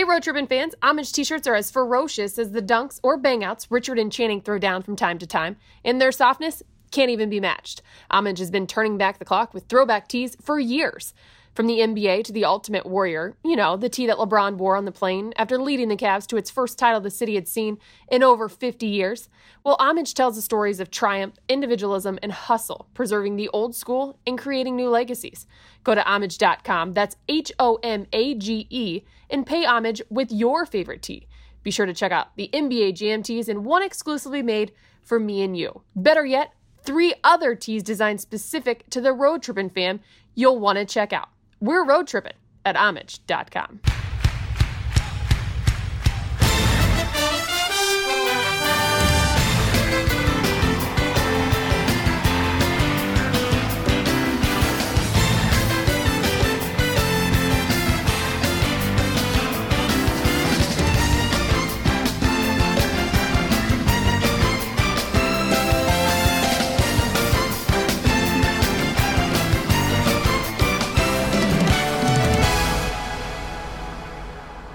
Hey, 0.00 0.04
Road 0.04 0.22
Trippin' 0.22 0.46
fans, 0.46 0.74
homage 0.82 1.12
t 1.12 1.24
shirts 1.24 1.46
are 1.46 1.54
as 1.54 1.70
ferocious 1.70 2.38
as 2.38 2.52
the 2.52 2.62
dunks 2.62 2.98
or 3.02 3.20
bangouts 3.20 3.66
Richard 3.68 3.98
and 3.98 4.10
Channing 4.10 4.40
throw 4.40 4.58
down 4.58 4.82
from 4.82 4.96
time 4.96 5.18
to 5.18 5.26
time. 5.26 5.58
and 5.84 6.00
their 6.00 6.10
softness, 6.10 6.62
can't 6.90 7.10
even 7.10 7.28
be 7.28 7.38
matched. 7.38 7.82
Homage 8.10 8.38
has 8.38 8.50
been 8.50 8.66
turning 8.66 8.96
back 8.96 9.18
the 9.18 9.26
clock 9.26 9.52
with 9.52 9.64
throwback 9.64 10.08
tees 10.08 10.38
for 10.40 10.58
years. 10.58 11.12
From 11.60 11.66
the 11.66 11.80
NBA 11.80 12.24
to 12.24 12.32
the 12.32 12.46
Ultimate 12.46 12.86
Warrior, 12.86 13.36
you 13.44 13.54
know, 13.54 13.76
the 13.76 13.90
tee 13.90 14.06
that 14.06 14.16
LeBron 14.16 14.56
wore 14.56 14.76
on 14.76 14.86
the 14.86 14.90
plane 14.90 15.34
after 15.36 15.58
leading 15.58 15.88
the 15.88 15.96
Cavs 15.96 16.26
to 16.28 16.38
its 16.38 16.50
first 16.50 16.78
title 16.78 17.02
the 17.02 17.10
city 17.10 17.34
had 17.34 17.46
seen 17.46 17.76
in 18.10 18.22
over 18.22 18.48
50 18.48 18.86
years. 18.86 19.28
Well, 19.62 19.76
Homage 19.78 20.14
tells 20.14 20.36
the 20.36 20.40
stories 20.40 20.80
of 20.80 20.90
triumph, 20.90 21.34
individualism, 21.50 22.18
and 22.22 22.32
hustle, 22.32 22.88
preserving 22.94 23.36
the 23.36 23.50
old 23.50 23.74
school 23.74 24.18
and 24.26 24.38
creating 24.38 24.74
new 24.74 24.88
legacies. 24.88 25.46
Go 25.84 25.94
to 25.94 26.02
homage.com, 26.02 26.94
that's 26.94 27.16
H 27.28 27.52
O 27.58 27.78
M 27.82 28.06
A 28.14 28.34
G 28.36 28.66
E, 28.70 29.02
and 29.28 29.46
pay 29.46 29.66
homage 29.66 30.00
with 30.08 30.32
your 30.32 30.64
favorite 30.64 31.02
tee. 31.02 31.28
Be 31.62 31.70
sure 31.70 31.84
to 31.84 31.92
check 31.92 32.10
out 32.10 32.34
the 32.36 32.48
NBA 32.54 32.94
GMTs 32.94 33.50
and 33.50 33.66
one 33.66 33.82
exclusively 33.82 34.42
made 34.42 34.72
for 35.02 35.20
me 35.20 35.42
and 35.42 35.54
you. 35.54 35.82
Better 35.94 36.24
yet, 36.24 36.54
three 36.82 37.12
other 37.22 37.54
tees 37.54 37.82
designed 37.82 38.22
specific 38.22 38.88
to 38.88 39.02
the 39.02 39.12
road 39.12 39.42
trippin' 39.42 39.68
fam 39.68 40.00
you'll 40.34 40.58
want 40.58 40.78
to 40.78 40.86
check 40.86 41.12
out. 41.12 41.28
We're 41.60 41.84
road 41.84 42.06
tripping 42.06 42.32
at 42.64 42.76
homage.com. 42.76 43.80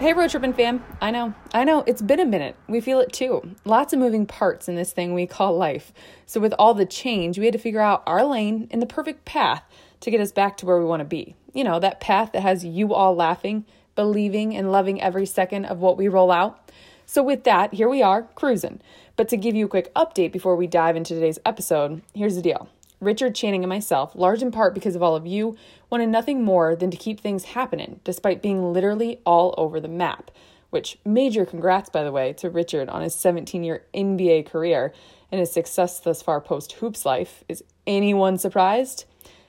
Hey, 0.06 0.14
Road 0.14 0.30
tripping 0.30 0.53
fam. 0.53 0.84
I 1.02 1.09
know, 1.09 1.34
I 1.52 1.64
know, 1.64 1.84
it's 1.88 2.03
been 2.03 2.20
a 2.20 2.28
minute. 2.28 2.56
We 2.67 2.80
feel 2.80 3.00
it 3.00 3.11
too. 3.11 3.56
Lots 3.66 3.92
of 3.92 3.98
moving 3.98 4.28
parts 4.28 4.67
in 4.67 4.75
this 4.75 4.94
thing 4.94 5.16
we 5.16 5.25
call 5.25 5.58
life. 5.58 5.92
So, 6.28 6.39
with 6.39 6.53
all 6.59 6.75
the 6.75 6.86
change, 6.86 7.39
we 7.39 7.45
had 7.45 7.53
to 7.53 7.58
figure 7.58 7.81
out 7.81 8.03
our 8.06 8.23
lane 8.23 8.67
and 8.70 8.83
the 8.83 8.86
perfect 8.86 9.26
path 9.26 9.64
to 10.02 10.11
get 10.11 10.22
us 10.22 10.31
back 10.31 10.58
to 10.58 10.67
where 10.67 10.78
we 10.78 10.86
want 10.86 11.00
to 11.00 11.06
be. 11.06 11.36
You 11.56 11.64
know, 11.64 11.80
that 11.80 12.02
path 12.02 12.33
that 12.33 12.44
has 12.44 12.64
you 12.64 12.94
all 12.94 13.16
laughing, 13.16 13.66
believing, 13.95 14.56
and 14.56 14.72
loving 14.72 15.02
every 15.02 15.26
second 15.26 15.66
of 15.66 15.80
what 15.80 15.98
we 15.98 16.08
roll 16.08 16.30
out. 16.30 16.72
So, 17.08 17.23
with 17.23 17.44
that, 17.45 17.73
here 17.73 17.89
we 17.89 18.03
are, 18.03 18.28
cruising. 18.36 18.81
But 19.16 19.28
to 19.30 19.38
give 19.38 19.56
you 19.56 19.66
a 19.66 19.70
quick 19.70 19.92
update 19.95 20.31
before 20.31 20.56
we 20.56 20.67
dive 20.67 20.95
into 20.95 21.16
today's 21.16 21.39
episode, 21.48 22.03
here's 22.14 22.36
the 22.36 22.44
deal. 22.44 22.70
Richard 23.06 23.36
Channing 23.36 23.64
and 23.64 23.70
myself, 23.70 24.14
large 24.16 24.42
in 24.42 24.52
part 24.52 24.73
because 24.73 24.95
of 24.95 25.03
all 25.03 25.16
of 25.16 25.25
you, 25.28 25.56
wanted 25.89 26.09
nothing 26.09 26.44
more 26.44 26.75
than 26.75 26.92
to 26.92 26.98
keep 26.98 27.20
things 27.20 27.45
happening, 27.45 28.00
despite 28.03 28.42
being 28.42 28.73
literally 28.73 29.20
all 29.25 29.53
over 29.58 29.80
the 29.80 29.88
map. 29.88 30.31
Which, 30.72 30.98
major 31.06 31.45
congrats, 31.45 31.89
by 31.89 32.03
the 32.03 32.11
way, 32.11 32.33
to 32.33 32.50
Richard 32.50 32.89
on 32.89 33.02
his 33.02 33.16
17 33.16 33.64
year 33.64 33.86
NBA 33.94 34.48
career 34.48 34.94
and 35.31 35.39
his 35.39 35.52
success 35.52 36.00
thus 36.00 36.22
far 36.22 36.42
post 36.42 36.73
hoops 36.73 37.06
life. 37.06 37.44
Is 37.48 37.64
anyone 37.88 38.38
surprised? 38.38 39.06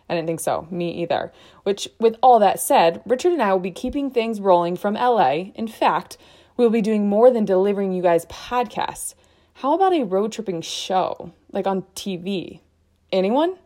I 0.09 0.15
didn't 0.15 0.29
think 0.29 0.41
so, 0.41 0.69
me 0.71 0.91
either. 1.03 1.33
Which, 1.65 1.89
with 1.99 2.17
all 2.23 2.39
that 2.39 2.61
said, 2.61 3.03
Richard 3.07 3.33
and 3.33 3.43
I 3.43 3.53
will 3.53 3.61
be 3.61 3.73
keeping 3.73 4.11
things 4.11 4.41
rolling 4.41 4.77
from 4.77 4.95
LA. 4.95 5.51
In 5.55 5.67
fact, 5.67 6.17
we'll 6.57 6.71
be 6.71 6.83
doing 6.83 7.09
more 7.09 7.31
than 7.31 7.45
delivering 7.45 7.93
you 7.93 8.03
guys 8.03 8.27
podcasts. 8.27 9.15
How 9.55 9.75
about 9.75 9.95
a 9.95 10.05
road 10.05 10.33
tripping 10.33 10.61
show, 10.61 11.33
like 11.51 11.67
on 11.67 11.83
TV? 11.95 12.61
Anyone? 13.17 13.57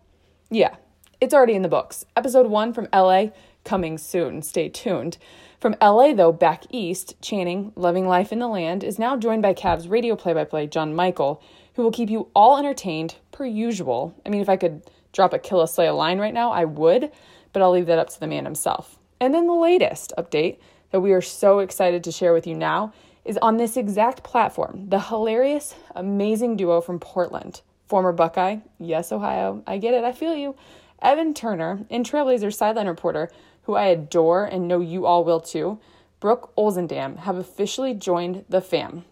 Yeah, 0.48 0.76
it's 1.20 1.34
already 1.34 1.54
in 1.54 1.62
the 1.62 1.68
books. 1.68 2.04
Episode 2.16 2.46
one 2.46 2.72
from 2.72 2.86
LA 2.92 3.30
coming 3.64 3.98
soon. 3.98 4.42
Stay 4.42 4.68
tuned. 4.68 5.18
From 5.58 5.74
LA, 5.82 6.14
though, 6.14 6.30
back 6.30 6.62
east, 6.70 7.20
Channing, 7.20 7.72
loving 7.74 8.06
life 8.06 8.30
in 8.30 8.38
the 8.38 8.46
land, 8.46 8.84
is 8.84 8.96
now 8.96 9.16
joined 9.16 9.42
by 9.42 9.52
Cavs 9.52 9.90
radio 9.90 10.14
play 10.14 10.34
by 10.34 10.44
play 10.44 10.68
John 10.68 10.94
Michael, 10.94 11.42
who 11.74 11.82
will 11.82 11.90
keep 11.90 12.10
you 12.10 12.28
all 12.32 12.58
entertained 12.58 13.16
per 13.32 13.44
usual. 13.44 14.14
I 14.24 14.28
mean, 14.28 14.40
if 14.40 14.48
I 14.48 14.56
could 14.56 14.88
drop 15.12 15.32
a 15.32 15.38
Kill 15.40 15.62
a 15.62 15.66
Slay 15.66 15.90
line 15.90 16.20
right 16.20 16.32
now, 16.32 16.52
I 16.52 16.64
would, 16.64 17.10
but 17.52 17.60
I'll 17.60 17.72
leave 17.72 17.86
that 17.86 17.98
up 17.98 18.10
to 18.10 18.20
the 18.20 18.28
man 18.28 18.44
himself. 18.44 19.00
And 19.18 19.34
then 19.34 19.48
the 19.48 19.52
latest 19.52 20.12
update 20.16 20.58
that 20.92 21.00
we 21.00 21.12
are 21.12 21.20
so 21.20 21.58
excited 21.58 22.04
to 22.04 22.12
share 22.12 22.32
with 22.32 22.46
you 22.46 22.54
now 22.54 22.92
is 23.24 23.36
on 23.42 23.56
this 23.56 23.76
exact 23.76 24.22
platform 24.22 24.88
the 24.90 25.00
hilarious, 25.00 25.74
amazing 25.96 26.56
duo 26.56 26.80
from 26.80 27.00
Portland, 27.00 27.62
former 27.90 28.12
Buckeye, 28.12 28.58
yes, 28.78 29.10
Ohio, 29.10 29.64
I 29.66 29.78
get 29.78 29.94
it, 29.94 30.04
I 30.04 30.12
feel 30.12 30.36
you, 30.36 30.54
Evan 31.02 31.34
Turner 31.34 31.84
and 31.90 32.06
Trailblazers 32.06 32.54
sideline 32.54 32.86
reporter, 32.86 33.32
who 33.64 33.74
I 33.74 33.86
adore 33.86 34.44
and 34.44 34.68
know 34.68 34.80
you 34.80 35.06
all 35.06 35.24
will 35.24 35.40
too, 35.40 35.80
Brooke 36.20 36.54
Olzendam, 36.56 37.18
have 37.18 37.36
officially 37.36 37.92
joined 37.92 38.44
the 38.48 38.60
fam. 38.60 39.04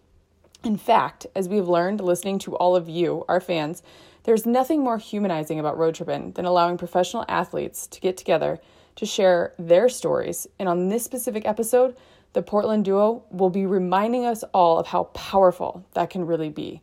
In 0.63 0.77
fact, 0.77 1.27
as 1.35 1.49
we've 1.49 1.69
learned 1.69 2.01
listening 2.01 2.39
to 2.41 2.55
all 2.55 2.77
of 2.77 2.89
you, 2.89 3.25
our 3.29 3.41
fans, 3.41 3.83
there's 4.23 4.47
nothing 4.47 4.85
more 4.85 4.99
humanizing 4.99 5.59
about 5.59 5.77
road 5.77 5.97
tripping 5.97 6.31
than 6.33 6.45
allowing 6.45 6.79
professional 6.79 7.25
athletes 7.29 7.89
to 7.89 8.01
get 8.01 8.17
together 8.17 8.61
to 8.95 9.07
share 9.07 9.55
their 9.59 9.89
stories. 9.89 10.47
And 10.61 10.69
on 10.69 10.89
this 10.89 11.05
specific 11.05 11.47
episode, 11.47 11.97
the 12.33 12.43
Portland 12.43 12.85
duo 12.85 13.25
will 13.31 13.51
be 13.51 13.67
reminding 13.67 14.25
us 14.25 14.45
all 14.55 14.79
of 14.79 14.87
how 14.87 15.05
powerful 15.05 15.85
that 15.95 16.11
can 16.11 16.27
really 16.27 16.51
be. 16.51 16.81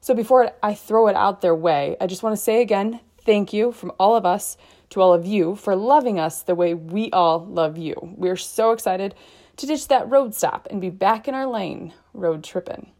So 0.00 0.14
before 0.14 0.52
I 0.62 0.74
throw 0.74 1.08
it 1.08 1.16
out 1.16 1.40
their 1.40 1.54
way, 1.54 1.96
I 2.00 2.06
just 2.06 2.22
want 2.22 2.36
to 2.36 2.42
say 2.42 2.60
again 2.60 3.00
Thank 3.28 3.52
you 3.52 3.72
from 3.72 3.92
all 3.98 4.16
of 4.16 4.24
us 4.24 4.56
to 4.88 5.02
all 5.02 5.12
of 5.12 5.26
you 5.26 5.54
for 5.54 5.76
loving 5.76 6.18
us 6.18 6.40
the 6.40 6.54
way 6.54 6.72
we 6.72 7.10
all 7.10 7.44
love 7.44 7.76
you. 7.76 7.94
We're 8.16 8.36
so 8.36 8.72
excited 8.72 9.14
to 9.58 9.66
ditch 9.66 9.88
that 9.88 10.08
road 10.08 10.34
stop 10.34 10.66
and 10.70 10.80
be 10.80 10.88
back 10.88 11.28
in 11.28 11.34
our 11.34 11.46
lane, 11.46 11.92
road 12.14 12.42
tripping. 12.42 12.90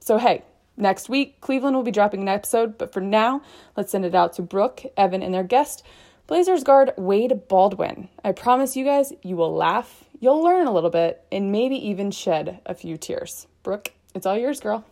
So, 0.00 0.18
hey, 0.18 0.42
next 0.76 1.08
week, 1.08 1.40
Cleveland 1.40 1.76
will 1.76 1.84
be 1.84 1.92
dropping 1.92 2.22
an 2.22 2.28
episode, 2.28 2.76
but 2.76 2.92
for 2.92 3.00
now, 3.00 3.40
let's 3.76 3.92
send 3.92 4.04
it 4.04 4.16
out 4.16 4.32
to 4.32 4.42
Brooke, 4.42 4.82
Evan, 4.96 5.22
and 5.22 5.32
their 5.32 5.44
guest, 5.44 5.84
Blazers 6.26 6.64
guard 6.64 6.92
Wade 6.96 7.46
Baldwin. 7.46 8.08
I 8.24 8.32
promise 8.32 8.74
you 8.76 8.84
guys, 8.84 9.12
you 9.22 9.36
will 9.36 9.54
laugh, 9.54 10.02
you'll 10.18 10.42
learn 10.42 10.66
a 10.66 10.72
little 10.72 10.90
bit, 10.90 11.24
and 11.30 11.52
maybe 11.52 11.76
even 11.88 12.10
shed 12.10 12.60
a 12.66 12.74
few 12.74 12.96
tears. 12.96 13.46
Brooke, 13.62 13.92
it's 14.12 14.26
all 14.26 14.36
yours, 14.36 14.58
girl. 14.58 14.84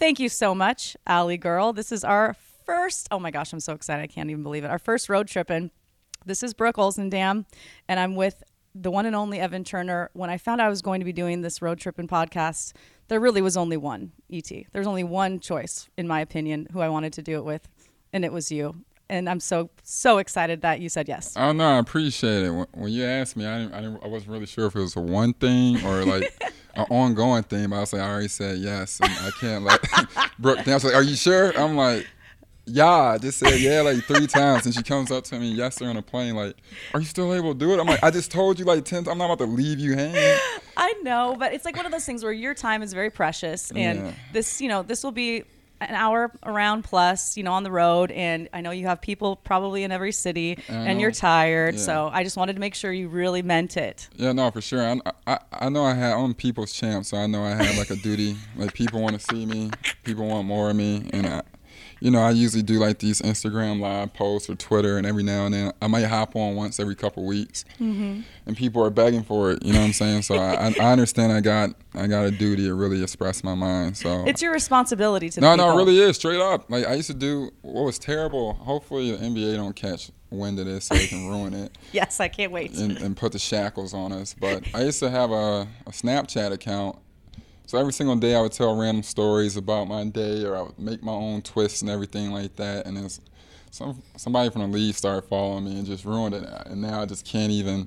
Thank 0.00 0.18
you 0.18 0.30
so 0.30 0.54
much, 0.54 0.96
Allie 1.06 1.36
Girl. 1.36 1.74
This 1.74 1.92
is 1.92 2.04
our 2.04 2.34
first, 2.64 3.06
oh 3.10 3.18
my 3.18 3.30
gosh, 3.30 3.52
I'm 3.52 3.60
so 3.60 3.74
excited. 3.74 4.02
I 4.02 4.06
can't 4.06 4.30
even 4.30 4.42
believe 4.42 4.64
it. 4.64 4.70
Our 4.70 4.78
first 4.78 5.10
road 5.10 5.28
trip. 5.28 5.50
And 5.50 5.70
this 6.24 6.42
is 6.42 6.54
Brooke 6.54 6.76
Olzendam, 6.76 7.44
and 7.86 8.00
I'm 8.00 8.16
with 8.16 8.42
the 8.74 8.90
one 8.90 9.04
and 9.04 9.14
only 9.14 9.38
Evan 9.38 9.62
Turner. 9.62 10.08
When 10.14 10.30
I 10.30 10.38
found 10.38 10.62
I 10.62 10.70
was 10.70 10.80
going 10.80 11.00
to 11.00 11.04
be 11.04 11.12
doing 11.12 11.42
this 11.42 11.60
road 11.60 11.80
trip 11.80 11.98
and 11.98 12.08
podcast, 12.08 12.72
there 13.08 13.20
really 13.20 13.42
was 13.42 13.58
only 13.58 13.76
one 13.76 14.12
ET. 14.32 14.50
There's 14.72 14.86
only 14.86 15.04
one 15.04 15.38
choice, 15.38 15.90
in 15.98 16.08
my 16.08 16.20
opinion, 16.22 16.68
who 16.72 16.80
I 16.80 16.88
wanted 16.88 17.12
to 17.12 17.22
do 17.22 17.36
it 17.36 17.44
with, 17.44 17.68
and 18.10 18.24
it 18.24 18.32
was 18.32 18.50
you. 18.50 18.82
And 19.10 19.28
I'm 19.28 19.40
so 19.40 19.70
so 19.82 20.18
excited 20.18 20.62
that 20.62 20.80
you 20.80 20.88
said 20.88 21.08
yes. 21.08 21.34
Oh 21.36 21.50
no, 21.50 21.64
I 21.64 21.78
appreciate 21.78 22.44
it. 22.44 22.50
When, 22.50 22.92
you 22.92 23.04
asked 23.04 23.36
me, 23.36 23.44
I 23.44 23.58
didn't, 23.58 23.74
I, 23.74 23.80
didn't, 23.80 24.04
I 24.04 24.06
wasn't 24.06 24.30
really 24.30 24.46
sure 24.46 24.66
if 24.66 24.76
it 24.76 24.80
was 24.80 24.94
a 24.94 25.00
one 25.00 25.32
thing 25.34 25.84
or 25.84 26.04
like 26.04 26.32
an 26.74 26.86
ongoing 26.90 27.42
thing. 27.42 27.68
But 27.70 27.76
I 27.76 27.80
was 27.80 27.92
like, 27.92 28.02
I 28.02 28.08
already 28.08 28.28
said 28.28 28.58
yes, 28.58 29.00
and 29.00 29.10
I 29.10 29.30
can't 29.40 29.64
let 29.64 29.80
Brooke. 30.38 30.66
I 30.66 30.74
was 30.74 30.84
like, 30.84 30.94
Are 30.94 31.02
you 31.02 31.16
sure? 31.16 31.52
I'm 31.58 31.76
like, 31.76 32.06
yeah, 32.66 32.86
I 32.86 33.18
just 33.18 33.38
said 33.38 33.58
yeah 33.58 33.80
like 33.80 34.04
three 34.04 34.28
times, 34.28 34.64
and 34.66 34.74
she 34.74 34.84
comes 34.84 35.10
up 35.10 35.24
to 35.24 35.40
me 35.40 35.50
yesterday 35.50 35.90
on 35.90 35.96
a 35.96 36.02
plane 36.02 36.36
like, 36.36 36.54
"Are 36.94 37.00
you 37.00 37.06
still 37.06 37.34
able 37.34 37.52
to 37.52 37.58
do 37.58 37.72
it?" 37.72 37.80
I'm 37.80 37.86
like, 37.86 38.04
"I 38.04 38.12
just 38.12 38.30
told 38.30 38.60
you 38.60 38.64
like 38.64 38.84
ten. 38.84 39.08
I'm 39.08 39.18
not 39.18 39.26
about 39.26 39.44
to 39.44 39.50
leave 39.50 39.80
you 39.80 39.96
hanging." 39.96 40.38
I 40.76 40.94
know, 41.02 41.34
but 41.36 41.52
it's 41.52 41.64
like 41.64 41.76
one 41.76 41.86
of 41.86 41.92
those 41.92 42.06
things 42.06 42.22
where 42.22 42.32
your 42.32 42.54
time 42.54 42.82
is 42.82 42.92
very 42.92 43.10
precious, 43.10 43.72
and 43.72 44.06
yeah. 44.06 44.12
this, 44.32 44.60
you 44.60 44.68
know, 44.68 44.82
this 44.82 45.02
will 45.02 45.10
be 45.10 45.44
an 45.80 45.94
hour 45.94 46.30
around 46.44 46.82
plus, 46.82 47.36
you 47.36 47.42
know, 47.42 47.52
on 47.52 47.62
the 47.62 47.70
road, 47.70 48.10
and 48.10 48.48
I 48.52 48.60
know 48.60 48.70
you 48.70 48.86
have 48.86 49.00
people 49.00 49.36
probably 49.36 49.82
in 49.82 49.92
every 49.92 50.12
city, 50.12 50.58
and 50.68 51.00
you're 51.00 51.10
tired. 51.10 51.74
Yeah. 51.74 51.80
So 51.80 52.10
I 52.12 52.22
just 52.22 52.36
wanted 52.36 52.54
to 52.54 52.60
make 52.60 52.74
sure 52.74 52.92
you 52.92 53.08
really 53.08 53.42
meant 53.42 53.76
it. 53.76 54.08
Yeah, 54.16 54.32
no, 54.32 54.50
for 54.50 54.60
sure. 54.60 54.86
I, 54.86 55.12
I, 55.26 55.38
I 55.52 55.68
know 55.68 55.84
I 55.84 55.94
had 55.94 56.12
I'm 56.12 56.34
people's 56.34 56.72
champ, 56.72 57.06
so 57.06 57.16
I 57.16 57.26
know 57.26 57.42
I 57.42 57.50
have 57.50 57.78
like 57.78 57.90
a 57.90 57.96
duty. 57.96 58.36
Like 58.56 58.74
people 58.74 59.00
want 59.00 59.18
to 59.18 59.26
see 59.34 59.46
me, 59.46 59.70
people 60.04 60.26
want 60.26 60.46
more 60.46 60.70
of 60.70 60.76
me, 60.76 61.08
and 61.12 61.26
I, 61.26 61.42
you 62.00 62.10
know, 62.10 62.20
I 62.20 62.30
usually 62.30 62.62
do 62.62 62.78
like 62.78 62.98
these 62.98 63.20
Instagram 63.20 63.80
live 63.80 64.12
posts 64.14 64.48
or 64.48 64.54
Twitter, 64.54 64.96
and 64.96 65.06
every 65.06 65.22
now 65.22 65.44
and 65.44 65.54
then 65.54 65.72
I 65.80 65.86
might 65.86 66.04
hop 66.04 66.34
on 66.34 66.56
once 66.56 66.80
every 66.80 66.96
couple 66.96 67.24
weeks, 67.26 67.64
mm-hmm. 67.78 68.20
and 68.46 68.56
people 68.56 68.82
are 68.84 68.90
begging 68.90 69.22
for 69.22 69.52
it. 69.52 69.62
You 69.62 69.72
know 69.72 69.80
what 69.80 69.86
I'm 69.86 69.92
saying? 69.92 70.22
So 70.22 70.36
I, 70.36 70.74
I 70.80 70.92
understand 70.92 71.32
I 71.32 71.40
got 71.40 71.70
I 71.94 72.06
got 72.06 72.24
a 72.24 72.30
duty 72.30 72.64
to 72.64 72.74
really 72.74 73.02
express 73.02 73.44
my 73.44 73.54
mind. 73.54 73.96
So 73.96 74.24
it's 74.26 74.42
your 74.42 74.52
responsibility 74.52 75.28
to. 75.30 75.40
No, 75.40 75.54
no, 75.56 75.72
it 75.72 75.76
really 75.76 75.98
is 75.98 76.16
straight 76.16 76.40
up. 76.40 76.70
Like 76.70 76.86
I 76.86 76.94
used 76.94 77.08
to 77.08 77.14
do 77.14 77.50
what 77.62 77.82
was 77.82 77.98
terrible. 77.98 78.54
Hopefully 78.54 79.12
the 79.12 79.18
NBA 79.18 79.56
don't 79.56 79.76
catch 79.76 80.10
wind 80.30 80.58
of 80.58 80.66
this 80.66 80.86
so 80.86 80.94
they 80.94 81.06
can 81.06 81.28
ruin 81.28 81.52
it 81.52 81.76
Yes, 81.92 82.20
I 82.20 82.28
can't 82.28 82.52
wait. 82.52 82.76
and, 82.76 82.96
and 82.98 83.16
put 83.16 83.32
the 83.32 83.38
shackles 83.38 83.92
on 83.92 84.12
us. 84.12 84.34
But 84.38 84.64
I 84.74 84.84
used 84.84 85.00
to 85.00 85.10
have 85.10 85.32
a, 85.32 85.66
a 85.86 85.90
Snapchat 85.90 86.52
account. 86.52 86.98
So 87.70 87.78
every 87.78 87.92
single 87.92 88.16
day 88.16 88.34
I 88.34 88.40
would 88.40 88.50
tell 88.50 88.76
random 88.76 89.04
stories 89.04 89.56
about 89.56 89.86
my 89.86 90.02
day 90.02 90.44
or 90.44 90.56
I 90.56 90.62
would 90.62 90.76
make 90.76 91.04
my 91.04 91.12
own 91.12 91.40
twists 91.40 91.82
and 91.82 91.88
everything 91.88 92.32
like 92.32 92.56
that. 92.56 92.84
And 92.84 92.96
then 92.96 93.08
some 93.70 94.02
somebody 94.16 94.50
from 94.50 94.62
the 94.62 94.66
league 94.66 94.96
started 94.96 95.22
following 95.28 95.66
me 95.66 95.78
and 95.78 95.86
just 95.86 96.04
ruined 96.04 96.34
it. 96.34 96.42
And 96.66 96.82
now 96.82 97.00
I 97.00 97.06
just 97.06 97.24
can't 97.24 97.52
even. 97.52 97.86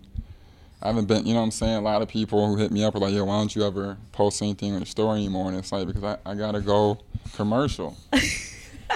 I 0.81 0.87
haven't 0.87 1.09
been, 1.09 1.25
you 1.25 1.33
know 1.33 1.41
what 1.41 1.47
I'm 1.47 1.51
saying? 1.51 1.75
A 1.75 1.81
lot 1.81 2.01
of 2.01 2.07
people 2.07 2.47
who 2.47 2.55
hit 2.55 2.71
me 2.71 2.81
up 2.85 2.95
are 2.95 2.99
like, 2.99 3.13
yo, 3.13 3.25
why 3.25 3.37
don't 3.37 3.53
you 3.53 3.65
ever 3.65 3.97
post 4.13 4.41
anything 4.41 4.71
on 4.71 4.79
your 4.79 4.85
story 4.85 5.19
anymore? 5.19 5.49
And 5.49 5.57
it's 5.57 5.73
like, 5.73 5.85
because 5.85 6.03
I, 6.05 6.17
I 6.25 6.33
got 6.33 6.53
to 6.53 6.61
go 6.61 6.99
commercial. 7.35 7.97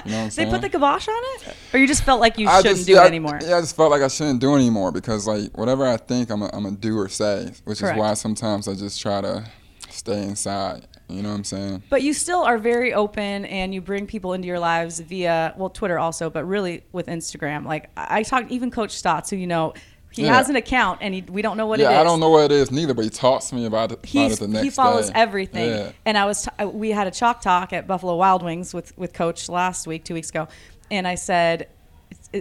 You 0.06 0.12
know 0.12 0.24
what 0.25 0.40
I'm 0.40 0.45
They 0.45 0.51
put 0.51 0.62
the 0.62 0.69
kibosh 0.69 1.07
on 1.07 1.16
it, 1.18 1.56
or 1.74 1.80
you 1.80 1.88
just 1.88 2.04
felt 2.04 2.22
like 2.22 2.38
you 2.38 2.48
I 2.48 2.57
shouldn't 2.57 2.75
just- 2.75 2.88
do 2.88 2.94
yeah, 2.94 3.06
it 3.06 3.07
anymore. 3.07 3.40
Yeah, 3.42 3.57
I 3.57 3.62
just 3.62 3.75
felt 3.75 3.90
like 3.90 4.04
I 4.04 4.10
shouldn't 4.10 4.40
do 4.40 4.51
it 4.54 4.57
anymore 4.57 4.92
because 4.92 5.25
like 5.25 5.57
whatever 5.57 5.88
I 5.88 5.98
think 5.98 6.30
I'm 6.30 6.42
gonna 6.42 6.72
do 6.72 7.00
or 7.00 7.10
say, 7.10 7.51
which 7.63 7.80
Correct. 7.80 7.98
is 7.98 8.00
why 8.00 8.13
sometimes 8.13 8.68
I 8.68 8.75
just 8.75 9.01
try 9.01 9.22
to 9.22 9.50
stay 9.97 10.23
inside. 10.23 10.88
You 11.09 11.21
know 11.21 11.29
what 11.29 11.35
I'm 11.35 11.44
saying? 11.44 11.83
But 11.89 12.03
you 12.03 12.13
still 12.13 12.44
are 12.44 12.57
very 12.57 12.94
open 12.94 13.45
and 13.45 13.73
you 13.73 13.81
bring 13.81 14.07
people 14.07 14.33
into 14.33 14.47
your 14.47 14.59
lives 14.59 14.99
via, 14.99 15.53
well, 15.57 15.69
Twitter 15.69 15.97
also, 15.97 16.29
but 16.29 16.44
really 16.45 16.83
with 16.91 17.07
Instagram. 17.07 17.65
Like 17.65 17.89
I 17.95 18.23
talked, 18.23 18.51
even 18.51 18.71
Coach 18.71 18.91
Stotts, 18.91 19.29
who 19.29 19.38
you 19.38 19.47
know, 19.47 19.73
he 20.11 20.23
Yeah. 20.23 20.33
has 20.35 20.49
an 20.49 20.55
account 20.55 20.99
and 21.01 21.13
he, 21.13 21.21
we 21.21 21.41
don't 21.41 21.57
know 21.57 21.65
what 21.65 21.79
it 21.79 21.83
yeah, 21.83 21.91
is. 21.91 21.97
I 21.99 22.03
don't 22.03 22.19
know 22.19 22.29
what 22.29 22.45
it 22.45 22.51
is 22.51 22.71
neither, 22.71 22.94
but 22.94 23.03
he 23.03 23.09
talks 23.09 23.49
to 23.49 23.55
me 23.55 23.65
about 23.65 23.91
it, 23.91 23.99
about 23.99 24.31
it 24.31 24.39
the 24.39 24.47
next 24.47 24.63
he 24.63 24.69
follows 24.69 25.07
day. 25.07 25.13
everything. 25.15 25.69
Yeah. 25.69 25.91
And 26.05 26.17
I 26.17 26.25
was, 26.25 26.44
t- 26.57 26.65
we 26.65 26.89
had 26.91 27.07
a 27.07 27.11
chalk 27.11 27.41
talk 27.41 27.71
at 27.71 27.88
Buffalo 27.88 28.15
Wild 28.15 28.44
Wings 28.44 28.73
with, 28.73 28.97
with 28.97 29.13
Coach 29.13 29.47
last 29.47 29.88
week, 29.88 30.03
two 30.03 30.13
weeks 30.13 30.29
ago. 30.29 30.47
And 30.89 31.07
I 31.07 31.15
said, 31.15 31.67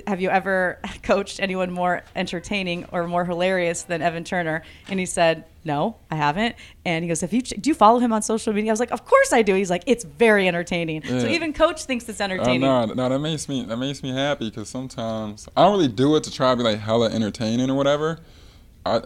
have 0.06 0.20
you 0.20 0.28
ever 0.30 0.78
coached 1.02 1.40
anyone 1.40 1.70
more 1.70 2.02
entertaining 2.14 2.84
or 2.92 3.06
more 3.06 3.24
hilarious 3.24 3.82
than 3.82 4.02
Evan 4.02 4.24
Turner? 4.24 4.62
And 4.88 4.98
he 5.00 5.06
said, 5.06 5.44
no, 5.64 5.96
I 6.10 6.16
haven't. 6.16 6.54
And 6.84 7.04
he 7.04 7.08
goes, 7.08 7.22
if 7.22 7.32
you 7.32 7.42
do 7.42 7.68
you 7.70 7.74
follow 7.74 7.98
him 7.98 8.12
on 8.12 8.22
social 8.22 8.52
media? 8.52 8.70
I 8.70 8.72
was 8.72 8.80
like, 8.80 8.92
of 8.92 9.04
course 9.04 9.32
I 9.32 9.42
do. 9.42 9.54
He's 9.54 9.70
like, 9.70 9.82
it's 9.86 10.04
very 10.04 10.46
entertaining. 10.48 11.02
So 11.04 11.26
even 11.26 11.52
Coach 11.52 11.84
thinks 11.84 12.08
it's 12.08 12.20
Oh, 12.20 12.24
entertaining. 12.24 12.60
no, 12.60 12.84
no, 12.86 13.08
that 13.08 13.18
makes 13.18 13.48
me 13.48 13.64
that 13.64 13.76
makes 13.76 14.02
me 14.02 14.12
happy 14.12 14.48
because 14.50 14.68
sometimes 14.68 15.48
I 15.56 15.62
don't 15.64 15.72
really 15.72 15.88
do 15.88 16.14
it 16.16 16.24
to 16.24 16.30
try 16.32 16.50
to 16.52 16.56
be 16.56 16.62
like 16.62 16.78
hella 16.78 17.10
entertaining 17.10 17.68
or 17.70 17.74
whatever. 17.74 18.20
I 18.84 19.02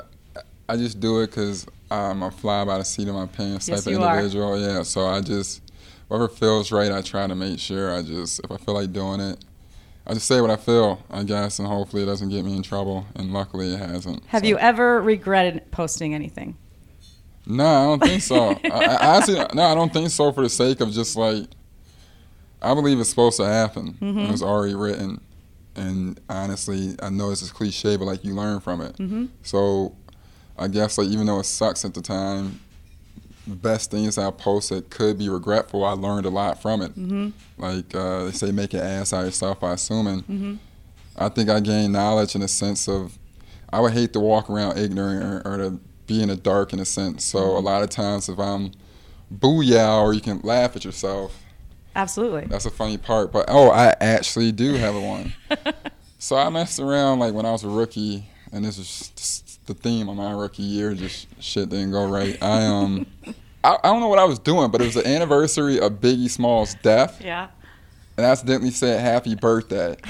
I 0.69 0.76
just 0.76 1.00
do 1.00 1.21
it 1.21 1.29
because 1.29 1.67
I'm 1.91 2.23
a 2.23 2.31
fly 2.31 2.65
by 2.65 2.79
the 2.79 2.85
seat 2.85 3.09
of 3.09 3.15
my 3.15 3.26
pants 3.26 3.67
Yes, 3.69 3.85
type 3.85 3.93
of 3.94 3.99
you 3.99 4.05
are. 4.05 4.17
individual. 4.19 4.61
Yeah, 4.61 4.83
so 4.83 5.06
I 5.06 5.21
just 5.21 5.62
whatever 6.09 6.29
feels 6.29 6.71
right, 6.73 6.93
I 6.93 7.00
try 7.03 7.26
to 7.26 7.35
make 7.35 7.59
sure 7.59 7.94
I 7.97 8.03
just 8.03 8.41
if 8.44 8.50
I 8.50 8.56
feel 8.59 8.75
like 8.75 8.93
doing 8.93 9.21
it, 9.21 9.43
I 10.11 10.15
just 10.15 10.27
say 10.27 10.41
what 10.41 10.51
I 10.51 10.57
feel, 10.57 11.01
I 11.09 11.23
guess, 11.23 11.61
and 11.61 11.69
hopefully 11.69 12.03
it 12.03 12.07
doesn't 12.07 12.31
get 12.31 12.45
me 12.45 12.57
in 12.57 12.65
trouble. 12.65 13.07
And 13.15 13.33
luckily 13.33 13.75
it 13.75 13.79
hasn't. 13.79 14.25
Have 14.27 14.43
so. 14.43 14.49
you 14.49 14.59
ever 14.59 15.01
regretted 15.01 15.71
posting 15.71 16.17
anything? 16.17 16.57
No, 17.47 17.65
I 17.65 17.85
don't 17.85 18.03
think 18.03 18.21
so. 18.21 18.51
I, 18.65 18.69
I 18.69 19.19
actually, 19.19 19.39
no, 19.55 19.62
I 19.62 19.75
don't 19.77 19.93
think 19.93 20.11
so. 20.11 20.33
For 20.33 20.43
the 20.43 20.49
sake 20.49 20.81
of 20.81 20.91
just 20.91 21.15
like, 21.15 21.47
I 22.61 22.75
believe 22.75 22.99
it's 22.99 23.09
supposed 23.09 23.37
to 23.37 23.47
happen. 23.47 23.93
Mm-hmm. 24.01 24.19
It 24.19 24.33
was 24.33 24.43
already 24.43 24.75
written, 24.75 25.21
and 25.77 26.19
honestly, 26.29 26.97
I 27.01 27.09
know 27.09 27.31
this 27.31 27.43
is 27.43 27.53
cliche, 27.53 27.97
but 27.97 28.07
like 28.07 28.25
you 28.25 28.35
learn 28.35 28.59
from 28.59 28.81
it. 28.81 28.97
Mm-hmm. 28.97 29.27
So, 29.43 29.95
I 30.59 30.67
guess 30.67 30.99
like 30.99 31.07
even 31.07 31.27
though 31.27 31.39
it 31.39 31.45
sucks 31.45 31.85
at 31.85 31.95
the 31.95 32.03
time, 32.03 32.59
best 33.47 33.91
things 33.91 34.19
I 34.19 34.31
posted 34.31 34.91
could 34.91 35.19
be 35.19 35.29
regretful. 35.29 35.85
I 35.85 35.93
learned 35.93 36.27
a 36.27 36.31
lot 36.31 36.61
from 36.63 36.83
it. 36.83 36.93
Mm-hmm. 36.93 37.31
Like 37.59 37.95
uh, 37.95 38.25
they 38.27 38.33
say, 38.33 38.51
make 38.53 38.75
an 38.75 38.81
ass 38.81 39.13
out 39.13 39.21
of 39.21 39.27
yourself 39.27 39.61
by 39.61 39.73
assuming. 39.73 40.23
Mm-hmm. 40.23 40.55
I 41.17 41.29
think 41.29 41.51
I 41.51 41.61
gained 41.61 41.93
knowledge 41.93 42.35
in 42.35 42.43
a 42.43 42.49
sense 42.49 42.89
of 42.89 43.19
I 43.73 43.81
would 43.81 43.93
hate 43.93 44.13
to 44.15 44.21
walk 44.21 44.49
around 44.51 44.79
ignorant 44.79 45.23
or, 45.47 45.53
or 45.55 45.57
to 45.59 45.81
be 46.07 46.23
in 46.23 46.29
the 46.29 46.37
dark 46.37 46.73
in 46.73 46.81
a 46.81 46.85
sense. 46.85 47.25
So 47.25 47.39
Mm-hmm. 47.41 47.57
a 47.57 47.61
lot 47.61 47.83
of 47.83 47.91
times 47.91 48.29
if 48.29 48.39
I'm 48.39 48.73
booyah 49.33 50.03
or 50.03 50.13
you 50.13 50.21
can 50.21 50.41
laugh 50.43 50.75
at 50.77 50.85
yourself, 50.85 51.43
Absolutely. 51.95 52.47
that's 52.47 52.67
a 52.67 52.71
funny 52.71 52.97
part. 52.97 53.33
But 53.33 53.47
oh, 53.49 53.71
I 53.71 53.95
actually 54.01 54.53
do 54.53 54.75
have 54.75 54.95
a 54.95 55.01
one. 55.01 55.33
so 56.19 56.37
I 56.37 56.49
messed 56.51 56.79
around 56.81 57.19
like 57.19 57.35
when 57.35 57.47
I 57.47 57.53
was 57.53 57.65
a 57.65 57.69
rookie, 57.69 58.27
and 58.53 58.65
this 58.65 58.79
is 58.79 59.11
just 59.17 59.50
the 59.75 59.75
theme 59.75 60.09
of 60.09 60.17
my 60.17 60.33
rookie 60.33 60.63
year. 60.63 60.95
Just 60.95 61.27
shit 61.43 61.69
didn't 61.69 61.93
go 61.93 62.07
right. 62.09 62.37
I 62.43 62.67
um, 62.67 63.07
I, 63.65 63.77
I 63.85 63.89
don't 63.89 64.01
know 64.01 64.09
what 64.09 64.19
I 64.19 64.25
was 64.25 64.39
doing, 64.39 64.71
but 64.71 64.81
it 64.81 64.85
was 64.85 64.95
the 64.95 65.07
anniversary 65.07 65.79
of 65.81 65.95
Biggie 66.01 66.29
Small's 66.31 66.75
death 66.83 67.21
Yeah. 67.23 67.49
and 68.17 68.27
I 68.27 68.31
accidentally 68.31 68.71
said 68.71 69.01
happy 69.01 69.35
birthday. 69.35 69.97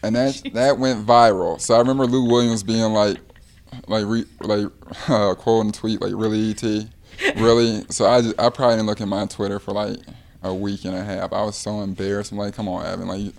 And 0.00 0.14
that 0.14 0.40
that 0.54 0.78
went 0.78 1.04
viral. 1.04 1.60
So 1.60 1.74
I 1.74 1.78
remember 1.78 2.06
Lou 2.06 2.30
Williams 2.30 2.62
being 2.62 2.92
like 2.92 3.18
like 3.88 4.04
re, 4.06 4.24
like 4.40 4.68
uh, 5.08 5.34
quoting 5.34 5.70
a 5.70 5.72
tweet 5.72 6.00
like 6.00 6.12
really 6.14 6.50
ET 6.52 6.62
really 7.36 7.82
so 7.90 8.06
I 8.06 8.22
just, 8.22 8.38
I 8.40 8.48
probably 8.48 8.76
didn't 8.76 8.86
look 8.86 9.00
at 9.00 9.08
my 9.08 9.26
Twitter 9.26 9.58
for 9.58 9.72
like 9.72 9.96
a 10.44 10.54
week 10.54 10.84
and 10.84 10.94
a 10.94 11.02
half. 11.02 11.32
I 11.32 11.42
was 11.42 11.56
so 11.56 11.80
embarrassed. 11.80 12.30
I'm 12.30 12.38
like, 12.38 12.54
come 12.54 12.68
on, 12.68 12.86
Evan, 12.86 13.08
like 13.08 13.34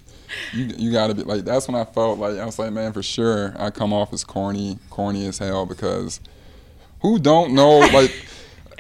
you 0.54 0.66
you 0.78 0.92
got 0.92 1.08
to 1.08 1.16
be 1.16 1.24
like 1.24 1.46
that's 1.46 1.68
when 1.68 1.76
I 1.76 1.86
felt 1.86 2.20
like 2.20 2.38
I 2.38 2.46
was 2.46 2.60
like, 2.60 2.72
man, 2.72 2.94
for 2.94 3.04
sure 3.04 3.56
I 3.58 3.70
come 3.70 3.94
off 3.94 4.14
as 4.14 4.24
corny, 4.24 4.80
corny 4.90 5.28
as 5.28 5.38
hell 5.38 5.66
because 5.66 6.20
who 7.02 7.20
don't 7.20 7.54
know 7.54 7.80
like 7.94 8.12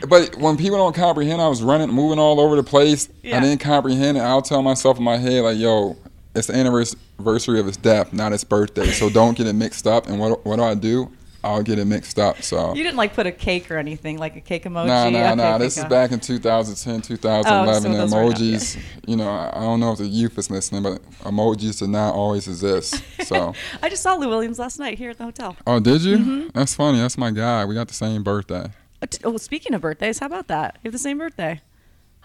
but 0.07 0.35
when 0.37 0.57
people 0.57 0.77
don't 0.77 0.95
comprehend, 0.95 1.41
I 1.41 1.47
was 1.47 1.61
running, 1.61 1.89
moving 1.89 2.19
all 2.19 2.39
over 2.39 2.55
the 2.55 2.63
place. 2.63 3.09
Yeah. 3.21 3.37
I 3.37 3.41
didn't 3.41 3.59
comprehend 3.59 4.17
it. 4.17 4.21
I'll 4.21 4.41
tell 4.41 4.61
myself 4.61 4.97
in 4.97 5.03
my 5.03 5.17
head, 5.17 5.43
like, 5.43 5.57
yo, 5.57 5.97
it's 6.35 6.47
the 6.47 6.55
anniversary 6.55 7.59
of 7.59 7.65
his 7.65 7.77
death, 7.77 8.13
not 8.13 8.31
his 8.31 8.43
birthday. 8.43 8.87
So 8.91 9.09
don't 9.09 9.37
get 9.37 9.47
it 9.47 9.53
mixed 9.53 9.87
up. 9.87 10.07
And 10.07 10.19
what, 10.19 10.45
what 10.45 10.55
do 10.57 10.63
I 10.63 10.75
do? 10.75 11.11
I'll 11.43 11.63
get 11.63 11.79
it 11.79 11.85
mixed 11.85 12.19
up. 12.19 12.41
So, 12.41 12.73
You 12.73 12.83
didn't 12.83 12.97
like 12.97 13.13
put 13.13 13.25
a 13.25 13.31
cake 13.31 13.71
or 13.71 13.77
anything, 13.77 14.17
like 14.17 14.35
a 14.35 14.41
cake 14.41 14.63
emoji. 14.65 14.87
nah, 14.87 15.05
Okay, 15.07 15.35
nah. 15.35 15.57
This 15.57 15.77
is 15.77 15.85
back 15.85 16.11
in 16.11 16.19
2010, 16.19 17.01
2011. 17.01 17.69
Oh, 17.69 17.73
so 17.73 17.97
those 17.97 18.13
were 18.13 18.23
not- 18.23 18.35
emojis, 18.35 18.77
you 19.07 19.15
know, 19.15 19.29
I 19.29 19.59
don't 19.61 19.79
know 19.79 19.91
if 19.93 19.99
the 19.99 20.05
youth 20.07 20.37
is 20.37 20.49
listening, 20.51 20.83
but 20.83 21.01
emojis 21.21 21.79
did 21.79 21.89
not 21.89 22.13
always 22.13 22.47
exist. 22.47 23.01
So, 23.25 23.53
I 23.81 23.89
just 23.89 24.03
saw 24.03 24.15
Lou 24.15 24.27
Williams 24.29 24.59
last 24.59 24.79
night 24.79 24.97
here 24.97 25.11
at 25.11 25.17
the 25.17 25.23
hotel. 25.25 25.55
oh, 25.65 25.79
did 25.79 26.01
you? 26.01 26.17
Mm-hmm. 26.17 26.47
That's 26.53 26.75
funny. 26.75 26.97
That's 26.99 27.17
my 27.17 27.31
guy. 27.31 27.63
We 27.65 27.73
got 27.75 27.87
the 27.87 27.93
same 27.93 28.23
birthday. 28.23 28.71
Uh, 29.01 29.07
Oh, 29.23 29.37
speaking 29.37 29.73
of 29.73 29.79
birthdays, 29.81 30.19
how 30.19 30.25
about 30.25 30.47
that? 30.49 30.75
You 30.83 30.89
have 30.89 30.93
the 30.93 30.99
same 30.99 31.19
birthday. 31.19 31.61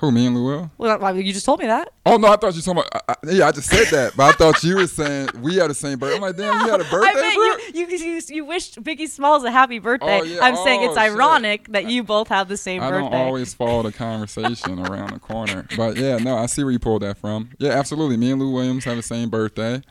Who, 0.05 0.12
me 0.12 0.27
and 0.27 0.37
Lou 0.37 0.45
Will? 0.45 0.71
Well, 0.77 0.99
well, 0.99 1.17
you 1.19 1.33
just 1.33 1.47
told 1.47 1.61
me 1.61 1.67
that. 1.67 1.91
Oh 2.05 2.17
no, 2.19 2.29
I 2.29 2.37
thought 2.37 2.55
you 2.55 2.59
were 2.61 2.75
talking 2.75 2.91
about. 2.93 3.03
I, 3.09 3.12
I, 3.12 3.33
yeah, 3.33 3.47
I 3.49 3.53
just 3.53 3.71
said 3.71 3.87
that, 3.89 4.17
but 4.17 4.23
I 4.25 4.33
thought 4.37 4.62
you 4.62 4.77
were 4.77 4.87
saying 4.87 5.29
we 5.41 5.56
had 5.56 5.71
the 5.71 5.75
same 5.75 5.99
birthday. 5.99 6.17
I'm 6.17 6.23
like, 6.23 6.37
damn, 6.37 6.61
you 6.67 6.71
had 6.71 6.81
a 6.81 6.85
birthday, 6.91 7.09
I 7.11 7.15
meant 7.15 7.75
you, 7.75 7.87
you, 7.89 7.97
you, 8.15 8.21
you 8.29 8.45
wished 8.45 8.83
Biggie 8.83 9.09
Smalls 9.09 9.45
a 9.45 9.51
happy 9.51 9.79
birthday. 9.79 10.21
Oh, 10.21 10.23
yeah. 10.25 10.41
I'm 10.43 10.56
saying 10.56 10.83
it's 10.83 10.91
Oh, 10.97 11.01
shit. 11.03 11.12
ironic 11.12 11.69
that 11.69 11.87
you 11.91 12.03
both 12.03 12.29
have 12.29 12.49
the 12.49 12.56
same 12.59 12.83
I 12.83 12.91
birthday. 12.91 13.11
don't 13.11 13.15
always 13.15 13.55
follow 13.55 13.83
the 13.83 13.93
conversation 13.93 14.79
around 14.87 15.11
the 15.13 15.19
corner, 15.20 15.67
but 15.77 15.96
yeah, 15.96 16.17
no, 16.19 16.37
I 16.37 16.46
see 16.46 16.63
where 16.65 16.73
you 16.73 16.79
pulled 16.79 17.03
that 17.03 17.17
from. 17.19 17.51
Yeah, 17.58 17.70
absolutely. 17.73 18.17
Me 18.17 18.31
and 18.31 18.41
Lou 18.41 18.51
Williams 18.53 18.84
have 18.84 18.96
the 18.96 19.03
same 19.03 19.31
birthday. 19.31 19.82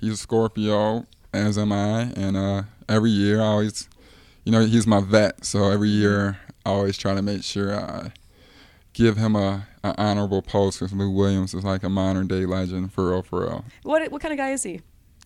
He's 0.00 0.12
a 0.12 0.16
Scorpio, 0.16 1.04
as 1.32 1.58
am 1.58 1.72
I, 1.72 2.12
and 2.16 2.36
uh, 2.36 2.62
every 2.88 3.10
year 3.10 3.40
I 3.40 3.46
always, 3.46 3.88
you 4.44 4.52
know, 4.52 4.64
he's 4.64 4.86
my 4.86 5.00
vet, 5.00 5.44
so 5.44 5.70
every 5.70 5.88
year 5.88 6.38
I 6.64 6.70
always 6.70 6.96
try 6.96 7.14
to 7.14 7.22
make 7.22 7.42
sure 7.42 7.74
I 7.74 8.12
give 8.98 9.16
him 9.16 9.36
a, 9.36 9.66
a 9.84 9.94
honorable 9.96 10.42
post 10.42 10.80
because 10.80 10.92
Lou 10.92 11.10
Williams 11.10 11.54
is 11.54 11.64
like 11.64 11.84
a 11.84 11.88
modern 11.88 12.26
day 12.26 12.44
legend 12.44 12.92
for 12.92 13.10
real, 13.10 13.22
for 13.22 13.42
real. 13.42 13.64
What 13.84 14.10
what 14.10 14.20
kind 14.20 14.32
of 14.32 14.38
guy 14.38 14.50
is 14.50 14.64
he? 14.64 14.80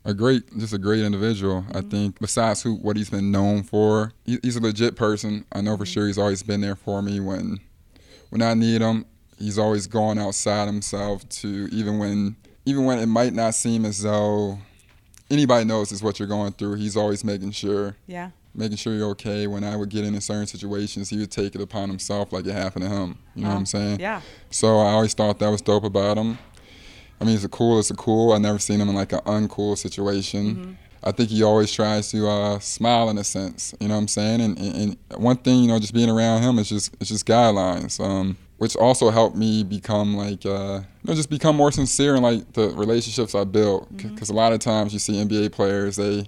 a 0.05 0.13
great, 0.13 0.43
just 0.59 0.73
a 0.73 0.79
great 0.79 1.01
individual. 1.01 1.65
I 1.69 1.79
mm-hmm. 1.79 1.89
think 1.89 2.21
besides 2.21 2.63
who 2.63 2.75
what 2.75 2.97
he's 2.97 3.11
been 3.11 3.31
known 3.31 3.63
for, 3.63 4.13
he, 4.25 4.39
he's 4.43 4.57
a 4.57 4.61
legit 4.61 4.97
person. 4.97 5.45
I 5.53 5.61
know 5.61 5.77
for 5.77 5.85
mm-hmm. 5.85 5.93
sure 5.93 6.07
he's 6.07 6.19
always 6.19 6.43
been 6.43 6.61
there 6.61 6.77
for 6.77 7.03
me 7.03 7.21
when 7.21 7.61
when 8.31 8.43
I 8.43 8.55
need 8.55 8.83
him. 8.83 9.07
He's 9.39 9.59
always 9.59 9.87
gone 9.87 10.19
outside 10.19 10.67
himself 10.67 11.29
to 11.41 11.69
even 11.73 11.99
when 11.99 12.37
even 12.65 12.85
when 12.85 12.99
it 12.99 13.07
might 13.07 13.33
not 13.33 13.55
seem 13.55 13.85
as 13.85 14.03
though 14.03 14.59
anybody 15.31 15.65
knows 15.65 15.93
is 15.93 16.03
what 16.03 16.19
you're 16.19 16.29
going 16.29 16.53
through. 16.53 16.75
He's 16.75 16.97
always 16.97 17.25
making 17.25 17.53
sure 17.53 17.97
Yeah. 18.07 18.31
Making 18.55 18.77
sure 18.77 18.95
you're 18.95 19.11
okay. 19.11 19.47
When 19.47 19.65
I 19.65 19.77
would 19.77 19.89
get 19.89 20.05
into 20.05 20.21
certain 20.21 20.47
situations, 20.47 21.11
he 21.11 21.19
would 21.19 21.31
take 21.31 21.55
it 21.55 21.61
upon 21.61 21.89
himself 21.89 22.33
like 22.33 22.47
it 22.47 22.53
happened 22.53 22.85
to 22.85 22.91
him. 22.91 23.19
You 23.35 23.43
know 23.43 23.51
what 23.51 23.57
I'm 23.57 23.67
saying? 23.67 24.01
Yeah. 24.01 24.21
So 24.51 24.79
I 24.79 24.91
always 24.91 25.15
thought 25.15 25.39
that 25.39 25.49
was 25.49 25.63
dope 25.63 25.85
about 25.85 26.19
him. 26.19 26.39
I 27.21 27.25
mean, 27.25 27.35
he's 27.35 27.45
a 27.45 27.49
cool, 27.49 27.79
it's 27.79 27.91
a 27.91 27.95
cool. 27.95 28.33
I 28.33 28.39
never 28.39 28.59
seen 28.59 28.81
him 28.81 28.89
in 28.89 28.95
like 28.97 29.13
an 29.13 29.21
uncool 29.21 29.79
situation. 29.79 30.77
I 31.05 31.11
think 31.13 31.31
he 31.31 31.43
always 31.43 31.73
tries 31.73 32.11
to 32.13 32.29
uh, 32.29 32.59
smile 32.61 33.11
in 33.11 33.19
a 33.19 33.25
sense. 33.25 33.75
You 33.81 33.89
know 33.89 33.95
what 33.95 34.01
I'm 34.01 34.09
saying? 34.09 34.41
And, 34.41 34.59
and, 34.59 34.97
and 35.11 35.23
one 35.23 35.37
thing, 35.37 35.63
you 35.63 35.69
know, 35.69 35.79
just 35.79 35.95
being 35.95 36.11
around 36.11 36.43
him 36.43 36.59
is 36.59 36.69
just 36.69 36.95
it's 37.01 37.11
just 37.11 37.27
guidelines, 37.27 37.99
um, 38.05 38.37
which 38.59 38.77
also 38.77 39.11
helped 39.11 39.37
me 39.37 39.65
become 39.65 40.17
like 40.17 40.47
uh, 40.47 40.81
you 41.03 41.09
know 41.09 41.15
just 41.15 41.31
become 41.31 41.57
more 41.57 41.73
sincere 41.73 42.15
in 42.15 42.23
like 42.23 42.53
the 42.53 42.69
relationships 42.71 43.35
I 43.35 43.45
built. 43.45 43.95
Because 43.97 44.31
a 44.31 44.35
lot 44.35 44.53
of 44.53 44.61
times 44.61 44.93
you 44.93 45.01
see 45.01 45.15
NBA 45.15 45.53
players 45.53 45.97
they 45.97 46.27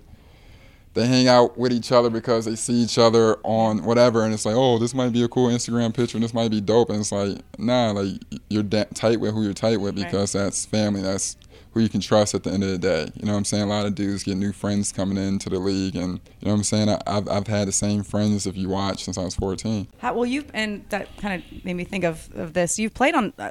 they 0.94 1.06
hang 1.06 1.28
out 1.28 1.58
with 1.58 1.72
each 1.72 1.92
other 1.92 2.08
because 2.08 2.44
they 2.44 2.54
see 2.54 2.74
each 2.74 2.98
other 2.98 3.36
on 3.42 3.84
whatever, 3.84 4.22
and 4.22 4.32
it's 4.32 4.46
like, 4.46 4.54
oh, 4.56 4.78
this 4.78 4.94
might 4.94 5.12
be 5.12 5.22
a 5.22 5.28
cool 5.28 5.48
Instagram 5.48 5.94
picture, 5.94 6.16
and 6.16 6.24
this 6.24 6.32
might 6.32 6.50
be 6.50 6.60
dope, 6.60 6.88
and 6.90 7.00
it's 7.00 7.12
like, 7.12 7.38
nah, 7.58 7.90
like 7.90 8.20
you're 8.48 8.62
da- 8.62 8.84
tight 8.94 9.20
with 9.20 9.34
who 9.34 9.42
you're 9.42 9.52
tight 9.52 9.78
with 9.80 9.96
because 9.96 10.34
right. 10.34 10.44
that's 10.44 10.64
family, 10.66 11.02
that's 11.02 11.36
who 11.72 11.80
you 11.80 11.88
can 11.88 12.00
trust 12.00 12.34
at 12.34 12.44
the 12.44 12.50
end 12.50 12.62
of 12.62 12.70
the 12.70 12.78
day. 12.78 13.10
You 13.16 13.26
know 13.26 13.32
what 13.32 13.38
I'm 13.38 13.44
saying? 13.44 13.64
A 13.64 13.66
lot 13.66 13.84
of 13.84 13.96
dudes 13.96 14.22
get 14.22 14.36
new 14.36 14.52
friends 14.52 14.92
coming 14.92 15.18
into 15.18 15.50
the 15.50 15.58
league, 15.58 15.96
and 15.96 16.20
you 16.40 16.46
know 16.46 16.52
what 16.52 16.58
I'm 16.58 16.62
saying? 16.62 16.88
I, 16.88 17.00
have 17.06 17.28
I've 17.28 17.46
had 17.48 17.66
the 17.66 17.72
same 17.72 18.04
friends 18.04 18.46
if 18.46 18.56
you 18.56 18.68
watch 18.68 19.04
since 19.04 19.18
I 19.18 19.24
was 19.24 19.34
14. 19.34 19.88
How, 19.98 20.14
well, 20.14 20.26
you've, 20.26 20.48
and 20.54 20.84
that 20.90 21.14
kind 21.18 21.42
of 21.42 21.64
made 21.64 21.74
me 21.74 21.84
think 21.84 22.04
of, 22.04 22.28
of 22.36 22.52
this. 22.52 22.78
You've 22.78 22.94
played 22.94 23.16
on 23.16 23.32
a 23.36 23.50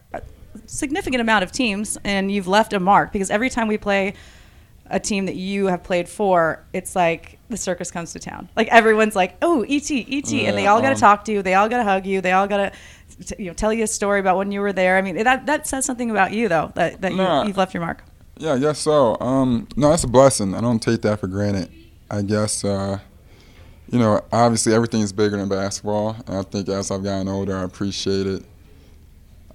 significant 0.66 1.20
amount 1.20 1.44
of 1.44 1.52
teams, 1.52 1.98
and 2.06 2.32
you've 2.32 2.48
left 2.48 2.72
a 2.72 2.80
mark 2.80 3.12
because 3.12 3.30
every 3.30 3.50
time 3.50 3.68
we 3.68 3.78
play 3.78 4.14
a 4.94 5.00
team 5.00 5.26
that 5.26 5.36
you 5.36 5.66
have 5.66 5.84
played 5.84 6.08
for, 6.08 6.64
it's 6.72 6.96
like 6.96 7.40
the 7.50 7.58
circus 7.58 7.90
comes 7.90 8.14
to 8.14 8.20
town. 8.20 8.48
Like 8.56 8.68
everyone's 8.68 9.16
like, 9.16 9.36
"Oh, 9.42 9.64
ET, 9.64 9.90
ET," 9.92 10.32
yeah, 10.32 10.50
and 10.50 10.58
they 10.58 10.68
all 10.68 10.82
got 10.82 10.90
to 10.90 10.96
um, 10.96 11.00
talk 11.00 11.26
to 11.26 11.32
you. 11.32 11.42
They 11.42 11.56
all 11.56 11.68
got 11.68 11.78
to 11.78 11.84
hug 11.84 12.06
you. 12.06 12.22
They 12.22 12.32
all 12.32 12.48
got 12.48 12.74
to, 13.20 13.36
you 13.40 13.48
know, 13.48 13.54
tell 13.54 13.74
you 13.74 13.84
a 13.84 13.88
story 13.88 14.20
about 14.20 14.38
when 14.38 14.52
you 14.52 14.62
were 14.62 14.72
there. 14.72 14.96
I 14.96 15.02
mean, 15.02 15.16
that 15.24 15.48
that 15.48 15.68
says 15.68 15.86
something 15.86 16.12
about 16.12 16.32
you, 16.32 16.48
though, 16.48 16.72
that 16.76 17.02
that 17.02 17.12
nah, 17.12 17.42
you, 17.42 17.48
have 17.48 17.58
left 17.58 17.74
your 17.74 17.82
mark. 17.82 18.04
Yeah, 18.38 18.54
I 18.54 18.60
guess 18.60 18.80
so. 18.80 19.18
Um, 19.20 19.68
no, 19.76 19.90
that's 19.90 20.04
a 20.04 20.08
blessing. 20.08 20.54
I 20.54 20.62
don't 20.62 20.80
take 20.80 21.02
that 21.02 21.20
for 21.20 21.28
granted. 21.28 21.72
I 22.12 22.22
guess, 22.22 22.64
uh, 22.64 23.00
you 23.90 23.98
know, 23.98 24.22
obviously 24.32 24.74
everything's 24.76 25.12
bigger 25.12 25.38
than 25.38 25.50
basketball, 25.50 26.16
and 26.28 26.38
I 26.38 26.44
think 26.44 26.70
as 26.70 26.92
I've 26.92 27.04
gotten 27.04 27.28
older, 27.28 27.58
I 27.58 27.64
appreciate 27.64 28.28
it 28.28 28.46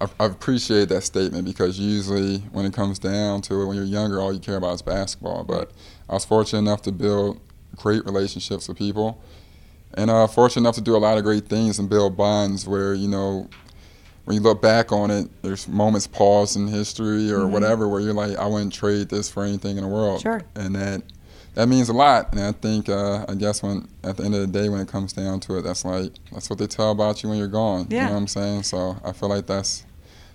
I, 0.01 0.07
I 0.19 0.25
appreciate 0.25 0.89
that 0.89 1.01
statement 1.01 1.45
because 1.45 1.79
usually 1.79 2.39
when 2.51 2.65
it 2.65 2.73
comes 2.73 2.99
down 2.99 3.41
to 3.43 3.61
it, 3.61 3.65
when 3.65 3.75
you're 3.75 3.85
younger, 3.85 4.19
all 4.19 4.33
you 4.33 4.39
care 4.39 4.57
about 4.57 4.73
is 4.73 4.81
basketball. 4.81 5.43
But 5.43 5.71
I 6.09 6.13
was 6.13 6.25
fortunate 6.25 6.59
enough 6.59 6.81
to 6.83 6.91
build 6.91 7.39
great 7.75 8.05
relationships 8.05 8.67
with 8.67 8.77
people, 8.77 9.21
and 9.95 10.09
uh, 10.09 10.27
fortunate 10.27 10.61
enough 10.61 10.75
to 10.75 10.81
do 10.81 10.95
a 10.95 10.97
lot 10.97 11.17
of 11.17 11.23
great 11.23 11.47
things 11.47 11.79
and 11.79 11.89
build 11.89 12.17
bonds 12.17 12.67
where 12.67 12.93
you 12.93 13.07
know. 13.07 13.49
When 14.25 14.35
you 14.35 14.43
look 14.43 14.61
back 14.61 14.91
on 14.91 15.09
it, 15.09 15.27
there's 15.41 15.67
moments 15.67 16.05
paused 16.05 16.55
in 16.55 16.67
history 16.67 17.31
or 17.31 17.39
mm-hmm. 17.39 17.51
whatever 17.51 17.87
where 17.87 17.99
you're 17.99 18.13
like, 18.13 18.37
I 18.37 18.45
wouldn't 18.45 18.71
trade 18.71 19.09
this 19.09 19.27
for 19.27 19.43
anything 19.43 19.77
in 19.77 19.83
the 19.83 19.89
world. 19.89 20.21
Sure. 20.21 20.43
And 20.53 20.75
that 20.75 21.01
that 21.55 21.67
means 21.67 21.89
a 21.89 21.93
lot. 21.93 22.31
And 22.31 22.41
I 22.41 22.51
think, 22.51 22.89
uh, 22.89 23.25
I 23.27 23.35
guess 23.35 23.63
when 23.63 23.87
at 24.03 24.17
the 24.17 24.23
end 24.23 24.35
of 24.35 24.41
the 24.41 24.47
day, 24.47 24.69
when 24.69 24.81
it 24.81 24.87
comes 24.87 25.13
down 25.13 25.39
to 25.41 25.57
it, 25.57 25.63
that's 25.63 25.83
like 25.83 26.13
that's 26.31 26.49
what 26.49 26.59
they 26.59 26.67
tell 26.67 26.91
about 26.91 27.23
you 27.23 27.29
when 27.29 27.37
you're 27.37 27.47
gone. 27.47 27.87
Yeah. 27.89 28.01
You 28.01 28.05
know 28.05 28.13
what 28.13 28.19
I'm 28.19 28.27
saying? 28.27 28.63
So 28.63 28.97
I 29.03 29.11
feel 29.13 29.29
like 29.29 29.47
that's 29.47 29.85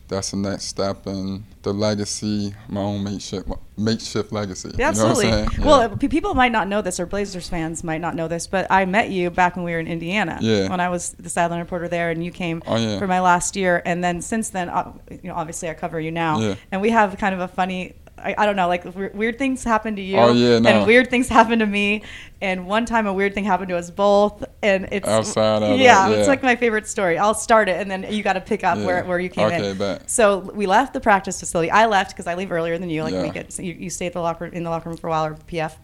that's 0.09 0.31
the 0.33 0.37
next 0.37 0.65
step 0.65 1.07
in 1.07 1.45
the 1.63 1.73
legacy, 1.73 2.55
my 2.69 2.81
own 2.81 3.03
makeshift, 3.03 3.49
makeshift 3.77 4.33
legacy. 4.33 4.71
Yeah, 4.79 4.89
absolutely. 4.89 5.27
You 5.27 5.31
know 5.31 5.47
yeah. 5.59 5.65
Well, 5.65 5.97
people 5.97 6.35
might 6.35 6.53
not 6.53 6.69
know 6.69 6.83
this, 6.83 7.01
or 7.01 7.07
Blazers 7.07 7.49
fans 7.49 7.83
might 7.83 8.01
not 8.01 8.15
know 8.15 8.29
this, 8.29 8.47
but 8.47 8.67
I 8.71 8.85
met 8.85 9.11
you 9.11 9.31
back 9.31 9.57
when 9.57 9.65
we 9.65 9.73
were 9.73 9.81
in 9.81 9.89
Indiana. 9.89 10.39
Yeah. 10.41 10.69
When 10.69 10.81
I 10.81 10.89
was 10.91 11.13
the 11.13 11.31
sideline 11.31 11.61
reporter 11.61 11.89
there, 11.89 12.11
and 12.11 12.25
you 12.25 12.31
came 12.31 12.63
oh, 12.67 12.77
yeah. 12.77 12.99
for 12.99 13.07
my 13.07 13.21
last 13.21 13.57
year, 13.57 13.83
and 13.85 14.05
then 14.05 14.21
since 14.21 14.51
then, 14.51 14.69
you 15.11 15.21
know, 15.25 15.35
obviously 15.35 15.71
I 15.71 15.75
cover 15.75 15.99
you 15.99 16.11
now, 16.11 16.39
yeah. 16.39 16.55
and 16.71 16.83
we 16.83 16.91
have 16.91 17.17
kind 17.17 17.35
of 17.35 17.41
a 17.41 17.49
funny 17.49 17.95
I, 18.17 18.35
I 18.39 18.47
don't 18.47 18.57
know, 18.57 18.69
like 18.69 18.85
weird 18.95 19.39
things 19.39 19.65
happen 19.65 19.97
to 19.97 20.03
you, 20.03 20.17
oh, 20.19 20.33
yeah, 20.33 20.59
no. 20.59 20.69
and 20.69 20.87
weird 20.87 21.11
things 21.11 21.29
happen 21.39 21.59
to 21.59 21.67
me. 21.67 22.03
And 22.41 22.67
one 22.67 22.85
time, 22.85 23.07
a 23.07 23.13
weird 23.13 23.35
thing 23.35 23.45
happened 23.45 23.71
to 23.71 23.77
us 23.77 23.91
both, 23.91 24.45
and 24.63 24.89
it's 24.93 25.09
outside 25.09 25.63
of 25.63 25.79
yeah, 25.79 26.09
yeah, 26.09 26.17
it's 26.17 26.29
like 26.29 26.43
my 26.43 26.57
favorite 26.57 26.87
story. 26.87 27.19
I'll 27.19 27.35
start 27.35 27.69
it, 27.69 27.81
and 27.81 27.91
then 27.91 28.07
you 28.13 28.23
got 28.23 28.35
to 28.35 28.41
pick 28.41 28.65
up 28.65 28.79
yeah. 28.79 28.87
where, 28.87 29.05
where 29.05 29.19
you 29.19 29.29
came 29.29 29.47
okay, 29.47 29.71
in. 29.71 29.79
Bet. 29.79 30.11
So 30.11 30.39
we 30.39 30.67
left 30.67 30.93
the 30.93 31.01
practice 31.01 31.41
facility. 31.41 31.71
I 31.71 31.87
left 31.87 32.13
because 32.13 32.27
I 32.27 32.35
leave 32.35 32.53
earlier 32.53 32.79
than 32.79 32.91
you. 32.91 33.03
Like 33.03 33.15
yeah. 33.15 33.23
we 33.23 33.31
get, 33.31 33.53
so 33.53 33.63
you, 33.63 33.75
you 33.75 33.91
stay 33.91 34.07
at 34.07 34.13
the 34.13 34.21
locker 34.21 34.47
in 34.47 34.63
the 34.63 34.71
locker 34.71 34.91
room 34.91 34.99
for 34.99 35.07
a 35.09 35.11
while 35.11 35.25
or 35.27 35.35
PF, 35.35 35.75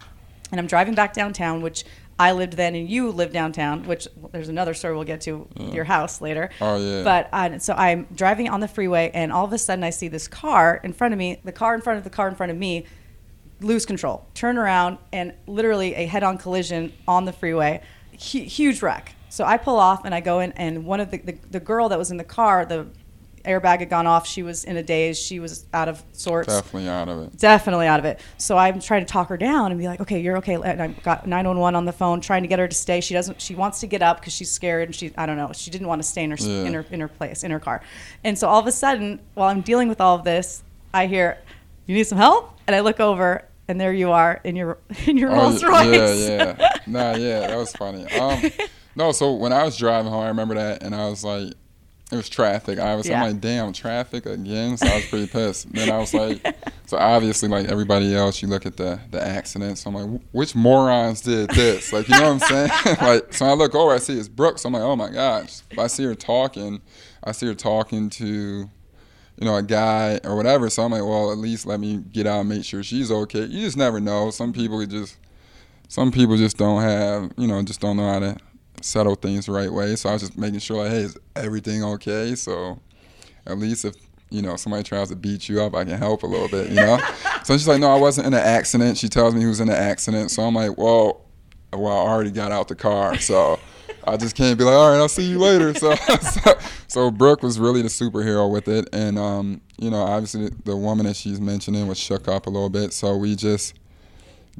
and 0.50 0.60
I'm 0.60 0.66
driving 0.66 0.94
back 0.94 1.14
downtown, 1.14 1.62
which 1.62 1.84
I 2.20 2.32
lived 2.32 2.52
then 2.52 2.74
and 2.74 2.86
you 2.86 3.10
lived 3.10 3.32
downtown, 3.32 3.84
which 3.84 4.06
there's 4.32 4.50
another 4.50 4.74
story 4.74 4.94
we'll 4.94 5.04
get 5.04 5.22
to 5.22 5.48
yeah. 5.56 5.70
your 5.70 5.84
house 5.84 6.20
later. 6.20 6.50
Oh 6.60 6.76
yeah. 6.76 7.02
But 7.02 7.30
uh, 7.32 7.58
so 7.58 7.72
I'm 7.72 8.06
driving 8.14 8.50
on 8.50 8.60
the 8.60 8.68
freeway 8.68 9.10
and 9.14 9.32
all 9.32 9.46
of 9.46 9.52
a 9.54 9.58
sudden 9.58 9.82
I 9.82 9.88
see 9.88 10.08
this 10.08 10.28
car 10.28 10.80
in 10.84 10.92
front 10.92 11.14
of 11.14 11.18
me, 11.18 11.40
the 11.44 11.52
car 11.52 11.74
in 11.74 11.80
front 11.80 11.96
of 11.96 12.04
the 12.04 12.10
car 12.10 12.28
in 12.28 12.34
front 12.34 12.52
of 12.52 12.58
me 12.58 12.84
lose 13.60 13.86
control, 13.86 14.26
turn 14.34 14.58
around, 14.58 14.98
and 15.14 15.32
literally 15.46 15.94
a 15.94 16.04
head 16.04 16.22
on 16.22 16.36
collision 16.36 16.92
on 17.08 17.24
the 17.24 17.32
freeway. 17.32 17.80
H- 18.12 18.54
huge 18.54 18.82
wreck. 18.82 19.14
So 19.30 19.44
I 19.44 19.56
pull 19.56 19.76
off 19.76 20.04
and 20.04 20.14
I 20.14 20.20
go 20.20 20.40
in, 20.40 20.52
and 20.52 20.84
one 20.84 21.00
of 21.00 21.10
the, 21.10 21.18
the, 21.18 21.38
the 21.50 21.60
girl 21.60 21.88
that 21.88 21.98
was 21.98 22.10
in 22.10 22.18
the 22.18 22.24
car, 22.24 22.66
the 22.66 22.86
airbag 23.44 23.80
had 23.80 23.90
gone 23.90 24.06
off. 24.06 24.26
She 24.26 24.42
was 24.42 24.64
in 24.64 24.76
a 24.76 24.82
daze. 24.82 25.18
She 25.18 25.40
was 25.40 25.66
out 25.72 25.88
of 25.88 26.02
sorts. 26.12 26.48
Definitely 26.48 26.88
out 26.88 27.08
of 27.08 27.22
it. 27.22 27.38
Definitely 27.38 27.86
out 27.86 27.98
of 27.98 28.04
it. 28.04 28.20
So 28.38 28.56
I'm 28.56 28.80
trying 28.80 29.04
to 29.04 29.10
talk 29.10 29.28
her 29.28 29.36
down 29.36 29.70
and 29.70 29.80
be 29.80 29.86
like, 29.86 30.00
okay, 30.00 30.20
you're 30.20 30.36
okay. 30.38 30.54
And 30.54 30.82
I 30.82 30.88
got 30.88 31.26
911 31.26 31.76
on 31.76 31.84
the 31.84 31.92
phone, 31.92 32.20
trying 32.20 32.42
to 32.42 32.48
get 32.48 32.58
her 32.58 32.68
to 32.68 32.74
stay. 32.74 33.00
She 33.00 33.14
doesn't. 33.14 33.40
She 33.40 33.54
wants 33.54 33.80
to 33.80 33.86
get 33.86 34.02
up 34.02 34.20
because 34.20 34.32
she's 34.32 34.50
scared 34.50 34.88
and 34.88 34.94
she, 34.94 35.12
I 35.16 35.26
don't 35.26 35.36
know, 35.36 35.50
she 35.52 35.70
didn't 35.70 35.88
want 35.88 36.02
to 36.02 36.08
stay 36.08 36.24
in 36.24 36.30
her 36.30 36.36
yeah. 36.40 36.64
in 36.64 36.74
her 36.74 36.86
in 36.90 37.00
her 37.00 37.08
place 37.08 37.44
in 37.44 37.50
her 37.50 37.60
car. 37.60 37.82
And 38.24 38.38
so 38.38 38.48
all 38.48 38.60
of 38.60 38.66
a 38.66 38.72
sudden, 38.72 39.20
while 39.34 39.48
I'm 39.48 39.60
dealing 39.60 39.88
with 39.88 40.00
all 40.00 40.16
of 40.16 40.24
this, 40.24 40.62
I 40.92 41.06
hear, 41.06 41.38
"You 41.86 41.94
need 41.94 42.04
some 42.04 42.18
help?" 42.18 42.58
And 42.66 42.76
I 42.76 42.80
look 42.80 43.00
over 43.00 43.44
and 43.70 43.80
there 43.80 43.92
you 43.92 44.10
are 44.10 44.40
in 44.42 44.56
your 44.56 44.78
in 45.06 45.16
your 45.16 45.30
oh, 45.30 45.36
Rolls 45.36 45.62
Royce. 45.62 45.86
Yeah, 45.86 46.56
yeah. 46.58 46.74
nah, 46.86 47.14
yeah, 47.14 47.46
that 47.46 47.56
was 47.56 47.72
funny. 47.72 48.10
Um, 48.12 48.42
no, 48.96 49.12
so 49.12 49.32
when 49.34 49.52
I 49.52 49.64
was 49.64 49.76
driving 49.76 50.10
home, 50.10 50.24
I 50.24 50.28
remember 50.28 50.56
that, 50.56 50.82
and 50.82 50.94
I 50.94 51.08
was 51.08 51.24
like, 51.24 51.54
it 52.12 52.16
was 52.16 52.28
traffic. 52.28 52.78
I 52.78 52.96
was, 52.96 53.08
yeah. 53.08 53.22
I'm 53.22 53.32
like, 53.32 53.40
damn, 53.40 53.72
traffic 53.72 54.26
again. 54.26 54.76
So 54.76 54.86
I 54.86 54.96
was 54.96 55.06
pretty 55.06 55.28
pissed. 55.28 55.72
then 55.72 55.90
I 55.90 55.98
was 55.98 56.12
like, 56.12 56.44
so 56.86 56.96
obviously, 56.96 57.48
like 57.48 57.66
everybody 57.66 58.14
else, 58.14 58.42
you 58.42 58.48
look 58.48 58.66
at 58.66 58.76
the 58.76 59.00
the 59.10 59.24
accidents. 59.24 59.82
So 59.82 59.90
I'm 59.90 59.94
like, 59.94 60.22
which 60.32 60.54
morons 60.54 61.20
did 61.20 61.50
this? 61.50 61.92
Like, 61.92 62.08
you 62.08 62.18
know 62.18 62.34
what 62.34 62.50
I'm 62.50 62.68
saying? 62.68 62.96
like, 63.00 63.32
so 63.32 63.46
I 63.46 63.52
look 63.52 63.74
over, 63.74 63.92
I 63.92 63.98
see 63.98 64.18
it's 64.18 64.28
Brooks. 64.28 64.64
I'm 64.64 64.72
like, 64.72 64.82
oh 64.82 64.96
my 64.96 65.10
gosh. 65.10 65.60
If 65.70 65.78
I 65.78 65.86
see 65.86 66.04
her 66.04 66.14
talking, 66.14 66.80
I 67.22 67.32
see 67.32 67.46
her 67.46 67.54
talking 67.54 68.10
to 68.10 68.68
you 69.40 69.46
know, 69.46 69.56
a 69.56 69.62
guy 69.62 70.20
or 70.22 70.36
whatever. 70.36 70.68
So 70.68 70.82
I'm 70.82 70.92
like, 70.92 71.02
well, 71.02 71.32
at 71.32 71.38
least 71.38 71.66
let 71.66 71.80
me 71.80 72.04
get 72.12 72.26
out 72.26 72.40
and 72.40 72.48
make 72.48 72.64
sure 72.64 72.82
she's 72.82 73.10
okay. 73.10 73.44
You 73.44 73.64
just 73.64 73.76
never 73.76 73.98
know. 73.98 74.30
Some 74.30 74.52
people 74.52 74.84
just, 74.84 75.16
some 75.88 76.12
people 76.12 76.36
just 76.36 76.58
don't 76.58 76.82
have, 76.82 77.32
you 77.38 77.46
know, 77.46 77.62
just 77.62 77.80
don't 77.80 77.96
know 77.96 78.12
how 78.12 78.18
to 78.18 78.36
settle 78.80 79.14
things 79.14 79.46
the 79.46 79.52
right 79.52 79.72
way. 79.72 79.96
So 79.96 80.08
I 80.08 80.12
was 80.14 80.22
just 80.22 80.38
making 80.38 80.60
sure, 80.60 80.82
like, 80.84 80.92
hey, 80.92 81.02
is 81.02 81.18
everything 81.36 81.82
okay? 81.84 82.34
So 82.34 82.78
at 83.46 83.58
least 83.58 83.84
if 83.84 83.94
you 84.30 84.42
know 84.42 84.56
somebody 84.56 84.82
tries 84.82 85.08
to 85.08 85.16
beat 85.16 85.48
you 85.48 85.60
up, 85.60 85.74
I 85.74 85.84
can 85.84 85.98
help 85.98 86.22
a 86.22 86.26
little 86.26 86.48
bit, 86.48 86.68
you 86.68 86.76
know. 86.76 86.98
so 87.44 87.54
she's 87.54 87.68
like, 87.68 87.80
no, 87.80 87.90
I 87.90 87.98
wasn't 87.98 88.28
in 88.28 88.34
an 88.34 88.40
accident. 88.40 88.98
She 88.98 89.08
tells 89.08 89.34
me 89.34 89.42
who's 89.42 89.60
in 89.60 89.68
an 89.68 89.76
accident. 89.76 90.30
So 90.30 90.42
I'm 90.42 90.54
like, 90.54 90.76
well, 90.78 91.22
well, 91.72 91.96
I 91.96 92.10
already 92.10 92.30
got 92.30 92.52
out 92.52 92.68
the 92.68 92.76
car, 92.76 93.18
so. 93.18 93.58
I 94.06 94.16
just 94.16 94.34
can't 94.34 94.56
be 94.58 94.64
like, 94.64 94.74
all 94.74 94.90
right, 94.90 94.96
I'll 94.96 95.08
see 95.08 95.28
you 95.28 95.38
later. 95.38 95.74
So, 95.74 95.94
so, 96.20 96.58
so 96.88 97.10
Brooke 97.10 97.42
was 97.42 97.58
really 97.58 97.82
the 97.82 97.88
superhero 97.88 98.50
with 98.50 98.66
it, 98.66 98.88
and 98.94 99.18
um, 99.18 99.60
you 99.78 99.90
know, 99.90 100.02
obviously 100.02 100.48
the 100.64 100.76
woman 100.76 101.04
that 101.06 101.16
she's 101.16 101.38
mentioning 101.38 101.86
was 101.86 101.98
shook 101.98 102.26
up 102.26 102.46
a 102.46 102.50
little 102.50 102.70
bit. 102.70 102.92
So 102.94 103.16
we 103.16 103.36
just 103.36 103.74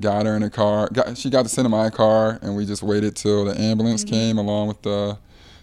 got 0.01 0.27
her 0.27 0.37
in 0.37 0.43
a 0.43 0.51
car. 0.51 0.89
Got, 0.93 1.17
she 1.17 1.31
got 1.31 1.43
to 1.43 1.49
sit 1.49 1.65
in 1.65 1.71
my 1.71 1.91
car, 1.91 2.39
and 2.43 2.57
we 2.57 2.67
just 2.67 2.83
waited 2.83 3.17
till 3.17 3.45
the 3.45 3.59
ambulance 3.61 4.05
mm-hmm. 4.05 4.15
came 4.15 4.39
along 4.39 4.69
with 4.69 4.83
the. 4.83 5.19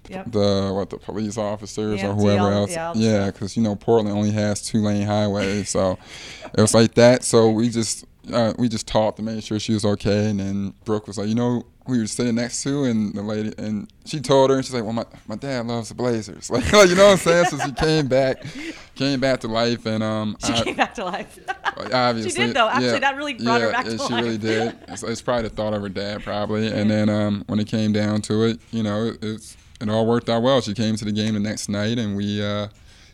Yep. 0.09 0.31
The 0.31 0.71
what 0.73 0.89
the 0.89 0.99
police 0.99 1.37
officers 1.37 2.01
or 2.01 2.13
whoever 2.13 2.49
else, 2.49 2.73
yeah, 2.95 3.29
because 3.29 3.57
you 3.57 3.61
know 3.61 3.75
Portland 3.75 4.17
only 4.17 4.31
has 4.31 4.61
two 4.61 4.77
lane 4.77 5.05
highways, 5.05 5.67
so 5.67 5.99
it 6.45 6.61
was 6.61 6.73
like 6.73 6.93
that. 6.93 7.25
So 7.25 7.49
we 7.49 7.67
just 7.67 8.05
uh, 8.31 8.53
we 8.57 8.69
just 8.69 8.87
talked 8.87 9.17
to 9.17 9.23
make 9.23 9.43
sure 9.43 9.59
she 9.59 9.73
was 9.73 9.83
okay, 9.83 10.29
and 10.29 10.39
then 10.39 10.73
Brooke 10.85 11.07
was 11.07 11.17
like, 11.17 11.27
you 11.27 11.35
know, 11.35 11.65
you 11.95 12.01
were 12.01 12.07
sitting 12.07 12.35
next 12.35 12.63
to, 12.63 12.83
and 12.83 13.13
the 13.13 13.21
lady, 13.21 13.53
and 13.57 13.91
she 14.05 14.19
told 14.19 14.49
her, 14.49 14.57
and 14.57 14.65
she's 14.65 14.73
like, 14.73 14.83
"Well, 14.83 14.93
my, 14.93 15.05
my 15.27 15.35
dad 15.35 15.65
loves 15.67 15.89
the 15.89 15.95
Blazers." 15.95 16.49
Like, 16.57 16.71
like 16.71 16.89
you 16.89 16.95
know 16.95 17.05
what 17.05 17.11
I'm 17.11 17.17
saying? 17.17 17.45
so 17.45 17.57
she 17.59 17.71
came 17.73 18.07
back, 18.07 18.43
came 18.95 19.19
back 19.19 19.41
to 19.41 19.47
life, 19.47 19.85
and 19.85 20.03
um, 20.03 20.37
she 20.45 20.53
I, 20.53 20.63
came 20.63 20.75
back 20.75 20.95
to 20.95 21.05
life. 21.05 21.39
obviously, 21.93 22.31
she 22.31 22.47
did 22.47 22.55
though. 22.55 22.69
Actually, 22.69 22.85
yeah, 22.87 22.99
that 22.99 23.15
really 23.15 23.33
brought 23.33 23.61
yeah, 23.61 23.67
her 23.67 23.71
back 23.71 23.85
to 23.85 23.91
she 23.91 23.97
life. 23.97 24.07
She 24.07 24.13
really 24.15 24.37
did. 24.37 24.77
It's, 24.87 25.03
it's, 25.03 25.21
probably 25.21 25.43
the 25.43 25.49
thought 25.49 25.73
of 25.73 25.81
her 25.81 25.89
dad, 25.89 26.23
probably, 26.23 26.67
and 26.67 26.89
then 26.89 27.09
um, 27.09 27.43
when 27.47 27.59
it 27.59 27.67
came 27.67 27.91
down 27.91 28.21
to 28.23 28.43
it, 28.43 28.59
you 28.71 28.83
know, 28.83 29.07
it, 29.07 29.17
it's 29.21 29.57
it 29.79 29.89
all 29.89 30.05
worked 30.05 30.29
out 30.29 30.41
well. 30.41 30.61
She 30.61 30.73
came 30.73 30.95
to 30.95 31.05
the 31.05 31.11
game 31.11 31.33
the 31.33 31.39
next 31.39 31.69
night, 31.69 31.99
and 31.99 32.15
we, 32.15 32.43
uh, 32.43 32.67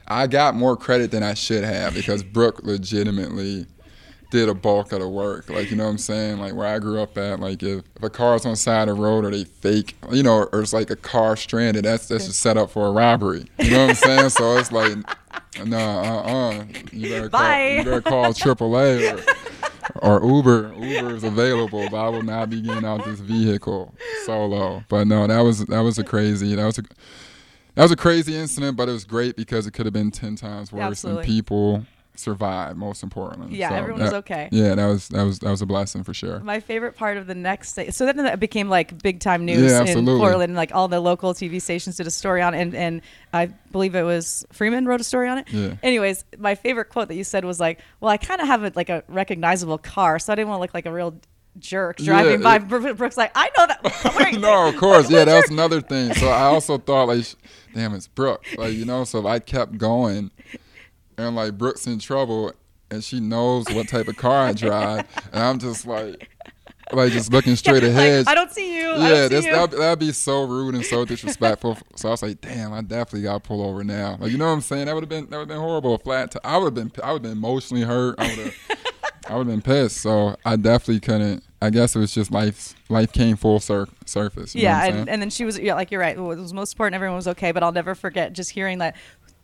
I 0.08 0.28
got 0.28 0.56
more 0.56 0.78
credit 0.78 1.12
than 1.12 1.24
I 1.24 1.34
should 1.34 1.64
have 1.64 1.94
because 1.94 2.24
Brooke 2.24 2.62
legitimately 2.64 3.66
did 4.34 4.50
a 4.50 4.54
bulk 4.56 4.92
of 4.92 5.00
the 5.00 5.08
work. 5.08 5.48
Like, 5.48 5.70
you 5.70 5.78
know 5.78 5.84
what 5.84 5.92
I'm 5.92 5.98
saying? 6.00 6.40
Like 6.40 6.56
where 6.56 6.66
I 6.66 6.80
grew 6.80 7.00
up 7.00 7.16
at, 7.20 7.40
like 7.40 7.62
if, 7.62 7.84
if 7.96 8.02
a 8.02 8.10
car's 8.10 8.46
on 8.46 8.54
the 8.54 8.58
side 8.58 8.90
of 8.90 8.98
the 8.98 9.02
road 9.04 9.26
or 9.26 9.30
they 9.30 9.44
fake, 9.44 9.96
you 10.12 10.24
know, 10.24 10.50
or 10.52 10.62
it's 10.62 10.74
like 10.74 10.90
a 10.90 10.96
car 10.96 11.36
stranded, 11.36 11.86
that's 11.86 12.08
that's 12.08 12.26
just 12.26 12.40
set 12.40 12.58
up 12.58 12.72
for 12.72 12.88
a 12.88 12.92
robbery. 12.92 13.46
You 13.60 13.70
know 13.70 13.82
what 13.82 13.90
I'm 13.90 13.96
saying? 13.96 14.30
so 14.32 14.58
it's 14.58 14.72
like, 14.72 14.98
no, 15.64 15.78
uh-uh. 15.78 16.66
You 16.92 17.10
better 17.10 17.30
Bye. 17.30 17.38
call, 17.38 17.70
you 17.70 17.84
better 17.84 18.02
call 18.02 18.34
AAA 18.34 19.24
or, 20.02 20.20
or 20.20 20.28
Uber. 20.28 20.74
Uber 20.80 21.16
is 21.16 21.24
available, 21.24 21.88
but 21.92 21.98
I 21.98 22.10
will 22.10 22.24
not 22.24 22.50
be 22.50 22.60
getting 22.60 22.86
out 22.86 23.06
this 23.06 23.20
vehicle 23.20 23.94
solo. 24.26 24.84
But 24.90 25.06
no, 25.06 25.28
that 25.28 25.42
was 25.42 25.64
that 25.66 25.82
was 25.82 26.00
a 26.00 26.04
crazy. 26.04 26.56
That 26.56 26.66
was 26.66 26.80
a 26.80 26.84
that 27.76 27.84
was 27.84 27.92
a 27.92 27.96
crazy 27.96 28.36
incident, 28.36 28.78
but 28.78 28.90
it 28.90 28.94
was 28.94 29.06
great 29.06 29.36
because 29.36 29.68
it 29.68 29.74
could 29.74 29.86
have 29.86 29.94
been 29.94 30.10
ten 30.10 30.36
times 30.36 30.72
worse. 30.72 30.82
Absolutely. 30.82 31.22
And 31.22 31.32
people 31.32 31.86
survived. 32.16 32.78
Most 32.78 33.04
importantly, 33.04 33.58
Yeah, 33.58 33.70
So 33.70 33.76
everyone 33.76 34.02
was 34.02 34.14
okay. 34.14 34.50
Yeah, 34.52 34.76
that 34.76 34.86
was 34.86 35.08
that 35.10 35.24
was 35.24 35.40
that 35.40 35.50
was 35.50 35.62
a 35.62 35.66
blessing 35.66 36.04
for 36.04 36.14
sure. 36.14 36.40
My 36.40 36.60
favorite 36.60 36.96
part 36.96 37.18
of 37.18 37.28
the 37.28 37.36
next 37.36 37.74
day, 37.74 37.90
so 37.90 38.06
then 38.06 38.18
that 38.18 38.40
became 38.40 38.70
like 38.70 39.02
big 39.02 39.20
time 39.20 39.46
news 39.46 39.72
Yeah, 39.72 39.84
in. 39.86 40.06
Portland, 40.06 40.44
and 40.52 40.56
like 40.56 40.74
all 40.74 40.88
the 40.88 41.00
local 41.00 41.34
TV 41.34 41.62
stations 41.62 41.98
did 41.98 42.08
a 42.08 42.12
story 42.12 42.42
on 42.42 42.54
it, 42.54 42.62
and, 42.62 42.76
and 42.76 43.02
I 43.34 43.48
believe 43.72 43.96
it 43.96 44.04
was 44.04 44.46
Freeman 44.52 44.86
wrote 44.86 45.02
a 45.02 45.04
story 45.04 45.28
on 45.28 45.40
it. 45.40 45.50
Yeah. 45.52 45.76
Anyways, 45.82 46.26
my 46.38 46.56
favorite 46.56 46.86
quote 46.90 47.08
that 47.08 47.16
you 47.16 47.24
said 47.24 47.46
was 47.46 47.60
like, 47.60 47.80
"Well, 48.00 48.10
I 48.12 48.18
kind 48.18 48.42
of 48.42 48.48
have 48.48 48.64
a, 48.64 48.72
like 48.76 48.90
a 48.90 49.04
recognizable 49.08 49.78
car, 49.78 50.20
so 50.20 50.32
I 50.32 50.36
didn't 50.36 50.50
want 50.50 50.60
to 50.60 50.62
look 50.62 50.74
like 50.74 50.86
a 50.86 50.92
real 50.92 51.16
jerk 51.60 51.98
driving 51.98 52.42
Yeah, 52.42 52.44
by." 52.44 52.58
Bro- 52.60 52.94
Brooke's 52.94 53.18
like, 53.18 53.32
"I 53.36 53.50
know 53.58 53.68
that." 53.68 53.80
No, 54.40 54.68
of 54.68 54.76
course, 54.78 55.10
yeah, 55.10 55.26
that 55.26 55.36
was 55.36 55.50
another 55.52 55.80
thing. 55.82 56.14
So 56.16 56.28
I 56.28 56.44
also 56.44 56.78
thought 56.78 57.06
like, 57.08 57.26
damn, 57.74 57.94
it's 57.94 58.08
Brooke, 58.08 58.44
like 58.58 58.74
you 58.74 58.86
know. 58.86 59.04
So 59.04 59.20
if 59.20 59.26
I 59.26 59.40
kept 59.40 59.78
going, 59.78 60.32
and 61.18 61.36
like 61.36 61.58
Brooke's 61.58 61.88
in 61.88 62.00
trouble, 62.00 62.52
and 62.92 63.04
she 63.04 63.20
knows 63.20 63.66
what 63.70 63.88
type 63.88 64.08
of 64.08 64.18
car 64.18 64.48
I 64.48 64.54
drive, 64.54 65.06
and 65.32 65.44
I'm 65.44 65.60
just 65.60 65.86
like, 65.88 66.30
like 66.92 67.12
just 67.12 67.32
looking 67.32 67.56
straight 67.56 67.84
Like, 67.84 67.92
ahead. 67.92 68.28
I 68.28 68.36
don't 68.36 68.52
see 68.52 68.78
you. 68.78 68.90
Yeah, 68.90 69.28
see 69.28 69.36
you. 69.36 69.42
that'd, 69.52 69.80
that'd 69.80 70.00
be 70.00 70.12
so 70.12 70.44
rude 70.44 70.76
and 70.76 70.86
so 70.86 71.06
disrespectful. 71.06 71.78
so 71.96 72.10
I 72.10 72.12
was 72.12 72.22
like, 72.22 72.42
damn, 72.42 72.74
I 72.74 72.82
definitely 72.82 73.24
got 73.24 73.42
to 73.44 73.48
pull 73.48 73.62
over 73.64 73.84
now. 73.84 74.18
Like, 74.20 74.32
you 74.32 74.38
know 74.38 74.46
what 74.48 74.52
I'm 74.54 74.62
saying? 74.62 74.86
That 74.86 74.94
would 74.96 75.04
have 75.04 75.10
been 75.10 75.26
that 75.30 75.38
would 75.38 75.40
have 75.44 75.48
been 75.48 75.58
horrible. 75.60 75.96
A 75.96 76.00
flat. 76.00 76.32
T- 76.32 76.40
I 76.44 76.58
would 76.58 76.66
have 76.66 76.74
been 76.76 76.92
I 77.04 77.12
would 77.14 77.24
have 77.24 77.32
been 77.32 77.32
emotionally 77.44 77.84
hurt. 77.84 78.16
I 78.20 78.28
would 78.28 78.38
have 78.40 78.56
I 79.30 79.36
would 79.38 79.48
have 79.48 79.56
been 79.56 79.62
pissed. 79.62 79.98
So 79.98 80.36
I 80.46 80.56
definitely 80.58 81.00
couldn't. 81.00 81.44
I 81.62 81.70
guess 81.70 81.96
it 81.96 82.00
was 82.00 82.14
just 82.14 82.30
life. 82.30 82.76
Life 82.90 83.14
came 83.14 83.38
full 83.38 83.62
cir- 83.62 83.88
surface. 84.06 84.54
Yeah, 84.54 84.84
and, 84.84 85.08
and 85.08 85.22
then 85.22 85.30
she 85.30 85.46
was 85.46 85.58
yeah, 85.58 85.76
like 85.76 85.92
you're 85.92 86.02
right. 86.02 86.18
It 86.18 86.20
was 86.20 86.54
most 86.54 86.74
important. 86.74 86.96
Everyone 86.96 87.16
was 87.16 87.30
okay, 87.30 87.54
but 87.54 87.64
I'll 87.64 87.72
never 87.72 87.96
forget 87.96 88.34
just 88.34 88.52
hearing 88.52 88.80
that. 88.80 88.98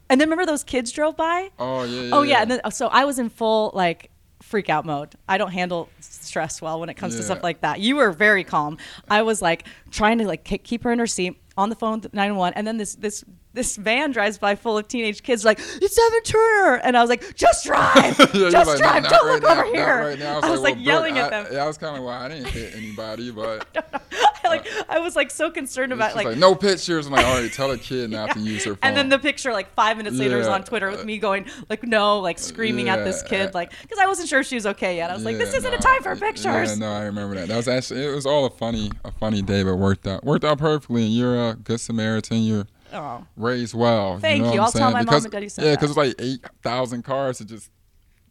And 0.09 0.19
then 0.19 0.27
remember 0.29 0.45
those 0.45 0.63
kids 0.63 0.91
drove 0.91 1.15
by. 1.15 1.49
oh 1.59 1.83
yeah, 1.83 2.01
yeah. 2.01 2.15
Oh 2.15 2.21
yeah, 2.23 2.41
and 2.41 2.51
then 2.51 2.61
so 2.71 2.87
I 2.87 3.05
was 3.05 3.19
in 3.19 3.29
full 3.29 3.71
like 3.73 4.09
freak 4.41 4.69
out 4.69 4.85
mode. 4.85 5.15
I 5.27 5.37
don't 5.37 5.51
handle 5.51 5.89
stress 5.99 6.61
well 6.61 6.79
when 6.79 6.89
it 6.89 6.95
comes 6.95 7.15
to 7.17 7.23
stuff 7.23 7.43
like 7.43 7.61
that. 7.61 7.79
You 7.79 7.97
were 7.97 8.11
very 8.11 8.43
calm. 8.43 8.77
I 9.09 9.21
was 9.21 9.41
like 9.41 9.65
trying 9.91 10.17
to 10.19 10.25
like 10.25 10.43
keep 10.43 10.83
her 10.83 10.91
in 10.91 10.99
her 10.99 11.07
seat 11.07 11.39
on 11.57 11.69
the 11.69 11.75
phone 11.75 11.99
with 11.99 12.13
911 12.13 12.57
and 12.57 12.65
then 12.65 12.77
this 12.77 12.95
this 12.95 13.23
this 13.53 13.77
van 13.77 14.11
drives 14.11 14.37
by 14.37 14.55
full 14.55 14.77
of 14.77 14.87
teenage 14.87 15.23
kids 15.23 15.43
like 15.43 15.59
it's 15.59 15.97
Evan 15.97 16.21
Turner 16.23 16.75
and 16.83 16.95
I 16.95 17.01
was 17.01 17.09
like 17.09 17.35
just 17.35 17.65
drive 17.65 18.15
just 18.33 18.33
like, 18.67 18.77
drive 18.77 19.03
don't 19.07 19.25
right 19.25 19.33
look 19.33 19.43
now, 19.43 19.61
over 19.63 19.75
here 19.75 19.99
right 20.09 20.19
now. 20.19 20.39
I 20.41 20.49
was 20.51 20.61
like, 20.61 20.75
well, 20.75 20.83
yelling 20.83 21.13
Brooke, 21.15 21.31
at 21.33 21.45
them 21.45 21.53
Yeah, 21.53 21.63
I 21.63 21.67
was 21.67 21.77
kind 21.77 21.97
of 21.97 22.03
why 22.03 22.25
I 22.25 22.27
didn't 22.29 22.47
hit 22.47 22.75
anybody, 22.75 23.31
but 23.39 23.65
I, 23.75 24.47
like 24.47 24.67
I 24.87 24.99
was 24.99 25.15
like 25.15 25.31
so 25.31 25.49
concerned 25.49 25.91
about 25.93 26.15
like, 26.15 26.25
like, 26.25 26.37
no 26.37 26.53
pictures. 26.55 27.07
I'm 27.07 27.13
like, 27.13 27.25
all 27.25 27.41
right, 27.41 27.51
tell 27.51 27.71
a 27.71 27.77
kid 27.77 28.09
not 28.11 28.31
to 28.33 28.39
use 28.39 28.63
her 28.65 28.71
phone. 28.71 28.79
and 28.83 28.95
then 28.97 29.09
the 29.09 29.19
picture 29.19 29.51
like 29.51 29.73
five 29.73 29.97
minutes 29.97 30.17
later 30.17 30.37
was 30.37 30.47
Yeah. 30.47 30.53
on 30.53 30.63
Twitter 30.63 30.89
with 30.91 31.05
me 31.05 31.17
going 31.17 31.45
like 31.69 31.83
no 31.83 32.19
like 32.19 32.37
screaming 32.39 32.89
at 32.89 33.03
this 33.03 33.23
kid 33.23 33.53
like 33.55 33.71
because 33.81 33.97
I 33.99 34.05
wasn't 34.07 34.29
sure 34.29 34.43
she 34.43 34.55
was 34.55 34.65
okay 34.67 34.97
yet 34.97 35.09
I 35.09 35.15
was 35.15 35.25
like 35.25 35.37
this 35.37 35.53
isn't 35.55 35.73
a 35.73 35.77
time 35.77 36.03
for 36.03 36.15
pictures 36.15 36.45
Yeah, 36.69 36.75
no, 36.75 36.91
I 36.93 37.03
remember 37.03 37.35
that. 37.35 37.47
That 37.47 37.57
was 37.57 37.67
actually 37.67 38.05
it 38.05 38.13
was 38.13 38.25
all 38.27 38.45
a 38.45 38.49
funny 38.49 38.91
a 39.03 39.11
funny 39.11 39.41
day, 39.41 39.63
but 39.63 39.75
worked 39.75 40.05
out 40.07 40.23
worked 40.23 40.45
out 40.45 40.59
perfectly. 40.59 41.05
And 41.05 41.13
you're 41.13 41.49
a 41.49 41.55
good 41.55 41.79
Samaritan. 41.79 42.43
You're 42.43 42.67
oh 42.93 43.25
raised 43.37 43.73
well. 43.73 44.19
Thank 44.19 44.39
you. 44.39 44.43
Know 44.45 44.53
you. 44.53 44.59
what 44.59 44.61
I'll 44.61 44.65
I'm 44.67 44.71
tell 44.71 44.81
saying? 44.81 44.93
my 44.93 44.99
mom 44.99 45.05
because, 45.05 45.23
and 45.25 45.31
daddy 45.31 45.49
said 45.49 45.65
Yeah, 45.65 45.71
because 45.75 45.89
it's 45.91 45.97
like 45.97 46.15
eight 46.19 46.39
thousand 46.63 47.03
cars 47.03 47.39
that 47.39 47.45
just 47.47 47.69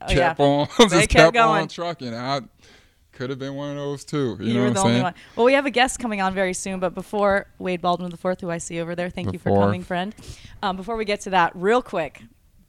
Oh, 0.00 0.06
kept 0.06 0.38
yeah. 0.38 0.44
on 0.46 0.68
They 0.78 0.84
just 0.84 0.92
kept 1.08 1.10
kept, 1.10 1.34
going. 1.34 1.62
on 1.62 1.68
trucking. 1.68 2.14
I 2.14 2.40
could 3.12 3.30
have 3.30 3.38
been 3.40 3.54
one 3.56 3.70
of 3.70 3.76
those 3.76 4.04
too. 4.04 4.36
You, 4.38 4.46
You, 4.46 4.54
know 4.54 4.62
were 4.64 4.70
the 4.70 4.80
only 4.80 5.02
one. 5.02 5.14
Well, 5.34 5.44
we 5.46 5.54
have 5.54 5.66
a 5.66 5.70
guest 5.70 5.98
coming 5.98 6.20
on 6.20 6.34
very 6.34 6.54
soon, 6.54 6.78
but 6.78 6.94
before 6.94 7.48
Wade 7.58 7.80
Baldwin 7.80 8.12
IV, 8.12 8.40
who 8.40 8.48
I 8.50 8.58
see 8.58 8.80
over 8.80 8.94
there, 8.94 9.10
thank 9.10 9.26
The 9.28 9.32
you 9.32 9.38
for 9.40 9.48
fourth. 9.50 9.64
coming, 9.64 9.82
friend. 9.82 10.14
Um, 10.62 10.76
before 10.76 10.94
we 10.96 11.04
get 11.04 11.20
to 11.22 11.30
that, 11.30 11.50
real 11.56 11.82
quick, 11.82 12.22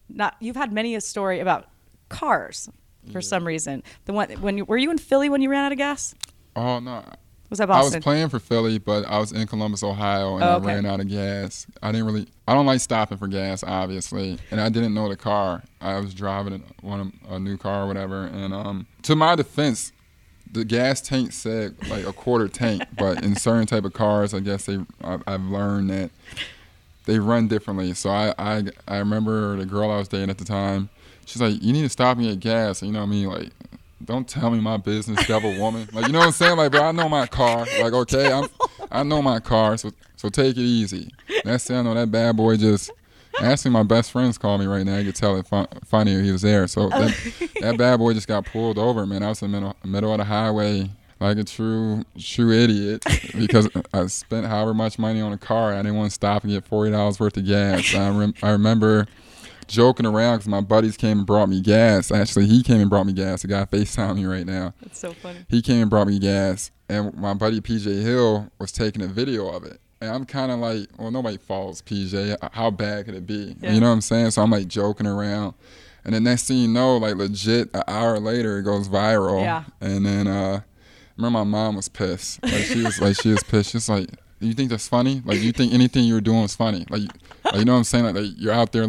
not 0.09 0.35
you've 0.39 0.55
had 0.55 0.73
many 0.73 0.95
a 0.95 1.01
story 1.01 1.39
about 1.39 1.67
cars 2.09 2.67
for 3.11 3.21
some 3.21 3.45
reason. 3.45 3.83
The 4.05 4.13
one 4.13 4.29
when 4.41 4.57
you, 4.57 4.65
were 4.65 4.77
you 4.77 4.89
in 4.89 4.97
Philly 4.97 5.29
when 5.29 5.41
you 5.43 5.51
ran 5.51 5.65
out 5.65 5.71
of 5.71 5.77
gas? 5.77 6.15
Oh 6.55 6.79
no, 6.79 7.03
Was 7.49 7.57
that 7.59 7.69
I 7.71 7.81
was 7.81 7.95
playing 7.97 8.29
for 8.29 8.39
Philly, 8.39 8.77
but 8.77 9.05
I 9.07 9.17
was 9.17 9.31
in 9.31 9.47
Columbus, 9.47 9.81
Ohio, 9.81 10.35
and 10.35 10.43
Oh, 10.43 10.57
I 10.57 10.59
ran 10.59 10.85
out 10.85 10.99
of 10.99 11.07
gas. 11.07 11.65
I 11.81 11.91
didn't 11.91 12.05
really. 12.05 12.27
I 12.47 12.53
don't 12.53 12.67
like 12.67 12.79
stopping 12.79 13.17
for 13.17 13.27
gas, 13.27 13.63
obviously, 13.63 14.37
and 14.51 14.61
I 14.61 14.69
didn't 14.69 14.93
know 14.93 15.09
the 15.09 15.17
car. 15.17 15.63
I 15.81 15.99
was 15.99 16.13
driving 16.13 16.63
one 16.81 17.13
a 17.27 17.39
new 17.39 17.57
car 17.57 17.83
or 17.83 17.87
whatever, 17.87 18.25
and 18.25 18.53
um, 18.53 18.85
to 19.03 19.15
my 19.15 19.35
defense, 19.35 19.91
the 20.51 20.63
gas 20.63 21.01
tank 21.01 21.31
said 21.31 21.75
like 21.89 22.05
a 22.05 22.13
quarter 22.13 22.47
tank, 22.47 22.83
but 22.97 23.23
in 23.23 23.35
certain 23.47 23.65
type 23.65 23.83
of 23.85 23.93
cars, 23.93 24.33
I 24.35 24.41
guess 24.41 24.65
they. 24.65 24.79
I, 25.03 25.17
I've 25.25 25.43
learned 25.43 25.89
that 25.89 26.11
they 27.05 27.17
run 27.17 27.47
differently. 27.47 27.93
So 27.95 28.11
I, 28.11 28.33
I 28.37 28.63
I 28.87 28.97
remember 28.97 29.55
the 29.57 29.65
girl 29.65 29.89
I 29.89 29.97
was 29.97 30.07
dating 30.07 30.29
at 30.29 30.37
the 30.37 30.45
time. 30.45 30.89
She's 31.25 31.41
like, 31.41 31.61
"You 31.63 31.73
need 31.73 31.81
to 31.83 31.89
stop 31.89 32.17
and 32.17 32.27
get 32.27 32.39
gas." 32.39 32.81
And 32.83 32.89
You 32.89 32.93
know 32.93 32.99
what 32.99 33.07
I 33.07 33.09
mean? 33.09 33.27
Like, 33.27 33.49
don't 34.03 34.27
tell 34.27 34.49
me 34.49 34.59
my 34.59 34.77
business, 34.77 35.25
devil 35.27 35.57
woman. 35.59 35.87
Like, 35.91 36.07
you 36.07 36.13
know 36.13 36.19
what 36.19 36.27
I'm 36.27 36.33
saying? 36.33 36.57
Like, 36.57 36.71
bro, 36.71 36.83
I 36.83 36.91
know 36.91 37.09
my 37.09 37.27
car. 37.27 37.65
Like, 37.79 37.93
okay, 37.93 38.31
I'm, 38.31 38.47
I 38.91 39.03
know 39.03 39.21
my 39.21 39.39
car. 39.39 39.77
So, 39.77 39.91
so 40.15 40.29
take 40.29 40.57
it 40.57 40.61
easy. 40.61 41.11
That's 41.43 41.69
it. 41.69 41.75
I 41.75 41.81
know 41.81 41.93
that 41.93 42.11
bad 42.11 42.37
boy 42.37 42.57
just. 42.57 42.91
Actually, 43.41 43.71
my 43.71 43.83
best 43.83 44.11
friends 44.11 44.37
call 44.37 44.57
me 44.57 44.65
right 44.65 44.85
now. 44.85 44.97
I 44.97 45.03
could 45.03 45.15
tell 45.15 45.37
it 45.37 45.47
fun, 45.47 45.67
funnier 45.85 46.21
he 46.21 46.31
was 46.31 46.41
there. 46.41 46.67
So 46.67 46.89
that, 46.89 47.51
that 47.61 47.77
bad 47.77 47.97
boy 47.97 48.13
just 48.13 48.27
got 48.27 48.45
pulled 48.45 48.77
over, 48.77 49.05
man. 49.05 49.23
I 49.23 49.29
was 49.29 49.41
in 49.41 49.51
the 49.51 49.61
middle, 49.61 49.75
middle 49.85 50.11
of 50.11 50.17
the 50.17 50.25
highway 50.25 50.89
like 51.19 51.37
a 51.37 51.43
true 51.43 52.03
true 52.17 52.51
idiot 52.51 53.03
because 53.35 53.69
I 53.93 54.07
spent 54.07 54.45
however 54.45 54.73
much 54.73 54.97
money 54.97 55.21
on 55.21 55.33
a 55.33 55.37
car. 55.37 55.73
I 55.73 55.77
didn't 55.77 55.95
want 55.95 56.09
to 56.09 56.13
stop 56.13 56.43
and 56.43 56.51
get 56.51 56.65
forty 56.65 56.91
dollars 56.91 57.19
worth 57.19 57.37
of 57.37 57.45
gas. 57.45 57.93
I, 57.93 58.09
rem- 58.09 58.33
I 58.41 58.51
remember 58.51 59.07
joking 59.69 60.05
around 60.05 60.37
because 60.37 60.49
my 60.49 60.61
buddies 60.61 60.97
came 60.97 61.19
and 61.19 61.27
brought 61.27 61.47
me 61.47 61.61
gas. 61.61 62.11
Actually, 62.11 62.47
he 62.47 62.61
came 62.61 62.81
and 62.81 62.89
brought 62.89 63.05
me 63.05 63.13
gas. 63.13 63.43
The 63.43 63.47
guy 63.47 63.63
FaceTime 63.65 64.15
me 64.15 64.25
right 64.25 64.45
now. 64.45 64.73
That's 64.81 64.99
so 64.99 65.13
funny. 65.13 65.45
He 65.47 65.61
came 65.61 65.83
and 65.83 65.89
brought 65.89 66.07
me 66.07 66.19
gas, 66.19 66.71
and 66.89 67.15
my 67.15 67.33
buddy 67.33 67.61
PJ 67.61 68.01
Hill 68.01 68.51
was 68.59 68.71
taking 68.71 69.01
a 69.01 69.07
video 69.07 69.47
of 69.49 69.63
it. 69.63 69.79
And 70.01 70.11
I'm 70.11 70.25
kind 70.25 70.51
of 70.51 70.59
like, 70.59 70.89
well, 70.97 71.11
nobody 71.11 71.37
follows 71.37 71.81
PJ. 71.81 72.37
How 72.53 72.71
bad 72.71 73.05
could 73.05 73.15
it 73.15 73.27
be? 73.27 73.55
Yeah. 73.61 73.73
You 73.73 73.79
know 73.79 73.87
what 73.87 73.93
I'm 73.93 74.01
saying? 74.01 74.31
So 74.31 74.41
I'm 74.41 74.51
like 74.51 74.67
joking 74.67 75.07
around. 75.07 75.53
And 76.05 76.15
the 76.15 76.19
next 76.21 76.47
thing 76.47 76.57
you 76.57 76.67
know, 76.67 76.97
like 76.97 77.15
legit, 77.15 77.69
an 77.73 77.83
hour 77.87 78.19
later, 78.19 78.59
it 78.59 78.63
goes 78.63 78.87
viral. 78.87 79.41
Yeah. 79.41 79.65
And 79.81 80.05
then, 80.05 80.27
uh, 80.27 80.61
remember 81.17 81.39
my 81.39 81.43
mom 81.43 81.75
was 81.75 81.89
pissed. 81.89 82.41
Like 82.41 82.63
she 82.63 82.83
was 82.83 83.01
like, 83.01 83.19
she 83.21 83.29
was 83.29 83.43
pissed. 83.43 83.71
She's 83.71 83.89
like, 83.89 84.09
you 84.39 84.53
think 84.53 84.69
that's 84.69 84.87
funny? 84.87 85.21
Like 85.25 85.39
you 85.39 85.51
think 85.51 85.73
anything 85.73 86.05
you 86.05 86.13
were 86.13 86.21
doing 86.21 86.43
was 86.43 86.55
funny? 86.55 86.85
Like, 86.89 87.03
like 87.43 87.55
you 87.55 87.65
know 87.65 87.73
what 87.73 87.79
I'm 87.79 87.83
saying? 87.83 88.05
Like, 88.05 88.15
like 88.15 88.31
you're 88.37 88.53
out 88.53 88.71
there, 88.71 88.87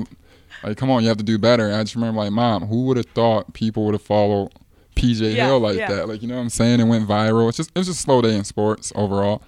like 0.63 0.77
come 0.77 0.91
on, 0.91 1.03
you 1.03 1.09
have 1.09 1.19
to 1.19 1.25
do 1.25 1.39
better. 1.39 1.67
And 1.67 1.77
I 1.77 1.83
just 1.83 1.95
remember 1.95 2.21
like, 2.21 2.33
mom, 2.33 2.67
who 2.67 2.85
would 2.87 2.97
have 2.97 3.07
thought 3.07 3.53
people 3.55 3.85
would 3.87 3.95
have 3.95 4.03
followed 4.03 4.53
PJ 4.97 5.35
Yeah, 5.35 5.47
Hill 5.47 5.61
like 5.61 5.77
yeah. 5.79 5.89
that? 5.89 6.09
Like 6.09 6.23
you 6.23 6.29
know 6.29 6.37
what 6.37 6.43
I'm 6.43 6.51
saying? 6.51 6.81
It 6.81 6.85
went 6.85 7.09
viral. 7.09 7.49
It's 7.49 7.57
just 7.57 7.71
it 7.75 7.79
was 7.79 7.87
just 7.87 8.01
a 8.01 8.03
slow 8.03 8.21
day 8.23 8.37
in 8.37 8.45
sports 8.45 8.93
overall. 8.95 9.43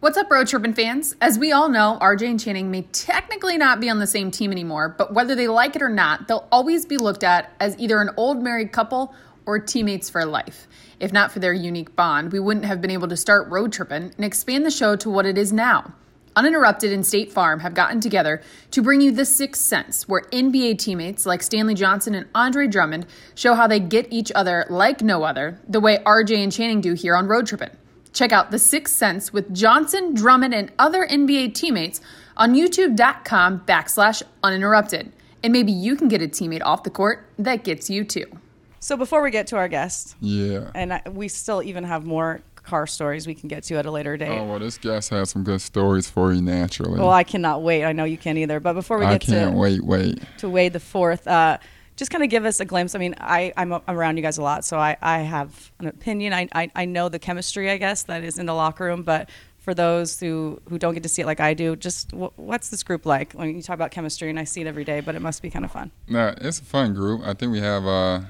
What's 0.00 0.18
up, 0.18 0.30
Road 0.30 0.46
Trippin' 0.48 0.74
fans? 0.74 1.16
As 1.22 1.38
we 1.38 1.50
all 1.50 1.70
know, 1.70 1.96
RJ 2.02 2.28
and 2.28 2.38
Channing 2.38 2.70
may 2.70 2.82
technically 2.92 3.56
not 3.56 3.80
be 3.80 3.88
on 3.88 4.00
the 4.00 4.06
same 4.06 4.30
team 4.30 4.52
anymore, 4.52 4.90
but 4.98 5.14
whether 5.14 5.34
they 5.34 5.48
like 5.48 5.76
it 5.76 5.80
or 5.80 5.88
not, 5.88 6.28
they'll 6.28 6.46
always 6.52 6.84
be 6.84 6.98
looked 6.98 7.24
at 7.24 7.50
as 7.58 7.74
either 7.78 8.02
an 8.02 8.10
old 8.18 8.42
married 8.42 8.70
couple 8.70 9.14
or 9.46 9.58
teammates 9.58 10.10
for 10.10 10.26
life. 10.26 10.68
If 11.00 11.10
not 11.10 11.32
for 11.32 11.38
their 11.38 11.54
unique 11.54 11.96
bond, 11.96 12.32
we 12.32 12.38
wouldn't 12.40 12.66
have 12.66 12.82
been 12.82 12.90
able 12.90 13.08
to 13.08 13.16
start 13.16 13.48
Road 13.48 13.72
Trippin' 13.72 14.12
and 14.14 14.24
expand 14.26 14.66
the 14.66 14.70
show 14.70 14.94
to 14.94 15.08
what 15.08 15.24
it 15.24 15.38
is 15.38 15.54
now. 15.54 15.94
Uninterrupted 16.36 16.92
and 16.92 17.06
State 17.06 17.30
Farm 17.32 17.60
have 17.60 17.74
gotten 17.74 18.00
together 18.00 18.42
to 18.72 18.82
bring 18.82 19.00
you 19.00 19.12
The 19.12 19.24
Sixth 19.24 19.62
Sense, 19.62 20.08
where 20.08 20.22
NBA 20.32 20.78
teammates 20.78 21.26
like 21.26 21.42
Stanley 21.42 21.74
Johnson 21.74 22.14
and 22.14 22.26
Andre 22.34 22.66
Drummond 22.66 23.06
show 23.36 23.54
how 23.54 23.68
they 23.68 23.78
get 23.78 24.08
each 24.12 24.32
other 24.34 24.66
like 24.68 25.00
no 25.00 25.22
other, 25.22 25.60
the 25.68 25.78
way 25.80 25.98
RJ 26.04 26.42
and 26.42 26.50
Channing 26.52 26.80
do 26.80 26.94
here 26.94 27.14
on 27.16 27.28
Road 27.28 27.46
Trippin'. 27.46 27.76
Check 28.12 28.32
out 28.32 28.50
The 28.50 28.58
Sixth 28.58 28.96
Sense 28.96 29.32
with 29.32 29.54
Johnson, 29.54 30.12
Drummond, 30.14 30.54
and 30.54 30.72
other 30.78 31.06
NBA 31.06 31.54
teammates 31.54 32.00
on 32.36 32.54
youtube.com 32.54 33.60
backslash 33.60 34.22
uninterrupted. 34.42 35.12
And 35.44 35.52
maybe 35.52 35.70
you 35.72 35.94
can 35.94 36.08
get 36.08 36.22
a 36.22 36.26
teammate 36.26 36.62
off 36.64 36.82
the 36.82 36.90
court 36.90 37.26
that 37.38 37.62
gets 37.64 37.90
you 37.90 38.02
too. 38.04 38.26
So 38.80 38.96
before 38.96 39.22
we 39.22 39.30
get 39.30 39.46
to 39.48 39.56
our 39.56 39.68
guest, 39.68 40.14
Yeah. 40.20 40.70
and 40.74 40.94
I, 40.94 41.02
we 41.10 41.28
still 41.28 41.62
even 41.62 41.84
have 41.84 42.04
more 42.04 42.40
car 42.64 42.86
stories 42.86 43.26
we 43.26 43.34
can 43.34 43.48
get 43.48 43.62
to 43.64 43.76
at 43.76 43.86
a 43.86 43.90
later 43.90 44.16
date. 44.16 44.28
Oh 44.28 44.44
well, 44.44 44.58
this 44.58 44.78
guest 44.78 45.10
has 45.10 45.30
some 45.30 45.44
good 45.44 45.60
stories 45.60 46.08
for 46.08 46.32
you 46.32 46.42
naturally. 46.42 46.98
Well, 46.98 47.10
I 47.10 47.24
cannot 47.24 47.62
wait. 47.62 47.84
I 47.84 47.92
know 47.92 48.04
you 48.04 48.18
can't 48.18 48.38
either. 48.38 48.60
But 48.60 48.72
before 48.72 48.98
we 48.98 49.04
I 49.04 49.18
get 49.18 49.22
can't 49.22 49.52
to 49.52 49.56
wait, 49.58 49.84
wait. 49.84 50.22
to 50.38 50.48
Wade 50.48 50.72
the 50.72 50.80
Fourth, 50.80 51.26
uh, 51.26 51.58
just 51.96 52.10
kind 52.10 52.24
of 52.24 52.30
give 52.30 52.44
us 52.44 52.58
a 52.60 52.64
glimpse. 52.64 52.94
I 52.94 52.98
mean, 52.98 53.14
I, 53.20 53.52
I'm 53.56 53.72
around 53.86 54.16
you 54.16 54.22
guys 54.22 54.38
a 54.38 54.42
lot, 54.42 54.64
so 54.64 54.78
I, 54.78 54.96
I 55.00 55.18
have 55.20 55.70
an 55.78 55.86
opinion. 55.86 56.32
I, 56.32 56.48
I, 56.52 56.70
I 56.74 56.84
know 56.86 57.08
the 57.08 57.18
chemistry, 57.20 57.70
I 57.70 57.76
guess, 57.76 58.02
that 58.04 58.24
is 58.24 58.38
in 58.38 58.46
the 58.46 58.54
locker 58.54 58.84
room. 58.84 59.02
But 59.02 59.30
for 59.58 59.74
those 59.74 60.18
who, 60.18 60.60
who 60.68 60.78
don't 60.78 60.94
get 60.94 61.04
to 61.04 61.08
see 61.08 61.22
it 61.22 61.26
like 61.26 61.40
I 61.40 61.54
do, 61.54 61.76
just 61.76 62.10
wh- 62.10 62.36
what's 62.36 62.70
this 62.70 62.82
group 62.82 63.06
like? 63.06 63.34
I 63.38 63.46
mean, 63.46 63.56
you 63.56 63.62
talk 63.62 63.74
about 63.74 63.92
chemistry, 63.92 64.28
and 64.28 64.40
I 64.40 64.44
see 64.44 64.60
it 64.60 64.66
every 64.66 64.84
day, 64.84 65.00
but 65.00 65.14
it 65.14 65.22
must 65.22 65.40
be 65.40 65.50
kind 65.50 65.64
of 65.64 65.70
fun. 65.70 65.92
No, 66.08 66.34
it's 66.40 66.58
a 66.58 66.64
fun 66.64 66.94
group. 66.94 67.20
I 67.24 67.32
think 67.32 67.52
we 67.52 67.60
have 67.60 67.86
uh, 67.86 68.20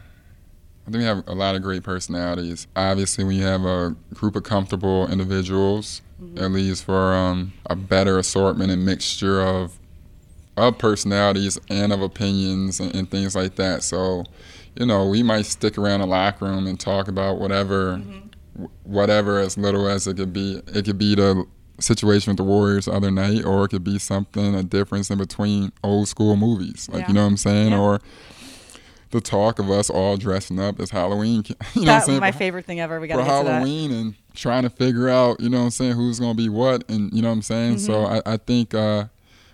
I 0.87 0.91
think 0.91 1.01
we 1.01 1.05
have 1.05 1.27
a 1.27 1.35
lot 1.35 1.55
of 1.55 1.63
great 1.63 1.83
personalities. 1.83 2.67
Obviously, 2.77 3.25
when 3.25 3.37
you 3.37 3.45
have 3.45 3.65
a 3.65 3.97
group 4.13 4.37
of 4.37 4.43
comfortable 4.43 5.11
individuals, 5.11 6.03
Mm-hmm. 6.25 6.39
it 6.39 6.49
leads 6.51 6.81
for 6.81 7.13
um, 7.15 7.53
a 7.67 7.75
better 7.75 8.19
assortment 8.19 8.71
and 8.71 8.85
mixture 8.85 9.43
of 9.43 9.79
of 10.57 10.79
personalities 10.79 11.59
and 11.69 11.93
of 11.93 12.01
opinions 12.01 12.79
and, 12.79 12.95
and 12.95 13.11
things 13.11 13.35
like 13.35 13.57
that. 13.57 13.83
So, 13.83 14.25
you 14.77 14.87
know, 14.87 15.09
we 15.09 15.25
might 15.25 15.47
stick 15.47 15.77
around 15.77 15.99
the 16.01 16.07
locker 16.07 16.45
room 16.45 16.69
and 16.69 16.79
talk 16.79 17.09
about 17.09 17.41
whatever, 17.41 17.97
mm-hmm. 17.97 18.67
whatever 18.85 19.41
as 19.41 19.59
little 19.59 19.89
as 19.89 20.07
it 20.07 20.17
could 20.17 20.33
be. 20.33 20.63
It 20.69 20.85
could 20.85 20.97
be 20.97 21.17
the 21.17 21.45
situation 21.81 22.31
with 22.31 22.37
the 22.37 22.45
Warriors 22.45 22.85
the 22.85 22.93
other 22.93 23.11
night, 23.11 23.45
or 23.45 23.65
it 23.65 23.71
could 23.71 23.83
be 23.83 23.99
something 23.99 24.55
a 24.55 24.63
difference 24.63 25.11
in 25.11 25.19
between 25.19 25.73
old 25.83 26.07
school 26.07 26.37
movies, 26.37 26.89
like 26.93 27.03
yeah. 27.03 27.09
you 27.09 27.15
know 27.15 27.23
what 27.23 27.31
I'm 27.31 27.37
saying, 27.37 27.73
yeah. 27.73 27.81
or 27.81 28.01
the 29.15 29.21
talk 29.21 29.61
of 29.61 29.71
us 29.71 29.89
all 29.89 30.17
dressing 30.17 30.59
up 30.59 30.81
as 30.81 30.91
Halloween. 30.91 31.45
You 31.75 31.83
know 31.83 31.87
that 31.87 32.09
was 32.09 32.21
my 32.21 32.33
favorite 32.33 32.65
thing 32.67 32.81
ever. 32.81 33.01
We 33.01 33.07
got 33.09 33.19
for 33.19 33.25
Halloween 33.25 33.93
and 33.93 34.15
trying 34.35 34.65
to 34.65 34.71
figure 34.71 35.09
out, 35.09 35.41
you 35.41 35.49
know 35.49 35.59
what 35.59 35.65
I'm 35.65 35.71
saying, 35.71 35.93
who's 35.93 36.19
gonna 36.19 36.35
be 36.35 36.49
what, 36.49 36.89
and 36.89 37.13
you 37.13 37.23
know 37.23 37.29
what 37.29 37.35
I'm 37.35 37.43
saying. 37.43 37.77
Mm-hmm. 37.77 37.87
So 37.87 38.05
I, 38.05 38.23
I 38.27 38.37
think 38.37 38.75
uh, 38.75 39.05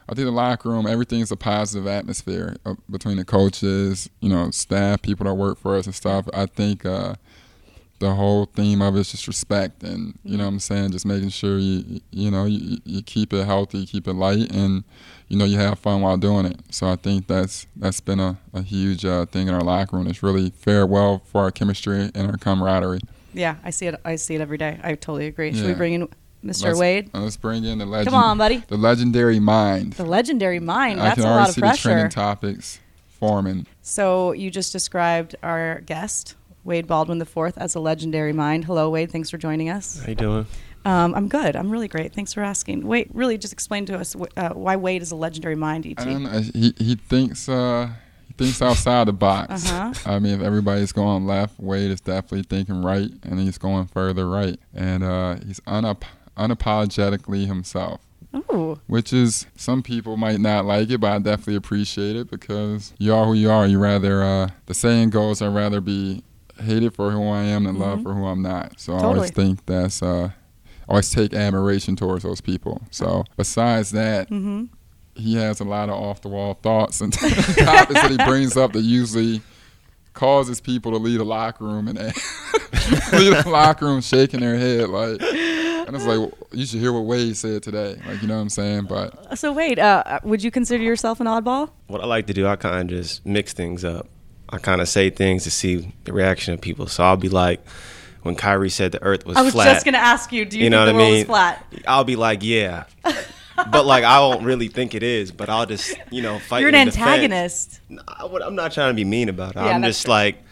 I 0.09 0.14
think 0.14 0.27
the 0.27 0.31
locker 0.31 0.70
room, 0.70 0.87
everything's 0.87 1.31
a 1.31 1.37
positive 1.37 1.87
atmosphere 1.87 2.57
uh, 2.64 2.75
between 2.90 3.16
the 3.16 3.25
coaches, 3.25 4.09
you 4.20 4.29
know, 4.29 4.51
staff, 4.51 5.03
people 5.03 5.25
that 5.25 5.35
work 5.35 5.59
for 5.59 5.77
us 5.77 5.87
and 5.87 5.94
stuff. 5.94 6.27
I 6.33 6.46
think 6.46 6.87
uh, 6.87 7.14
the 8.00 8.14
whole 8.14 8.46
theme 8.46 8.82
of 8.82 8.96
it 8.96 9.00
is 9.00 9.12
just 9.12 9.28
respect, 9.28 9.82
and 9.82 10.18
you 10.24 10.36
know 10.36 10.44
what 10.44 10.54
I'm 10.54 10.58
saying, 10.58 10.90
just 10.90 11.06
making 11.06 11.28
sure 11.28 11.58
you 11.58 12.00
you 12.10 12.30
know 12.30 12.46
you, 12.46 12.78
you 12.84 13.02
keep 13.02 13.32
it 13.32 13.44
healthy, 13.44 13.86
keep 13.86 14.08
it 14.08 14.14
light, 14.14 14.50
and 14.50 14.84
you 15.28 15.36
know 15.36 15.44
you 15.44 15.58
have 15.58 15.78
fun 15.78 16.00
while 16.00 16.16
doing 16.16 16.46
it. 16.46 16.58
So 16.70 16.88
I 16.88 16.96
think 16.96 17.26
that's 17.26 17.66
that's 17.76 18.00
been 18.00 18.18
a, 18.18 18.38
a 18.52 18.62
huge 18.62 19.04
uh, 19.04 19.26
thing 19.26 19.48
in 19.48 19.54
our 19.54 19.60
locker 19.60 19.96
room. 19.96 20.06
It's 20.06 20.22
really 20.22 20.50
fared 20.50 20.90
well 20.90 21.22
for 21.26 21.42
our 21.42 21.50
chemistry 21.50 22.10
and 22.14 22.30
our 22.30 22.36
camaraderie. 22.38 23.00
Yeah, 23.34 23.56
I 23.62 23.70
see 23.70 23.86
it. 23.86 24.00
I 24.04 24.16
see 24.16 24.34
it 24.34 24.40
every 24.40 24.58
day. 24.58 24.80
I 24.82 24.94
totally 24.94 25.26
agree. 25.26 25.52
Should 25.52 25.66
we 25.66 25.74
bring 25.74 25.92
in 25.92 26.08
Mr. 26.44 26.64
Let's, 26.64 26.78
Wade? 26.78 27.10
Let's 27.12 27.36
bring 27.36 27.64
in 27.64 27.78
the 27.78 27.86
legend. 27.86 28.12
Come 28.12 28.22
on, 28.22 28.38
buddy. 28.38 28.64
The 28.66 28.78
legendary 28.78 29.40
mind. 29.40 29.92
The 29.92 30.04
legendary 30.04 30.58
mind. 30.58 30.98
That's 30.98 31.20
a 31.20 31.24
lot 31.24 31.50
of 31.50 31.56
pressure. 31.56 31.60
I 31.60 31.60
can 31.60 31.64
already 31.64 31.76
see 31.76 31.82
the 31.82 31.94
trending 31.94 32.10
topics 32.10 32.80
forming. 33.08 33.66
So 33.82 34.32
you 34.32 34.50
just 34.50 34.72
described 34.72 35.36
our 35.42 35.80
guest, 35.82 36.34
Wade 36.64 36.87
Baldwin 36.87 37.20
IV, 37.20 37.57
as 37.57 37.75
a 37.75 37.81
legendary 37.81 38.33
mind. 38.33 38.64
Hello, 38.64 38.90
Wade. 38.90 39.11
Thanks 39.11 39.31
for 39.31 39.38
joining 39.38 39.70
us. 39.70 40.01
How 40.01 40.09
you 40.09 40.14
doing? 40.14 40.46
Um, 40.85 41.14
I'm 41.14 41.29
good. 41.29 41.57
I'm 41.57 41.70
really 41.70 41.88
great. 41.88 42.14
Thanks 42.14 42.33
for 42.33 42.42
asking. 42.42 42.87
Wait, 42.87 43.09
really, 43.12 43.37
just 43.37 43.53
explain 43.53 43.87
to 43.87 43.99
us 43.99 44.16
uh, 44.37 44.51
why 44.51 44.77
Wade 44.77 45.03
is 45.03 45.11
a 45.11 45.16
legendary 45.16 45.57
mind. 45.57 45.87
Et. 45.87 45.94
I 45.99 46.05
don't 46.05 46.23
know. 46.23 46.40
He 46.40 46.73
he 46.79 46.94
thinks 46.94 47.49
uh, 47.49 47.90
he 48.27 48.33
thinks 48.35 48.62
outside 48.62 49.09
the 49.09 49.12
box. 49.12 49.70
Uh-huh. 49.70 49.92
I 50.07 50.18
mean, 50.18 50.35
if 50.35 50.40
everybody's 50.40 50.92
going 50.92 51.27
left, 51.27 51.59
Wade 51.61 51.90
is 51.90 52.01
definitely 52.01 52.44
thinking 52.44 52.83
right, 52.83 53.11
and 53.23 53.38
he's 53.38 53.59
going 53.59 53.87
further 53.87 54.29
right, 54.29 54.59
and 54.75 55.03
uh, 55.03 55.37
he's 55.46 55.61
unap- 55.61 56.05
unapologetically 56.37 57.46
himself. 57.46 58.01
Ooh. 58.35 58.81
Which 58.87 59.12
is 59.12 59.46
some 59.57 59.83
people 59.83 60.16
might 60.16 60.40
not 60.40 60.64
like 60.64 60.88
it, 60.90 60.99
but 60.99 61.12
I 61.12 61.18
definitely 61.18 61.57
appreciate 61.57 62.16
it 62.16 62.31
because 62.31 62.94
you 62.99 63.12
are 63.14 63.27
who 63.27 63.35
you 63.35 63.51
are. 63.51 63.66
You 63.66 63.79
rather 63.79 64.23
uh, 64.23 64.49
the 64.66 64.75
saying 64.75 65.11
goes, 65.11 65.42
I'd 65.42 65.55
rather 65.55 65.81
be 65.81 66.23
hated 66.61 66.94
for 66.94 67.11
who 67.11 67.29
I 67.29 67.42
am 67.42 67.66
and 67.66 67.77
mm-hmm. 67.77 67.88
loved 67.88 68.03
for 68.03 68.14
who 68.14 68.27
I'm 68.27 68.42
not. 68.42 68.79
So 68.81 68.92
totally. 68.92 69.11
I 69.11 69.14
always 69.14 69.31
think 69.31 69.66
that's 69.66 70.03
uh, 70.03 70.31
always 70.88 71.11
take 71.11 71.33
admiration 71.33 71.96
towards 71.96 72.25
those 72.25 72.40
people. 72.40 72.83
So 72.90 73.25
besides 73.37 73.90
that, 73.92 74.29
mm-hmm. 74.29 74.64
he 75.14 75.37
has 75.37 75.61
a 75.61 75.64
lot 75.64 75.88
of 75.88 75.94
off 75.94 76.20
the 76.23 76.29
wall 76.29 76.55
thoughts 76.55 77.01
and 77.01 77.12
topics 77.14 78.03
that 78.03 78.11
he 78.11 78.16
brings 78.18 78.57
up 78.57 78.73
that 78.73 78.83
usually 78.83 79.40
causes 80.12 80.61
people 80.61 80.90
to 80.92 80.99
leave 80.99 81.18
the 81.18 81.25
locker 81.25 81.64
room 81.64 81.88
and 81.88 81.99
leave 83.12 83.44
the 83.44 83.44
locker 83.46 83.87
room 83.87 84.01
shaking 84.01 84.40
their 84.40 84.57
head 84.57 84.88
like 84.88 85.23
and 85.23 85.96
it's 85.96 86.05
like 86.05 86.31
you 86.53 86.66
should 86.66 86.81
hear 86.81 86.92
what 86.92 87.05
Wade 87.05 87.37
said 87.37 87.62
today 87.62 87.96
like 88.07 88.20
you 88.20 88.27
know 88.27 88.35
what 88.35 88.42
I'm 88.42 88.49
saying 88.49 88.85
but 88.85 89.38
so 89.38 89.53
Wade 89.53 89.79
uh, 89.79 90.18
would 90.25 90.42
you 90.42 90.51
consider 90.51 90.83
yourself 90.83 91.20
an 91.20 91.27
oddball 91.27 91.70
what 91.87 92.01
I 92.01 92.07
like 92.07 92.27
to 92.27 92.35
do 92.35 92.46
I 92.46 92.57
kind 92.57 92.90
of 92.90 92.99
just 92.99 93.25
mix 93.25 93.53
things 93.53 93.85
up 93.85 94.09
I 94.50 94.58
kind 94.58 94.80
of 94.80 94.88
say 94.88 95.10
things 95.10 95.44
to 95.44 95.50
see 95.50 95.92
the 96.04 96.12
reaction 96.12 96.54
of 96.54 96.60
people 96.60 96.86
so 96.86 97.04
I'll 97.04 97.16
be 97.16 97.28
like 97.28 97.64
when 98.22 98.34
Kyrie 98.34 98.70
said 98.70 98.92
the 98.92 99.02
Earth 99.02 99.24
was 99.24 99.34
flat. 99.34 99.40
I 99.40 99.44
was 99.44 99.54
flat, 99.54 99.72
just 99.72 99.84
gonna 99.84 99.98
ask 99.98 100.32
you, 100.32 100.44
do 100.44 100.58
you, 100.58 100.64
you 100.64 100.70
know 100.70 100.84
think 100.84 100.96
the 100.96 101.02
world 101.02 101.12
mean? 101.12 101.20
is 101.20 101.26
flat? 101.26 101.66
I'll 101.86 102.04
be 102.04 102.16
like, 102.16 102.42
yeah, 102.42 102.84
but 103.70 103.86
like 103.86 104.04
I 104.04 104.20
won't 104.20 104.42
really 104.42 104.68
think 104.68 104.94
it 104.94 105.02
is. 105.02 105.32
But 105.32 105.48
I'll 105.48 105.66
just 105.66 105.94
you 106.10 106.22
know 106.22 106.38
fight. 106.38 106.60
You're 106.60 106.68
an 106.68 106.74
antagonist. 106.74 107.80
I, 108.08 108.26
am 108.26 108.54
not 108.54 108.72
trying 108.72 108.90
to 108.90 108.94
be 108.94 109.04
mean 109.04 109.28
about 109.28 109.56
it. 109.56 109.56
Yeah, 109.56 109.68
I'm 109.68 109.82
just 109.82 110.04
true. 110.04 110.10
like, 110.10 110.42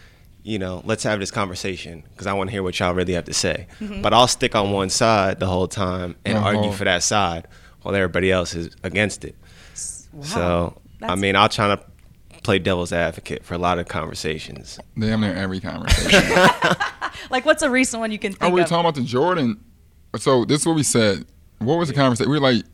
you 0.42 0.58
know, 0.58 0.82
let's 0.84 1.02
have 1.04 1.20
this 1.20 1.30
conversation 1.30 2.04
because 2.12 2.26
I 2.26 2.32
want 2.32 2.48
to 2.48 2.52
hear 2.52 2.62
what 2.62 2.78
y'all 2.78 2.94
really 2.94 3.14
have 3.14 3.24
to 3.24 3.34
say. 3.34 3.66
Mm-hmm. 3.80 4.02
But 4.02 4.12
I'll 4.14 4.28
stick 4.28 4.54
on 4.54 4.72
one 4.72 4.90
side 4.90 5.40
the 5.40 5.46
whole 5.46 5.68
time 5.68 6.16
and 6.24 6.38
uh-huh. 6.38 6.46
argue 6.46 6.72
for 6.72 6.84
that 6.84 7.02
side 7.02 7.46
while 7.82 7.94
everybody 7.94 8.32
else 8.32 8.54
is 8.54 8.74
against 8.82 9.24
it. 9.24 9.36
Wow. 10.12 10.22
So 10.22 10.80
That's 11.00 11.12
I 11.12 11.14
mean, 11.16 11.36
I'll 11.36 11.48
try 11.48 11.74
to 11.74 11.82
play 12.48 12.58
devil's 12.58 12.94
advocate 12.94 13.44
for 13.44 13.52
a 13.52 13.58
lot 13.58 13.78
of 13.78 13.88
conversations. 13.88 14.80
Damn 14.98 15.20
near 15.20 15.34
every 15.34 15.60
conversation. 15.60 16.32
like, 17.30 17.44
what's 17.44 17.62
a 17.62 17.68
recent 17.68 18.00
one 18.00 18.10
you 18.10 18.18
can 18.18 18.32
think 18.32 18.42
oh, 18.42 18.48
we 18.48 18.54
were 18.54 18.62
of? 18.62 18.70
talking 18.70 18.80
about 18.80 18.94
the 18.94 19.02
Jordan. 19.02 19.62
So 20.16 20.46
this 20.46 20.62
is 20.62 20.66
what 20.66 20.74
we 20.74 20.82
said. 20.82 21.26
What 21.58 21.76
was 21.76 21.88
the 21.88 21.94
conversation? 21.94 22.30
We 22.30 22.38
were 22.38 22.50
like, 22.50 22.64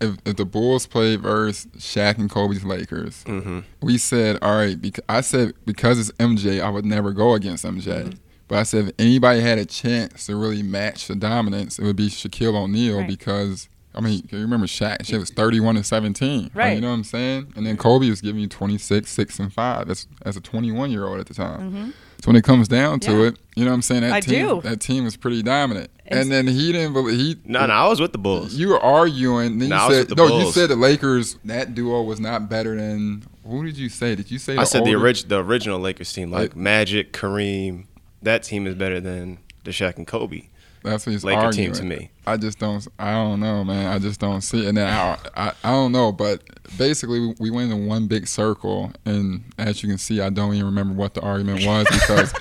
if, 0.00 0.16
if 0.24 0.36
the 0.36 0.44
Bulls 0.44 0.86
play 0.86 1.16
versus 1.16 1.66
Shaq 1.78 2.18
and 2.18 2.30
Kobe's 2.30 2.62
Lakers, 2.62 3.24
mm-hmm. 3.24 3.60
we 3.82 3.98
said, 3.98 4.38
all 4.42 4.56
right. 4.56 4.80
Because 4.80 5.04
I 5.08 5.22
said 5.22 5.54
because 5.66 5.98
it's 5.98 6.12
MJ, 6.18 6.62
I 6.62 6.70
would 6.70 6.84
never 6.84 7.10
go 7.10 7.34
against 7.34 7.64
MJ. 7.64 8.04
Mm-hmm. 8.04 8.18
But 8.46 8.58
I 8.60 8.62
said 8.62 8.84
if 8.86 8.94
anybody 9.00 9.40
had 9.40 9.58
a 9.58 9.64
chance 9.64 10.26
to 10.26 10.36
really 10.36 10.62
match 10.62 11.08
the 11.08 11.16
dominance, 11.16 11.80
it 11.80 11.84
would 11.84 11.96
be 11.96 12.10
Shaquille 12.10 12.54
O'Neal 12.54 12.98
right. 12.98 13.08
because 13.08 13.68
I 13.94 14.00
mean, 14.00 14.28
you 14.30 14.38
remember 14.38 14.66
Shaq? 14.66 14.98
Shaq 14.98 15.18
was 15.18 15.30
31 15.30 15.76
and 15.76 15.84
17. 15.84 16.52
Right. 16.54 16.74
you 16.74 16.80
know 16.80 16.88
what 16.88 16.94
I'm 16.94 17.04
saying? 17.04 17.52
And 17.56 17.66
then 17.66 17.76
Kobe 17.76 18.08
was 18.08 18.20
giving 18.20 18.40
you 18.40 18.46
26, 18.46 19.10
6, 19.10 19.38
and 19.40 19.52
5 19.52 19.90
as, 19.90 20.06
as 20.22 20.36
a 20.36 20.40
21 20.40 20.90
year 20.90 21.06
old 21.06 21.18
at 21.18 21.26
the 21.26 21.34
time. 21.34 21.60
Mm-hmm. 21.60 21.90
So 22.22 22.28
when 22.28 22.36
it 22.36 22.44
comes 22.44 22.68
down 22.68 23.00
to 23.00 23.12
yeah. 23.12 23.26
it, 23.28 23.38
you 23.56 23.64
know 23.64 23.70
what 23.70 23.76
I'm 23.76 23.82
saying? 23.82 24.02
That 24.02 24.12
I 24.12 24.20
team, 24.20 24.46
do. 24.46 24.60
That 24.60 24.80
team 24.80 25.04
was 25.04 25.16
pretty 25.16 25.42
dominant. 25.42 25.90
It's, 26.04 26.16
and 26.16 26.30
then 26.30 26.46
he 26.46 26.70
didn't 26.70 26.92
believe. 26.92 27.18
He, 27.18 27.36
no, 27.44 27.64
no, 27.64 27.72
I 27.72 27.88
was 27.88 27.98
with 27.98 28.12
the 28.12 28.18
Bulls. 28.18 28.54
You 28.54 28.68
were 28.68 28.80
arguing. 28.80 29.58
Then 29.58 29.70
no, 29.70 29.88
you 29.88 29.94
said, 29.94 30.10
no, 30.10 30.28
Bulls. 30.28 30.44
you 30.44 30.52
said 30.52 30.68
the 30.68 30.76
Lakers, 30.76 31.38
that 31.44 31.74
duo 31.74 32.02
was 32.02 32.20
not 32.20 32.50
better 32.50 32.76
than. 32.76 33.24
Who 33.46 33.64
did 33.64 33.78
you 33.78 33.88
say? 33.88 34.14
Did 34.14 34.30
you 34.30 34.38
say 34.38 34.56
I 34.56 34.64
said 34.64 34.80
older? 34.80 34.90
the, 34.90 34.96
orig- 34.98 35.28
the 35.28 35.42
original 35.42 35.80
Lakers 35.80 36.12
team, 36.12 36.30
like, 36.30 36.50
like 36.50 36.56
Magic, 36.56 37.12
Kareem. 37.12 37.86
That 38.22 38.42
team 38.42 38.66
is 38.66 38.74
better 38.74 39.00
than 39.00 39.38
the 39.64 39.70
Shaq 39.70 39.96
and 39.96 40.06
Kobe. 40.06 40.49
That's 40.82 41.04
what 41.04 41.12
he's 41.12 41.24
Laker 41.24 41.40
arguing. 41.40 41.72
team 41.72 41.80
to 41.80 41.84
me. 41.84 42.10
I 42.26 42.36
just 42.36 42.58
don't. 42.58 42.86
I 42.98 43.12
don't 43.12 43.40
know, 43.40 43.64
man. 43.64 43.92
I 43.92 43.98
just 43.98 44.20
don't 44.20 44.40
see 44.40 44.64
it. 44.64 44.68
And 44.68 44.78
then 44.78 44.88
I, 44.88 45.18
I, 45.36 45.52
I 45.62 45.70
don't 45.70 45.92
know. 45.92 46.10
But 46.12 46.42
basically, 46.78 47.34
we 47.38 47.50
went 47.50 47.70
in 47.70 47.86
one 47.86 48.06
big 48.06 48.26
circle, 48.26 48.92
and 49.04 49.44
as 49.58 49.82
you 49.82 49.88
can 49.88 49.98
see, 49.98 50.20
I 50.20 50.30
don't 50.30 50.54
even 50.54 50.66
remember 50.66 50.94
what 50.94 51.14
the 51.14 51.20
argument 51.20 51.66
was 51.66 51.86
because 51.90 52.32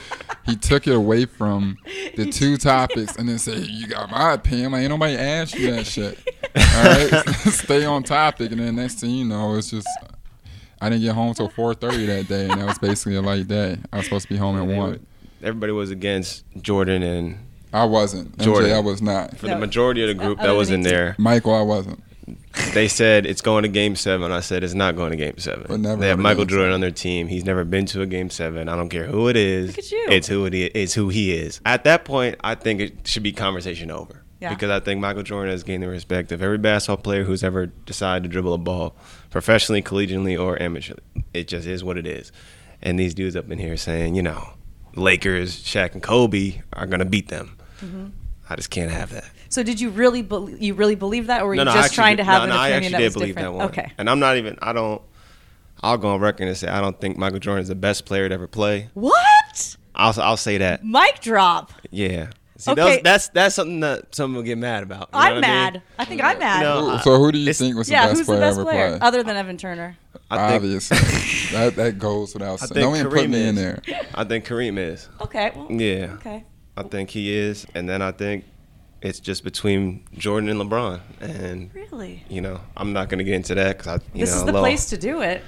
he 0.46 0.56
took 0.56 0.88
it 0.88 0.96
away 0.96 1.26
from 1.26 1.78
the 2.16 2.32
two 2.32 2.58
topics 2.58 3.16
and 3.18 3.28
then 3.28 3.40
said, 3.40 3.66
"You 3.68 3.88
got 3.88 4.10
my 4.10 4.34
opinion." 4.34 4.72
Like, 4.72 4.82
ain't 4.82 4.92
nobody 4.92 5.18
asked 5.18 5.56
you 5.56 5.72
that 5.72 5.86
shit. 5.86 6.18
All 6.56 6.84
right, 6.84 7.30
stay 7.52 7.86
on 7.86 8.04
topic. 8.04 8.52
And 8.52 8.62
then 8.62 8.76
next 8.76 9.02
thing 9.02 9.12
you 9.12 9.26
know, 9.26 9.56
it's 9.56 9.70
just. 9.70 9.88
I 10.82 10.88
didn't 10.90 11.02
get 11.02 11.14
home 11.14 11.34
till 11.34 11.50
4:30 11.50 12.08
that 12.08 12.28
day, 12.30 12.50
and 12.50 12.62
that 12.62 12.66
was 12.66 12.80
basically 12.80 13.16
a 13.18 13.22
light 13.22 13.50
day. 13.50 13.78
I 13.92 13.98
was 13.98 14.06
supposed 14.06 14.28
to 14.28 14.34
be 14.34 14.38
home 14.38 14.58
at 14.58 14.66
one. 14.66 15.06
Everybody 15.44 15.74
was 15.74 15.92
against 15.92 16.46
Jordan 16.62 17.04
and 17.04 17.38
I 17.72 17.86
wasn't. 17.86 18.38
Jordan. 18.40 18.72
MJ, 18.72 18.76
I 18.76 18.80
was 18.80 19.02
not. 19.02 19.38
For 19.38 19.48
no. 19.48 19.54
the 19.54 19.60
majority 19.60 20.02
of 20.02 20.08
the 20.08 20.14
group 20.14 20.40
that 20.40 20.52
was 20.52 20.72
in 20.72 20.82
there. 20.82 21.16
Michael, 21.18 21.54
I 21.54 21.62
wasn't. 21.62 22.04
They 22.74 22.88
said 22.88 23.26
it's 23.26 23.42
going 23.42 23.64
to 23.64 23.70
game 23.70 23.96
seven. 23.96 24.32
I 24.32 24.42
said 24.42 24.64
it's 24.64 24.74
not 24.74 24.96
going 24.96 25.12
to 25.12 25.18
game 25.18 25.38
seven. 25.38 25.66
But 25.68 25.80
never 25.80 26.02
they 26.02 26.10
have 26.10 26.20
Michael 26.20 26.46
Jordan 26.46 26.74
on 26.74 26.82
their 26.82 26.92
team. 26.92 27.28
He's 27.28 27.46
never 27.46 27.64
been 27.64 27.86
to 27.88 28.02
a 28.02 28.06
game 28.06 28.30
seven. 28.30 28.70
I 28.70 28.76
don't 28.76 28.90
care 28.90 29.06
who 29.06 29.28
it 29.30 29.36
is. 29.36 29.70
Look 29.70 29.80
at 29.80 29.92
you. 29.92 30.06
It's 30.10 30.28
who 30.28 30.46
it 30.46 30.54
is. 30.54 30.72
It's 30.76 30.94
who 30.94 31.10
he 31.10 31.32
is. 31.34 31.62
At 31.66 31.84
that 31.86 32.06
point, 32.06 32.36
I 32.44 32.56
think 32.56 32.82
it 32.82 33.08
should 33.08 33.24
be 33.24 33.32
conversation 33.32 33.92
over. 33.92 34.24
Yeah. 34.40 34.50
Because 34.50 34.70
I 34.70 34.80
think 34.80 35.02
Michael 35.02 35.24
Jordan 35.24 35.52
has 35.52 35.64
gained 35.64 35.84
the 35.84 35.90
respect 35.90 36.32
of 36.32 36.42
every 36.42 36.58
basketball 36.58 36.98
player 36.98 37.24
who's 37.24 37.44
ever 37.44 37.66
decided 37.66 38.24
to 38.24 38.30
dribble 38.30 38.54
a 38.54 38.58
ball, 38.58 38.96
professionally, 39.30 39.82
collegiately, 39.82 40.40
or 40.40 40.58
amateurly. 40.58 41.00
It 41.34 41.48
just 41.48 41.68
is 41.68 41.84
what 41.84 41.98
it 41.98 42.08
is. 42.08 42.32
And 42.82 42.98
these 42.98 43.14
dudes 43.14 43.36
up 43.36 43.52
in 43.52 43.60
here 43.60 43.76
saying, 43.76 44.16
you 44.16 44.24
know, 44.24 44.54
Lakers, 44.96 45.62
Shaq, 45.62 45.94
and 45.94 46.02
Kobe 46.02 46.62
are 46.74 46.86
going 46.86 47.00
to 47.00 47.06
beat 47.06 47.28
them. 47.28 47.58
Mm-hmm. 47.82 48.08
I 48.50 48.56
just 48.56 48.70
can't 48.70 48.92
have 48.92 49.12
that. 49.12 49.26
So 49.50 49.64
did 49.64 49.80
you 49.80 49.90
really 49.90 50.22
be- 50.22 50.58
you 50.60 50.74
really 50.74 50.96
believe 50.96 51.28
that, 51.28 51.44
or 51.44 51.48
were 51.48 51.56
no, 51.56 51.62
you 51.62 51.66
no, 51.66 51.74
just 51.74 51.94
trying 51.94 52.18
did, 52.18 52.24
to 52.24 52.26
have 52.26 52.40
no, 52.40 52.44
an 52.44 52.50
no, 52.50 52.56
opinion 52.56 52.72
I 52.72 52.86
actually 52.86 53.04
did 53.04 53.14
believe 53.14 53.36
different? 53.36 53.54
that 53.54 53.58
one. 53.58 53.70
Okay. 53.70 53.92
And 53.98 54.10
I'm 54.10 54.20
not 54.20 54.38
even. 54.38 54.58
I 54.62 54.74
don't. 54.74 55.02
I'll 55.82 55.98
go 55.98 56.10
on 56.10 56.20
record 56.20 56.48
and 56.48 56.58
say 56.58 56.68
I 56.68 56.82
don't 56.82 57.00
think 57.00 57.18
Michael 57.18 57.40
Jordan 57.40 57.62
is 57.62 57.70
the 57.70 57.76
best 57.76 58.06
player 58.06 58.28
to 58.28 58.34
ever 58.34 58.48
play. 58.48 58.90
What? 58.94 59.78
I'll 59.96 60.14
I'll 60.20 60.38
say 60.38 60.58
that. 60.58 60.84
Mic 60.84 61.22
drop. 61.22 61.74
Yeah. 61.92 62.32
See, 62.58 62.72
okay. 62.72 63.00
that's 63.02 63.30
that's 63.30 63.56
something 63.56 63.80
that 63.80 64.14
someone 64.14 64.36
will 64.36 64.44
get 64.44 64.58
mad 64.58 64.84
about. 64.84 65.10
You 65.14 65.20
know 65.20 65.26
I'm 65.26 65.40
mad. 65.40 65.68
I, 65.68 65.72
mean? 65.72 65.84
I, 65.98 66.06
think 66.06 66.24
I'm 66.24 66.40
mad. 66.40 66.62
No, 66.62 66.98
so 66.98 67.18
who 67.18 67.32
do 67.32 67.38
you 67.38 67.54
think 67.54 67.78
was 67.78 67.88
the 67.88 67.94
yeah, 67.94 68.08
best 68.08 68.18
who's 68.18 68.26
player 68.26 68.40
the 68.40 68.46
best 68.46 68.60
ever 68.60 68.66
player 68.66 68.90
play? 68.98 69.08
other 69.08 69.24
than 69.24 69.38
Evan 69.38 69.58
Turner? 69.58 69.98
I 70.30 70.56
Obviously, 70.56 70.98
that 71.58 71.78
that 71.78 72.00
goes 72.00 72.34
without 72.34 72.60
saying. 72.60 72.82
Don't 72.82 72.98
even 72.98 73.10
put 73.10 73.30
me 73.30 73.40
is. 73.40 73.48
in 73.48 73.56
there. 73.56 73.82
I 74.14 74.26
think 74.26 74.46
Kareem 74.46 74.78
is. 74.78 75.08
Okay. 75.22 75.54
Well, 75.56 75.72
yeah. 75.72 76.16
Okay. 76.16 76.44
I 76.80 76.84
think 76.84 77.10
he 77.10 77.34
is, 77.36 77.68
and 77.76 77.90
then 77.90 78.02
I 78.02 78.12
think 78.14 78.46
it's 79.02 79.20
just 79.20 79.44
between 79.44 80.06
Jordan 80.18 80.50
and 80.50 80.60
LeBron. 80.62 81.02
And 81.20 81.74
really, 81.74 82.24
you 82.30 82.40
know, 82.40 82.62
I'm 82.78 82.94
not 82.94 83.10
going 83.10 83.18
to 83.20 83.26
get 83.26 83.34
into 83.36 83.54
that 83.56 83.78
because 83.78 83.88
I. 83.88 83.98
this 84.18 84.32
know, 84.32 84.38
is 84.38 84.46
the 84.46 84.54
low. 84.54 84.62
place 84.62 84.86
to 84.92 84.98
do 84.98 85.22
it. 85.22 85.44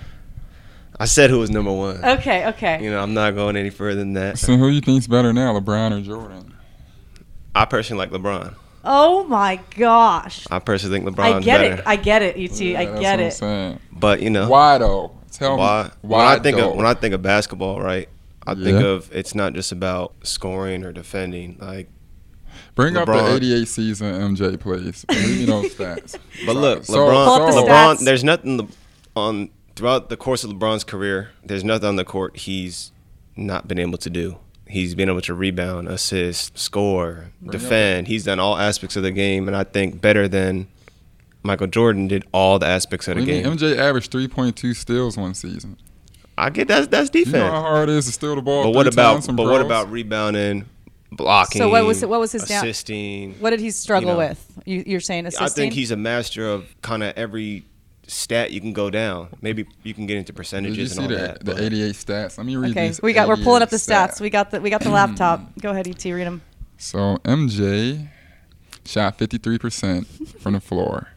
I 1.00 1.06
said 1.06 1.30
who 1.30 1.40
was 1.40 1.50
number 1.50 1.72
one. 1.72 2.04
Okay, 2.04 2.48
okay. 2.50 2.84
You 2.84 2.92
know, 2.92 3.02
I'm 3.02 3.14
not 3.14 3.34
going 3.34 3.56
any 3.56 3.70
further 3.70 4.00
than 4.00 4.14
that. 4.14 4.38
So 4.38 4.58
who 4.58 4.70
do 4.70 4.76
you 4.76 4.82
think's 4.82 5.08
better 5.08 5.32
now, 5.32 5.58
LeBron 5.58 5.98
or 5.98 6.02
Jordan? 6.02 6.54
I 7.56 7.64
personally 7.66 8.06
like 8.06 8.12
LeBron. 8.22 8.54
Oh 8.84 9.24
my 9.24 9.60
gosh. 9.78 10.46
I 10.52 10.60
personally 10.60 11.00
think 11.00 11.16
LeBron. 11.16 11.24
I 11.36 11.40
get 11.40 11.58
better. 11.60 11.74
it. 11.76 11.84
I 11.88 11.96
get 11.96 12.22
it, 12.24 12.36
ET. 12.38 12.60
Yeah, 12.60 12.80
I 12.80 12.86
that's 12.86 13.00
get 13.00 13.12
what 13.12 13.20
I'm 13.20 13.26
it. 13.28 13.32
saying. 13.32 13.80
but 13.94 14.22
you 14.22 14.30
know, 14.30 14.50
Why 14.50 14.78
though? 14.80 15.16
Tell 15.32 15.58
why? 15.58 15.84
me. 15.84 15.90
when 16.02 16.12
Why 16.12 16.34
I 16.36 16.40
think 16.40 16.58
though? 16.58 16.72
of 16.72 16.76
when 16.76 16.86
I 16.86 16.94
think 16.94 17.14
of 17.14 17.22
basketball, 17.22 17.80
right? 17.82 18.10
I 18.48 18.54
think 18.56 18.80
Yeah. 18.82 18.88
of 18.88 19.10
it's 19.14 19.36
not 19.36 19.54
just 19.54 19.72
about 19.72 20.14
scoring 20.24 20.84
or 20.84 20.92
defending. 20.92 21.58
Like, 21.60 21.90
Bring 22.76 22.98
up 22.98 23.06
the 23.06 23.14
LeBron- 23.14 23.36
88 23.38 23.68
season 23.68 24.14
MJ, 24.36 24.58
please. 24.60 25.06
Read 25.10 25.40
me 25.40 25.46
those 25.46 25.74
stats. 25.76 26.18
but 26.46 26.56
look, 26.56 26.86
So- 26.86 26.96
LeBron, 27.08 27.26
Pull 27.38 27.48
the 27.48 27.70
LeBron. 27.70 27.96
stats. 27.98 28.06
There's 28.06 28.24
nothing 28.24 28.70
on 29.16 29.50
throughout 29.76 30.10
the 30.10 30.18
course 30.18 30.44
of 30.44 30.52
LeBron's 30.52 30.84
career. 30.84 31.30
There's 31.46 31.64
nothing 31.64 31.88
on 31.90 31.96
the 31.96 32.04
court 32.06 32.38
he's 32.38 32.92
not 33.36 33.68
been 33.68 33.80
able 33.80 33.98
to 34.00 34.10
do. 34.10 34.38
He's 34.68 34.96
been 34.96 35.10
able 35.10 35.22
to 35.22 35.34
rebound, 35.34 35.88
assist, 35.90 36.58
score, 36.58 37.32
up 37.46 37.52
defend. 37.52 38.08
He's 38.08 38.24
done 38.24 38.40
all 38.40 38.58
aspects 38.58 38.96
of 38.96 39.04
the 39.04 39.12
game, 39.12 39.48
and 39.48 39.56
I 39.56 39.64
think 39.66 40.00
better 40.02 40.28
than 40.30 40.68
Michael 41.44 41.68
Jordan 41.68 42.08
did 42.08 42.24
all 42.34 42.58
the 42.60 42.68
aspects 42.68 43.08
of 43.08 43.16
the 43.16 43.22
What 43.22 43.26
do 43.28 43.32
you 43.34 43.42
game. 43.44 43.50
mean? 43.50 43.58
MJ 43.60 43.78
averaged 43.78 44.12
3.2 44.12 44.74
steals 44.76 45.18
one 45.18 45.34
season. 45.34 45.78
I 46.42 46.50
get 46.50 46.68
that's 46.68 46.88
that's 46.88 47.10
You 47.14 47.26
defense. 47.26 47.34
know 47.44 47.52
how 47.52 47.62
hard 47.62 47.90
it 47.90 47.96
is 47.96 48.06
to 48.08 48.12
steal 48.12 48.36
the 48.36 48.42
ball. 48.42 48.64
but 48.64 48.72
what 48.72 48.88
about 48.88 49.14
times 49.14 49.26
from 49.28 49.36
but 49.36 49.46
what 49.46 49.62
about 49.62 49.92
rebounding, 49.92 50.66
blocking? 51.12 51.62
So 51.62 51.70
what 51.70 51.86
was 51.86 52.02
it- 52.04 52.10
what 52.10 52.20
was 52.20 52.32
his 52.32 52.44
down- 52.46 52.66
assisting? 52.66 53.34
What 53.40 53.52
did 53.52 53.60
he 53.60 53.70
struggle 53.72 54.10
You 54.10 54.14
know. 54.14 54.18
with? 54.18 54.62
You, 54.66 54.84
you're 54.88 55.00
saying 55.00 55.26
assisting? 55.28 55.46
I 55.46 55.50
think 55.50 55.74
he's 55.74 55.92
a 55.92 55.96
master 55.98 56.48
of 56.50 56.66
kind 56.82 57.04
of 57.04 57.14
every 57.16 57.66
stat 58.08 58.52
you 58.52 58.60
can 58.60 58.74
go 58.74 58.90
down. 58.90 59.28
Maybe 59.42 59.66
you 59.84 59.94
can 59.94 60.06
get 60.08 60.18
into 60.18 60.32
Did 60.32 60.36
you 60.36 60.38
percentages 60.38 60.92
see 60.94 60.98
and 60.98 61.04
all 61.12 61.18
the, 61.18 61.22
that. 61.28 61.46
the 61.46 61.54
but 61.54 61.62
88 61.62 61.96
stats? 61.96 62.38
Let 62.38 62.46
me 62.48 62.56
read 62.56 62.72
Okay, 62.72 62.88
these. 62.88 63.02
we 63.02 63.14
got. 63.14 63.28
We're 63.28 63.38
pulling 63.38 63.62
up 63.62 63.70
the 63.70 63.76
88 63.76 63.94
stats. 63.96 64.20
We 64.20 64.30
got 64.32 64.50
the. 64.52 64.60
We 64.62 64.70
got 64.72 64.82
the 64.82 64.90
laptop. 64.90 65.42
Go 65.62 65.70
ahead, 65.72 65.88
ET. 65.88 66.04
Read 66.06 66.26
them. 66.26 66.42
So 66.78 67.18
MJ 67.24 68.10
shot 68.86 69.20
53% 69.20 70.40
from 70.40 70.54
the 70.54 70.60
floor. 70.60 71.10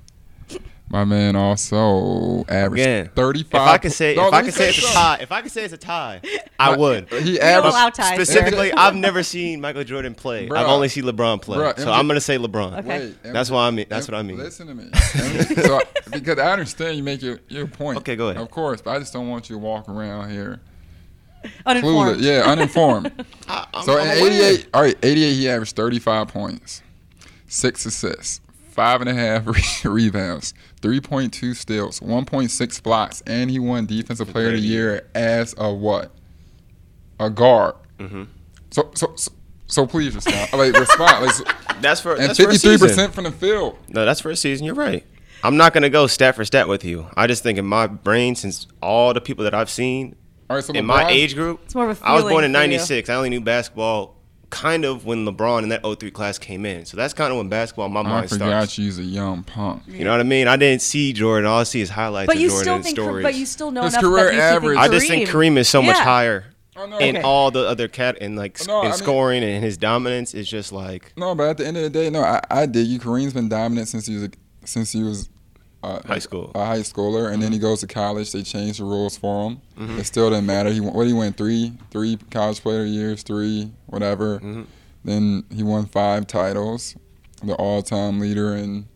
My 0.94 1.04
man 1.04 1.34
also 1.34 2.44
averaged 2.48 2.82
Again, 2.82 3.10
35. 3.16 3.60
if 3.60 3.68
I 3.68 3.78
could 3.78 3.92
say 3.92 4.14
No, 4.14 4.28
if 4.28 4.32
I 4.32 4.42
me 4.42 4.44
could 4.46 4.54
say 4.54 4.68
it's 4.68 4.78
a 4.78 4.92
tie, 4.92 5.18
if 5.20 5.32
I 5.32 5.42
could 5.42 5.50
say 5.50 5.64
it's 5.64 5.72
a 5.74 5.76
tie, 5.76 6.20
I 6.56 6.76
would. 6.76 7.08
He 7.12 7.40
averaged 7.40 7.74
allow 7.74 7.88
ties. 7.90 8.14
Specifically, 8.14 8.72
I've 8.72 8.94
never 8.94 9.24
seen 9.24 9.60
Michael 9.60 9.82
Jordan 9.82 10.14
play. 10.14 10.48
Bruh. 10.48 10.56
I've 10.56 10.68
only 10.68 10.88
seen 10.88 11.02
LeBron 11.02 11.42
play. 11.42 11.58
Bruh, 11.58 11.76
so 11.76 11.86
MJ 11.86 11.98
I'm 11.98 12.06
gonna 12.06 12.20
say 12.20 12.38
LeBron. 12.38 12.78
Okay. 12.78 13.06
Wait, 13.06 13.22
That's 13.24 13.50
MJ 13.50 13.52
what 13.54 13.58
I 13.62 13.70
mean. 13.72 13.86
That's 13.88 14.08
M- 14.08 14.14
what 14.14 14.20
I 14.20 14.22
mean. 14.22 14.38
Listen 14.38 14.68
to 14.68 14.74
me. 14.76 14.84
MJ 14.92 15.62
so, 15.66 15.80
because 16.12 16.38
I 16.38 16.52
understand 16.52 16.96
you 16.96 17.02
make 17.02 17.22
your, 17.22 17.40
your 17.48 17.66
point. 17.66 17.98
Okay, 17.98 18.14
go 18.14 18.28
ahead. 18.28 18.40
Of 18.40 18.52
course, 18.52 18.80
but 18.80 18.92
I 18.92 19.00
just 19.00 19.12
don't 19.12 19.28
want 19.28 19.50
you 19.50 19.56
to 19.56 19.58
walk 19.60 19.88
around 19.88 20.30
here 20.30 20.60
Uninformed. 21.66 22.20
clueless. 22.20 22.22
Yeah, 22.22 22.42
uninformed. 22.48 23.24
I, 23.48 23.66
I'm, 23.74 23.82
so 23.84 23.94
in 23.98 24.08
I'm 24.08 24.18
aware. 24.18 24.52
88, 24.52 24.68
all 24.72 24.82
right, 24.82 24.96
88, 25.02 25.32
he 25.32 25.48
averaged 25.48 25.74
35 25.74 26.28
points, 26.28 26.82
six 27.48 27.84
assists, 27.84 28.40
five 28.70 29.00
and 29.00 29.10
a 29.10 29.14
half 29.14 29.44
re- 29.84 29.90
rebounds, 29.90 30.54
3.2 30.84 31.56
steals, 31.56 32.00
1.6 32.00 32.82
blocks, 32.82 33.22
and 33.26 33.50
he 33.50 33.58
won 33.58 33.86
Defensive 33.86 34.28
Player 34.28 34.48
of 34.48 34.52
the 34.52 34.60
Year 34.60 35.08
as 35.14 35.54
a 35.56 35.72
what? 35.72 36.10
A 37.18 37.30
guard. 37.30 37.76
Mm-hmm. 37.98 38.24
So, 38.70 38.90
so, 38.94 39.14
so, 39.16 39.32
so 39.66 39.86
please 39.86 40.14
respond. 40.14 40.52
Like 40.52 40.74
respond. 40.78 41.24
Like, 41.24 41.56
That's 41.80 42.00
for 42.00 42.12
and 42.12 42.28
that's 42.28 42.38
for 42.38 42.50
a 42.50 42.52
53 42.52 42.78
percent 42.78 43.14
from 43.14 43.24
the 43.24 43.30
field. 43.30 43.78
No, 43.88 44.04
that's 44.04 44.20
for 44.20 44.30
a 44.30 44.36
season. 44.36 44.64
You're 44.64 44.74
right. 44.74 45.04
I'm 45.42 45.56
not 45.56 45.74
gonna 45.74 45.90
go 45.90 46.06
stat 46.06 46.34
for 46.34 46.44
stat 46.44 46.68
with 46.68 46.84
you. 46.84 47.06
I 47.16 47.26
just 47.26 47.42
think 47.42 47.58
in 47.58 47.66
my 47.66 47.86
brain, 47.86 48.36
since 48.36 48.66
all 48.80 49.12
the 49.12 49.20
people 49.20 49.44
that 49.44 49.54
I've 49.54 49.68
seen 49.68 50.16
All 50.48 50.56
right, 50.56 50.64
so 50.64 50.72
in 50.72 50.86
my 50.86 51.08
age 51.10 51.34
group, 51.34 51.60
It's 51.64 51.74
more 51.74 51.90
of 51.90 52.00
a 52.00 52.06
I 52.06 52.14
was 52.14 52.24
born 52.24 52.44
in 52.44 52.52
'96. 52.52 53.08
I 53.08 53.14
only 53.14 53.28
knew 53.30 53.40
basketball 53.40 54.16
kind 54.54 54.84
of 54.84 55.04
when 55.04 55.26
LeBron 55.26 55.62
and 55.64 55.72
that 55.72 55.82
03 55.84 56.10
class 56.10 56.38
came 56.38 56.64
in. 56.64 56.84
So 56.86 56.96
that's 56.96 57.12
kind 57.12 57.30
of 57.32 57.38
when 57.38 57.48
basketball 57.48 57.86
in 57.86 57.92
my 57.92 58.00
I 58.00 58.02
mind 58.04 58.30
forgot 58.30 58.48
starts. 58.48 58.78
you 58.78 58.86
was 58.86 58.98
a 58.98 59.02
young 59.02 59.42
punk. 59.42 59.82
You 59.86 60.04
know 60.04 60.12
what 60.12 60.20
I 60.20 60.24
mean? 60.24 60.48
I 60.48 60.56
didn't 60.56 60.82
see 60.82 61.12
Jordan. 61.12 61.46
All 61.50 61.60
I 61.60 61.64
see 61.64 61.80
is 61.80 61.90
highlights 61.90 62.26
But 62.28 62.36
of 62.36 62.42
you 62.42 62.48
Jordan 62.48 62.64
still 62.64 62.82
think. 62.82 62.96
stories. 62.96 63.22
But 63.24 63.34
you 63.34 63.46
still 63.46 63.70
know 63.70 63.82
His 63.82 63.94
enough 63.94 64.02
career 64.04 64.24
that 64.26 64.34
you 64.34 64.40
average- 64.40 64.78
I 64.78 64.88
just 64.88 65.06
think 65.08 65.28
Kareem 65.28 65.56
is 65.56 65.68
so 65.68 65.82
much 65.82 65.98
higher 65.98 66.46
Oh, 66.76 66.86
no, 66.86 66.98
in 66.98 67.16
okay. 67.16 67.22
all 67.24 67.50
the 67.52 67.68
other 67.68 67.86
cat 67.86 68.18
and 68.20 68.36
like 68.36 68.58
No, 68.66 68.78
I 68.78 68.84
in 68.84 68.88
mean- 68.90 68.98
scoring 68.98 69.44
and 69.44 69.62
his 69.62 69.76
dominance 69.76 70.34
is 70.34 70.48
just 70.48 70.72
like 70.72 71.12
No, 71.16 71.34
but 71.34 71.48
at 71.50 71.56
the 71.58 71.66
end 71.66 71.76
of 71.76 71.82
the 71.84 71.90
day, 71.90 72.10
no, 72.10 72.20
I, 72.22 72.40
I 72.50 72.66
dig 72.66 72.86
you. 72.88 72.98
Kareem's 72.98 73.32
been 73.32 73.48
dominant 73.48 73.88
since 73.88 74.06
he 74.06 74.16
was 74.16 74.28
since 74.64 74.90
he 74.92 75.02
was 75.02 75.28
uh, 75.84 76.02
High 76.06 76.18
school. 76.18 76.50
a 76.54 76.64
high 76.64 76.78
schooler, 76.80 77.32
and 77.32 77.42
then 77.42 77.52
he 77.52 77.58
goes 77.58 77.80
to 77.80 77.86
college. 77.86 78.32
They 78.32 78.42
changed 78.42 78.80
the 78.80 78.84
rules 78.84 79.16
for 79.16 79.50
him. 79.50 79.60
Mm-hmm. 79.78 79.98
It 80.00 80.04
still 80.04 80.30
didn't 80.30 80.46
matter. 80.46 80.70
He 80.70 80.80
won- 80.80 80.94
what 80.94 81.06
he 81.06 81.12
went 81.12 81.36
three 81.36 81.72
three 81.90 82.18
college 82.30 82.60
player 82.60 82.84
years, 82.84 83.22
three 83.22 83.70
whatever. 83.86 84.36
Mm-hmm. 84.36 84.62
Then 85.04 85.44
he 85.54 85.62
won 85.62 85.86
five 85.86 86.26
titles, 86.26 86.96
the 87.42 87.54
all 87.54 87.82
time 87.82 88.20
leader 88.20 88.54
in 88.54 88.86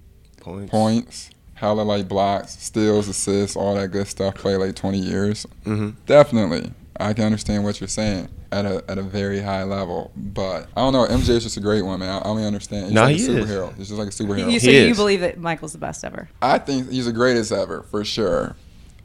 points. 0.40 0.70
points, 0.70 1.30
hella 1.54 1.82
like 1.82 2.08
blocks, 2.08 2.58
steals, 2.58 3.08
assists, 3.08 3.56
all 3.56 3.74
that 3.74 3.88
good 3.88 4.06
stuff. 4.08 4.34
Played 4.36 4.56
like 4.56 4.74
twenty 4.74 4.98
years. 5.00 5.46
hmm 5.64 5.90
Definitely, 6.06 6.72
I 6.98 7.12
can 7.12 7.24
understand 7.24 7.64
what 7.64 7.80
you're 7.80 7.88
saying 7.88 8.28
at 8.52 8.64
a 8.64 8.82
at 8.88 8.98
a 8.98 9.02
very 9.02 9.40
high 9.40 9.62
level. 9.64 10.10
But 10.16 10.68
I 10.76 10.80
don't 10.80 10.92
know. 10.92 11.06
MJ 11.06 11.30
is 11.30 11.42
just 11.44 11.56
a 11.56 11.60
great 11.60 11.82
one, 11.82 12.00
man. 12.00 12.10
I, 12.10 12.18
I 12.18 12.24
only 12.28 12.44
understand. 12.46 12.86
He's 12.86 12.94
No, 12.94 13.02
like 13.04 13.16
he 13.16 13.26
a 13.26 13.30
is. 13.30 13.44
superhero. 13.46 13.76
He's 13.76 13.88
just 13.88 13.98
like 13.98 14.08
a 14.08 14.10
superhero. 14.10 14.50
You, 14.52 14.60
so 14.60 14.70
you 14.70 14.94
believe 14.94 15.20
that 15.20 15.38
Michael's 15.38 15.72
the 15.72 15.78
best 15.78 16.04
ever? 16.04 16.28
I 16.40 16.58
think 16.58 16.90
he's 16.90 17.06
the 17.06 17.12
greatest 17.12 17.52
ever 17.52 17.82
for 17.82 18.04
sure. 18.04 18.56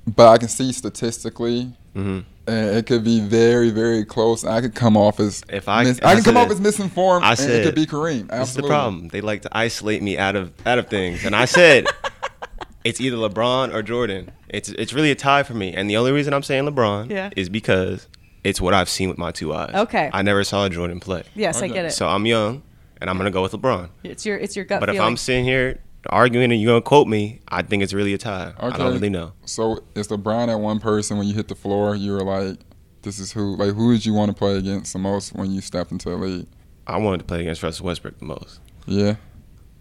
But 0.05 0.27
I 0.29 0.37
can 0.37 0.49
see 0.49 0.71
statistically, 0.73 1.73
hmm 1.93 2.19
uh, 2.45 2.51
it 2.51 2.85
could 2.87 3.05
be 3.05 3.21
very, 3.21 3.69
very 3.69 4.03
close. 4.03 4.43
I 4.43 4.59
could 4.59 4.75
come 4.75 4.97
off 4.97 5.21
as 5.21 5.43
If 5.47 5.69
I- 5.69 5.85
mis- 5.85 6.01
I 6.03 6.11
I 6.11 6.15
can 6.15 6.23
come 6.25 6.33
said- 6.35 6.41
off 6.41 6.51
as 6.51 6.59
misinformed. 6.59 7.23
I 7.23 7.31
and 7.35 7.39
it 7.49 7.63
could 7.63 7.73
be 7.75 7.85
Kareem. 7.85 8.29
Absolutely. 8.29 8.37
This 8.39 8.49
is 8.49 8.55
the 8.55 8.63
problem. 8.63 9.07
They 9.07 9.21
like 9.21 9.43
to 9.43 9.49
isolate 9.57 10.03
me 10.03 10.17
out 10.17 10.35
of 10.35 10.51
out 10.65 10.77
of 10.77 10.87
things, 10.89 11.23
and 11.23 11.33
I 11.37 11.45
said 11.45 11.87
it's 12.83 12.99
either 12.99 13.15
LeBron 13.15 13.73
or 13.73 13.81
Jordan. 13.81 14.31
It's 14.49 14.67
it's 14.69 14.91
really 14.91 15.09
a 15.11 15.15
tie 15.15 15.43
for 15.43 15.53
me, 15.53 15.73
and 15.73 15.89
the 15.89 15.95
only 15.95 16.11
reason 16.11 16.33
I'm 16.33 16.43
saying 16.43 16.65
LeBron 16.65 17.09
Yeah. 17.09 17.29
is 17.37 17.47
because 17.47 18.07
it's 18.43 18.59
what 18.61 18.73
I've 18.73 18.89
seen 18.89 19.09
with 19.09 19.17
my 19.17 19.31
two 19.31 19.53
eyes. 19.53 19.73
Okay. 19.73 20.09
I 20.13 20.21
never 20.21 20.43
saw 20.43 20.65
a 20.65 20.69
Jordan 20.69 20.99
play, 20.99 21.23
Yes, 21.35 21.61
I 21.61 21.65
Okay. 21.65 21.73
get 21.73 21.85
it. 21.85 21.91
so 21.91 22.07
I'm 22.07 22.25
young, 22.25 22.61
and 22.99 23.09
I'm 23.09 23.17
gonna 23.17 23.31
go 23.31 23.41
with 23.41 23.51
LeBron. 23.53 23.89
it's 24.03 24.25
your 24.25 24.37
it's 24.37 24.55
your 24.55 24.65
gut 24.65 24.79
But 24.79 24.89
if. 24.89 24.99
I'm 25.01 25.17
sitting 25.17 25.45
here 25.45 25.79
arguing 26.09 26.51
and 26.51 26.61
you're 26.61 26.71
gonna 26.71 26.81
quote 26.81 27.07
me, 27.07 27.39
I 27.47 27.61
think 27.61 27.81
it's 27.83 27.93
really 27.93 28.13
a 28.13 28.17
tie. 28.17 28.53
I 28.59 28.69
don't 28.71 28.93
really 28.93 29.09
know. 29.09 29.33
So 29.45 29.83
is 29.95 30.07
LeBron 30.09 30.47
that 30.47 30.57
one 30.59 30.79
person 30.79 31.17
when 31.17 31.27
you 31.27 31.33
hit 31.33 31.47
the 31.47 31.55
floor, 31.55 31.95
you 31.95 32.11
were 32.11 32.23
like, 32.23 32.57
"This 33.03 33.19
is 33.19 33.31
who." 33.31 33.55
Like, 33.55 33.73
who 33.73 33.93
did 33.93 34.05
you 34.05 34.13
want 34.13 34.29
to 34.29 34.35
play 34.35 34.57
against 34.57 34.91
the 34.93 34.99
most 34.99 35.33
when 35.33 35.51
you 35.51 35.61
stepped 35.61 35.91
into 35.91 36.09
the 36.09 36.17
league? 36.17 36.47
I 36.85 36.97
wanted 36.97 37.19
to 37.19 37.23
play 37.23 37.39
against 37.41 37.63
Russell 37.63 37.85
Westbrook 37.85 38.19
the 38.19 38.25
most. 38.25 38.59
Yeah. 38.85 39.15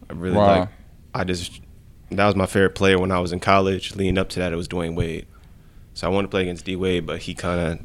I 0.09 0.13
really 0.13 0.37
Wow. 0.37 0.59
like. 0.61 0.69
I 1.15 1.25
just 1.25 1.61
that 2.13 2.27
was 2.27 2.37
my 2.37 2.47
favorite 2.47 2.75
player 2.75 2.99
when 2.99 3.11
I 3.11 3.19
was 3.19 3.33
in 3.33 3.41
college. 3.41 3.97
Leading 3.97 4.19
up 4.19 4.29
to 4.31 4.39
that, 4.41 4.53
it 4.53 4.57
was 4.57 4.69
Dwyane 4.69 4.95
Wade. 4.95 5.27
So 5.95 6.07
I 6.07 6.11
wanted 6.11 6.29
to 6.29 6.31
play 6.31 6.43
against 6.43 6.65
D 6.65 6.77
Wade, 6.77 7.05
but 7.07 7.21
he 7.23 7.35
kind 7.35 7.61
of, 7.61 7.79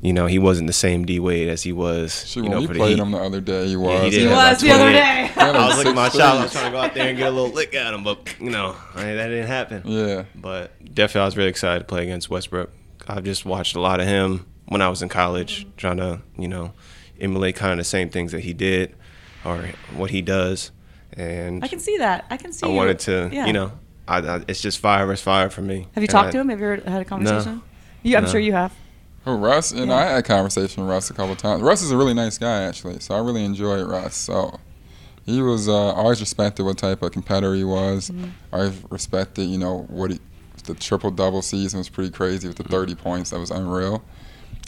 you 0.00 0.12
know, 0.12 0.26
he 0.26 0.38
wasn't 0.38 0.66
the 0.66 0.72
same 0.72 1.04
D 1.04 1.18
Wade 1.18 1.48
as 1.48 1.62
he 1.64 1.72
was. 1.72 2.24
Shoot, 2.26 2.44
you 2.44 2.50
know, 2.50 2.56
when 2.56 2.60
we 2.60 2.66
for 2.68 2.72
the 2.74 2.78
played 2.78 2.98
him 2.98 3.10
the 3.10 3.18
other 3.18 3.40
day, 3.40 3.66
he 3.66 3.72
Yeah, 3.72 3.78
was. 3.78 4.12
he 4.14 4.20
He 4.20 4.26
was 4.28 4.60
the 4.60 4.70
other 4.70 4.92
day. 4.92 5.30
I 5.36 5.66
was 5.66 5.76
looking 5.76 5.90
at 5.90 5.94
my 5.96 6.08
six 6.08 6.16
shot. 6.22 6.36
I 6.36 6.42
was 6.42 6.52
trying 6.52 6.64
to 6.66 6.70
go 6.70 6.78
out 6.80 6.94
there 6.94 7.08
and 7.08 7.18
get 7.18 7.28
a 7.28 7.30
little 7.30 7.50
lick 7.50 7.74
at 7.74 7.92
him, 7.94 8.04
but 8.04 8.34
you 8.40 8.50
know, 8.50 8.76
I 8.94 9.04
mean, 9.04 9.16
that 9.16 9.28
didn't 9.28 9.46
happen. 9.48 9.82
Yeah. 9.84 10.24
But 10.34 10.72
definitely, 10.94 11.22
I 11.22 11.24
was 11.26 11.36
really 11.36 11.50
excited 11.50 11.80
to 11.80 11.84
play 11.84 12.02
against 12.04 12.30
Westbrook. 12.30 12.70
I've 13.08 13.24
just 13.24 13.44
watched 13.44 13.74
a 13.76 13.80
lot 13.80 14.00
of 14.00 14.06
him 14.06 14.46
when 14.66 14.82
I 14.82 14.88
was 14.88 15.00
in 15.02 15.08
college, 15.08 15.66
trying 15.76 15.96
to, 15.96 16.20
you 16.38 16.46
know, 16.48 16.72
emulate 17.20 17.56
kind 17.56 17.72
of 17.72 17.78
the 17.78 17.84
same 17.84 18.10
things 18.10 18.32
that 18.32 18.40
he 18.40 18.52
did 18.52 18.94
or 19.44 19.70
what 19.96 20.10
he 20.10 20.20
does. 20.22 20.70
And 21.14 21.64
I 21.64 21.68
can 21.68 21.80
see 21.80 21.96
that. 21.98 22.26
I 22.30 22.36
can 22.36 22.52
see. 22.52 22.66
I 22.66 22.70
you. 22.70 22.76
wanted 22.76 22.98
to, 23.00 23.30
Yeah. 23.32 23.46
you 23.46 23.52
know, 23.52 23.72
I, 24.06 24.18
I, 24.18 24.42
it's 24.46 24.60
just 24.60 24.78
fire 24.78 25.06
versus 25.06 25.24
fire 25.24 25.48
for 25.50 25.62
me. 25.62 25.86
Have 25.94 26.02
you 26.02 26.02
And 26.02 26.10
talked 26.10 26.28
I- 26.28 26.32
to 26.32 26.40
him? 26.40 26.48
Have 26.50 26.60
you 26.60 26.66
ever 26.72 26.90
had 26.90 27.02
a 27.02 27.04
conversation? 27.04 27.62
You, 28.02 28.16
I'm 28.16 28.24
No. 28.24 28.30
sure 28.30 28.40
you 28.40 28.52
have. 28.52 28.72
Russ? 29.36 29.72
And 29.72 29.88
Yeah. 29.88 29.96
I 29.96 30.04
had 30.04 30.18
a 30.18 30.22
conversation 30.22 30.82
with 30.84 30.90
Russ 30.90 31.10
a 31.10 31.14
couple 31.14 31.34
times. 31.36 31.62
Russ 31.62 31.82
is 31.82 31.90
a 31.90 31.96
really 31.96 32.14
nice 32.14 32.38
guy, 32.38 32.62
actually. 32.62 33.00
So 33.00 33.14
I 33.14 33.18
really 33.18 33.44
enjoyed 33.44 33.86
Russ. 33.88 34.14
So 34.16 34.58
he 35.26 35.42
was 35.42 35.68
uh, 35.68 35.72
always 35.92 36.20
respected 36.20 36.64
what 36.64 36.78
type 36.78 37.02
of 37.02 37.12
competitor 37.12 37.54
he 37.54 37.64
was. 37.64 38.10
Mm-hmm. 38.10 38.28
I 38.54 38.72
respected, 38.90 39.44
you 39.44 39.58
know, 39.58 39.82
what 39.88 40.10
he, 40.10 40.20
the 40.64 40.74
triple 40.74 41.10
double 41.10 41.42
season 41.42 41.78
was 41.78 41.88
pretty 41.88 42.10
crazy 42.10 42.48
with 42.48 42.56
the 42.56 42.64
30 42.64 42.94
points. 42.94 43.30
That 43.30 43.38
was 43.38 43.50
unreal. 43.50 44.02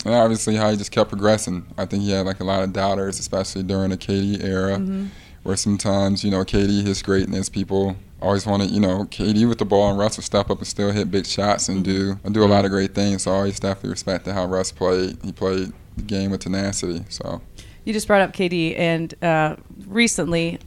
And 0.04 0.14
obviously 0.14 0.56
how 0.56 0.70
he 0.70 0.76
just 0.76 0.92
kept 0.92 1.10
progressing. 1.10 1.66
I 1.76 1.84
think 1.84 2.02
he 2.02 2.10
had 2.12 2.24
like 2.26 2.40
a 2.40 2.44
lot 2.44 2.62
of 2.62 2.72
doubters, 2.72 3.18
especially 3.18 3.62
during 3.64 3.90
the 3.90 3.98
KD 3.98 4.42
era, 4.42 4.76
Mm-hmm. 4.78 5.06
where 5.42 5.56
sometimes, 5.56 6.24
you 6.24 6.30
know, 6.30 6.42
KD, 6.44 6.86
his 6.86 7.02
greatness, 7.02 7.48
people 7.48 7.96
always 8.20 8.46
wanted, 8.46 8.70
you 8.70 8.80
know, 8.80 9.04
KD 9.04 9.48
with 9.48 9.58
the 9.58 9.64
ball 9.64 9.90
and 9.90 9.98
Russ 9.98 10.16
would 10.16 10.24
step 10.24 10.50
up 10.50 10.58
and 10.58 10.66
still 10.66 10.90
hit 10.92 11.10
big 11.10 11.26
shots 11.26 11.68
and 11.68 11.84
do 11.84 12.18
and 12.24 12.34
do 12.34 12.44
a 12.44 12.46
lot 12.46 12.64
of 12.64 12.70
great 12.70 12.94
things. 12.94 13.22
So 13.22 13.32
I 13.32 13.34
always 13.36 13.60
definitely 13.60 13.90
respected 13.90 14.34
how 14.34 14.46
Russ 14.46 14.72
played. 14.72 15.18
He 15.24 15.32
played 15.32 15.72
the 15.96 16.02
game 16.02 16.30
with 16.30 16.40
tenacity. 16.40 17.04
So 17.08 17.40
You 17.84 17.92
just 17.92 18.06
brought 18.06 18.20
up 18.20 18.32
KD, 18.32 18.78
and 18.78 19.14
uh, 19.22 19.56
recently, 19.86 20.58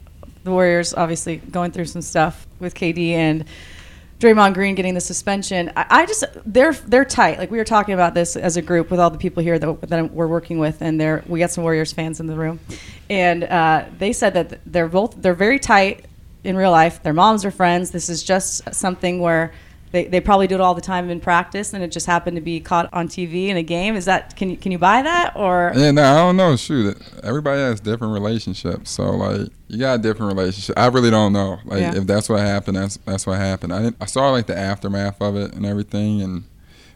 the 0.42 0.50
Warriors 0.50 0.92
obviously 0.94 1.36
going 1.36 1.70
through 1.70 1.86
some 1.86 2.02
stuff 2.02 2.46
with 2.58 2.74
KD 2.74 3.10
and 3.10 3.44
Draymond 4.18 4.54
Green 4.54 4.74
getting 4.74 4.94
the 4.94 5.00
suspension. 5.00 5.72
I, 5.76 5.86
I, 5.90 6.06
just 6.06 6.24
they're 6.44 6.72
they're 6.72 7.04
tight. 7.04 7.38
Like 7.38 7.50
we 7.50 7.58
were 7.58 7.64
talking 7.64 7.94
about 7.94 8.14
this 8.14 8.36
as 8.36 8.56
a 8.56 8.62
group 8.62 8.90
with 8.90 9.00
all 9.00 9.10
the 9.10 9.18
people 9.18 9.42
here 9.42 9.58
that, 9.58 9.80
that 9.82 10.12
we're 10.12 10.26
working 10.26 10.58
with, 10.58 10.82
and 10.82 11.00
there 11.00 11.22
we 11.26 11.38
got 11.38 11.50
some 11.50 11.62
Warriors 11.62 11.92
fans 11.92 12.20
in 12.20 12.26
the 12.26 12.36
room, 12.36 12.60
and 13.08 13.44
uh, 13.44 13.84
they 13.98 14.12
said 14.12 14.34
that 14.34 14.60
they're 14.66 14.88
both 14.88 15.20
they're 15.20 15.34
very 15.34 15.58
tight 15.58 16.06
in 16.44 16.56
real 16.56 16.70
life. 16.70 17.02
Their 17.02 17.12
moms 17.12 17.44
are 17.44 17.50
friends. 17.50 17.90
This 17.90 18.08
is 18.08 18.22
just 18.22 18.72
something 18.74 19.18
where 19.20 19.52
they, 19.94 20.06
they 20.06 20.20
probably 20.20 20.48
do 20.48 20.56
it 20.56 20.60
all 20.60 20.74
the 20.74 20.80
time 20.80 21.08
in 21.08 21.20
practice, 21.20 21.72
and 21.72 21.82
it 21.84 21.92
just 21.92 22.06
happened 22.06 22.36
to 22.36 22.40
be 22.40 22.58
caught 22.58 22.92
on 22.92 23.06
TV 23.06 23.46
in 23.46 23.56
a 23.56 23.62
game. 23.62 23.94
Is 23.94 24.06
that 24.06 24.34
can 24.34 24.50
you 24.50 24.56
can 24.56 24.72
you 24.72 24.78
buy 24.78 25.02
that 25.02 25.34
or? 25.36 25.72
Yeah, 25.76 25.92
no, 25.92 26.02
I 26.02 26.16
don't 26.16 26.36
know. 26.36 26.56
Shoot, 26.56 27.00
everybody 27.22 27.60
has 27.60 27.80
different 27.80 28.12
relationships, 28.12 28.90
so 28.90 29.10
like 29.12 29.50
you 29.68 29.78
got 29.78 30.00
a 30.00 30.02
different 30.02 30.36
relationship. 30.36 30.76
I 30.76 30.86
really 30.88 31.10
don't 31.10 31.32
know. 31.32 31.60
Like 31.64 31.80
yeah. 31.80 31.94
if 31.94 32.08
that's 32.08 32.28
what 32.28 32.40
happened, 32.40 32.76
that's 32.76 32.96
that's 32.98 33.24
what 33.24 33.38
happened. 33.38 33.72
I 33.72 33.92
I 34.00 34.06
saw 34.06 34.30
like 34.30 34.46
the 34.46 34.58
aftermath 34.58 35.22
of 35.22 35.36
it 35.36 35.54
and 35.54 35.64
everything, 35.64 36.20
and 36.22 36.42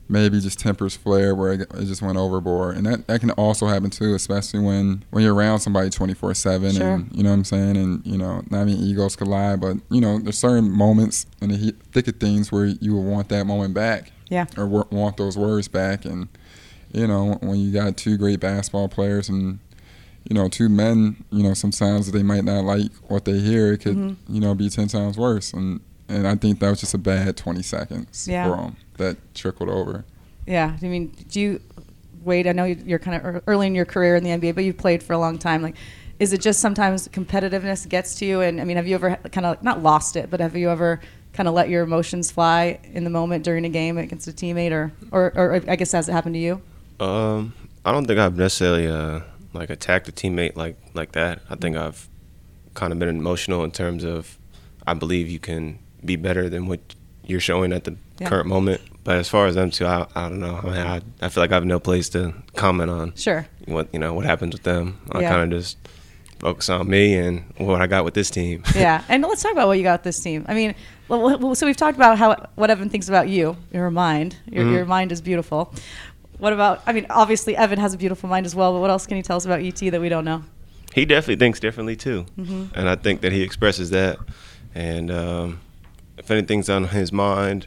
maybe 0.09 0.41
just 0.41 0.59
tempers 0.59 0.97
flare 0.97 1.35
where 1.35 1.53
it, 1.53 1.61
it, 1.61 1.85
just 1.85 2.03
went 2.03 2.17
overboard. 2.17 2.77
And 2.77 2.87
that, 2.87 3.07
that 3.07 3.21
can 3.21 3.31
also 3.33 3.67
happen 3.67 3.91
too 3.91 4.15
especially 4.15 4.61
when 4.61 5.05
when 5.11 5.23
you're 5.23 5.35
around 5.35 5.61
somebody 5.61 5.91
24 5.91 6.35
7 6.35 6.73
sure. 6.73 6.87
and 6.87 7.17
you 7.17 7.23
know 7.23 7.31
what 7.31 7.37
i'm 7.37 7.45
saying? 7.45 7.77
And 7.77 8.07
you 8.07 8.19
know 8.19 8.43
not 8.51 8.69
even 8.69 8.83
egos 8.83 9.17
collide 9.17 9.61
but 9.61 9.77
you 9.91 10.01
know 10.01 10.19
there's 10.19 10.39
certain 10.39 10.71
moments 10.71 11.27
in 11.41 11.51
the 11.51 11.75
thick 11.93 12.09
of 12.09 12.17
things 12.17 12.51
where 12.51 12.67
you 12.67 12.95
will 12.95 13.05
want 13.05 13.29
that 13.29 13.45
moment 13.45 13.75
back. 13.75 14.13
Yeah. 14.29 14.47
Or 14.57 14.67
want 14.67 15.17
those 15.17 15.39
words 15.39 15.69
back. 15.69 16.05
And 16.05 16.29
you 16.93 17.07
know 17.07 17.39
when 17.41 17.59
you 17.59 17.73
got 17.73 17.97
two 17.97 18.17
great 18.17 18.41
basketball 18.41 18.89
players 18.89 19.29
and 19.29 19.59
you 20.29 20.35
know 20.35 20.49
two 20.49 20.69
men 20.69 21.25
you 21.31 21.43
know 21.43 21.55
sometimes 21.55 22.11
they 22.13 22.23
might 22.23 22.45
not 22.45 22.65
like 22.65 22.93
what 23.09 23.25
they 23.25 23.39
hear. 23.39 23.73
It 23.73 23.79
could 23.79 23.97
mm-hmm. 23.97 24.35
you 24.35 24.41
know 24.41 24.55
be 24.55 24.71
10 24.71 24.89
times 24.89 25.19
worse. 25.19 25.53
And 25.53 25.81
and 26.09 26.27
i 26.27 26.35
think 26.35 26.59
that 26.61 26.71
was 26.71 26.81
just 26.81 26.95
a 26.95 26.99
bad 26.99 27.37
20 27.37 27.63
seconds 27.63 28.27
yeah. 28.29 28.45
for 28.45 28.57
them 28.57 28.77
that 28.99 29.17
trickled 29.35 29.71
over. 29.71 30.05
Yeah, 30.47 30.77
I 30.81 30.87
mean, 30.87 31.09
do 31.31 31.41
you 31.41 31.61
wait? 32.23 32.47
I 32.47 32.53
know 32.53 32.65
you're 32.65 32.99
kind 32.99 33.17
of 33.17 33.43
early 33.47 33.67
in 33.67 33.75
your 33.75 33.87
career 33.87 34.17
in 34.17 34.25
the 34.25 34.31
NBA, 34.31 34.55
but 34.55 34.65
you've 34.65 34.77
played 34.77 35.03
for 35.03 35.15
a 35.15 35.19
long 35.19 35.39
time. 35.39 35.63
Like, 35.63 35.77
is 36.19 36.33
it 36.33 36.41
just 36.41 36.61
sometimes 36.61 37.09
competitiveness 37.09 37.89
gets 37.89 38.15
to 38.17 38.27
you? 38.27 38.41
And 38.43 38.61
I 38.61 38.65
mean, 38.65 38.77
have 38.77 38.87
you 38.87 38.95
ever 38.95 39.17
kind 39.33 39.47
of 39.47 39.63
not 39.63 39.83
lost 39.83 40.17
it, 40.17 40.31
but 40.31 40.41
have 40.41 40.57
you 40.57 40.69
ever 40.71 41.01
kind 41.33 41.49
of 41.49 41.55
let 41.55 41.69
your 41.69 41.85
emotions 41.85 42.31
fly 42.31 42.81
in 42.93 43.05
the 43.05 43.11
moment 43.11 43.45
during 43.45 43.65
a 43.65 43.69
game 43.69 43.97
against 43.97 44.29
a 44.29 44.33
teammate, 44.33 44.73
or 44.73 44.93
or, 45.13 45.33
or 45.37 45.55
I 45.69 45.77
guess 45.77 45.93
has 45.93 46.09
it 46.09 46.13
happened 46.13 46.35
to 46.35 46.41
you? 46.41 46.61
Um, 47.01 47.55
I 47.85 47.93
don't 47.93 48.07
think 48.07 48.19
I've 48.19 48.37
necessarily 48.37 48.89
uh, 48.89 49.21
like 49.53 49.71
attacked 49.71 50.09
a 50.09 50.13
teammate 50.13 50.57
like 50.57 50.77
like 50.95 51.13
that. 51.13 51.41
I 51.49 51.55
think 51.55 51.77
I've 51.77 52.09
kind 52.75 52.93
of 52.93 52.99
been 52.99 53.09
emotional 53.09 53.65
in 53.65 53.71
terms 53.71 54.05
of 54.05 54.39
I 54.87 54.95
believe 54.95 55.29
you 55.29 55.39
can 55.39 55.79
be 56.05 56.17
better 56.17 56.49
than 56.49 56.67
what 56.67 56.81
you're 57.27 57.41
showing 57.41 57.73
at 57.73 57.85
the 57.85 57.97
yeah. 58.19 58.29
current 58.29 58.49
moment. 58.49 58.81
But 59.05 59.17
as 59.17 59.29
far 59.29 59.47
as 59.47 59.55
them 59.55 59.71
two, 59.71 59.87
I, 59.87 60.07
I 60.15 60.29
don't 60.29 60.41
know. 60.41 60.61
I, 60.63 60.67
mean, 60.67 60.77
I, 60.77 61.01
I 61.23 61.29
feel 61.29 61.43
like 61.43 61.51
I 61.51 61.55
have 61.55 61.65
no 61.65 61.81
place 61.81 62.09
to 62.11 62.35
comment 62.57 62.91
on. 62.91 63.15
Sure. 63.15 63.47
What 63.67 63.89
you 63.93 63.99
know 63.99 64.15
what 64.15 64.25
happens 64.25 64.55
with 64.55 64.65
them. 64.65 65.01
I 65.13 65.21
yeah. 65.21 65.31
kind 65.31 65.53
of 65.53 65.59
just 65.59 65.79
focus 66.39 66.69
on 66.69 66.89
me 66.89 67.17
and 67.17 67.45
what 67.57 67.81
I 67.81 67.87
got 67.87 68.05
with 68.05 68.15
this 68.15 68.31
team. 68.31 68.63
yeah, 68.75 69.03
and 69.09 69.23
let's 69.23 69.43
talk 69.43 69.53
about 69.53 69.67
what 69.67 69.79
you 69.79 69.83
got 69.83 70.01
with 70.01 70.05
this 70.05 70.21
team. 70.23 70.45
I 70.49 70.55
mean, 70.55 70.75
so 71.09 71.67
we've 71.67 71.77
talked 71.77 71.97
about 71.97 72.19
how 72.19 72.49
what 72.55 72.71
Evan 72.71 72.89
thinks 72.89 73.09
about 73.09 73.29
you, 73.29 73.57
your 73.73 73.91
mind. 73.91 74.37
Your, 74.51 74.65
mm-hmm. 74.65 74.75
your 74.75 74.85
mind 74.85 75.13
is 75.13 75.21
beautiful. 75.21 75.73
What 76.39 76.53
about? 76.53 76.83
I 76.87 76.93
mean, 76.93 77.07
obviously 77.11 77.57
Evan 77.57 77.79
has 77.79 77.95
a 77.95 77.99
beautiful 77.99 78.29
mind 78.29 78.47
as 78.47 78.55
well. 78.55 78.73
But 78.73 78.81
what 78.81 78.91
else 78.91 79.07
can 79.07 79.17
you 79.17 79.23
tell 79.23 79.37
us 79.37 79.45
about 79.45 79.61
ET 79.61 79.79
that 79.79 80.01
we 80.01 80.09
don't 80.09 80.25
know? 80.25 80.45
He 80.95 81.05
definitely 81.05 81.37
thinks 81.37 81.61
differently 81.61 81.97
too, 81.97 82.27
mm-hmm. 82.39 82.67
and 82.75 82.89
I 82.89 82.97
think 82.97 83.21
that 83.23 83.33
he 83.33 83.43
expresses 83.43 83.91
that. 83.91 84.19
And 84.75 85.11
um, 85.11 85.61
if 86.19 86.31
anything's 86.31 86.69
on 86.69 86.89
his 86.89 87.13
mind 87.13 87.67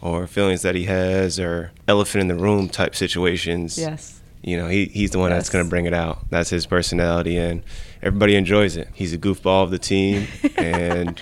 or 0.00 0.26
feelings 0.26 0.62
that 0.62 0.74
he 0.74 0.84
has 0.84 1.40
or 1.40 1.72
elephant 1.88 2.20
in 2.22 2.28
the 2.28 2.34
room 2.34 2.68
type 2.68 2.94
situations. 2.94 3.78
Yes. 3.78 4.20
You 4.42 4.58
know, 4.58 4.68
he, 4.68 4.86
he's 4.86 5.12
the 5.12 5.18
one 5.18 5.30
yes. 5.30 5.38
that's 5.38 5.50
going 5.50 5.64
to 5.64 5.70
bring 5.70 5.86
it 5.86 5.94
out. 5.94 6.28
That's 6.28 6.50
his 6.50 6.66
personality, 6.66 7.38
and 7.38 7.62
everybody 8.02 8.36
enjoys 8.36 8.76
it. 8.76 8.88
He's 8.92 9.14
a 9.14 9.18
goofball 9.18 9.62
of 9.62 9.70
the 9.70 9.78
team, 9.78 10.28
and, 10.56 11.18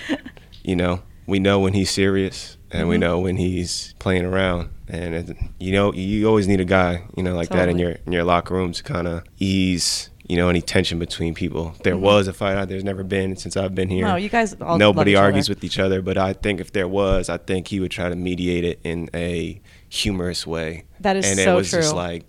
you 0.64 0.74
know, 0.74 1.02
we 1.26 1.38
know 1.38 1.60
when 1.60 1.72
he's 1.72 1.90
serious 1.90 2.56
and 2.70 2.82
mm-hmm. 2.82 2.90
we 2.90 2.98
know 2.98 3.20
when 3.20 3.36
he's 3.36 3.94
playing 3.98 4.24
around. 4.24 4.70
And, 4.88 5.50
you 5.58 5.72
know, 5.72 5.92
you 5.92 6.26
always 6.26 6.48
need 6.48 6.60
a 6.60 6.64
guy, 6.64 7.04
you 7.16 7.22
know, 7.22 7.34
like 7.34 7.48
totally. 7.48 7.66
that 7.66 7.70
in 7.70 7.78
your 7.78 7.90
in 8.06 8.12
your 8.12 8.24
locker 8.24 8.54
room 8.54 8.72
to 8.72 8.82
kind 8.82 9.06
of 9.06 9.24
ease 9.38 10.10
you 10.26 10.36
know, 10.36 10.48
any 10.48 10.60
tension 10.62 10.98
between 10.98 11.34
people. 11.34 11.74
There 11.82 11.94
mm-hmm. 11.94 12.04
was 12.04 12.28
a 12.28 12.32
fight. 12.32 12.64
There's 12.68 12.84
never 12.84 13.02
been 13.02 13.36
since 13.36 13.56
I've 13.56 13.74
been 13.74 13.88
here. 13.88 14.06
No, 14.06 14.16
you 14.16 14.28
guys 14.28 14.54
all 14.60 14.78
Nobody 14.78 15.16
argues 15.16 15.46
other. 15.46 15.56
with 15.56 15.64
each 15.64 15.78
other, 15.78 16.00
but 16.00 16.16
I 16.16 16.32
think 16.32 16.60
if 16.60 16.72
there 16.72 16.88
was, 16.88 17.28
I 17.28 17.38
think 17.38 17.68
he 17.68 17.80
would 17.80 17.90
try 17.90 18.08
to 18.08 18.14
mediate 18.14 18.64
it 18.64 18.80
in 18.84 19.10
a 19.14 19.60
humorous 19.88 20.46
way. 20.46 20.84
That 21.00 21.16
is 21.16 21.26
and 21.26 21.38
so 21.38 21.42
true. 21.42 21.42
And 21.42 21.54
it 21.54 21.56
was 21.56 21.70
true. 21.70 21.80
just 21.80 21.94
like, 21.94 22.24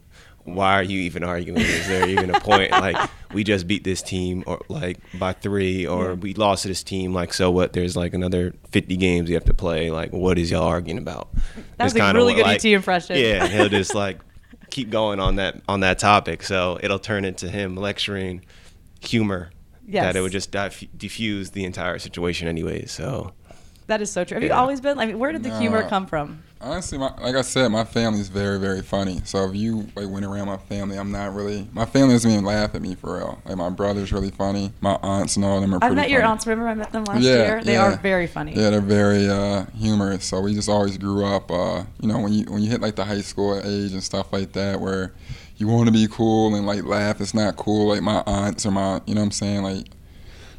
why 0.45 0.73
are 0.73 0.83
you 0.83 0.99
even 1.01 1.23
arguing? 1.23 1.61
Is 1.61 1.87
there 1.87 2.09
even 2.09 2.29
a 2.29 2.39
point? 2.39 2.71
like, 2.71 2.97
we 3.31 3.43
just 3.43 3.67
beat 3.67 3.83
this 3.83 4.01
team 4.01 4.43
or 4.47 4.61
like 4.67 4.97
by 5.17 5.33
three, 5.33 5.85
or 5.85 6.09
yeah. 6.09 6.13
we 6.13 6.33
lost 6.33 6.63
to 6.63 6.67
this 6.69 6.83
team. 6.83 7.13
Like, 7.13 7.33
so 7.33 7.51
what? 7.51 7.73
There's 7.73 7.95
like 7.95 8.13
another 8.13 8.53
50 8.71 8.97
games 8.97 9.29
you 9.29 9.35
have 9.35 9.45
to 9.45 9.53
play. 9.53 9.91
Like, 9.91 10.11
what 10.11 10.37
is 10.37 10.51
y'all 10.51 10.63
arguing 10.63 10.97
about? 10.97 11.29
That 11.77 11.85
was 11.85 11.95
a 11.95 12.13
really 12.13 12.33
good 12.33 12.45
like, 12.45 12.65
ET 12.65 12.65
impression. 12.65 13.17
Yeah, 13.17 13.47
he'll 13.47 13.69
just 13.69 13.95
like 13.95 14.19
keep 14.73 14.89
going 14.89 15.19
on 15.19 15.35
that 15.35 15.61
on 15.67 15.81
that 15.81 15.99
topic. 15.99 16.43
So 16.43 16.79
it'll 16.81 16.99
turn 16.99 17.23
into 17.25 17.47
him 17.47 17.75
lecturing 17.75 18.43
humor 19.01 19.51
yes. 19.87 20.03
that 20.03 20.15
it 20.15 20.21
would 20.21 20.31
just 20.31 20.51
diff- 20.51 20.85
diffuse 20.97 21.51
the 21.51 21.63
entire 21.63 21.99
situation 21.99 22.47
anyway. 22.47 22.85
So 22.87 23.33
that 23.87 24.01
is 24.01 24.11
so 24.11 24.23
true. 24.23 24.35
Have 24.35 24.43
yeah. 24.43 24.49
you 24.49 24.55
always 24.55 24.81
been? 24.81 24.97
I 24.99 25.05
mean, 25.05 25.19
where 25.19 25.31
did 25.31 25.43
the 25.43 25.57
humor 25.59 25.87
come 25.87 26.07
from? 26.07 26.43
Honestly, 26.63 26.97
my, 26.97 27.13
like 27.19 27.35
I 27.35 27.41
said, 27.41 27.67
my 27.69 27.83
family 27.83 28.21
is 28.21 28.29
very, 28.29 28.57
very 28.57 28.81
funny. 28.81 29.21
So 29.25 29.49
if 29.49 29.55
you 29.55 29.87
like 29.95 30.07
went 30.07 30.25
around 30.25 30.47
my 30.47 30.57
family, 30.57 30.97
I'm 30.97 31.11
not 31.11 31.33
really. 31.33 31.67
My 31.73 31.85
family 31.85 32.13
doesn't 32.15 32.31
even 32.31 32.45
laugh 32.45 32.73
at 32.73 32.81
me 32.81 32.95
for 32.95 33.17
real. 33.17 33.41
Like 33.45 33.57
my 33.57 33.69
brother's 33.69 34.13
really 34.13 34.31
funny. 34.31 34.71
My 34.79 34.97
aunts 35.03 35.35
and 35.35 35.43
all 35.43 35.57
of 35.57 35.61
them 35.61 35.73
are. 35.73 35.79
I've 35.81 35.93
met 35.93 36.03
funny. 36.03 36.13
your 36.13 36.23
aunts. 36.23 36.47
Remember, 36.47 36.69
I 36.69 36.73
met 36.73 36.91
them 36.91 37.03
last 37.03 37.21
yeah, 37.21 37.35
year. 37.35 37.63
They 37.63 37.73
yeah. 37.73 37.93
are 37.93 37.97
very 37.97 38.27
funny. 38.27 38.53
Yeah, 38.53 38.69
they're 38.69 38.81
very 38.81 39.27
uh, 39.27 39.65
humorous. 39.77 40.25
So 40.25 40.39
we 40.39 40.53
just 40.53 40.69
always 40.69 40.97
grew 40.97 41.25
up. 41.25 41.51
Uh, 41.51 41.83
you 41.99 42.07
know, 42.07 42.19
when 42.19 42.31
you 42.31 42.45
when 42.45 42.61
you 42.63 42.69
hit 42.69 42.81
like 42.81 42.95
the 42.95 43.03
high 43.05 43.21
school 43.21 43.59
age 43.59 43.91
and 43.91 44.01
stuff 44.01 44.31
like 44.31 44.53
that, 44.53 44.79
where 44.79 45.13
you 45.57 45.67
want 45.67 45.87
to 45.87 45.93
be 45.93 46.07
cool 46.07 46.55
and 46.55 46.65
like 46.65 46.83
laugh. 46.83 47.21
It's 47.21 47.33
not 47.33 47.55
cool. 47.57 47.89
Like 47.89 48.01
my 48.01 48.23
aunts 48.25 48.65
or 48.65 48.71
my, 48.71 49.01
you 49.05 49.15
know 49.15 49.21
what 49.21 49.25
I'm 49.25 49.31
saying? 49.31 49.63
Like 49.63 49.87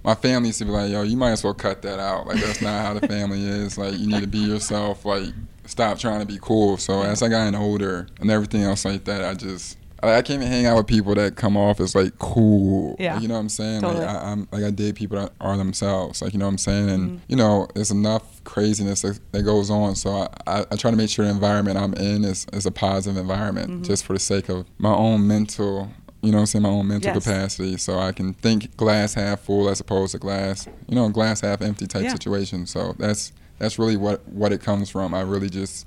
my 0.05 0.15
family 0.15 0.49
used 0.49 0.59
to 0.59 0.67
be 0.67 0.71
like, 0.71 0.91
yo, 0.91 1.03
you 1.03 1.17
might 1.17 1.33
as 1.33 1.43
well 1.43 1.55
cut 1.55 1.83
that 1.83 1.99
out. 1.99 2.27
Like 2.27 2.41
that's 2.41 2.61
not 2.61 2.85
how 2.85 2.95
the 2.95 3.07
family 3.09 3.43
is. 3.43 3.79
Like 3.79 3.99
you 3.99 4.07
need 4.07 4.21
to 4.21 4.27
be 4.27 4.39
yourself. 4.39 5.05
Like 5.05 5.33
stop 5.67 5.99
trying 5.99 6.21
to 6.21 6.27
be 6.27 6.39
cool. 6.41 6.77
So 6.77 7.03
as 7.03 7.23
I 7.23 7.29
got 7.29 7.55
older 7.55 8.07
and 8.21 8.31
everything 8.31 8.63
else 8.63 8.85
like 8.85 9.05
that, 9.05 9.25
I 9.25 9.35
just 9.35 9.79
I 10.03 10.23
can't 10.23 10.43
even 10.43 10.53
hang 10.53 10.67
out 10.67 10.77
with 10.77 10.87
people 10.87 11.15
that 11.15 11.37
come 11.37 11.57
off 11.57 11.81
as 11.81 11.95
like 11.95 12.19
cool. 12.19 12.97
Yeah. 12.99 13.15
Like, 13.15 13.23
you 13.23 13.29
know 13.29 13.35
what 13.35 13.41
I'm 13.41 13.49
saying? 13.49 13.81
Totally. 13.81 14.05
Like 14.05 14.17
I, 14.17 14.33
am 14.33 14.49
like 14.53 14.65
I 14.65 14.71
date 14.71 14.97
people 14.97 15.19
that 15.19 15.33
are 15.41 15.57
themselves. 15.57 16.21
Like 16.21 16.33
you 16.33 16.39
know 16.39 16.47
what 16.47 16.53
I'm 16.53 16.59
saying? 16.59 16.91
And 16.91 17.11
mm-hmm. 17.11 17.19
you 17.29 17.37
know, 17.37 17.67
there's 17.75 17.91
enough 17.91 18.43
craziness 18.45 19.03
that, 19.03 19.19
that 19.33 19.43
goes 19.43 19.71
on. 19.71 19.95
So 19.97 20.11
I, 20.11 20.29
I, 20.47 20.65
I, 20.71 20.77
try 20.77 20.91
to 20.91 20.97
make 20.97 21.09
sure 21.09 21.25
the 21.25 21.31
environment 21.31 21.79
I'm 21.79 21.95
in 21.95 22.25
is, 22.25 22.47
is 22.53 22.67
a 22.67 22.71
positive 22.71 23.17
environment, 23.17 23.71
mm-hmm. 23.71 23.83
just 23.83 24.05
for 24.05 24.13
the 24.13 24.19
sake 24.19 24.49
of 24.49 24.67
my 24.79 24.93
own 24.93 25.27
mental. 25.27 25.91
You 26.25 26.33
know 26.33 26.39
I'm 26.39 26.47
saying? 26.47 26.63
My 26.63 26.71
own 26.71 26.89
mental 26.89 27.13
yes. 27.13 27.25
capacity, 27.25 27.77
so 27.77 27.99
I 27.99 28.13
can 28.13 28.33
think 28.35 28.77
glass 28.77 29.15
half 29.15 29.41
full 29.41 29.69
as 29.69 29.81
opposed 29.81 30.13
to 30.13 30.19
glass, 30.19 30.67
you 30.89 30.95
know, 30.95 31.09
glass 31.11 31.41
half 31.41 31.61
empty 31.61 31.87
type 31.87 32.05
yeah. 32.05 32.13
situation. 32.13 32.67
So 32.67 32.95
that's 32.99 33.33
that's 33.59 33.79
really 33.79 33.97
what 33.97 34.27
what 34.29 34.53
it 34.53 34.61
comes 34.61 34.91
from. 34.91 35.15
I 35.15 35.21
really 35.21 35.51
just 35.51 35.87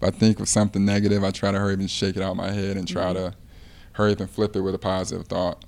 if 0.00 0.02
I 0.02 0.10
think 0.10 0.40
of 0.40 0.48
something 0.48 0.84
negative, 0.84 1.22
I 1.22 1.30
try 1.30 1.52
to 1.52 1.58
hurry 1.58 1.74
and 1.74 1.90
shake 1.90 2.16
it 2.16 2.22
out 2.22 2.32
of 2.32 2.36
my 2.36 2.50
head 2.50 2.76
and 2.76 2.88
try 2.88 3.12
mm-hmm. 3.12 3.30
to 3.30 3.34
hurry 3.92 4.12
up 4.12 4.20
and 4.20 4.30
flip 4.30 4.56
it 4.56 4.60
with 4.60 4.74
a 4.74 4.78
positive 4.78 5.26
thought. 5.26 5.64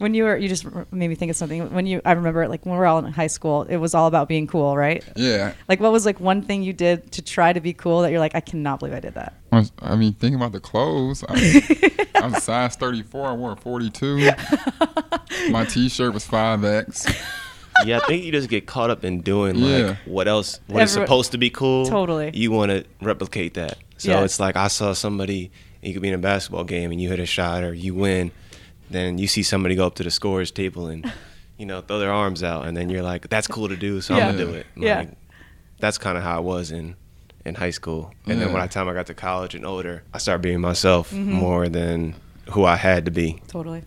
When 0.00 0.14
you 0.14 0.24
were, 0.24 0.34
you 0.34 0.48
just 0.48 0.64
made 0.90 1.08
me 1.08 1.14
think 1.14 1.28
of 1.28 1.36
something. 1.36 1.74
When 1.74 1.86
you, 1.86 2.00
I 2.06 2.12
remember, 2.12 2.48
like 2.48 2.64
when 2.64 2.72
we 2.72 2.78
were 2.78 2.86
all 2.86 2.98
in 2.98 3.12
high 3.12 3.26
school, 3.26 3.64
it 3.64 3.76
was 3.76 3.94
all 3.94 4.06
about 4.06 4.28
being 4.28 4.46
cool, 4.46 4.74
right? 4.74 5.04
Yeah. 5.14 5.52
Like, 5.68 5.78
what 5.78 5.92
was 5.92 6.06
like 6.06 6.18
one 6.20 6.40
thing 6.40 6.62
you 6.62 6.72
did 6.72 7.12
to 7.12 7.22
try 7.22 7.52
to 7.52 7.60
be 7.60 7.74
cool 7.74 8.00
that 8.00 8.10
you're 8.10 8.18
like, 8.18 8.34
I 8.34 8.40
cannot 8.40 8.78
believe 8.78 8.94
I 8.94 9.00
did 9.00 9.12
that. 9.12 9.34
I 9.52 9.96
mean, 9.96 10.14
thinking 10.14 10.36
about 10.36 10.52
the 10.52 10.60
clothes. 10.60 11.22
I, 11.28 12.06
I'm 12.14 12.32
size 12.34 12.76
34. 12.76 13.26
I 13.28 13.32
wore 13.34 13.54
42. 13.56 14.30
My 15.50 15.66
T-shirt 15.66 16.14
was 16.14 16.26
5X. 16.26 17.14
yeah, 17.84 17.98
I 17.98 18.06
think 18.06 18.24
you 18.24 18.32
just 18.32 18.48
get 18.48 18.66
caught 18.66 18.88
up 18.88 19.04
in 19.04 19.20
doing 19.20 19.56
like 19.60 19.82
yeah. 19.82 19.96
what 20.06 20.28
else, 20.28 20.60
what 20.66 20.80
Everyone, 20.80 20.84
is 20.84 20.92
supposed 20.92 21.32
to 21.32 21.38
be 21.38 21.50
cool. 21.50 21.84
Totally. 21.84 22.30
You 22.32 22.52
want 22.52 22.70
to 22.70 22.86
replicate 23.02 23.52
that. 23.54 23.76
So 23.98 24.12
yes. 24.12 24.24
it's 24.24 24.40
like 24.40 24.56
I 24.56 24.68
saw 24.68 24.94
somebody 24.94 25.50
you 25.82 25.92
could 25.92 26.02
be 26.02 26.08
in 26.08 26.14
a 26.14 26.18
basketball 26.18 26.64
game 26.64 26.90
and 26.90 27.00
you 27.00 27.08
hit 27.08 27.20
a 27.20 27.26
shot 27.26 27.64
or 27.64 27.72
you 27.74 27.94
win, 27.94 28.32
then 28.90 29.18
you 29.18 29.26
see 29.26 29.42
somebody 29.42 29.74
go 29.74 29.86
up 29.86 29.94
to 29.96 30.02
the 30.02 30.10
scores 30.10 30.50
table 30.50 30.88
and 30.88 31.10
you 31.58 31.66
know 31.66 31.80
throw 31.80 31.98
their 31.98 32.12
arms 32.12 32.42
out, 32.42 32.66
and 32.66 32.76
then 32.76 32.90
you're 32.90 33.02
like, 33.02 33.28
that's 33.28 33.46
cool 33.46 33.68
to 33.68 33.76
do, 33.76 34.00
so 34.00 34.16
yeah. 34.16 34.28
I'm 34.28 34.36
gonna 34.36 34.44
do 34.44 34.54
it. 34.54 34.66
Like, 34.76 34.84
yeah. 34.84 35.06
That's 35.78 35.96
kind 35.96 36.18
of 36.18 36.24
how 36.24 36.36
I 36.36 36.40
was 36.40 36.70
in 36.70 36.96
in 37.44 37.54
high 37.54 37.70
school, 37.70 38.12
and 38.26 38.38
yeah. 38.38 38.44
then 38.44 38.52
when 38.52 38.62
I 38.62 38.66
time 38.66 38.88
I 38.88 38.94
got 38.94 39.06
to 39.06 39.14
college 39.14 39.54
and 39.54 39.64
older, 39.64 40.02
I 40.12 40.18
started 40.18 40.42
being 40.42 40.60
myself 40.60 41.10
mm-hmm. 41.10 41.32
more 41.32 41.68
than 41.68 42.14
who 42.50 42.64
I 42.64 42.76
had 42.76 43.04
to 43.06 43.10
be. 43.10 43.42
Totally. 43.48 43.82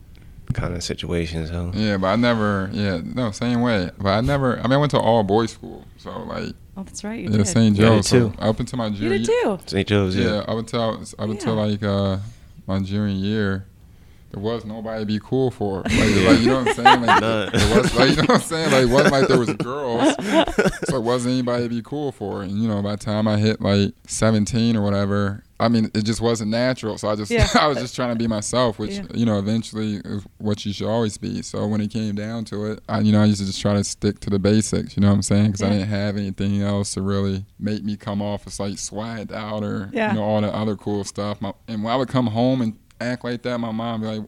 kind 0.53 0.75
of 0.75 0.83
situation. 0.83 1.47
So 1.47 1.71
yeah, 1.73 1.97
but 1.97 2.07
I 2.07 2.15
never. 2.15 2.69
Yeah, 2.71 3.01
no, 3.03 3.31
same 3.31 3.61
way. 3.61 3.91
But 3.97 4.09
I 4.09 4.21
never. 4.21 4.59
I 4.59 4.63
mean, 4.63 4.73
I 4.73 4.77
went 4.77 4.91
to 4.91 4.99
all 4.99 5.23
boys 5.23 5.51
school, 5.51 5.85
so 5.97 6.11
like. 6.23 6.53
Oh, 6.75 6.81
that's 6.81 7.03
right. 7.03 7.19
You 7.19 7.29
yeah, 7.29 7.37
did. 7.37 7.47
St. 7.47 7.75
Yeah, 7.75 7.85
I 7.85 7.89
Joe's. 7.89 8.09
did 8.09 8.09
So 8.09 8.29
too. 8.29 8.35
up 8.39 8.59
until 8.59 8.77
my 8.77 8.89
junior. 8.89 9.13
You 9.13 9.25
did 9.25 9.27
too. 9.27 9.59
St. 9.67 9.87
Joe's, 9.87 10.15
Yeah, 10.15 10.25
yeah. 10.25 10.37
up 10.39 10.57
until 10.57 10.81
up 11.19 11.29
until 11.29 11.55
Yeah. 11.55 11.61
like 11.61 11.83
uh, 11.83 12.17
my 12.65 12.79
junior 12.79 13.07
year, 13.13 13.67
there 14.33 14.41
was 14.41 14.65
nobody 14.65 15.01
to 15.01 15.05
be 15.05 15.19
cool 15.23 15.51
for. 15.51 15.83
Like, 15.83 15.91
like 15.93 16.39
you 16.39 16.47
know 16.47 16.63
what 16.63 16.67
I'm 16.69 16.73
saying? 16.73 17.01
Like, 17.03 17.21
None. 17.21 17.49
there 17.53 17.77
was, 17.81 17.95
like 17.95 18.09
you 18.09 18.15
know 18.17 18.21
what 18.23 18.29
I'm 18.31 18.39
saying? 18.41 18.71
Like 18.71 18.83
it 18.83 18.89
wasn't 18.89 19.13
like 19.13 19.27
there 19.27 19.39
was 19.39 19.53
girls, 19.53 20.15
so 20.89 20.97
it 20.97 21.03
wasn't 21.03 21.33
anybody 21.33 21.63
to 21.63 21.69
be 21.69 21.81
cool 21.83 22.11
for. 22.11 22.41
And 22.43 22.51
you 22.51 22.67
know, 22.67 22.81
by 22.81 22.91
the 22.91 22.97
time 23.03 23.27
I 23.27 23.37
hit 23.37 23.61
like 23.61 23.93
17 24.07 24.75
or 24.75 24.81
whatever, 24.81 25.43
I 25.59 25.69
mean, 25.69 25.89
it 25.93 26.01
just 26.03 26.19
wasn't 26.19 26.49
natural. 26.51 26.97
So 26.97 27.09
I 27.09 27.15
just 27.15 27.31
Yeah. 27.31 27.47
I 27.59 27.67
was 27.67 27.77
just 27.77 27.95
trying 27.95 28.09
to 28.09 28.15
be 28.15 28.27
myself, 28.27 28.79
which 28.79 28.91
Yeah. 28.91 29.03
you 29.13 29.25
know, 29.25 29.37
eventually 29.37 30.01
is 30.03 30.25
what 30.39 30.65
you 30.65 30.73
should 30.73 30.87
always 30.87 31.17
be. 31.17 31.41
So 31.41 31.67
when 31.67 31.79
it 31.79 31.91
came 31.91 32.15
down 32.15 32.43
to 32.45 32.65
it, 32.71 32.79
I 32.89 32.99
you 33.01 33.11
know 33.11 33.21
I 33.21 33.25
used 33.25 33.39
to 33.39 33.45
just 33.45 33.61
try 33.61 33.73
to 33.73 33.83
stick 33.83 34.19
to 34.21 34.29
the 34.29 34.39
basics. 34.39 34.97
You 34.97 35.01
know 35.01 35.09
what 35.09 35.13
I'm 35.15 35.21
saying? 35.21 35.47
Because 35.51 35.61
I 35.61 35.69
didn't 35.69 35.87
have 35.89 36.17
anything 36.17 36.61
else 36.61 36.95
to 36.95 37.01
really 37.01 37.45
make 37.59 37.83
me 37.83 37.95
come 37.95 38.21
off 38.21 38.47
as 38.47 38.59
like 38.59 38.73
swagged 38.73 39.31
out 39.31 39.63
or 39.63 39.89
Yeah. 39.93 40.09
you 40.11 40.17
know 40.17 40.23
all 40.23 40.41
the 40.41 40.53
other 40.53 40.75
cool 40.75 41.03
stuff. 41.03 41.39
My, 41.39 41.53
and 41.67 41.83
when 41.83 41.93
I 41.93 41.95
would 41.97 42.09
come 42.09 42.27
home 42.27 42.61
and 42.61 42.73
act 43.03 43.23
like 43.23 43.41
that, 43.43 43.57
my 43.59 43.71
mom 43.71 44.01
be 44.01 44.07
like. 44.07 44.23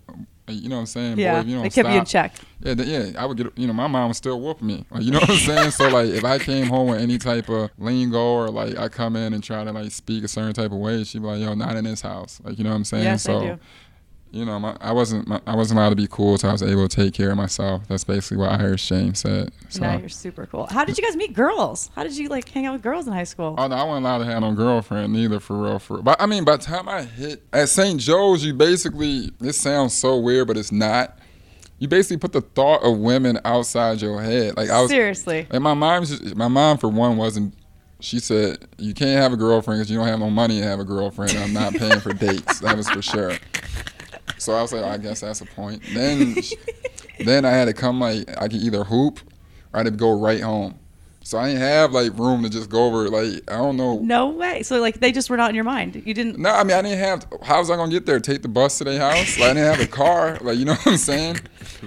You 0.47 0.69
know 0.69 0.75
what 0.75 0.81
I'm 0.81 0.85
saying? 0.85 1.17
Yeah, 1.17 1.33
Boy, 1.33 1.39
if 1.39 1.47
you 1.47 1.53
don't 1.55 1.63
they 1.63 1.69
kept 1.71 1.89
you 1.89 1.95
in 1.95 2.05
check. 2.05 2.35
yeah, 2.59 2.73
yeah, 2.73 3.19
I 3.19 3.25
would 3.25 3.35
get, 3.35 3.57
you 3.57 3.65
know, 3.65 3.73
my 3.73 3.87
mom 3.87 4.09
was 4.09 4.17
still 4.17 4.39
whooping 4.39 4.67
me. 4.67 4.85
Like, 4.91 5.01
you 5.01 5.09
know 5.09 5.17
what 5.17 5.31
I'm 5.31 5.37
saying? 5.37 5.71
so 5.71 5.89
like, 5.89 6.09
if 6.09 6.23
I 6.23 6.37
came 6.37 6.67
home 6.67 6.89
with 6.89 7.01
any 7.01 7.17
type 7.17 7.49
of 7.49 7.71
lingo 7.79 8.19
or 8.19 8.49
like 8.49 8.77
I 8.77 8.87
come 8.87 9.15
in 9.15 9.33
and 9.33 9.43
try 9.43 9.63
to 9.63 9.71
like 9.71 9.91
speak 9.91 10.23
a 10.23 10.27
certain 10.27 10.53
type 10.53 10.71
of 10.71 10.77
way, 10.77 11.03
she'd 11.03 11.23
be 11.23 11.27
like, 11.27 11.41
"Yo, 11.41 11.55
not 11.55 11.75
in 11.75 11.85
this 11.85 12.01
house." 12.01 12.39
Like, 12.43 12.59
you 12.59 12.63
know 12.63 12.69
what 12.69 12.75
I'm 12.75 12.83
saying? 12.83 13.05
Yes, 13.05 13.23
so, 13.23 13.39
I 13.39 13.41
do. 13.47 13.59
You 14.35 14.43
know, 14.43 14.59
my, 14.59 14.75
I 14.81 14.91
wasn't, 14.91 15.27
my, 15.29 15.39
I 15.47 15.55
wasn't 15.55 15.79
allowed 15.79 15.91
to 15.91 15.95
be 15.95 16.07
cool, 16.07 16.37
so 16.37 16.49
I 16.49 16.51
was 16.51 16.61
able 16.61 16.85
to 16.85 16.93
take 16.93 17.13
care 17.13 17.31
of 17.31 17.37
myself. 17.37 17.87
That's 17.87 18.03
basically 18.03 18.35
what 18.37 18.51
Irish 18.59 18.83
Shame 18.83 19.15
said. 19.15 19.53
So, 19.69 19.79
Now 19.79 19.97
you're 19.97 20.09
super 20.09 20.45
cool. 20.45 20.67
How 20.69 20.83
did 20.83 20.97
you 20.97 21.03
guys 21.05 21.15
meet 21.15 21.33
girls? 21.33 21.89
How 21.95 22.03
did 22.03 22.17
you 22.17 22.27
like 22.27 22.49
hang 22.49 22.65
out 22.65 22.73
with 22.73 22.81
girls 22.81 23.07
in 23.07 23.13
high 23.13 23.23
school? 23.23 23.55
Oh 23.57 23.67
no, 23.67 23.75
I 23.75 23.83
wasn't 23.83 24.05
allowed 24.05 24.17
to 24.19 24.25
have 24.25 24.41
no 24.41 24.51
girlfriend 24.53 25.13
neither 25.13 25.39
for 25.39 25.57
real. 25.63 25.79
For 25.79 26.01
but 26.01 26.21
I 26.21 26.25
mean, 26.25 26.43
by 26.43 26.57
the 26.57 26.63
time 26.63 26.89
I 26.89 27.03
hit 27.03 27.43
at 27.53 27.69
St. 27.69 27.97
Joe's, 27.97 28.43
you 28.43 28.53
basically 28.53 29.31
this 29.39 29.57
sounds 29.57 29.93
so 29.93 30.19
weird, 30.19 30.47
but 30.47 30.57
it's 30.57 30.71
not. 30.71 31.17
You 31.79 31.87
basically 31.87 32.17
put 32.17 32.33
the 32.33 32.41
thought 32.41 32.83
of 32.83 32.97
women 32.97 33.39
outside 33.45 34.01
your 34.01 34.21
head. 34.21 34.57
Like 34.57 34.69
I 34.69 34.81
was, 34.81 34.89
Seriously. 34.89 35.47
and 35.49 35.63
my 35.63 35.73
mom, 35.73 36.05
my 36.35 36.49
mom 36.49 36.77
for 36.77 36.89
one 36.89 37.15
wasn't. 37.15 37.53
She 38.01 38.19
said 38.19 38.67
you 38.77 38.93
can't 38.93 39.21
have 39.21 39.31
a 39.31 39.37
girlfriend 39.37 39.79
because 39.79 39.89
you 39.89 39.97
don't 39.97 40.07
have 40.07 40.19
no 40.19 40.29
money 40.29 40.59
to 40.59 40.65
have 40.65 40.81
a 40.81 40.83
girlfriend. 40.83 41.37
I'm 41.37 41.53
not 41.53 41.73
paying 41.73 42.01
for 42.01 42.11
dates. 42.11 42.59
That 42.59 42.75
was 42.75 42.89
for 42.89 43.01
sure. 43.01 43.37
So 44.37 44.53
I 44.53 44.61
was 44.61 44.73
like, 44.73 44.83
oh, 44.83 44.89
I 44.89 44.97
guess 44.97 45.21
that's 45.21 45.41
a 45.41 45.45
point. 45.45 45.81
Then, 45.93 46.35
then 47.19 47.45
I 47.45 47.51
had 47.51 47.65
to 47.65 47.73
come 47.73 47.99
like 47.99 48.29
I 48.37 48.47
could 48.47 48.61
either 48.61 48.83
hoop 48.83 49.19
or 49.73 49.75
I 49.75 49.77
had 49.79 49.85
to 49.85 49.91
go 49.91 50.19
right 50.19 50.41
home. 50.41 50.79
So 51.25 51.39
I 51.39 51.47
didn't 51.47 51.61
have 51.61 51.91
like 51.91 52.15
room 52.19 52.43
to 52.43 52.49
just 52.49 52.69
go 52.69 52.85
over. 52.85 53.09
Like 53.09 53.41
I 53.49 53.57
don't 53.57 53.77
know. 53.77 53.97
No 53.97 54.29
way. 54.29 54.61
So 54.61 54.79
like 54.79 54.99
they 54.99 55.11
just 55.11 55.27
were 55.27 55.37
not 55.37 55.49
in 55.49 55.55
your 55.55 55.63
mind. 55.63 56.03
You 56.05 56.13
didn't. 56.13 56.37
No, 56.37 56.51
I 56.51 56.63
mean 56.63 56.77
I 56.77 56.83
didn't 56.83 56.99
have. 56.99 57.25
How 57.41 57.57
was 57.57 57.71
I 57.71 57.75
gonna 57.75 57.91
get 57.91 58.05
there? 58.05 58.19
Take 58.19 58.43
the 58.43 58.47
bus 58.47 58.77
to 58.77 58.83
their 58.83 58.99
house? 58.99 59.39
Like 59.39 59.49
I 59.49 59.53
didn't 59.55 59.75
have 59.75 59.79
a 59.79 59.91
car. 59.91 60.37
Like 60.41 60.59
you 60.59 60.65
know 60.65 60.75
what 60.75 60.85
I'm 60.87 60.97
saying? 60.97 61.39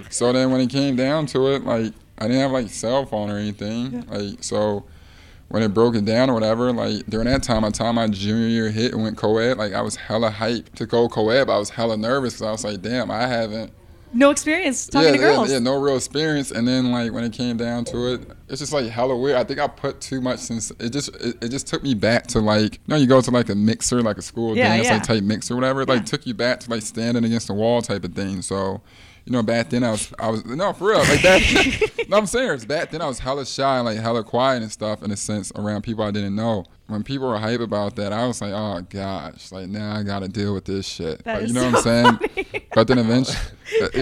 So 0.09 0.33
then 0.33 0.51
when 0.51 0.59
it 0.59 0.69
came 0.69 0.97
down 0.97 1.25
to 1.27 1.53
it, 1.53 1.63
like 1.63 1.93
I 2.17 2.27
didn't 2.27 2.41
have 2.41 2.51
like 2.51 2.69
cell 2.69 3.05
phone 3.05 3.29
or 3.29 3.37
anything. 3.37 3.93
Yeah. 3.93 4.17
Like 4.17 4.43
so, 4.43 4.83
when 5.49 5.63
it 5.63 5.73
broke 5.73 5.95
it 5.95 6.05
down 6.05 6.29
or 6.29 6.33
whatever, 6.33 6.71
like 6.71 7.05
during 7.07 7.27
that 7.27 7.43
time, 7.43 7.63
the 7.63 7.71
time 7.71 7.95
my 7.95 8.07
junior 8.07 8.47
year 8.47 8.69
hit 8.69 8.93
and 8.93 9.03
went 9.03 9.17
co-ed, 9.17 9.57
like 9.57 9.73
I 9.73 9.81
was 9.81 9.95
hella 9.95 10.31
hyped 10.31 10.75
to 10.75 10.85
go 10.85 11.09
co-ed, 11.09 11.45
but 11.45 11.55
I 11.55 11.57
was 11.57 11.71
hella 11.71 11.97
nervous 11.97 12.35
because 12.35 12.47
I 12.47 12.51
was 12.51 12.63
like, 12.63 12.81
damn, 12.81 13.11
I 13.11 13.27
haven't. 13.27 13.73
No 14.11 14.31
experience 14.31 14.87
talking 14.87 15.07
yeah, 15.07 15.11
to 15.13 15.17
girls. 15.17 15.49
Yeah, 15.49 15.55
yeah, 15.55 15.59
no 15.59 15.79
real 15.79 15.95
experience. 15.95 16.49
And 16.49 16.67
then 16.67 16.91
like 16.91 17.11
when 17.13 17.23
it 17.23 17.33
came 17.33 17.57
down 17.57 17.85
to 17.85 18.13
it, 18.13 18.21
it's 18.47 18.59
just 18.59 18.73
like 18.73 18.89
hella 18.89 19.15
weird. 19.15 19.37
I 19.37 19.43
think 19.43 19.59
I 19.59 19.67
put 19.67 20.01
too 20.01 20.19
much 20.19 20.39
since 20.39 20.71
it 20.79 20.89
just 20.89 21.15
it, 21.17 21.43
it 21.43 21.49
just 21.49 21.67
took 21.67 21.83
me 21.83 21.93
back 21.93 22.25
to 22.27 22.39
like 22.39 22.75
you 22.75 22.79
know 22.87 22.95
you 22.95 23.05
go 23.05 23.21
to 23.21 23.29
like 23.31 23.49
a 23.49 23.55
mixer 23.55 24.01
like 24.01 24.17
a 24.17 24.23
school 24.23 24.55
Yeah, 24.57 24.69
dance 24.69 24.87
yeah. 24.87 24.93
like 24.93 25.03
type 25.03 25.23
mixer 25.23 25.53
whatever. 25.53 25.81
It 25.81 25.89
like 25.89 26.05
took 26.05 26.25
you 26.25 26.33
back 26.33 26.59
to 26.61 26.71
like 26.71 26.81
standing 26.81 27.23
against 27.23 27.47
the 27.47 27.53
wall 27.53 27.81
type 27.81 28.03
of 28.03 28.13
thing. 28.13 28.41
So. 28.41 28.81
You 29.29 29.33
know, 29.33 29.43
back 29.43 29.69
then 29.69 29.83
I 29.83 29.91
was, 29.91 30.11
I 30.17 30.29
was 30.29 30.43
no 30.43 30.73
for 30.73 30.87
real. 30.89 30.97
Like 30.99 31.21
that, 31.21 32.05
no, 32.09 32.17
I'm 32.17 32.25
serious. 32.25 32.65
Back 32.65 32.89
then 32.89 32.99
I 32.99 33.05
was 33.05 33.19
hella 33.19 33.45
shy, 33.45 33.77
and, 33.77 33.85
like 33.85 33.99
hella 33.99 34.23
quiet 34.23 34.63
and 34.63 34.71
stuff, 34.71 35.03
in 35.03 35.11
a 35.11 35.15
sense, 35.15 35.51
around 35.55 35.83
people 35.83 36.03
I 36.03 36.09
didn't 36.09 36.35
know. 36.35 36.65
When 36.87 37.03
people 37.03 37.27
were 37.27 37.37
hype 37.37 37.59
about 37.59 37.95
that, 37.97 38.11
I 38.11 38.25
was 38.25 38.41
like, 38.41 38.53
oh 38.53 38.81
gosh, 38.89 39.51
like 39.51 39.67
now 39.67 39.95
I 39.95 40.01
gotta 40.01 40.27
deal 40.27 40.55
with 40.55 40.65
this 40.65 40.87
shit. 40.87 41.23
Like, 41.27 41.47
you 41.47 41.53
know 41.53 41.61
so 41.61 41.67
what 41.67 41.75
I'm 41.75 41.83
saying? 41.83 42.17
funny. 42.51 42.65
But 42.73 42.87
then 42.87 42.97
eventually, 42.97 43.37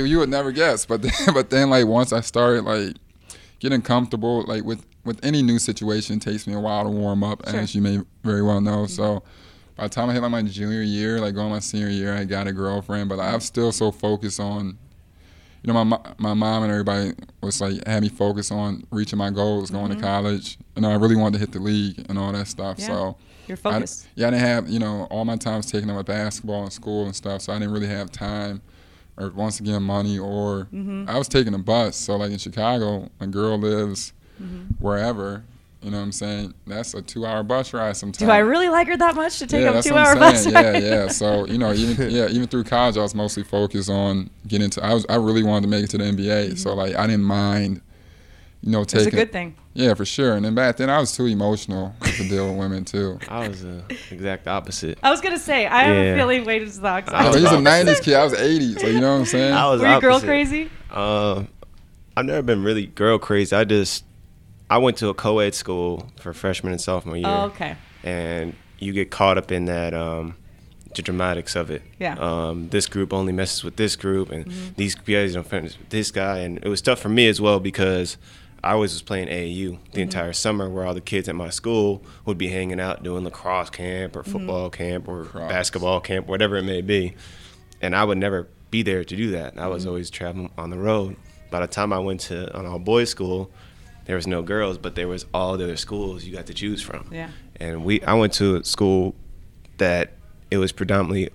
you 0.09 0.19
would 0.19 0.29
never 0.29 0.53
guess. 0.53 0.85
But 0.85 1.01
then, 1.01 1.11
but 1.33 1.49
then, 1.49 1.69
like 1.69 1.85
once 1.87 2.13
I 2.13 2.21
started 2.21 2.63
like 2.63 2.95
getting 3.59 3.81
comfortable, 3.81 4.45
like 4.47 4.63
with 4.63 4.85
with 5.03 5.19
any 5.25 5.41
new 5.41 5.59
situation, 5.59 6.17
it 6.17 6.21
takes 6.21 6.47
me 6.47 6.53
a 6.53 6.59
while 6.61 6.85
to 6.85 6.89
warm 6.89 7.25
up, 7.25 7.45
Sure. 7.49 7.59
as 7.59 7.75
you 7.75 7.81
may 7.81 7.99
very 8.23 8.43
well 8.43 8.61
know. 8.61 8.83
Mm-hmm. 8.83 8.93
So 8.93 9.23
by 9.75 9.83
the 9.83 9.89
time 9.89 10.09
I 10.09 10.13
hit 10.13 10.21
like 10.21 10.31
my 10.31 10.43
junior 10.43 10.83
year, 10.83 11.19
like 11.19 11.35
going 11.35 11.49
my 11.49 11.59
senior 11.59 11.89
year, 11.89 12.13
I 12.15 12.23
got 12.23 12.47
a 12.47 12.53
girlfriend. 12.53 13.09
But 13.09 13.19
I'm 13.19 13.41
still 13.41 13.73
so 13.73 13.91
focused 13.91 14.39
on, 14.39 14.77
you 15.67 15.73
know, 15.73 15.83
my 15.85 15.99
my 16.17 16.33
mom 16.33 16.63
and 16.63 16.71
everybody 16.71 17.11
was 17.41 17.59
like 17.61 17.85
had 17.85 18.01
me 18.01 18.09
focus 18.09 18.51
on 18.51 18.85
reaching 18.89 19.19
my 19.19 19.29
goals, 19.29 19.69
going 19.69 19.91
to 19.93 20.01
college. 20.01 20.57
You 20.75 20.81
know, 20.81 20.89
I 20.89 20.95
really 20.95 21.15
wanted 21.17 21.33
to 21.33 21.39
hit 21.39 21.51
the 21.51 21.59
league 21.59 22.05
and 22.09 22.17
all 22.17 22.31
that 22.31 22.47
stuff. 22.47 22.79
Yeah. 22.79 22.87
So. 22.87 23.17
You're 23.47 23.57
I, 23.63 23.79
yeah, 24.15 24.27
I 24.27 24.31
didn't 24.31 24.39
have, 24.45 24.69
you 24.69 24.77
know, 24.79 25.07
all 25.09 25.23
my 25.23 25.37
time 25.37 25.55
was 25.57 25.67
taken 25.71 25.89
up 25.89 25.95
with 25.95 26.05
basketball 26.07 26.63
and 26.63 26.73
school 26.73 27.05
and 27.05 27.15
stuff, 27.15 27.41
so 27.43 27.53
I 27.53 27.59
didn't 27.59 27.73
really 27.73 27.87
have 27.87 28.11
time 28.11 28.61
or 29.15 29.29
once 29.29 29.61
again 29.61 29.83
money 29.83 30.19
or 30.19 30.67
Mm-hmm. 30.73 31.05
I 31.09 31.17
was 31.17 31.29
taking 31.29 31.53
a 31.53 31.57
bus. 31.57 31.95
So 31.95 32.17
like 32.17 32.31
in 32.31 32.39
Chicago, 32.39 33.09
a 33.21 33.27
girl 33.27 33.57
lives 33.57 34.11
Mm-hmm. 34.41 34.73
wherever, 34.83 35.43
you 35.81 35.91
know 35.91 35.97
what 35.97 36.03
I'm 36.03 36.11
saying? 36.11 36.53
That's 36.65 36.93
a 36.95 37.01
two 37.01 37.25
hour 37.25 37.43
bus 37.43 37.71
ride 37.73 37.95
sometimes. 37.95 38.17
Do 38.17 38.29
I 38.31 38.39
really 38.39 38.67
like 38.69 38.87
her 38.87 38.97
that 38.97 39.15
much 39.15 39.39
to 39.39 39.47
take 39.47 39.61
yeah, 39.61 39.69
a 39.69 39.73
that's 39.73 39.87
two 39.87 39.93
what 39.93 40.05
hour 40.05 40.13
I'm 40.13 40.19
bus 40.19 40.43
saying. 40.43 40.55
ride? 40.55 40.83
Yeah, 40.83 40.89
yeah. 41.03 41.07
So, 41.09 41.45
you 41.45 41.57
know, 41.57 41.71
even 41.73 42.09
yeah, 42.11 42.27
even 42.29 42.47
through 42.47 42.63
college 42.65 42.97
I 42.97 43.01
was 43.01 43.13
mostly 43.15 43.43
focused 43.43 43.89
on 43.89 44.29
getting 44.47 44.69
to 44.71 44.83
I 44.83 44.93
was 44.93 45.05
I 45.07 45.15
really 45.15 45.43
wanted 45.43 45.61
to 45.63 45.67
make 45.67 45.83
it 45.83 45.89
to 45.91 45.97
the 45.99 46.03
NBA. 46.05 46.57
So 46.57 46.73
like 46.73 46.95
I 46.95 47.05
didn't 47.07 47.23
mind 47.25 47.81
you 48.63 48.71
know, 48.71 48.83
taking 48.83 49.07
It's 49.07 49.13
a 49.13 49.17
good 49.17 49.31
thing. 49.31 49.55
yeah, 49.75 49.93
for 49.93 50.03
sure. 50.03 50.33
And 50.33 50.43
then 50.43 50.55
back 50.55 50.77
then, 50.77 50.89
I 50.89 50.99
was 50.99 51.15
too 51.15 51.27
emotional 51.27 51.93
to 52.01 52.27
deal 52.27 52.49
with 52.49 52.57
women 52.57 52.83
too. 52.83 53.19
I 53.29 53.47
was 53.47 53.61
the 53.61 53.83
exact 54.09 54.47
opposite. 54.47 54.97
I 55.03 55.11
was 55.11 55.21
gonna 55.21 55.37
say 55.37 55.67
I 55.67 55.83
have 55.83 55.95
a 55.95 56.15
feeling 56.17 56.43
Wade 56.43 56.63
is 56.63 56.79
the 56.81 56.87
opposite. 56.87 57.15
I 57.15 57.25
Oh, 57.25 57.27
was 57.33 57.35
he's 57.43 57.51
a 57.51 57.57
'90s 57.57 58.01
kid. 58.01 58.15
I 58.15 58.23
was 58.23 58.33
'80s. 58.33 58.79
So 58.81 58.87
you 58.87 58.99
know 58.99 59.13
what 59.13 59.19
I'm 59.19 59.25
saying? 59.37 59.53
I 59.53 59.67
was 59.69 59.79
Were 59.81 59.93
you 59.93 60.01
girl 60.01 60.19
crazy? 60.19 60.71
Um, 60.91 61.47
I've 62.17 62.25
never 62.25 62.41
been 62.41 62.63
really 62.63 62.87
girl 62.87 63.19
crazy. 63.19 63.55
I 63.55 63.63
just 63.63 64.03
I 64.69 64.77
went 64.79 64.97
to 64.97 65.09
a 65.09 65.13
co-ed 65.13 65.55
school 65.55 66.09
for 66.19 66.33
freshman 66.33 66.73
and 66.73 66.81
sophomore 66.81 67.15
year. 67.17 67.27
Oh, 67.27 67.45
okay. 67.45 67.75
And 68.03 68.53
you 68.79 68.93
get 68.93 69.11
caught 69.11 69.37
up 69.37 69.51
in 69.51 69.65
that 69.65 69.93
um, 69.93 70.35
the 70.95 71.01
dramatics 71.01 71.55
of 71.55 71.71
it. 71.71 71.81
Yeah. 71.99 72.15
Um, 72.19 72.69
this 72.69 72.85
group 72.87 73.13
only 73.13 73.31
messes 73.33 73.63
with 73.63 73.75
this 73.77 73.95
group, 73.95 74.29
and 74.31 74.51
these 74.75 74.95
guys 74.95 75.33
don't 75.33 75.47
friends 75.47 75.77
with 75.77 75.89
this 75.89 76.11
guy, 76.11 76.39
and 76.39 76.57
it 76.57 76.67
was 76.67 76.81
tough 76.81 76.99
for 76.99 77.09
me 77.09 77.27
as 77.27 77.39
well 77.41 77.59
because. 77.59 78.17
I 78.63 78.71
always 78.71 78.91
was 78.91 79.03
playing 79.03 79.27
AAU 79.27 79.77
the 79.93 80.01
entire 80.01 80.33
summer, 80.33 80.67
where 80.67 80.83
all 80.83 80.95
the 80.95 80.99
kids 80.99 81.29
at 81.29 81.35
my 81.35 81.51
school 81.51 82.01
would 82.25 82.39
be 82.39 82.47
hanging 82.47 82.79
out 82.81 83.03
doing 83.03 83.23
lacrosse 83.23 83.69
camp 83.69 84.15
or 84.15 84.23
football 84.23 84.71
camp 84.71 85.07
or 85.07 85.25
Cross. 85.25 85.49
basketball 85.49 86.01
camp, 86.01 86.25
whatever 86.27 86.57
it 86.57 86.63
may 86.63 86.81
be 86.81 87.13
and 87.83 87.95
I 87.95 88.03
would 88.03 88.17
never 88.17 88.47
be 88.71 88.81
there 88.81 89.03
to 89.03 89.15
do 89.15 89.29
that. 89.31 89.59
I 89.59 89.67
was 89.67 89.83
Mm-hmm. 89.83 89.89
always 89.89 90.09
traveling 90.09 90.51
on 90.57 90.71
the 90.71 90.77
road. 90.77 91.15
By 91.51 91.59
the 91.61 91.67
time 91.67 91.93
I 91.93 91.99
went 91.99 92.21
to 92.21 92.57
an 92.59 92.65
all 92.65 92.79
boys 92.79 93.11
school, 93.11 93.51
there 94.07 94.15
was 94.15 94.25
no 94.25 94.41
girls, 94.41 94.77
but 94.77 94.95
there 94.95 95.07
was 95.07 95.25
all 95.33 95.55
the 95.57 95.65
other 95.65 95.77
schools 95.77 96.23
you 96.25 96.33
got 96.35 96.47
to 96.47 96.53
choose 96.53 96.81
from. 96.81 97.07
Yeah. 97.11 97.29
And 97.57 97.85
we, 97.85 98.01
I 98.01 98.13
went 98.15 98.33
to 98.33 98.55
a 98.57 98.63
school 98.63 99.13
that 99.77 100.13
it 100.49 100.57
was 100.57 100.71
predominantly 100.71 101.29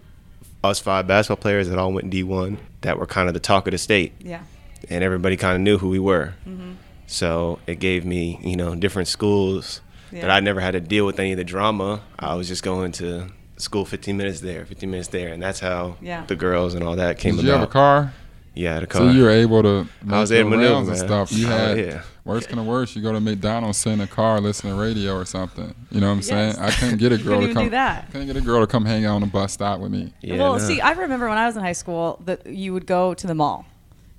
us 0.65 0.79
five 0.81 1.07
basketball 1.07 1.41
players 1.41 1.69
that 1.69 1.79
all 1.79 1.93
went 1.93 2.11
D1 2.11 2.57
that 2.81 2.99
were 2.99 3.07
kind 3.07 3.29
of 3.29 3.35
the 3.35 3.41
talk 3.41 3.67
of 3.67 3.73
the 3.73 3.79
state, 3.79 4.13
Yeah. 4.21 4.43
and 4.89 5.05
everybody 5.05 5.37
kind 5.37 5.55
of 5.55 5.61
knew 5.61 5.79
who 5.79 5.89
we 5.89 5.99
were. 5.99 6.35
Mm-hmm. 6.49 6.73
So 7.07 7.59
it 7.67 7.79
gave 7.79 8.05
me, 8.05 8.39
you 8.43 8.57
know, 8.57 8.75
different 8.75 9.09
schools 9.09 9.81
that 10.13 10.31
I 10.31 10.41
never 10.41 10.61
had 10.61 10.73
to 10.73 10.81
deal 10.81 11.07
with 11.07 11.19
any 11.19 11.33
of 11.33 11.39
the 11.39 11.45
drama. 11.45 12.03
I 12.19 12.35
was 12.35 12.47
just 12.49 12.63
going 12.63 12.93
to 12.93 13.29
school 13.57 13.85
15 13.85 14.17
minutes 14.17 14.41
there, 14.41 14.65
15 14.67 14.91
minutes 14.91 15.09
there, 15.09 15.33
and 15.33 15.43
that's 15.43 15.61
how 15.61 15.97
Yeah. 16.01 16.25
the 16.27 16.37
girls 16.37 16.75
and 16.75 16.83
all 16.85 16.97
that 16.97 17.19
came 17.19 17.37
Did 17.37 17.45
about. 17.45 17.53
you 17.53 17.59
have 17.61 17.69
a 17.69 17.73
car? 17.73 18.13
Yeah, 18.55 18.71
I 18.71 18.75
had 18.75 18.83
a 18.83 18.87
car. 18.87 19.01
So 19.03 19.11
you 19.11 19.23
were 19.23 19.31
able 19.31 19.63
to 19.63 19.87
I 20.09 20.21
was 20.21 20.31
make 20.31 20.41
able 20.41 20.51
to 20.51 20.57
maneuver, 20.59 20.91
and 20.91 20.99
stuff. 20.99 21.33
You 21.33 21.47
Oh, 21.47 21.51
had 21.51 21.79
yeah. 21.79 22.03
worse 22.25 22.47
than 22.47 22.57
the 22.57 22.63
worst. 22.63 22.95
You 22.95 23.01
go 23.03 23.13
to 23.13 23.21
McDonald's, 23.21 23.79
sit 23.79 23.93
in 23.95 24.01
a 24.03 24.07
car, 24.07 24.41
listen 24.41 24.69
to 24.71 24.77
radio 24.77 25.15
or 25.17 25.25
something. 25.25 25.75
You 25.91 26.01
know 26.01 26.09
what 26.09 26.13
I'm 26.13 26.19
Yes. 26.19 26.27
saying? 26.29 26.57
I 26.59 26.71
couldn't 26.71 26.99
get 26.99 27.13
a 27.13 27.17
girl 27.17 27.41
couldn't 27.41 27.41
to 27.41 27.45
even 27.45 27.55
come. 27.55 27.65
do 27.65 27.71
that. 27.71 28.11
Couldn't 28.13 28.27
get 28.27 28.37
a 28.37 28.41
girl 28.43 28.61
to 28.61 28.67
come 28.67 28.85
hang 28.85 29.07
out 29.07 29.15
on 29.15 29.21
the 29.23 29.27
bus 29.27 29.53
stop 29.55 29.81
with 29.81 29.91
me. 29.91 30.13
Yeah, 30.21 30.37
well, 30.39 30.53
no. 30.55 30.59
see, 30.59 30.81
I 30.83 30.93
remember 30.93 31.29
when 31.29 31.39
I 31.39 31.47
was 31.47 31.57
in 31.57 31.63
high 31.63 31.73
school 31.73 32.21
that 32.27 32.47
you 32.47 32.73
would 32.75 32.87
go 32.87 33.15
to 33.15 33.27
the 33.27 33.35
mall. 33.35 33.65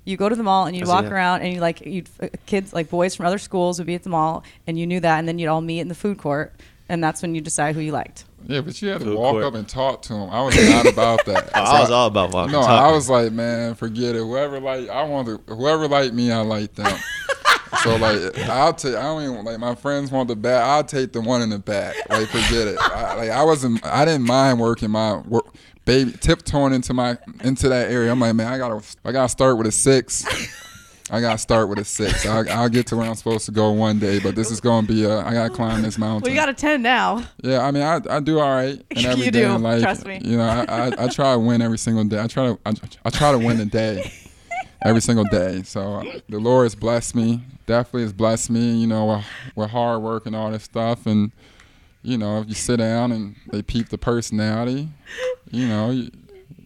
You 0.04 0.16
go 0.16 0.28
to 0.28 0.34
the 0.36 0.42
mall 0.42 0.66
and 0.66 0.76
you'd 0.76 0.86
walk 0.88 1.04
that. 1.04 1.12
around 1.12 1.42
and 1.42 1.54
you 1.54 1.60
like 1.60 1.80
you'd 1.86 2.10
uh, 2.20 2.26
kids 2.44 2.72
like 2.74 2.90
boys 2.90 3.14
from 3.14 3.24
other 3.26 3.38
schools 3.38 3.78
would 3.78 3.86
be 3.86 3.94
at 3.94 4.02
the 4.02 4.10
mall 4.10 4.42
and 4.66 4.78
you 4.78 4.86
knew 4.86 5.00
that 5.00 5.18
and 5.18 5.26
then 5.26 5.38
you'd 5.38 5.48
all 5.48 5.62
meet 5.62 5.80
in 5.80 5.88
the 5.88 5.94
food 5.94 6.18
court 6.18 6.52
and 6.90 7.02
that's 7.02 7.22
when 7.22 7.34
you 7.34 7.40
decide 7.40 7.74
who 7.74 7.80
you 7.80 7.90
liked. 7.92 8.24
Yeah, 8.46 8.60
but 8.60 8.80
you 8.82 8.88
had 8.90 9.00
to 9.00 9.16
walk 9.16 9.32
court. 9.32 9.44
up 9.44 9.54
and 9.54 9.66
talk 9.66 10.02
to 10.02 10.14
him. 10.14 10.30
I 10.30 10.42
was 10.42 10.56
not 10.68 10.86
about 10.92 11.24
that. 11.26 11.50
oh, 11.54 11.64
so 11.64 11.70
I 11.70 11.80
was 11.80 11.90
all 11.90 12.06
about 12.08 12.32
walking. 12.32 12.52
No, 12.52 12.60
I 12.60 12.92
was 12.92 13.08
like, 13.08 13.32
man, 13.32 13.74
forget 13.74 14.14
it. 14.14 14.18
Whoever 14.18 14.60
like, 14.60 14.88
I 14.88 15.02
want 15.04 15.28
to. 15.28 15.54
Whoever 15.54 15.88
like 15.88 16.12
me, 16.12 16.30
I 16.30 16.40
like 16.40 16.74
them. 16.74 16.98
so 17.82 17.96
like, 17.96 18.38
I'll 18.48 18.74
take. 18.74 18.96
I 18.96 19.02
don't 19.02 19.22
even 19.22 19.44
like 19.44 19.58
my 19.58 19.74
friends 19.74 20.10
want 20.10 20.28
the 20.28 20.36
back. 20.36 20.62
I'll 20.62 20.84
take 20.84 21.12
the 21.12 21.20
one 21.20 21.40
in 21.42 21.50
the 21.50 21.58
back. 21.58 21.96
Like, 22.10 22.28
forget 22.28 22.68
it. 22.68 22.78
I, 22.78 23.14
like, 23.14 23.30
I 23.30 23.42
wasn't. 23.44 23.84
I 23.84 24.04
didn't 24.04 24.26
mind 24.26 24.60
working 24.60 24.90
my 24.90 25.16
work, 25.18 25.46
baby 25.84 26.12
tiptoeing 26.12 26.74
into 26.74 26.92
my 26.92 27.16
into 27.42 27.68
that 27.70 27.90
area. 27.90 28.12
I'm 28.12 28.20
like, 28.20 28.34
man, 28.34 28.52
I 28.52 28.58
gotta. 28.58 28.84
I 29.04 29.12
gotta 29.12 29.28
start 29.30 29.56
with 29.56 29.66
a 29.66 29.72
six. 29.72 30.24
I 31.10 31.20
gotta 31.20 31.36
start 31.36 31.68
with 31.68 31.78
a 31.78 31.84
six. 31.84 32.24
I'll, 32.24 32.48
I'll, 32.50 32.68
get 32.70 32.86
to 32.86 32.96
where 32.96 33.06
I'm 33.06 33.14
supposed 33.14 33.44
to 33.44 33.52
go 33.52 33.70
one 33.72 33.98
day, 33.98 34.20
but 34.20 34.34
this 34.34 34.50
is 34.50 34.58
gonna 34.58 34.86
be 34.86 35.04
a. 35.04 35.18
I 35.18 35.34
gotta 35.34 35.50
climb 35.52 35.82
this 35.82 35.98
mountain. 35.98 36.22
Well, 36.22 36.32
you 36.32 36.40
got 36.40 36.48
a 36.48 36.54
ten 36.54 36.80
now. 36.80 37.22
Yeah, 37.42 37.60
I 37.60 37.70
mean, 37.72 37.82
I, 37.82 38.00
I 38.08 38.20
do 38.20 38.40
all 38.40 38.50
right. 38.50 38.82
And 38.96 39.06
every 39.06 39.26
you 39.26 39.30
day 39.30 39.42
do. 39.42 39.54
In 39.54 39.62
life, 39.62 39.82
Trust 39.82 40.06
me. 40.06 40.20
You 40.24 40.38
know, 40.38 40.44
I, 40.44 40.64
I, 40.64 41.04
I, 41.04 41.08
try 41.08 41.34
to 41.34 41.38
win 41.38 41.60
every 41.60 41.76
single 41.76 42.04
day. 42.04 42.20
I 42.20 42.26
try 42.26 42.46
to 42.46 42.58
I, 42.64 42.72
I 43.04 43.10
try 43.10 43.32
to 43.32 43.38
win 43.38 43.58
the 43.58 43.66
day, 43.66 44.10
every 44.82 45.02
single 45.02 45.24
day. 45.24 45.62
So 45.64 46.02
the 46.30 46.38
Lord 46.38 46.64
has 46.64 46.74
blessed 46.74 47.14
me. 47.14 47.42
Definitely 47.66 48.02
has 48.02 48.12
blessed 48.14 48.50
me. 48.50 48.74
You 48.76 48.86
know, 48.86 49.06
with, 49.06 49.24
with 49.56 49.70
hard 49.70 50.00
work 50.00 50.24
and 50.24 50.34
all 50.34 50.50
this 50.52 50.62
stuff, 50.62 51.04
and 51.04 51.32
you 52.02 52.16
know, 52.16 52.40
if 52.40 52.48
you 52.48 52.54
sit 52.54 52.78
down 52.78 53.12
and 53.12 53.36
they 53.52 53.60
peep 53.60 53.90
the 53.90 53.98
personality, 53.98 54.88
you 55.50 55.68
know. 55.68 56.08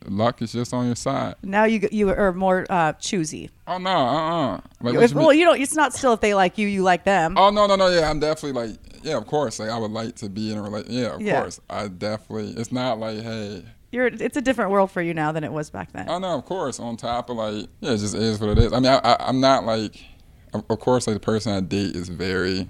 Luck 0.08 0.42
is 0.42 0.52
just 0.52 0.72
on 0.72 0.86
your 0.86 0.96
side. 0.96 1.36
Now 1.42 1.64
you 1.64 1.88
you 1.90 2.10
are 2.10 2.32
more 2.32 2.66
uh, 2.68 2.92
choosy. 2.94 3.50
Oh 3.66 3.78
no, 3.78 3.90
uh, 3.90 4.54
uh 4.56 4.60
Like, 4.80 4.94
if, 4.94 5.10
you 5.12 5.16
well, 5.16 5.32
you 5.32 5.44
don't. 5.44 5.60
It's 5.60 5.74
not 5.74 5.94
still 5.94 6.12
if 6.14 6.20
they 6.20 6.34
like 6.34 6.58
you, 6.58 6.66
you 6.66 6.82
like 6.82 7.04
them. 7.04 7.36
Oh 7.36 7.50
no, 7.50 7.66
no, 7.66 7.76
no. 7.76 7.88
Yeah, 7.88 8.10
I'm 8.10 8.20
definitely 8.20 8.52
like, 8.52 8.78
yeah, 9.02 9.16
of 9.16 9.26
course. 9.26 9.58
Like 9.58 9.70
I 9.70 9.78
would 9.78 9.90
like 9.90 10.16
to 10.16 10.28
be 10.28 10.52
in 10.52 10.58
a 10.58 10.62
relationship. 10.62 10.92
Yeah, 10.92 11.14
of 11.14 11.20
yeah. 11.20 11.40
course. 11.40 11.60
I 11.68 11.88
definitely. 11.88 12.50
It's 12.60 12.72
not 12.72 12.98
like, 12.98 13.20
hey. 13.20 13.64
You're. 13.90 14.06
It's 14.06 14.36
a 14.36 14.42
different 14.42 14.70
world 14.70 14.90
for 14.90 15.02
you 15.02 15.14
now 15.14 15.32
than 15.32 15.44
it 15.44 15.52
was 15.52 15.70
back 15.70 15.92
then. 15.92 16.08
Oh 16.08 16.18
no, 16.18 16.38
of 16.38 16.44
course. 16.44 16.80
On 16.80 16.96
top 16.96 17.30
of 17.30 17.36
like, 17.36 17.68
yeah, 17.80 17.92
it 17.92 17.98
just 17.98 18.14
is 18.14 18.40
what 18.40 18.50
it 18.50 18.58
is. 18.58 18.72
I 18.72 18.80
mean, 18.80 18.92
I, 18.92 18.98
I 18.98 19.16
I'm 19.28 19.40
not 19.40 19.64
like, 19.64 20.04
of 20.52 20.78
course, 20.80 21.06
like 21.06 21.14
the 21.14 21.20
person 21.20 21.52
I 21.52 21.60
date 21.60 21.96
is 21.96 22.08
very 22.08 22.68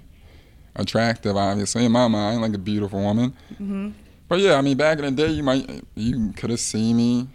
attractive. 0.75 1.35
Obviously, 1.35 1.85
in 1.85 1.91
my 1.91 2.07
mind, 2.07 2.41
like 2.41 2.53
a 2.53 2.59
beautiful 2.59 3.01
woman. 3.01 3.33
Mm-hmm. 3.53 3.89
But 4.29 4.39
yeah, 4.39 4.55
I 4.55 4.61
mean, 4.61 4.77
back 4.77 4.99
in 4.99 5.05
the 5.05 5.11
day, 5.11 5.31
you 5.31 5.43
might 5.43 5.83
you 5.95 6.31
could 6.33 6.51
have 6.51 6.59
seen 6.59 6.95
me 6.95 7.27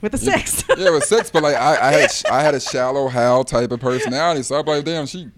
with 0.00 0.12
a 0.14 0.18
six. 0.18 0.64
yeah, 0.76 0.90
with 0.90 1.04
six, 1.04 1.30
but 1.30 1.42
like 1.42 1.54
I, 1.54 1.88
I 1.88 1.92
had 1.92 2.10
I 2.30 2.42
had 2.42 2.54
a 2.54 2.60
shallow 2.60 3.08
Hal 3.08 3.44
type 3.44 3.70
of 3.70 3.80
personality, 3.80 4.42
so 4.42 4.58
I'm 4.58 4.66
like, 4.66 4.84
damn, 4.84 5.06
she 5.06 5.30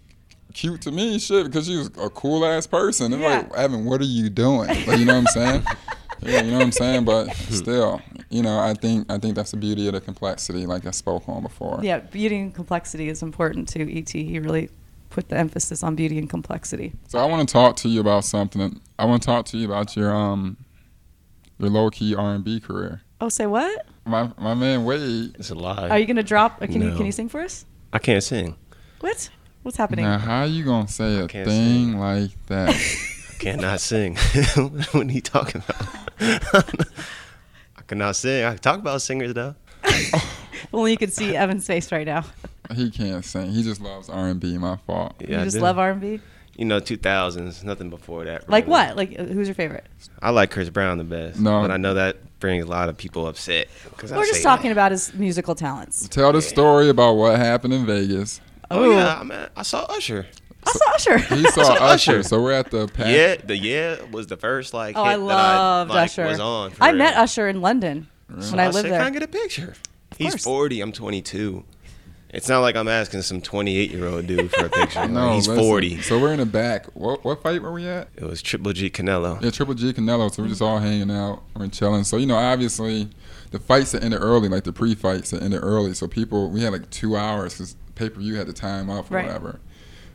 cute 0.52 0.80
to 0.82 0.90
me, 0.90 1.18
shit, 1.18 1.46
because 1.46 1.66
she 1.66 1.76
was 1.76 1.90
a 1.98 2.10
cool 2.10 2.44
ass 2.44 2.66
person. 2.66 3.12
And 3.12 3.22
yeah. 3.22 3.38
like, 3.38 3.54
Evan, 3.54 3.84
what 3.84 4.00
are 4.00 4.04
you 4.04 4.30
doing? 4.30 4.68
Like, 4.68 4.98
you 4.98 5.04
know 5.04 5.20
what 5.20 5.20
I'm 5.20 5.26
saying? 5.26 5.62
yeah, 6.22 6.42
you 6.42 6.50
know 6.50 6.58
what 6.58 6.64
I'm 6.64 6.72
saying. 6.72 7.04
But 7.04 7.34
still, 7.34 8.00
you 8.30 8.42
know, 8.42 8.58
I 8.58 8.74
think 8.74 9.10
I 9.10 9.18
think 9.18 9.34
that's 9.34 9.50
the 9.50 9.56
beauty 9.56 9.86
of 9.88 9.94
the 9.94 10.00
complexity, 10.00 10.66
like 10.66 10.86
I 10.86 10.90
spoke 10.90 11.28
on 11.28 11.42
before. 11.42 11.80
Yeah, 11.82 11.98
beauty 11.98 12.38
and 12.38 12.54
complexity 12.54 13.08
is 13.08 13.22
important 13.22 13.68
to 13.70 13.98
ET. 13.98 14.10
He 14.10 14.38
really 14.38 14.70
put 15.10 15.28
the 15.28 15.36
emphasis 15.36 15.82
on 15.82 15.96
beauty 15.96 16.18
and 16.18 16.30
complexity. 16.30 16.92
So 17.08 17.18
I 17.18 17.26
want 17.26 17.46
to 17.46 17.52
talk 17.52 17.76
to 17.76 17.88
you 17.88 18.00
about 18.00 18.24
something. 18.24 18.80
I 18.98 19.04
want 19.04 19.22
to 19.22 19.26
talk 19.26 19.44
to 19.46 19.58
you 19.58 19.66
about 19.66 19.96
your 19.96 20.14
um 20.14 20.56
your 21.58 21.70
low 21.70 21.90
key 21.90 22.14
R 22.14 22.34
and 22.34 22.44
B 22.44 22.60
career. 22.60 23.02
Oh, 23.20 23.28
say 23.28 23.46
what? 23.46 23.86
My 24.06 24.30
my 24.38 24.54
man 24.54 24.84
Wade. 24.84 25.36
It's 25.38 25.50
a 25.50 25.54
lie. 25.54 25.88
Are 25.88 25.98
you 25.98 26.06
gonna 26.06 26.22
drop? 26.22 26.60
Can 26.60 26.80
no. 26.80 26.86
you 26.86 26.96
can 26.96 27.06
you 27.06 27.12
sing 27.12 27.28
for 27.28 27.40
us? 27.40 27.66
I 27.92 27.98
can't 27.98 28.22
sing. 28.22 28.56
What? 29.00 29.28
What's 29.62 29.76
happening? 29.76 30.06
Now, 30.06 30.18
how 30.18 30.40
are 30.40 30.46
you 30.46 30.64
gonna 30.64 30.88
say 30.88 31.18
a 31.18 31.28
thing 31.28 31.44
sing. 31.44 31.98
like 31.98 32.30
that? 32.46 32.70
I 33.30 33.32
cannot 33.38 33.80
sing. 33.80 34.16
what 34.54 34.94
are 34.94 35.04
you 35.04 35.20
talking 35.20 35.62
about? 35.68 36.14
I 37.76 37.82
cannot 37.86 38.16
sing. 38.16 38.44
I 38.44 38.56
talk 38.56 38.78
about 38.78 39.02
singers 39.02 39.34
though. 39.34 39.54
Only 40.72 40.92
you 40.92 40.96
can 40.96 41.10
see 41.10 41.34
Evan's 41.36 41.66
face 41.66 41.90
right 41.90 42.06
now. 42.06 42.24
He 42.74 42.90
can't 42.90 43.24
sing. 43.24 43.50
He 43.50 43.62
just 43.62 43.80
loves 43.80 44.08
R 44.08 44.28
and 44.28 44.40
B. 44.40 44.56
My 44.58 44.76
fault. 44.76 45.14
Yeah, 45.20 45.38
you 45.38 45.44
just 45.44 45.58
love 45.58 45.78
R 45.78 45.90
and 45.90 46.00
B 46.00 46.20
you 46.60 46.66
know, 46.66 46.78
2000s, 46.78 47.64
nothing 47.64 47.88
before 47.88 48.26
that. 48.26 48.42
Really. 48.42 48.52
Like 48.52 48.66
what? 48.66 48.94
Like 48.94 49.16
who's 49.16 49.48
your 49.48 49.54
favorite? 49.54 49.86
I 50.20 50.28
like 50.28 50.50
Chris 50.50 50.68
Brown 50.68 50.98
the 50.98 51.04
best. 51.04 51.40
No. 51.40 51.62
But 51.62 51.70
I 51.70 51.78
know 51.78 51.94
that 51.94 52.38
brings 52.38 52.66
a 52.66 52.68
lot 52.68 52.90
of 52.90 52.98
people 52.98 53.26
upset. 53.26 53.68
We're 54.02 54.26
just 54.26 54.42
talking 54.42 54.68
that. 54.68 54.72
about 54.72 54.92
his 54.92 55.14
musical 55.14 55.54
talents. 55.54 56.06
Tell 56.08 56.32
the 56.34 56.42
story 56.42 56.90
about 56.90 57.14
what 57.14 57.38
happened 57.38 57.72
in 57.72 57.86
Vegas. 57.86 58.42
Oh, 58.70 58.84
oh 58.84 58.90
yeah, 58.90 59.20
I, 59.20 59.24
mean, 59.24 59.46
I 59.56 59.62
saw 59.62 59.84
Usher. 59.84 60.26
I 60.62 60.72
saw 60.72 60.90
Usher. 60.90 61.18
He 61.34 61.44
saw, 61.44 61.62
saw 61.62 61.72
Usher. 61.72 61.82
Usher. 62.12 62.22
So 62.24 62.42
we're 62.42 62.52
at 62.52 62.70
the 62.70 62.88
pack. 62.88 63.06
yeah. 63.06 63.36
The 63.36 63.56
yeah 63.56 64.02
was 64.10 64.26
the 64.26 64.36
first 64.36 64.74
like. 64.74 64.98
Oh, 64.98 65.02
I 65.02 65.14
loved 65.14 65.90
I, 65.90 65.94
like, 65.94 66.04
Usher. 66.10 66.26
Was 66.26 66.40
on. 66.40 66.72
I 66.78 66.90
real. 66.90 66.98
met 66.98 67.16
Usher 67.16 67.48
in 67.48 67.62
London 67.62 68.06
really? 68.28 68.50
when 68.50 68.60
I 68.60 68.68
lived 68.68 68.86
there. 68.86 68.98
Can 68.98 69.06
I 69.06 69.10
get 69.10 69.22
a 69.22 69.28
picture? 69.28 69.76
Of 70.10 70.18
He's 70.18 70.32
course. 70.32 70.44
40. 70.44 70.80
I'm 70.82 70.92
22. 70.92 71.64
It's 72.32 72.48
not 72.48 72.60
like 72.60 72.76
I'm 72.76 72.88
asking 72.88 73.22
some 73.22 73.40
28 73.40 73.90
year 73.90 74.06
old 74.06 74.26
dude 74.26 74.50
for 74.50 74.66
a 74.66 74.70
picture. 74.70 75.08
no, 75.08 75.34
he's 75.34 75.48
listen, 75.48 75.64
40. 75.64 76.02
So 76.02 76.20
we're 76.20 76.32
in 76.32 76.38
the 76.38 76.46
back. 76.46 76.86
What 76.94 77.24
what 77.24 77.42
fight 77.42 77.60
were 77.60 77.72
we 77.72 77.86
at? 77.86 78.08
It 78.16 78.24
was 78.24 78.40
Triple 78.40 78.72
G 78.72 78.88
Canelo. 78.88 79.42
Yeah, 79.42 79.50
Triple 79.50 79.74
G 79.74 79.92
Canelo. 79.92 80.32
So 80.32 80.42
we're 80.42 80.48
just 80.48 80.62
all 80.62 80.78
hanging 80.78 81.10
out, 81.10 81.42
we're 81.56 81.68
chilling. 81.68 82.04
So 82.04 82.16
you 82.16 82.26
know, 82.26 82.36
obviously, 82.36 83.08
the 83.50 83.58
fights 83.58 83.92
that 83.92 84.04
ended 84.04 84.20
early, 84.22 84.48
like 84.48 84.64
the 84.64 84.72
pre-fights 84.72 85.30
that 85.30 85.42
ended 85.42 85.60
early. 85.62 85.94
So 85.94 86.06
people, 86.06 86.50
we 86.50 86.62
had 86.62 86.72
like 86.72 86.88
two 86.90 87.16
hours 87.16 87.54
because 87.54 87.76
pay 87.96 88.08
per 88.08 88.20
view 88.20 88.36
had 88.36 88.46
to 88.46 88.52
time 88.52 88.90
up 88.90 89.10
or 89.10 89.14
right. 89.14 89.26
whatever. 89.26 89.60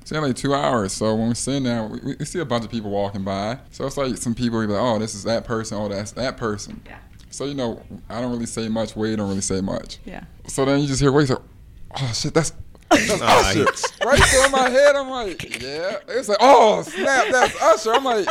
So 0.05 0.15
had 0.15 0.21
like 0.21 0.35
two 0.35 0.53
hours. 0.53 0.93
So 0.93 1.15
when 1.15 1.29
we're 1.29 1.33
sitting 1.33 1.63
there, 1.63 1.83
we, 1.83 2.15
we, 2.17 2.25
see 2.25 2.39
a 2.39 2.45
bunch 2.45 2.63
of 2.63 2.71
people 2.71 2.91
walking 2.91 3.23
by. 3.23 3.59
So 3.71 3.85
it's 3.85 3.97
like 3.97 4.17
some 4.17 4.35
people 4.35 4.61
be 4.61 4.67
like, 4.67 4.81
"Oh, 4.81 4.99
this 4.99 5.15
is 5.15 5.23
that 5.23 5.45
person. 5.45 5.77
Oh, 5.77 5.89
that's 5.89 6.11
that 6.11 6.37
person." 6.37 6.81
Yeah. 6.85 6.99
So 7.31 7.45
you 7.45 7.55
know, 7.55 7.81
I 8.07 8.21
don't 8.21 8.31
really 8.31 8.45
say 8.45 8.69
much. 8.69 8.95
Wade 8.95 9.17
don't 9.17 9.27
really 9.27 9.41
say 9.41 9.61
much. 9.61 9.97
Yeah. 10.05 10.23
So 10.47 10.63
then 10.63 10.79
you 10.79 10.87
just 10.87 11.01
hear 11.01 11.11
Wade 11.11 11.27
say, 11.27 11.35
oh 11.97 12.11
shit, 12.13 12.33
that's 12.33 12.53
that's 12.89 13.21
Usher. 13.21 13.65
Right 14.05 14.21
there 14.31 14.45
in 14.45 14.51
my 14.51 14.69
head, 14.69 14.95
I'm 14.95 15.09
like, 15.09 15.61
yeah. 15.61 15.97
It's 16.07 16.29
like, 16.29 16.37
oh 16.39 16.83
snap, 16.83 17.27
that's 17.31 17.61
Usher. 17.61 17.93
I'm 17.93 18.03
like, 18.03 18.27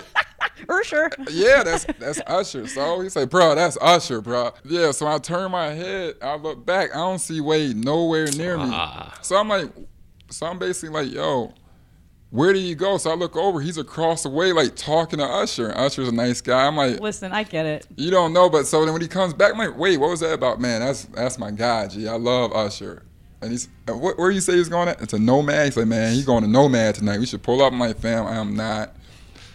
Usher. 0.69 1.11
Yeah, 1.31 1.62
that's 1.62 1.85
that's 1.99 2.21
Usher. 2.27 2.67
So 2.67 3.01
he 3.01 3.09
said, 3.09 3.31
bro, 3.31 3.55
that's 3.55 3.77
Usher, 3.81 4.21
bro. 4.21 4.53
Yeah. 4.65 4.93
So 4.93 5.07
I 5.07 5.19
turn 5.19 5.51
my 5.51 5.71
head, 5.71 6.15
I 6.23 6.37
look 6.37 6.65
back, 6.65 6.91
I 6.93 6.99
don't 6.99 7.19
see 7.19 7.41
Wade 7.41 7.77
nowhere 7.77 8.27
near 8.33 8.57
me. 8.57 8.69
Ah. 8.69 9.19
So 9.23 9.37
I'm 9.37 9.49
like, 9.49 9.71
so 10.31 10.47
I'm 10.47 10.59
basically 10.59 10.91
like, 10.91 11.12
yo, 11.12 11.53
where 12.31 12.53
do 12.53 12.59
you 12.59 12.75
go? 12.75 12.97
So 12.97 13.11
I 13.11 13.15
look 13.15 13.37
over, 13.37 13.61
he's 13.61 13.79
across 13.79 14.23
the 14.23 14.29
way, 14.29 14.53
like 14.53 14.75
talking 14.77 15.19
to 15.19 15.25
Usher. 15.25 15.69
And 15.69 15.79
Usher's 15.79 16.09
a 16.09 16.12
nice 16.12 16.41
guy. 16.41 16.67
I'm 16.67 16.77
like, 16.77 17.01
listen, 17.01 17.33
I 17.33 17.43
get 17.43 17.67
it. 17.67 17.87
You 17.97 18.11
don't 18.11 18.33
know, 18.33 18.49
but 18.49 18.67
so 18.67 18.85
then 18.85 18.93
when 18.93 19.03
he 19.03 19.09
comes 19.09 19.35
back, 19.35 19.53
I'm 19.53 19.59
like, 19.59 19.77
wait, 19.77 19.99
what 19.99 20.11
was 20.11 20.21
that 20.21 20.33
about? 20.33 20.61
Man, 20.61 20.81
that's 20.81 21.05
that's 21.07 21.39
my 21.39 21.51
guy, 21.51 21.89
G. 21.89 22.09
I 22.09 22.17
love 22.17 22.53
Usher. 22.53 23.03
And 23.45 23.53
he's 23.53 23.68
uh, 23.88 23.97
what, 23.97 24.18
where 24.18 24.30
you 24.30 24.40
say 24.40 24.55
he's 24.55 24.68
going 24.68 24.88
at? 24.88 25.01
It's 25.01 25.12
a 25.12 25.18
nomad. 25.18 25.66
He's 25.66 25.76
like, 25.76 25.86
man, 25.86 26.12
he's 26.12 26.24
going 26.24 26.42
to 26.42 26.49
nomad 26.49 26.97
tonight. 26.97 27.20
We 27.20 27.26
should 27.26 27.42
pull 27.42 27.62
up. 27.62 27.72
my 27.72 27.92
fam, 27.92 28.26
I 28.26 28.36
am 28.36 28.57
not 28.57 28.95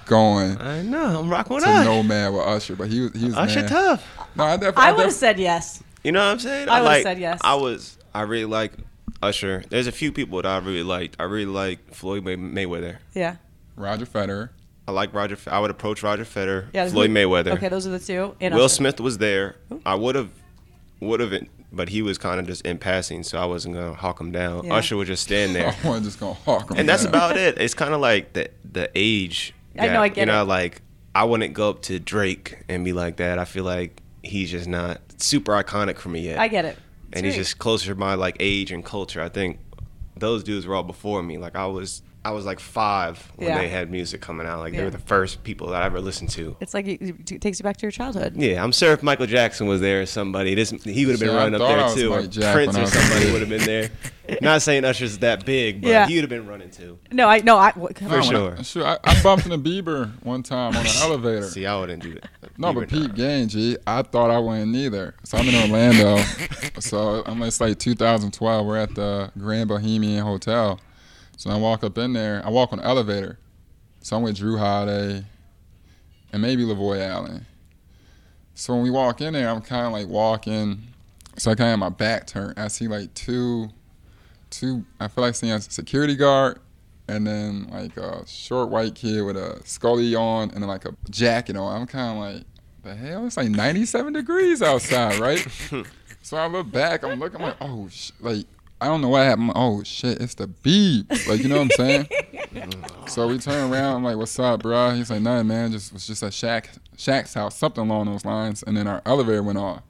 going. 0.05 0.59
I 0.59 0.81
know. 0.81 1.19
I'm 1.19 1.29
rocking 1.29 1.55
with 1.55 1.63
to 1.63 1.83
nomad 1.83 2.33
with 2.33 2.41
Usher, 2.41 2.75
but 2.75 2.89
he 2.89 3.01
was 3.01 3.13
he 3.13 3.25
was 3.25 3.35
Usher 3.35 3.61
mad. 3.61 3.69
tough. 3.69 4.17
No, 4.35 4.43
I 4.45 4.57
definitely. 4.57 4.83
I, 4.83 4.91
would 4.91 5.05
have 5.05 5.13
said 5.13 5.39
yes. 5.39 5.83
You 6.03 6.11
know 6.11 6.19
what 6.19 6.31
I'm 6.31 6.39
saying? 6.39 6.69
I, 6.69 6.77
I 6.77 6.81
would 6.81 6.87
have 6.87 6.95
like, 6.97 7.03
said 7.03 7.19
yes. 7.19 7.39
I 7.43 7.55
was. 7.55 7.97
I 8.13 8.21
really 8.21 8.45
like 8.45 8.73
Usher. 9.21 9.63
There's 9.69 9.87
a 9.87 9.91
few 9.91 10.11
people 10.11 10.41
that 10.41 10.47
I 10.47 10.57
really 10.57 10.83
liked. 10.83 11.15
I 11.19 11.23
really 11.23 11.45
like 11.45 11.93
Floyd 11.93 12.23
May- 12.23 12.35
Mayweather. 12.35 12.97
Yeah. 13.13 13.35
Roger 13.75 14.05
Federer. 14.05 14.49
I 14.87 14.91
like 14.91 15.13
Roger. 15.13 15.37
I 15.47 15.59
would 15.59 15.71
approach 15.71 16.01
Roger 16.01 16.25
Federer. 16.25 16.67
Yeah, 16.73 16.89
Floyd 16.89 17.11
Mayweather. 17.11 17.51
Okay, 17.51 17.69
those 17.69 17.85
are 17.85 17.91
the 17.91 17.99
two. 17.99 18.35
And 18.41 18.55
Will 18.55 18.65
Usher. 18.65 18.75
Smith 18.75 18.99
was 18.99 19.19
there. 19.19 19.55
I 19.85 19.93
would 19.95 20.15
have, 20.15 20.31
would 20.99 21.19
have 21.19 21.31
but 21.71 21.89
he 21.89 22.01
was 22.01 22.17
kind 22.17 22.39
of 22.39 22.47
just 22.47 22.65
in 22.65 22.77
passing, 22.77 23.23
so 23.23 23.39
I 23.39 23.45
wasn't 23.45 23.75
gonna 23.75 23.93
hawk 23.93 24.19
him 24.19 24.31
down. 24.31 24.65
Yeah. 24.65 24.75
Usher 24.75 24.97
would 24.97 25.07
just 25.07 25.23
stand 25.23 25.55
there. 25.55 25.67
I 25.83 25.87
wasn't 25.87 26.05
just 26.05 26.19
gonna 26.19 26.33
hawk 26.33 26.71
him. 26.71 26.77
And 26.77 26.89
that's 26.89 27.05
about 27.05 27.37
it. 27.37 27.59
It's 27.59 27.73
kind 27.73 27.93
of 27.93 28.01
like 28.01 28.33
the 28.33 28.49
the 28.69 28.89
age. 28.95 29.53
Gap. 29.75 29.89
I 29.89 29.93
know. 29.93 30.01
I 30.01 30.07
get 30.09 30.21
you 30.21 30.25
know, 30.25 30.41
it. 30.41 30.45
like 30.45 30.81
I 31.13 31.23
wouldn't 31.23 31.53
go 31.53 31.69
up 31.69 31.81
to 31.83 31.99
Drake 31.99 32.63
and 32.67 32.83
be 32.83 32.93
like 32.93 33.17
that. 33.17 33.39
I 33.39 33.45
feel 33.45 33.63
like 33.63 34.01
he's 34.23 34.51
just 34.51 34.67
not 34.67 35.01
super 35.17 35.51
iconic 35.51 35.97
for 35.97 36.09
me 36.09 36.21
yet. 36.21 36.39
I 36.39 36.47
get 36.47 36.65
it. 36.65 36.77
It's 37.09 37.17
and 37.17 37.25
he's 37.25 37.35
just 37.35 37.57
closer 37.59 37.93
to 37.93 37.99
my 37.99 38.15
like 38.15 38.37
age 38.39 38.71
and 38.71 38.83
culture. 38.83 39.21
I 39.21 39.29
think 39.29 39.59
those 40.17 40.43
dudes 40.43 40.65
were 40.65 40.75
all 40.75 40.83
before 40.83 41.23
me. 41.23 41.37
Like 41.37 41.55
I 41.55 41.65
was 41.65 42.01
I 42.25 42.31
was 42.31 42.45
like 42.45 42.59
five 42.59 43.31
when 43.37 43.47
yeah. 43.47 43.57
they 43.57 43.69
had 43.69 43.89
music 43.89 44.19
coming 44.19 44.45
out. 44.45 44.59
Like 44.59 44.73
yeah. 44.73 44.79
they 44.79 44.85
were 44.85 44.91
the 44.91 44.97
first 44.97 45.43
people 45.43 45.67
that 45.67 45.81
I 45.81 45.85
ever 45.85 46.01
listened 46.01 46.29
to. 46.31 46.57
It's 46.59 46.73
like 46.73 46.85
it, 46.85 47.31
it, 47.31 47.41
takes 47.41 47.59
you 47.59 47.63
back 47.63 47.77
to 47.77 47.83
your 47.83 47.91
childhood. 47.91 48.35
Yeah, 48.35 48.61
I'm 48.61 48.73
sure 48.73 48.91
if 48.91 49.01
Michael 49.01 49.25
Jackson 49.25 49.67
was 49.67 49.79
there 49.79 50.01
or 50.01 50.05
somebody, 50.05 50.53
this 50.53 50.69
he 50.69 51.05
would 51.05 51.13
have 51.13 51.21
been 51.21 51.33
running 51.33 51.59
up 51.59 51.67
there 51.67 51.95
too, 51.95 52.13
or 52.13 52.27
Prince 52.27 52.77
or 52.77 52.85
somebody 52.87 53.31
would 53.31 53.41
have 53.41 53.49
been 53.49 53.63
there. 53.63 53.89
Not 54.41 54.61
saying 54.61 54.85
Usher's 54.85 55.17
that 55.19 55.45
big, 55.45 55.81
but 55.81 55.87
yeah. 55.87 56.07
he 56.07 56.15
would 56.15 56.21
have 56.23 56.29
been 56.29 56.45
running 56.45 56.69
too. 56.69 56.99
No, 57.11 57.27
I 57.27 57.39
no, 57.39 57.57
I 57.57 57.71
for 57.71 57.89
no, 58.01 58.21
sure. 58.21 58.55
I, 58.57 58.61
sure, 58.63 58.85
I, 58.85 58.97
I, 59.03 59.23
bumped 59.23 59.45
into 59.45 59.57
Bieber 59.57 60.11
one 60.23 60.43
time 60.43 60.75
on 60.75 60.85
an 60.85 60.91
elevator. 61.01 61.47
See, 61.47 61.65
I 61.65 61.79
wouldn't 61.79 62.03
do 62.03 62.15
that. 62.15 62.29
No, 62.57 62.73
Bieber 62.73 62.81
but 62.81 62.89
Pete 62.89 63.15
Gang, 63.15 63.47
G, 63.47 63.77
I 63.87 64.01
thought 64.01 64.29
I 64.29 64.39
wouldn't 64.39 64.75
either. 64.75 65.15
So 65.23 65.37
I'm 65.37 65.47
in 65.47 65.55
Orlando. 65.55 66.17
so 66.79 67.23
I'm 67.25 67.41
it's 67.43 67.61
like 67.61 67.79
2012. 67.79 68.65
We're 68.65 68.77
at 68.77 68.93
the 68.93 69.31
Grand 69.37 69.69
Bohemian 69.69 70.23
Hotel 70.23 70.79
so 71.39 71.49
I 71.49 71.55
walk 71.55 71.85
up 71.85 71.97
in 71.97 72.11
there. 72.11 72.41
I 72.45 72.49
walk 72.49 72.73
on 72.73 72.79
the 72.79 72.85
elevator. 72.85 73.39
So 74.01 74.17
I'm 74.17 74.23
with 74.23 74.35
Jrue 74.35 74.59
Holiday, 74.59 75.23
and 76.33 76.41
maybe 76.41 76.63
Lavoy 76.63 76.99
Allen. 76.99 77.45
So 78.55 78.73
when 78.73 78.83
we 78.83 78.89
walk 78.89 79.21
in 79.21 79.31
there, 79.31 79.47
I'm 79.47 79.61
kind 79.61 79.87
of 79.87 79.93
like 79.93 80.09
walking. 80.09 80.83
So 81.37 81.49
I 81.49 81.55
kind 81.55 81.67
of 81.67 81.71
have 81.71 81.79
my 81.79 81.87
back 81.87 82.27
turned. 82.27 82.59
I 82.59 82.67
see 82.67 82.89
like 82.89 83.13
two, 83.13 83.69
two. 84.49 84.83
I 84.99 85.07
feel 85.07 85.23
like 85.23 85.33
seeing 85.33 85.53
a 85.53 85.61
security 85.61 86.17
guard, 86.17 86.59
and 87.07 87.25
then 87.25 87.69
like 87.71 87.95
a 87.95 88.27
short 88.27 88.67
white 88.67 88.95
kid 88.95 89.21
with 89.21 89.37
a 89.37 89.61
scully 89.65 90.15
on, 90.15 90.51
and 90.51 90.61
then 90.61 90.67
like 90.67 90.83
a 90.83 90.93
jacket 91.09 91.55
on. 91.55 91.73
I'm 91.73 91.87
kind 91.87 92.17
of 92.17 92.35
like, 92.35 92.45
the 92.83 92.93
hell? 92.93 93.25
It's 93.25 93.37
like 93.37 93.47
97 93.47 94.11
degrees 94.11 94.61
outside, 94.61 95.17
right? 95.19 95.47
so 96.21 96.35
I 96.35 96.47
look 96.47 96.69
back. 96.69 97.05
I'm 97.05 97.17
looking 97.17 97.37
I'm 97.37 97.43
like, 97.43 97.57
oh, 97.61 97.87
sh-. 97.89 98.11
like 98.19 98.45
I 98.81 98.87
don't 98.87 99.01
know 99.01 99.09
what 99.09 99.23
happened. 99.23 99.51
oh 99.55 99.83
shit, 99.83 100.21
it's 100.21 100.35
the 100.35 100.47
beep. 100.47 101.09
Like 101.27 101.41
you 101.41 101.49
know 101.49 101.57
what 101.57 101.63
I'm 101.63 101.69
saying? 101.71 102.07
so 103.07 103.27
we 103.27 103.37
turn 103.37 103.71
around. 103.71 103.97
I'm 103.97 104.03
like, 104.03 104.17
what's 104.17 104.37
up, 104.39 104.61
bro? 104.61 104.91
He's 104.91 105.09
like, 105.09 105.21
nothing, 105.21 105.47
man. 105.47 105.71
Just 105.71 105.91
was 105.91 106.07
just 106.07 106.23
at 106.23 106.31
Shaq 106.31 106.67
Shaq's 106.95 107.33
house, 107.33 107.57
something 107.57 107.83
along 107.89 108.05
those 108.05 108.23
lines. 108.23 108.63
And 108.63 108.77
then 108.77 108.87
our 108.87 109.01
elevator 109.05 109.43
went 109.43 109.57
off. 109.57 109.83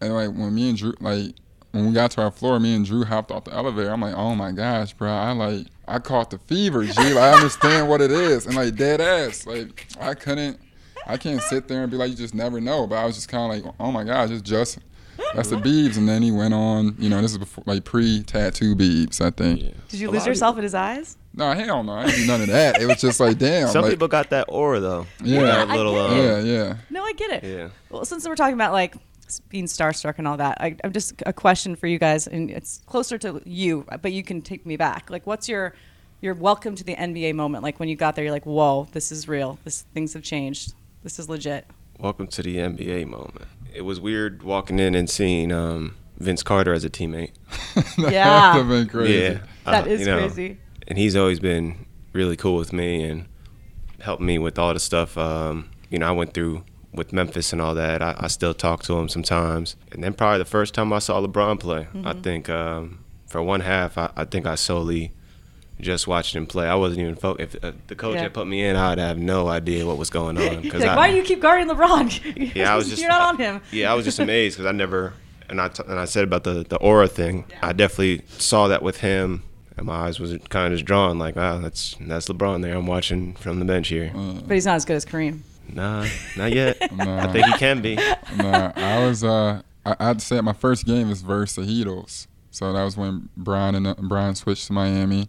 And 0.00 0.14
like 0.14 0.30
when 0.30 0.54
me 0.54 0.70
and 0.70 0.78
Jrue, 0.78 1.00
like 1.00 1.36
when 1.70 1.86
we 1.86 1.92
got 1.92 2.10
to 2.12 2.22
our 2.22 2.30
floor, 2.30 2.58
me 2.58 2.74
and 2.74 2.84
Jrue 2.84 3.04
hopped 3.04 3.30
off 3.30 3.44
the 3.44 3.52
elevator. 3.52 3.90
I'm 3.90 4.00
like, 4.00 4.14
oh 4.14 4.34
my 4.34 4.50
gosh, 4.50 4.92
bro. 4.92 5.10
I 5.10 5.32
like 5.32 5.66
I 5.86 5.98
caught 5.98 6.30
the 6.30 6.38
fever, 6.38 6.84
G. 6.84 6.92
Like 6.92 7.16
I 7.16 7.32
understand 7.32 7.88
what 7.88 8.00
it 8.00 8.10
is, 8.10 8.46
and 8.46 8.56
like 8.56 8.74
dead 8.74 9.00
ass. 9.00 9.46
Like 9.46 9.86
I 10.00 10.14
couldn't. 10.14 10.58
I 11.06 11.16
can't 11.16 11.40
sit 11.42 11.66
there 11.66 11.82
and 11.82 11.90
be 11.90 11.96
like, 11.96 12.10
you 12.10 12.16
just 12.16 12.34
never 12.34 12.60
know. 12.60 12.86
But 12.86 12.96
I 12.96 13.04
was 13.06 13.16
just 13.16 13.28
kind 13.28 13.52
of 13.52 13.64
like, 13.64 13.74
oh 13.80 13.90
my 13.90 14.04
gosh, 14.04 14.30
it's 14.30 14.42
just 14.42 14.78
that's 15.34 15.50
the 15.50 15.56
Beebs, 15.56 15.96
and 15.96 16.08
then 16.08 16.22
he 16.22 16.30
went 16.30 16.54
on. 16.54 16.96
You 16.98 17.08
know, 17.08 17.20
this 17.20 17.32
is 17.32 17.38
before 17.38 17.64
like 17.66 17.84
pre-tattoo 17.84 18.74
Beebs, 18.74 19.20
I 19.20 19.30
think. 19.30 19.62
Yeah. 19.62 19.70
Did 19.88 20.00
you 20.00 20.10
lose 20.10 20.26
yourself 20.26 20.56
in 20.56 20.62
his 20.62 20.74
eyes? 20.74 21.16
No, 21.34 21.52
hell 21.52 21.82
no. 21.82 21.92
I 21.92 22.06
didn't 22.06 22.20
do 22.20 22.26
none 22.26 22.40
of 22.42 22.48
that. 22.48 22.80
It 22.80 22.86
was 22.86 23.00
just 23.00 23.20
like, 23.20 23.38
damn. 23.38 23.68
Some 23.68 23.82
like, 23.82 23.92
people 23.92 24.08
got 24.08 24.30
that 24.30 24.46
aura 24.48 24.80
though. 24.80 25.06
Yeah, 25.22 25.42
that 25.42 25.68
little. 25.68 25.96
Uh, 25.96 26.14
yeah, 26.14 26.40
yeah. 26.40 26.76
No, 26.90 27.04
I 27.04 27.12
get 27.12 27.30
it. 27.30 27.44
Yeah. 27.44 27.68
Well, 27.88 28.04
since 28.04 28.28
we're 28.28 28.34
talking 28.34 28.54
about 28.54 28.72
like 28.72 28.96
being 29.48 29.66
starstruck 29.66 30.18
and 30.18 30.26
all 30.26 30.36
that, 30.38 30.58
I, 30.60 30.76
I'm 30.82 30.92
just 30.92 31.22
a 31.24 31.32
question 31.32 31.76
for 31.76 31.86
you 31.86 31.98
guys, 31.98 32.26
and 32.26 32.50
it's 32.50 32.80
closer 32.86 33.16
to 33.18 33.40
you, 33.44 33.86
but 34.02 34.12
you 34.12 34.22
can 34.22 34.42
take 34.42 34.66
me 34.66 34.76
back. 34.76 35.10
Like, 35.10 35.26
what's 35.26 35.48
your 35.48 35.74
your 36.20 36.34
welcome 36.34 36.74
to 36.74 36.84
the 36.84 36.96
NBA 36.96 37.34
moment? 37.34 37.62
Like 37.62 37.78
when 37.78 37.88
you 37.88 37.96
got 37.96 38.14
there, 38.16 38.24
you're 38.24 38.32
like, 38.32 38.46
whoa, 38.46 38.88
this 38.92 39.12
is 39.12 39.28
real. 39.28 39.58
This 39.64 39.82
things 39.94 40.12
have 40.14 40.22
changed. 40.22 40.74
This 41.02 41.18
is 41.18 41.28
legit. 41.28 41.66
Welcome 42.00 42.28
to 42.28 42.42
the 42.42 42.56
NBA 42.56 43.08
moment. 43.08 43.46
It 43.74 43.82
was 43.82 44.00
weird 44.00 44.42
walking 44.42 44.78
in 44.78 44.94
and 44.94 45.08
seeing 45.08 45.52
um, 45.52 45.96
Vince 46.16 46.42
Carter 46.42 46.72
as 46.72 46.82
a 46.82 46.88
teammate. 46.88 47.32
that 47.98 48.10
yeah, 48.10 48.54
have 48.54 48.68
been 48.68 48.88
crazy. 48.88 49.12
Yeah, 49.12 49.38
that 49.66 49.86
uh, 49.86 49.90
is 49.90 50.00
you 50.00 50.06
know, 50.06 50.18
crazy. 50.20 50.58
And 50.88 50.96
he's 50.96 51.14
always 51.14 51.40
been 51.40 51.84
really 52.14 52.38
cool 52.38 52.56
with 52.56 52.72
me 52.72 53.02
and 53.04 53.26
helped 54.00 54.22
me 54.22 54.38
with 54.38 54.58
all 54.58 54.72
the 54.72 54.80
stuff. 54.80 55.18
Um, 55.18 55.68
you 55.90 55.98
know, 55.98 56.08
I 56.08 56.12
went 56.12 56.32
through 56.32 56.64
with 56.94 57.12
Memphis 57.12 57.52
and 57.52 57.60
all 57.60 57.74
that. 57.74 58.00
I, 58.00 58.16
I, 58.18 58.28
still 58.28 58.54
talk 58.54 58.82
to 58.84 58.98
him 58.98 59.10
sometimes. 59.10 59.76
And 59.92 60.02
then 60.02 60.14
probably 60.14 60.38
the 60.38 60.46
first 60.46 60.72
time 60.72 60.94
I 60.94 61.00
saw 61.00 61.20
LeBron 61.20 61.60
play, 61.60 61.82
mm-hmm. 61.82 62.06
I 62.06 62.14
think 62.14 62.48
um, 62.48 63.04
for 63.26 63.42
one 63.42 63.60
half, 63.60 63.98
I, 63.98 64.10
I 64.16 64.24
think 64.24 64.46
I 64.46 64.54
solely 64.54 65.12
just 65.80 66.06
watching 66.06 66.40
him 66.40 66.46
play. 66.46 66.66
I 66.66 66.74
wasn't 66.74 67.00
even 67.00 67.16
focused. 67.16 67.56
If 67.56 67.64
uh, 67.64 67.72
the 67.86 67.94
coach 67.94 68.16
yeah. 68.16 68.22
had 68.22 68.34
put 68.34 68.46
me 68.46 68.64
in, 68.64 68.76
I'd 68.76 68.98
have 68.98 69.18
no 69.18 69.48
idea 69.48 69.86
what 69.86 69.98
was 69.98 70.10
going 70.10 70.38
on. 70.38 70.62
Cause 70.70 70.80
like, 70.80 70.90
I, 70.90 70.96
why 70.96 71.10
do 71.10 71.16
you 71.16 71.22
keep 71.22 71.40
guarding 71.40 71.68
LeBron? 71.68 72.54
yeah, 72.54 72.72
I 72.72 72.76
was 72.76 72.88
just 72.88 73.00
you're 73.00 73.10
not 73.10 73.22
on 73.22 73.38
him. 73.38 73.60
yeah, 73.72 73.90
I 73.90 73.94
was 73.94 74.04
just 74.04 74.18
amazed 74.18 74.56
because 74.56 74.66
I 74.66 74.72
never 74.72 75.14
and 75.48 75.60
I 75.60 75.68
t- 75.68 75.82
and 75.86 75.98
I 75.98 76.04
said 76.04 76.24
about 76.24 76.44
the 76.44 76.64
the 76.64 76.76
aura 76.76 77.08
thing. 77.08 77.44
Yeah. 77.50 77.58
I 77.62 77.72
definitely 77.72 78.22
saw 78.38 78.68
that 78.68 78.82
with 78.82 79.00
him. 79.00 79.42
And 79.76 79.86
my 79.86 80.08
eyes 80.08 80.20
was 80.20 80.36
kind 80.50 80.72
of 80.72 80.78
just 80.78 80.84
drawn, 80.84 81.18
like, 81.18 81.36
wow, 81.36 81.58
that's 81.58 81.96
that's 82.00 82.28
LeBron 82.28 82.60
there. 82.60 82.76
I'm 82.76 82.86
watching 82.86 83.34
from 83.34 83.60
the 83.60 83.64
bench 83.64 83.88
here. 83.88 84.12
Uh, 84.14 84.40
but 84.46 84.54
he's 84.54 84.66
not 84.66 84.74
as 84.74 84.84
good 84.84 84.96
as 84.96 85.06
Kareem. 85.06 85.40
Nah, 85.72 86.06
not 86.36 86.52
yet. 86.52 86.92
nah. 86.92 87.24
I 87.24 87.32
think 87.32 87.46
he 87.46 87.52
can 87.52 87.80
be. 87.80 87.94
Nah, 88.36 88.72
I 88.76 89.06
was. 89.06 89.24
Uh, 89.24 89.62
I, 89.86 89.96
I'd 89.98 90.20
say 90.20 90.40
my 90.40 90.52
first 90.52 90.84
game 90.84 91.08
was 91.08 91.22
versus 91.22 91.54
the 91.56 91.62
Heatles. 91.62 92.26
So 92.50 92.72
that 92.72 92.82
was 92.82 92.96
when 92.96 93.28
Brian 93.36 93.74
and 93.74 93.86
uh, 93.86 93.94
Brian 93.98 94.34
switched 94.34 94.66
to 94.66 94.72
Miami. 94.72 95.28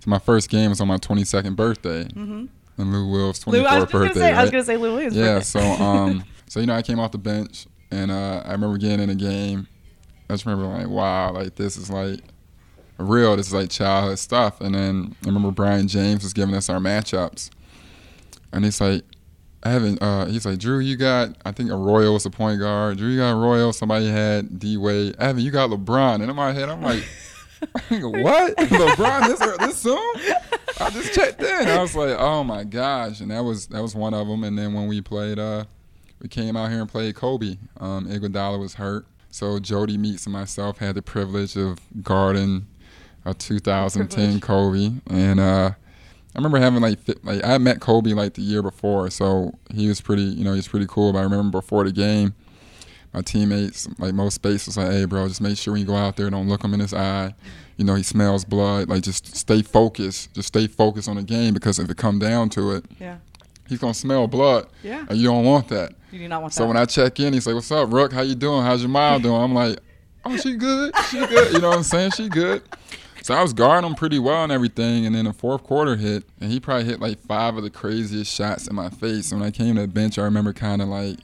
So 0.00 0.10
my 0.10 0.18
first 0.18 0.50
game 0.50 0.70
was 0.70 0.80
on 0.80 0.88
my 0.88 0.98
22nd 0.98 1.56
birthday. 1.56 2.04
Mm-hmm. 2.04 2.46
And 2.78 2.92
Lou 2.92 3.10
Will's 3.10 3.42
24th 3.42 3.90
birthday. 3.90 4.20
Say, 4.20 4.32
right? 4.32 4.38
I 4.38 4.42
was 4.42 4.50
gonna 4.50 4.64
say 4.64 4.76
Lou 4.76 4.92
Williams. 4.92 5.16
Yeah. 5.16 5.40
So 5.40 5.60
um, 5.60 6.24
so 6.48 6.60
you 6.60 6.66
know 6.66 6.74
I 6.74 6.82
came 6.82 6.98
off 6.98 7.12
the 7.12 7.18
bench 7.18 7.66
and 7.90 8.10
uh, 8.10 8.42
I 8.44 8.52
remember 8.52 8.78
getting 8.78 9.00
in 9.00 9.10
a 9.10 9.14
game. 9.14 9.66
I 10.28 10.34
just 10.34 10.44
remember 10.44 10.66
like, 10.66 10.88
wow, 10.88 11.32
like 11.32 11.54
this 11.54 11.76
is 11.76 11.90
like 11.90 12.20
real. 12.98 13.36
This 13.36 13.48
is 13.48 13.54
like 13.54 13.70
childhood 13.70 14.18
stuff. 14.18 14.60
And 14.60 14.74
then 14.74 15.14
I 15.22 15.26
remember 15.26 15.50
Brian 15.50 15.88
James 15.88 16.22
was 16.22 16.32
giving 16.32 16.54
us 16.54 16.68
our 16.68 16.78
matchups, 16.78 17.50
and 18.52 18.64
he's 18.64 18.80
like, 18.80 19.04
Evan, 19.66 19.98
uh, 19.98 20.26
he's 20.26 20.46
like, 20.46 20.58
Jrue, 20.58 20.84
you 20.84 20.96
got, 20.96 21.36
I 21.44 21.50
think 21.50 21.70
Arroyo 21.70 22.12
was 22.12 22.22
the 22.22 22.30
point 22.30 22.60
guard. 22.60 22.98
Jrue, 22.98 23.12
you 23.12 23.18
got 23.18 23.36
Arroyo. 23.36 23.72
Somebody 23.72 24.08
had 24.08 24.58
D 24.58 24.76
Wade. 24.76 25.16
Evan, 25.18 25.42
you 25.42 25.50
got 25.50 25.70
LeBron. 25.70 26.16
And 26.16 26.30
in 26.30 26.36
my 26.36 26.52
head, 26.52 26.68
I'm 26.68 26.82
like, 26.82 27.02
what? 27.88 28.56
LeBron 28.56 29.26
this 29.28 29.58
this 29.58 29.78
soon? 29.78 30.12
I 30.80 30.90
just 30.90 31.14
checked 31.14 31.42
in. 31.42 31.68
I 31.68 31.80
was 31.80 31.94
like, 31.94 32.16
oh 32.18 32.44
my 32.44 32.64
gosh, 32.64 33.20
and 33.20 33.30
that 33.30 33.40
was 33.44 33.66
that 33.68 33.82
was 33.82 33.94
one 33.94 34.14
of 34.14 34.26
them. 34.28 34.44
And 34.44 34.58
then 34.58 34.74
when 34.74 34.86
we 34.86 35.00
played, 35.00 35.38
uh, 35.38 35.64
we 36.20 36.28
came 36.28 36.56
out 36.56 36.70
here 36.70 36.80
and 36.80 36.88
played 36.88 37.14
Kobe. 37.14 37.56
Um, 37.78 38.06
Iguodala 38.06 38.58
was 38.58 38.74
hurt, 38.74 39.06
so 39.30 39.58
Jodie 39.58 39.98
Meeks 39.98 40.26
and 40.26 40.32
myself 40.32 40.78
had 40.78 40.94
the 40.94 41.02
privilege 41.02 41.56
of 41.56 41.78
guarding 42.02 42.66
a 43.24 43.34
2010 43.34 44.40
Kobe, 44.40 44.92
and 45.08 45.40
uh, 45.40 45.70
I 45.72 46.38
remember 46.38 46.58
having 46.58 46.82
like 46.82 46.98
like 47.22 47.42
I 47.44 47.56
met 47.58 47.80
Kobe 47.80 48.12
like 48.12 48.34
the 48.34 48.42
year 48.42 48.62
before, 48.62 49.08
so 49.10 49.52
he 49.74 49.88
was 49.88 50.00
pretty 50.00 50.22
you 50.22 50.44
know 50.44 50.52
he's 50.52 50.68
pretty 50.68 50.86
cool. 50.86 51.12
But 51.12 51.20
I 51.20 51.22
remember 51.22 51.60
before 51.60 51.84
the 51.84 51.92
game, 51.92 52.34
my 53.16 53.22
teammates 53.22 53.88
like 53.98 54.12
Mo 54.12 54.28
Speights 54.28 54.66
was 54.66 54.76
like, 54.76 54.90
"Hey, 54.90 55.06
bro, 55.06 55.26
just 55.26 55.40
make 55.40 55.56
sure 55.56 55.72
when 55.72 55.80
you 55.80 55.86
go 55.86 55.96
out 55.96 56.16
there, 56.16 56.28
don't 56.28 56.48
look 56.48 56.62
him 56.62 56.74
in 56.74 56.80
his 56.80 56.92
eye. 56.92 57.34
You 57.78 57.84
know 57.86 57.94
he 57.94 58.02
smells 58.02 58.44
blood. 58.44 58.90
Like 58.90 59.02
just 59.02 59.34
stay 59.34 59.62
focused. 59.62 60.34
Just 60.34 60.48
stay 60.48 60.66
focused 60.66 61.08
on 61.08 61.16
the 61.16 61.22
game 61.22 61.54
because 61.54 61.78
if 61.78 61.88
it 61.88 61.96
come 61.96 62.18
down 62.18 62.50
to 62.50 62.72
it, 62.72 62.84
yeah." 63.00 63.16
He's 63.68 63.78
gonna 63.80 63.94
smell 63.94 64.28
blood, 64.28 64.68
yeah. 64.84 65.06
and 65.08 65.18
you 65.18 65.26
don't 65.26 65.44
want 65.44 65.66
that. 65.68 65.92
You 66.12 66.20
do 66.20 66.28
not 66.28 66.40
want 66.40 66.52
so 66.52 66.58
that. 66.60 66.64
So 66.64 66.68
when 66.68 66.76
I 66.76 66.84
check 66.84 67.18
in, 67.18 67.32
he's 67.32 67.46
like, 67.46 67.54
"What's 67.56 67.72
up, 67.72 67.92
Rook? 67.92 68.12
How 68.12 68.20
you 68.20 68.34
doing? 68.34 68.62
How's 68.62 68.82
your 68.82 68.90
mom 68.90 69.22
doing?" 69.22 69.40
I'm 69.40 69.54
like, 69.54 69.78
"Oh, 70.24 70.36
she 70.36 70.54
good. 70.54 70.94
She 71.10 71.18
good. 71.26 71.54
You 71.54 71.60
know 71.60 71.70
what 71.70 71.78
I'm 71.78 71.82
saying? 71.82 72.10
She 72.12 72.28
good." 72.28 72.62
So 73.22 73.34
I 73.34 73.42
was 73.42 73.52
guarding 73.52 73.90
him 73.90 73.96
pretty 73.96 74.18
well 74.20 74.44
and 74.44 74.52
everything, 74.52 75.04
and 75.06 75.14
then 75.14 75.24
the 75.24 75.32
fourth 75.32 75.64
quarter 75.64 75.96
hit, 75.96 76.22
and 76.40 76.52
he 76.52 76.60
probably 76.60 76.84
hit 76.84 77.00
like 77.00 77.18
five 77.18 77.56
of 77.56 77.64
the 77.64 77.70
craziest 77.70 78.32
shots 78.32 78.68
in 78.68 78.76
my 78.76 78.88
face. 78.88 79.32
And 79.32 79.40
when 79.40 79.48
I 79.48 79.50
came 79.50 79.74
to 79.74 79.80
the 79.80 79.88
bench, 79.88 80.16
I 80.18 80.22
remember 80.22 80.52
kind 80.52 80.80
of 80.80 80.86
like, 80.88 81.18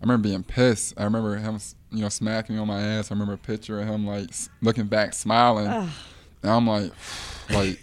I 0.00 0.04
remember 0.04 0.28
being 0.28 0.44
pissed. 0.44 0.94
I 0.96 1.04
remember 1.04 1.36
him, 1.36 1.58
you 1.90 2.02
know, 2.02 2.08
smacking 2.08 2.54
me 2.56 2.60
on 2.60 2.68
my 2.68 2.80
ass. 2.80 3.10
I 3.10 3.14
remember 3.14 3.34
a 3.34 3.38
picture 3.38 3.80
of 3.80 3.88
him 3.88 4.06
like 4.06 4.30
looking 4.62 4.86
back, 4.86 5.12
smiling, 5.14 5.66
Ugh. 5.66 5.88
and 6.42 6.50
I'm 6.50 6.66
like, 6.66 6.92
like 7.50 7.80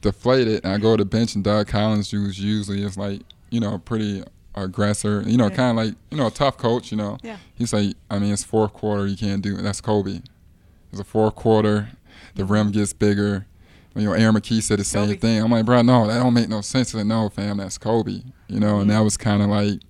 deflated. 0.00 0.64
And 0.64 0.72
I 0.72 0.78
go 0.78 0.96
to 0.96 1.04
the 1.04 1.08
bench, 1.08 1.34
and 1.34 1.44
Doug 1.44 1.68
Collins, 1.68 2.10
who's 2.10 2.40
usually 2.40 2.82
is 2.82 2.96
like, 2.96 3.22
you 3.50 3.60
know, 3.60 3.78
pretty 3.78 4.24
aggressor, 4.54 5.22
you 5.24 5.36
know, 5.36 5.48
yeah. 5.48 5.54
kind 5.56 5.78
of 5.78 5.84
like, 5.84 5.94
you 6.10 6.16
know, 6.16 6.26
a 6.26 6.30
tough 6.32 6.56
coach, 6.56 6.90
you 6.90 6.96
know. 6.96 7.18
Yeah. 7.22 7.36
He's 7.54 7.72
like, 7.72 7.94
I 8.10 8.18
mean, 8.18 8.32
it's 8.32 8.42
fourth 8.44 8.72
quarter, 8.72 9.06
you 9.06 9.16
can't 9.16 9.40
do 9.40 9.56
it. 9.56 9.62
That's 9.62 9.80
Kobe. 9.80 10.20
It's 10.90 11.00
a 11.00 11.04
fourth 11.04 11.36
quarter 11.36 11.90
the 12.38 12.44
rim 12.44 12.70
gets 12.70 12.92
bigger. 12.92 13.46
You 13.94 14.04
know, 14.04 14.12
Aaron 14.12 14.36
McKie 14.36 14.62
said 14.62 14.78
the 14.78 14.84
same 14.84 15.08
Kobe. 15.08 15.18
thing. 15.18 15.42
I'm 15.42 15.50
like, 15.50 15.66
bro, 15.66 15.82
no, 15.82 16.06
that 16.06 16.18
don't 16.18 16.34
make 16.34 16.48
no 16.48 16.60
sense. 16.60 16.94
Like, 16.94 17.06
no, 17.06 17.28
fam, 17.28 17.58
that's 17.58 17.76
Kobe. 17.76 18.22
You 18.46 18.60
know, 18.60 18.74
mm-hmm. 18.74 18.82
and 18.82 18.90
that 18.90 19.00
was 19.00 19.16
kind 19.16 19.42
of 19.42 19.48
like, 19.48 19.80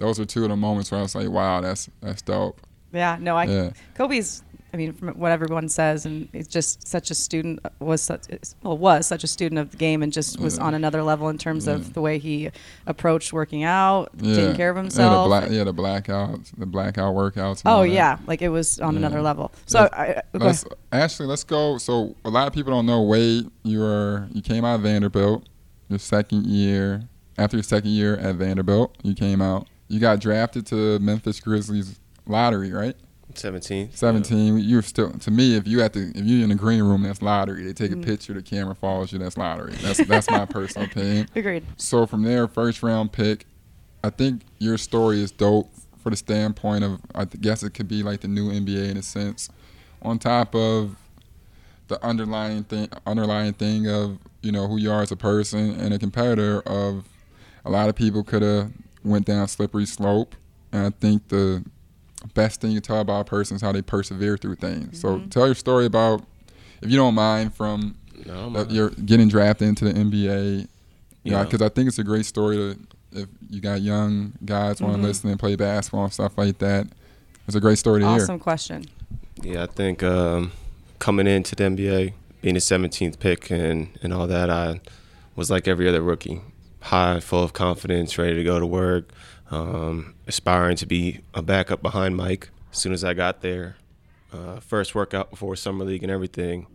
those 0.00 0.18
were 0.18 0.24
two 0.24 0.42
of 0.42 0.50
the 0.50 0.56
moments 0.56 0.90
where 0.90 0.98
I 0.98 1.02
was 1.02 1.14
like, 1.14 1.28
wow, 1.28 1.60
that's 1.60 1.88
that's 2.00 2.22
dope. 2.22 2.60
Yeah, 2.92 3.18
no, 3.20 3.36
I 3.36 3.44
yeah. 3.44 3.70
Kobe's 3.94 4.42
I 4.72 4.76
mean, 4.76 4.92
from 4.92 5.08
what 5.18 5.32
everyone 5.32 5.68
says, 5.68 6.06
and 6.06 6.28
he's 6.32 6.46
just 6.46 6.86
such 6.86 7.10
a 7.10 7.14
student 7.14 7.60
was 7.80 8.02
such 8.02 8.26
well 8.62 8.78
was 8.78 9.06
such 9.06 9.24
a 9.24 9.26
student 9.26 9.58
of 9.58 9.72
the 9.72 9.76
game, 9.76 10.02
and 10.02 10.12
just 10.12 10.38
was 10.38 10.58
yeah. 10.58 10.64
on 10.64 10.74
another 10.74 11.02
level 11.02 11.28
in 11.28 11.38
terms 11.38 11.66
yeah. 11.66 11.74
of 11.74 11.92
the 11.92 12.00
way 12.00 12.18
he 12.18 12.50
approached 12.86 13.32
working 13.32 13.64
out, 13.64 14.16
taking 14.18 14.54
care 14.54 14.70
of 14.70 14.76
himself. 14.76 15.28
Yeah, 15.28 15.40
the, 15.40 15.54
yeah, 15.54 15.64
the 15.64 15.74
blackouts, 15.74 16.52
the 16.56 16.66
blackout 16.66 17.14
workouts. 17.14 17.62
Oh 17.66 17.82
yeah, 17.82 18.18
like 18.26 18.42
it 18.42 18.50
was 18.50 18.78
on 18.80 18.96
another 18.96 19.20
level. 19.22 19.50
So 19.66 19.88
I, 19.92 20.22
let's, 20.32 20.64
Ashley, 20.92 21.26
let's 21.26 21.44
go. 21.44 21.78
So 21.78 22.14
a 22.24 22.30
lot 22.30 22.46
of 22.46 22.52
people 22.52 22.72
don't 22.72 22.86
know 22.86 23.02
Wade. 23.02 23.50
You 23.64 23.80
were 23.80 24.28
you 24.32 24.42
came 24.42 24.64
out 24.64 24.76
of 24.76 24.82
Vanderbilt, 24.82 25.48
your 25.88 25.98
second 25.98 26.46
year. 26.46 27.02
After 27.38 27.56
your 27.56 27.64
second 27.64 27.90
year 27.90 28.16
at 28.18 28.36
Vanderbilt, 28.36 28.94
you 29.02 29.14
came 29.14 29.40
out. 29.40 29.66
You 29.90 29.98
got 29.98 30.20
drafted 30.20 30.66
to 30.66 31.00
Memphis 31.00 31.40
Grizzlies 31.40 31.98
lottery, 32.24 32.70
right? 32.70 32.94
17. 33.34 33.90
17. 33.92 34.56
Yeah. 34.56 34.62
You're 34.62 34.82
still 34.82 35.10
to 35.10 35.30
me 35.30 35.56
if 35.56 35.66
you 35.66 35.80
have 35.80 35.92
to 35.92 36.10
if 36.10 36.24
you're 36.24 36.44
in 36.44 36.50
the 36.50 36.54
green 36.54 36.82
room 36.82 37.02
that's 37.02 37.22
lottery. 37.22 37.64
They 37.64 37.72
take 37.72 37.90
mm. 37.90 38.02
a 38.02 38.06
picture, 38.06 38.32
the 38.32 38.42
camera 38.42 38.74
follows 38.74 39.12
you, 39.12 39.18
that's 39.18 39.36
lottery. 39.36 39.72
That's 39.74 40.04
that's 40.06 40.30
my 40.30 40.44
personal 40.46 40.88
opinion. 40.88 41.28
Agreed. 41.34 41.64
So 41.76 42.06
from 42.06 42.22
there, 42.22 42.46
first 42.48 42.82
round 42.82 43.12
pick. 43.12 43.46
I 44.02 44.10
think 44.10 44.42
your 44.58 44.78
story 44.78 45.20
is 45.20 45.30
dope 45.30 45.70
for 45.98 46.10
the 46.10 46.16
standpoint 46.16 46.84
of 46.84 47.00
I 47.14 47.24
guess 47.24 47.62
it 47.62 47.74
could 47.74 47.88
be 47.88 48.02
like 48.02 48.20
the 48.20 48.28
new 48.28 48.50
NBA 48.50 48.90
in 48.90 48.96
a 48.96 49.02
sense. 49.02 49.48
On 50.02 50.18
top 50.18 50.54
of 50.54 50.96
the 51.88 52.02
underlying 52.04 52.62
thing 52.62 52.88
underlying 53.06 53.54
thing 53.54 53.88
of, 53.88 54.18
you 54.42 54.52
know, 54.52 54.68
who 54.68 54.76
you 54.76 54.90
are 54.90 55.02
as 55.02 55.10
a 55.10 55.16
person 55.16 55.78
and 55.80 55.92
a 55.92 55.98
competitor 55.98 56.60
of 56.62 57.08
a 57.64 57.70
lot 57.70 57.88
of 57.88 57.96
people 57.96 58.22
could 58.22 58.42
have 58.42 58.70
went 59.04 59.26
down 59.26 59.48
slippery 59.48 59.86
slope, 59.86 60.34
and 60.72 60.86
I 60.86 60.90
think 60.90 61.28
the 61.28 61.64
best 62.34 62.60
thing 62.60 62.70
you 62.70 62.80
tell 62.80 63.00
about 63.00 63.22
a 63.22 63.24
person 63.24 63.56
is 63.56 63.62
how 63.62 63.72
they 63.72 63.82
persevere 63.82 64.36
through 64.36 64.56
things. 64.56 65.02
Mm-hmm. 65.02 65.22
So 65.22 65.26
tell 65.30 65.46
your 65.46 65.54
story 65.54 65.86
about, 65.86 66.22
if 66.82 66.90
you 66.90 66.96
don't 66.96 67.14
mind, 67.14 67.54
from 67.54 67.96
no, 68.26 68.66
you're 68.68 68.90
getting 68.90 69.28
drafted 69.28 69.68
into 69.68 69.84
the 69.84 69.92
NBA. 69.92 70.68
Yeah, 71.22 71.44
because 71.44 71.60
I 71.60 71.68
think 71.68 71.88
it's 71.88 71.98
a 71.98 72.04
great 72.04 72.26
story 72.26 72.56
to 72.56 72.78
if 73.12 73.28
you 73.48 73.60
got 73.60 73.82
young 73.82 74.32
guys 74.44 74.76
mm-hmm. 74.76 74.86
want 74.86 74.96
to 74.96 75.02
listen 75.02 75.30
and 75.30 75.38
play 75.38 75.56
basketball 75.56 76.04
and 76.04 76.12
stuff 76.12 76.36
like 76.38 76.58
that. 76.58 76.86
It's 77.46 77.56
a 77.56 77.60
great 77.60 77.78
story 77.78 78.00
to 78.00 78.06
awesome 78.06 78.16
hear. 78.16 78.24
Awesome 78.24 78.38
question. 78.38 78.86
Yeah, 79.42 79.64
I 79.64 79.66
think 79.66 80.02
um, 80.02 80.52
coming 80.98 81.26
into 81.26 81.56
the 81.56 81.64
NBA, 81.64 82.12
being 82.42 82.56
a 82.56 82.60
17th 82.60 83.18
pick 83.18 83.50
and, 83.50 83.98
and 84.02 84.12
all 84.12 84.26
that, 84.26 84.50
I 84.50 84.80
was 85.34 85.50
like 85.50 85.66
every 85.66 85.88
other 85.88 86.02
rookie, 86.02 86.40
high, 86.80 87.20
full 87.20 87.42
of 87.42 87.52
confidence, 87.52 88.18
ready 88.18 88.34
to 88.34 88.44
go 88.44 88.58
to 88.58 88.66
work, 88.66 89.10
um, 89.50 90.14
aspiring 90.26 90.76
to 90.76 90.86
be 90.86 91.20
a 91.34 91.42
backup 91.42 91.82
behind 91.82 92.16
Mike. 92.16 92.50
As 92.72 92.78
soon 92.78 92.92
as 92.92 93.04
I 93.04 93.14
got 93.14 93.40
there, 93.40 93.76
uh, 94.32 94.60
first 94.60 94.94
workout 94.94 95.30
before 95.30 95.56
summer 95.56 95.84
league 95.84 96.02
and 96.02 96.10
everything, 96.10 96.66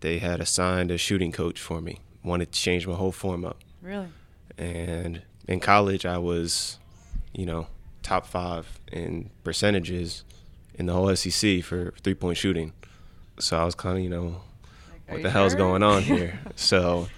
they 0.00 0.18
had 0.18 0.40
assigned 0.40 0.90
a 0.90 0.98
shooting 0.98 1.32
coach 1.32 1.60
for 1.60 1.80
me. 1.80 2.00
Wanted 2.22 2.52
to 2.52 2.60
change 2.60 2.86
my 2.86 2.94
whole 2.94 3.12
form 3.12 3.44
up. 3.44 3.58
Really? 3.80 4.08
And 4.58 5.22
in 5.48 5.60
college, 5.60 6.04
I 6.04 6.18
was, 6.18 6.78
you 7.32 7.46
know, 7.46 7.66
top 8.02 8.26
five 8.26 8.80
in 8.90 9.30
percentages 9.44 10.24
in 10.74 10.86
the 10.86 10.92
whole 10.92 11.14
SEC 11.14 11.62
for 11.62 11.92
three 12.02 12.14
point 12.14 12.36
shooting. 12.36 12.72
So 13.38 13.58
I 13.58 13.64
was 13.64 13.74
kind 13.74 13.96
of, 13.96 14.04
you 14.04 14.10
know, 14.10 14.42
like, 15.08 15.08
what 15.08 15.16
the 15.16 15.22
sure? 15.22 15.30
hell's 15.30 15.54
going 15.54 15.82
on 15.82 16.02
here? 16.02 16.38
so 16.56 17.08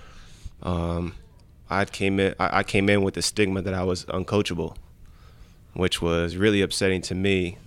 um, 0.62 1.14
I 1.70 1.84
came 1.84 2.20
in. 2.20 2.34
I, 2.38 2.62
came 2.62 2.88
in 2.88 3.02
with 3.02 3.14
the 3.14 3.22
stigma 3.22 3.62
that 3.62 3.74
I 3.74 3.82
was 3.84 4.04
uncoachable, 4.06 4.76
which 5.72 6.02
was 6.02 6.36
really 6.36 6.60
upsetting 6.62 7.02
to 7.02 7.14
me 7.14 7.58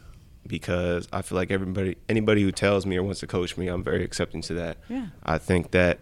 because 0.45 1.07
I 1.11 1.21
feel 1.21 1.35
like 1.35 1.51
everybody, 1.51 1.97
anybody 2.07 2.41
who 2.43 2.51
tells 2.51 2.85
me 2.85 2.97
or 2.97 3.03
wants 3.03 3.19
to 3.21 3.27
coach 3.27 3.57
me, 3.57 3.67
I'm 3.67 3.83
very 3.83 4.03
accepting 4.03 4.41
to 4.43 4.53
that. 4.55 4.77
Yeah. 4.87 5.07
I 5.23 5.37
think 5.37 5.71
that 5.71 5.99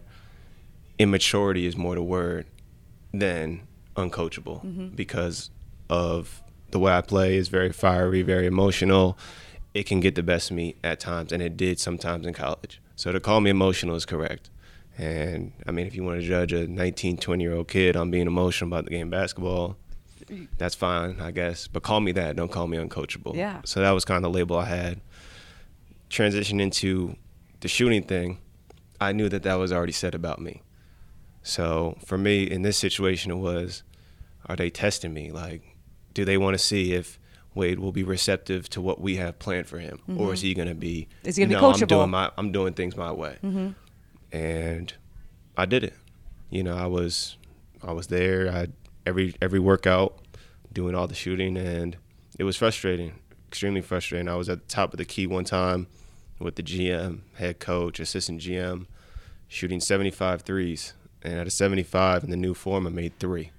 immaturity 0.99 1.65
is 1.65 1.75
more 1.75 1.95
the 1.95 2.03
word 2.03 2.45
than 3.13 3.61
uncoachable 3.95 4.63
mm-hmm. 4.63 4.87
because 4.89 5.49
of 5.89 6.43
the 6.71 6.79
way 6.79 6.93
I 6.93 7.01
play 7.01 7.35
is 7.37 7.47
very 7.47 7.71
fiery, 7.71 8.21
very 8.21 8.45
emotional. 8.45 9.17
It 9.73 9.85
can 9.85 9.99
get 9.99 10.15
the 10.15 10.23
best 10.23 10.51
of 10.51 10.57
me 10.57 10.75
at 10.83 10.99
times, 10.99 11.31
and 11.31 11.41
it 11.41 11.57
did 11.57 11.79
sometimes 11.79 12.25
in 12.25 12.33
college. 12.33 12.81
So 12.95 13.11
to 13.11 13.19
call 13.19 13.41
me 13.41 13.49
emotional 13.49 13.95
is 13.95 14.05
correct. 14.05 14.49
And 14.97 15.51
I 15.67 15.71
mean, 15.71 15.87
if 15.87 15.95
you 15.95 16.03
want 16.03 16.21
to 16.21 16.27
judge 16.27 16.53
a 16.53 16.67
19, 16.67 17.17
20 17.17 17.43
year 17.43 17.53
old 17.53 17.67
kid 17.67 17.97
on 17.97 18.11
being 18.11 18.27
emotional 18.27 18.69
about 18.69 18.85
the 18.85 18.91
game 18.91 19.07
of 19.07 19.11
basketball, 19.11 19.77
that's 20.57 20.75
fine, 20.75 21.19
I 21.19 21.31
guess. 21.31 21.67
But 21.67 21.83
call 21.83 21.99
me 21.99 22.11
that. 22.13 22.35
Don't 22.35 22.51
call 22.51 22.67
me 22.67 22.77
uncoachable. 22.77 23.35
Yeah. 23.35 23.61
So 23.65 23.81
that 23.81 23.91
was 23.91 24.05
kind 24.05 24.17
of 24.17 24.31
the 24.31 24.37
label 24.37 24.57
I 24.57 24.65
had. 24.65 25.01
Transition 26.09 26.59
into 26.59 27.15
the 27.59 27.67
shooting 27.67 28.03
thing, 28.03 28.39
I 29.01 29.11
knew 29.11 29.27
that 29.29 29.43
that 29.43 29.55
was 29.55 29.73
already 29.73 29.91
said 29.91 30.15
about 30.15 30.39
me. 30.39 30.61
So 31.43 31.97
for 32.05 32.17
me, 32.17 32.43
in 32.43 32.61
this 32.61 32.77
situation, 32.77 33.31
it 33.31 33.35
was, 33.35 33.83
are 34.47 34.55
they 34.55 34.69
testing 34.69 35.13
me? 35.13 35.31
Like, 35.31 35.75
do 36.13 36.25
they 36.25 36.37
want 36.37 36.55
to 36.55 36.57
see 36.57 36.93
if 36.93 37.19
Wade 37.53 37.79
will 37.79 37.91
be 37.91 38.03
receptive 38.03 38.69
to 38.69 38.81
what 38.81 38.99
we 38.99 39.15
have 39.17 39.39
planned 39.39 39.67
for 39.67 39.79
him, 39.79 39.99
mm-hmm. 40.09 40.19
or 40.19 40.33
is 40.33 40.41
he 40.41 40.53
going 40.53 40.67
to 40.67 40.75
be? 40.75 41.07
Is 41.23 41.35
he 41.35 41.45
going 41.45 41.49
to 41.49 41.55
be 41.55 41.61
coachable? 41.61 41.81
I'm 41.81 41.87
doing 41.87 42.09
my, 42.09 42.31
I'm 42.37 42.51
doing 42.51 42.73
things 42.73 42.97
my 42.97 43.11
way, 43.11 43.37
mm-hmm. 43.43 43.69
And 44.35 44.93
I 45.57 45.65
did 45.65 45.83
it. 45.83 45.93
You 46.49 46.63
know, 46.63 46.75
I 46.75 46.87
was, 46.87 47.37
I 47.81 47.91
was 47.91 48.07
there. 48.07 48.49
I 48.51 48.67
every 49.05 49.35
every 49.41 49.59
workout, 49.59 50.19
doing 50.73 50.95
all 50.95 51.07
the 51.07 51.15
shooting, 51.15 51.57
and 51.57 51.97
it 52.37 52.43
was 52.43 52.57
frustrating, 52.57 53.13
extremely 53.47 53.81
frustrating. 53.81 54.27
I 54.27 54.35
was 54.35 54.49
at 54.49 54.67
the 54.67 54.73
top 54.73 54.93
of 54.93 54.97
the 54.97 55.05
key 55.05 55.27
one 55.27 55.45
time 55.45 55.87
with 56.39 56.55
the 56.55 56.63
GM, 56.63 57.21
head 57.35 57.59
coach, 57.59 57.99
assistant 57.99 58.41
GM, 58.41 58.87
shooting 59.47 59.79
75 59.79 60.41
threes 60.41 60.93
and 61.25 61.39
at 61.39 61.47
a 61.47 61.51
75 61.51 62.23
in 62.23 62.29
the 62.29 62.37
new 62.37 62.53
form, 62.53 62.85
I 62.85 62.91
made 62.91 63.17
three. 63.19 63.51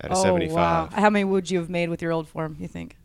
At 0.00 0.10
a 0.10 0.14
oh, 0.14 0.22
75. 0.22 0.54
Wow. 0.54 0.88
How 0.90 1.10
many 1.10 1.24
would 1.24 1.50
you 1.50 1.58
have 1.58 1.68
made 1.68 1.90
with 1.90 2.00
your 2.00 2.12
old 2.12 2.26
form, 2.26 2.56
you 2.58 2.66
think? 2.66 2.96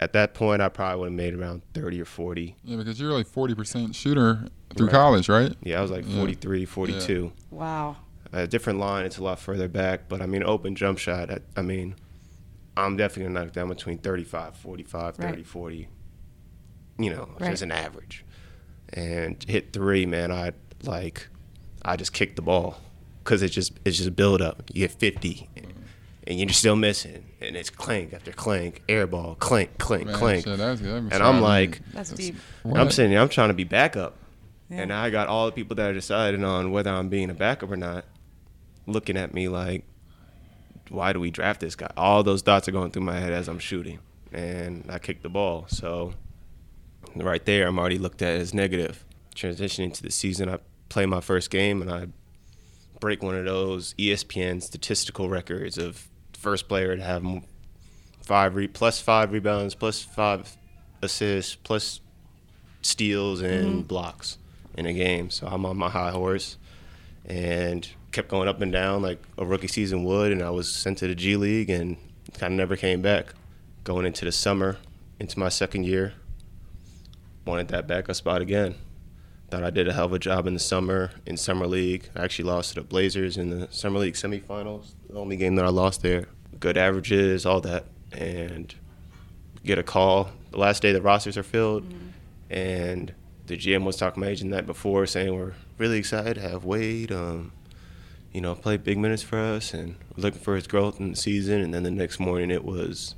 At 0.00 0.12
that 0.14 0.34
point, 0.34 0.60
I 0.60 0.68
probably 0.68 0.98
would 0.98 1.06
have 1.06 1.12
made 1.12 1.34
around 1.34 1.62
30 1.72 2.00
or 2.00 2.04
40. 2.04 2.56
Yeah, 2.64 2.76
because 2.76 3.00
you're 3.00 3.12
like 3.12 3.28
40% 3.28 3.94
shooter 3.94 4.48
through 4.76 4.86
right. 4.86 4.92
college, 4.92 5.28
right? 5.28 5.54
Yeah, 5.62 5.78
I 5.78 5.82
was 5.82 5.90
like 5.90 6.04
43, 6.04 6.60
yeah. 6.60 6.66
42. 6.66 7.22
Yeah. 7.22 7.30
Wow. 7.50 7.96
A 8.32 8.46
different 8.46 8.78
line, 8.78 9.04
it's 9.04 9.18
a 9.18 9.22
lot 9.22 9.38
further 9.38 9.68
back, 9.68 10.08
but 10.08 10.22
I 10.22 10.26
mean, 10.26 10.42
open 10.42 10.74
jump 10.74 10.98
shot, 10.98 11.30
I, 11.30 11.38
I 11.56 11.62
mean, 11.62 11.94
I'm 12.76 12.96
definitely 12.96 13.24
going 13.24 13.34
to 13.34 13.44
knock 13.44 13.52
down 13.52 13.68
between 13.68 13.98
35, 13.98 14.56
45, 14.56 15.16
30, 15.16 15.26
right. 15.28 15.46
40. 15.46 15.88
You 16.98 17.10
know, 17.10 17.28
right. 17.38 17.50
just 17.50 17.62
an 17.62 17.72
average. 17.72 18.24
And 18.90 19.42
hit 19.48 19.72
three, 19.72 20.06
man, 20.06 20.30
I 20.32 20.52
like, 20.82 21.28
I 21.84 21.96
just 21.96 22.12
kicked 22.12 22.36
the 22.36 22.42
ball 22.42 22.78
because 23.22 23.42
it's 23.42 23.54
just 23.54 23.72
it's 23.84 23.96
just 23.96 24.14
build 24.16 24.42
up. 24.42 24.62
You 24.72 24.86
get 24.86 24.92
50, 24.92 25.48
and 26.26 26.38
you're 26.38 26.48
still 26.50 26.76
missing, 26.76 27.24
and 27.40 27.56
it's 27.56 27.70
clank 27.70 28.12
after 28.12 28.32
clank, 28.32 28.82
air 28.88 29.06
ball, 29.06 29.36
clank, 29.36 29.78
clank, 29.78 30.06
Man, 30.06 30.14
clank. 30.14 30.44
Shit, 30.44 30.58
that's, 30.58 30.80
that's 30.80 31.14
and 31.14 31.22
I'm 31.22 31.40
like, 31.40 31.80
that's 31.92 32.10
deep. 32.10 32.36
I'm 32.64 32.90
sitting 32.90 33.12
there, 33.12 33.20
I'm 33.20 33.28
trying 33.28 33.48
to 33.48 33.54
be 33.54 33.64
backup, 33.64 34.16
yeah. 34.72 34.82
and 34.82 34.92
I 34.92 35.10
got 35.10 35.28
all 35.28 35.46
the 35.46 35.52
people 35.52 35.76
that 35.76 35.90
are 35.90 35.94
deciding 35.94 36.44
on 36.44 36.72
whether 36.72 36.90
I'm 36.90 37.08
being 37.08 37.28
a 37.28 37.34
backup 37.34 37.70
or 37.70 37.76
not, 37.76 38.06
looking 38.86 39.16
at 39.16 39.34
me 39.34 39.48
like, 39.48 39.84
why 40.88 41.12
do 41.12 41.20
we 41.20 41.30
draft 41.30 41.60
this 41.60 41.76
guy? 41.76 41.90
All 41.96 42.22
those 42.22 42.42
thoughts 42.42 42.68
are 42.68 42.72
going 42.72 42.90
through 42.90 43.02
my 43.02 43.18
head 43.18 43.32
as 43.32 43.48
I'm 43.48 43.58
shooting, 43.58 43.98
and 44.32 44.86
I 44.88 44.98
kick 44.98 45.22
the 45.22 45.28
ball. 45.28 45.66
So 45.68 46.14
right 47.14 47.44
there, 47.44 47.66
I'm 47.66 47.78
already 47.78 47.98
looked 47.98 48.22
at 48.22 48.40
as 48.40 48.54
negative. 48.54 49.04
Transitioning 49.34 49.92
to 49.94 50.02
the 50.02 50.10
season, 50.10 50.48
I 50.48 50.58
play 50.88 51.06
my 51.06 51.20
first 51.20 51.50
game, 51.50 51.82
and 51.82 51.90
I 51.90 52.06
break 53.00 53.22
one 53.22 53.34
of 53.34 53.44
those 53.44 53.94
ESPN 53.94 54.62
statistical 54.62 55.28
records 55.28 55.76
of 55.76 56.08
first 56.32 56.68
player 56.68 56.96
to 56.96 57.02
have 57.02 57.24
five 58.22 58.54
re- 58.54 58.68
plus 58.68 59.00
five 59.00 59.32
rebounds, 59.32 59.74
plus 59.74 60.02
five 60.02 60.56
assists, 61.02 61.56
plus 61.56 62.00
steals 62.82 63.40
and 63.42 63.66
mm-hmm. 63.66 63.80
blocks 63.82 64.38
in 64.76 64.86
a 64.86 64.92
game. 64.92 65.30
So 65.30 65.46
I'm 65.46 65.64
on 65.66 65.76
my 65.76 65.88
high 65.88 66.10
horse 66.10 66.56
and 67.24 67.88
kept 68.10 68.28
going 68.28 68.48
up 68.48 68.60
and 68.60 68.72
down 68.72 69.02
like 69.02 69.22
a 69.38 69.44
rookie 69.44 69.68
season 69.68 70.04
would. 70.04 70.32
And 70.32 70.42
I 70.42 70.50
was 70.50 70.72
sent 70.72 70.98
to 70.98 71.08
the 71.08 71.14
G 71.14 71.36
League 71.36 71.70
and 71.70 71.96
kind 72.38 72.54
of 72.54 72.58
never 72.58 72.76
came 72.76 73.02
back. 73.02 73.34
Going 73.84 74.06
into 74.06 74.24
the 74.24 74.32
summer, 74.32 74.78
into 75.18 75.38
my 75.38 75.48
second 75.48 75.84
year, 75.84 76.14
wanted 77.44 77.68
that 77.68 77.88
backup 77.88 78.14
spot 78.14 78.40
again. 78.40 78.76
Thought 79.50 79.64
I 79.64 79.70
did 79.70 79.88
a 79.88 79.92
hell 79.92 80.06
of 80.06 80.12
a 80.12 80.18
job 80.18 80.46
in 80.46 80.54
the 80.54 80.60
summer 80.60 81.10
in 81.26 81.36
summer 81.36 81.66
league. 81.66 82.08
I 82.14 82.22
actually 82.22 82.48
lost 82.48 82.70
to 82.70 82.74
the 82.76 82.82
Blazers 82.82 83.36
in 83.36 83.50
the 83.50 83.68
summer 83.70 83.98
league 83.98 84.14
semifinals. 84.14 84.92
The 85.10 85.16
only 85.16 85.36
game 85.36 85.56
that 85.56 85.64
I 85.64 85.68
lost 85.68 86.02
there. 86.02 86.26
Good 86.60 86.76
averages, 86.76 87.44
all 87.44 87.60
that, 87.62 87.86
and 88.12 88.72
get 89.64 89.78
a 89.78 89.82
call 89.82 90.30
the 90.52 90.58
last 90.58 90.82
day 90.82 90.92
the 90.92 91.02
rosters 91.02 91.36
are 91.36 91.42
filled, 91.42 91.84
mm-hmm. 91.84 92.08
and 92.50 93.14
the 93.52 93.58
GM 93.58 93.84
was 93.84 93.96
talking 93.96 94.14
to 94.14 94.26
my 94.26 94.32
agent 94.32 94.50
that 94.52 94.64
before, 94.64 95.04
saying 95.04 95.34
we're 95.34 95.52
really 95.76 95.98
excited 95.98 96.34
to 96.34 96.40
have 96.40 96.64
Wade, 96.64 97.12
um, 97.12 97.52
you 98.32 98.40
know, 98.40 98.54
play 98.54 98.78
big 98.78 98.96
minutes 98.96 99.22
for 99.22 99.38
us, 99.38 99.74
and 99.74 99.96
looking 100.16 100.40
for 100.40 100.54
his 100.54 100.66
growth 100.66 100.98
in 100.98 101.10
the 101.10 101.16
season. 101.16 101.60
And 101.60 101.74
then 101.74 101.82
the 101.82 101.90
next 101.90 102.18
morning 102.18 102.50
it 102.50 102.64
was, 102.64 103.14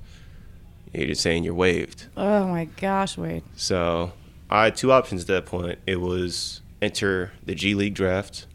he 0.92 1.06
just 1.06 1.22
saying 1.22 1.44
you're 1.44 1.54
waived. 1.54 2.06
Oh 2.16 2.48
my 2.48 2.64
gosh, 2.64 3.16
Wade. 3.16 3.44
So 3.54 4.12
I 4.50 4.64
had 4.64 4.76
two 4.76 4.90
options 4.90 5.20
at 5.22 5.26
that 5.28 5.46
point. 5.46 5.78
It 5.86 6.00
was 6.00 6.62
enter 6.82 7.30
the 7.44 7.54
G 7.54 7.76
League 7.76 7.94
draft 7.94 8.46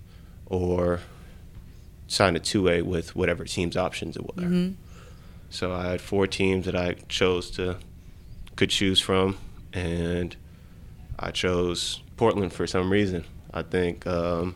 or 0.47 0.99
sign 2.07 2.35
a 2.35 2.39
two-way 2.39 2.81
with 2.81 3.15
whatever 3.15 3.45
team's 3.45 3.77
options 3.77 4.17
it 4.17 4.23
were. 4.23 4.43
Mm-hmm. 4.43 4.73
So 5.49 5.71
I 5.71 5.91
had 5.91 6.01
four 6.01 6.27
teams 6.27 6.65
that 6.65 6.75
I 6.75 6.95
chose 7.07 7.49
to 7.51 7.77
could 8.57 8.69
choose 8.69 8.99
from, 8.99 9.37
and 9.71 10.35
I 11.19 11.31
chose 11.31 12.01
Portland 12.15 12.53
for 12.53 12.65
some 12.65 12.91
reason. 12.91 13.25
I 13.53 13.63
think 13.63 14.07
um, 14.07 14.55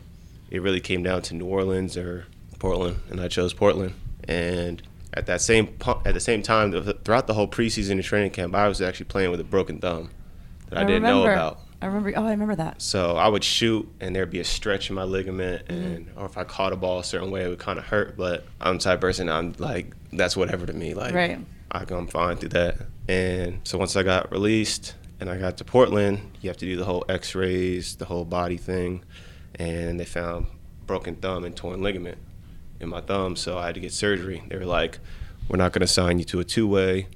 it 0.49 0.61
really 0.61 0.79
came 0.79 1.03
down 1.03 1.21
to 1.23 1.35
New 1.35 1.45
Orleans 1.45 1.97
or 1.97 2.25
Portland, 2.59 2.99
and 3.09 3.19
I 3.19 3.27
chose 3.27 3.53
Portland. 3.53 3.93
And 4.27 4.81
at 5.13 5.25
that 5.25 5.41
same 5.41 5.75
at 6.05 6.13
the 6.13 6.19
same 6.19 6.41
time, 6.41 6.71
throughout 7.03 7.27
the 7.27 7.33
whole 7.33 7.47
preseason 7.47 7.91
and 7.91 8.03
training 8.03 8.31
camp, 8.31 8.55
I 8.55 8.67
was 8.67 8.81
actually 8.81 9.07
playing 9.07 9.31
with 9.31 9.41
a 9.41 9.43
broken 9.43 9.79
thumb 9.79 10.09
that 10.69 10.79
I, 10.79 10.81
I 10.81 10.85
didn't 10.85 11.03
remember. 11.03 11.27
know 11.27 11.33
about. 11.33 11.59
I 11.81 11.87
remember. 11.87 12.13
Oh, 12.15 12.25
I 12.25 12.31
remember 12.31 12.55
that. 12.55 12.81
So 12.81 13.17
I 13.17 13.27
would 13.27 13.43
shoot, 13.43 13.91
and 13.99 14.15
there'd 14.15 14.31
be 14.31 14.39
a 14.39 14.45
stretch 14.45 14.89
in 14.89 14.95
my 14.95 15.03
ligament, 15.03 15.67
mm-hmm. 15.67 15.83
and 15.83 16.11
or 16.15 16.25
if 16.25 16.37
I 16.37 16.45
caught 16.45 16.71
a 16.71 16.77
ball 16.77 16.99
a 16.99 17.03
certain 17.03 17.29
way, 17.29 17.43
it 17.43 17.49
would 17.49 17.59
kind 17.59 17.77
of 17.77 17.85
hurt. 17.85 18.15
But 18.15 18.45
I'm 18.61 18.77
the 18.77 18.83
type 18.83 19.01
person. 19.01 19.27
I'm 19.27 19.53
like, 19.57 19.93
that's 20.13 20.37
whatever 20.37 20.65
to 20.65 20.73
me. 20.73 20.93
Like, 20.93 21.13
right. 21.13 21.39
I 21.71 21.83
come 21.83 22.07
fine 22.07 22.37
through 22.37 22.49
that. 22.49 22.77
And 23.09 23.59
so 23.65 23.77
once 23.77 23.97
I 23.97 24.03
got 24.03 24.31
released 24.31 24.95
and 25.23 25.31
I 25.31 25.37
got 25.37 25.55
to 25.59 25.63
Portland, 25.63 26.19
you 26.41 26.49
have 26.49 26.57
to 26.57 26.65
do 26.65 26.75
the 26.75 26.83
whole 26.83 27.05
X-rays, 27.07 27.95
the 27.95 28.03
whole 28.03 28.25
body 28.25 28.57
thing, 28.57 29.05
and 29.55 29.97
they 29.97 30.03
found 30.03 30.47
broken 30.85 31.15
thumb 31.15 31.45
and 31.45 31.55
torn 31.55 31.81
ligament. 31.81 32.17
in 32.81 32.89
my 32.89 32.99
thumb, 32.99 33.35
so 33.35 33.57
I 33.57 33.67
had 33.67 33.75
to 33.75 33.81
get 33.81 33.93
surgery. 33.93 34.43
They 34.49 34.57
were 34.57 34.65
like, 34.65 34.99
"We're 35.47 35.57
not 35.57 35.71
going 35.71 35.81
to 35.81 35.87
sign 35.87 36.19
you 36.19 36.25
to 36.25 36.39
a 36.41 36.43
two-way 36.43 37.07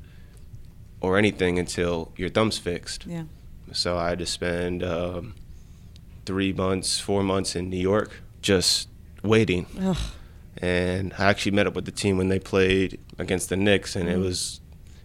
or 1.02 1.18
anything 1.18 1.60
until 1.60 2.14
your 2.16 2.30
thumb's 2.30 2.58
fixed." 2.58 3.06
Yeah. 3.06 3.24
So 3.74 3.98
I 3.98 4.10
had 4.10 4.20
to 4.20 4.26
spend 4.26 4.84
um, 4.84 5.36
three 6.26 6.54
months, 6.54 7.00
four 7.00 7.22
months 7.22 7.56
in 7.56 7.70
New 7.70 7.78
York 7.78 8.22
just 8.42 8.88
waiting. 9.24 9.66
Ugh. 9.82 9.98
And 10.60 11.14
I 11.20 11.26
actually 11.26 11.52
met 11.52 11.68
up 11.68 11.76
with 11.76 11.86
the 11.86 11.92
team 11.92 12.18
when 12.18 12.30
they 12.30 12.40
played 12.40 13.00
against 13.20 13.50
the 13.50 13.58
Knicks, 13.58 13.96
and 13.96 14.08
it 14.10 14.18
was 14.18 14.62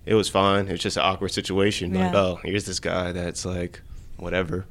it 0.06 0.14
was 0.14 0.28
fine. 0.28 0.68
It 0.68 0.72
was 0.72 0.80
just 0.80 0.96
an 0.96 1.02
awkward 1.04 1.30
situation. 1.30 1.92
Like, 1.94 2.14
oh, 2.14 2.40
here's 2.44 2.64
this 2.64 2.80
guy 2.80 3.12
that's 3.12 3.44
like, 3.44 3.80
whatever. 4.16 4.66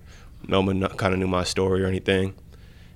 No 0.47 0.61
one 0.61 0.81
kind 0.97 1.13
of 1.13 1.19
knew 1.19 1.27
my 1.27 1.43
story 1.43 1.83
or 1.83 1.87
anything, 1.87 2.33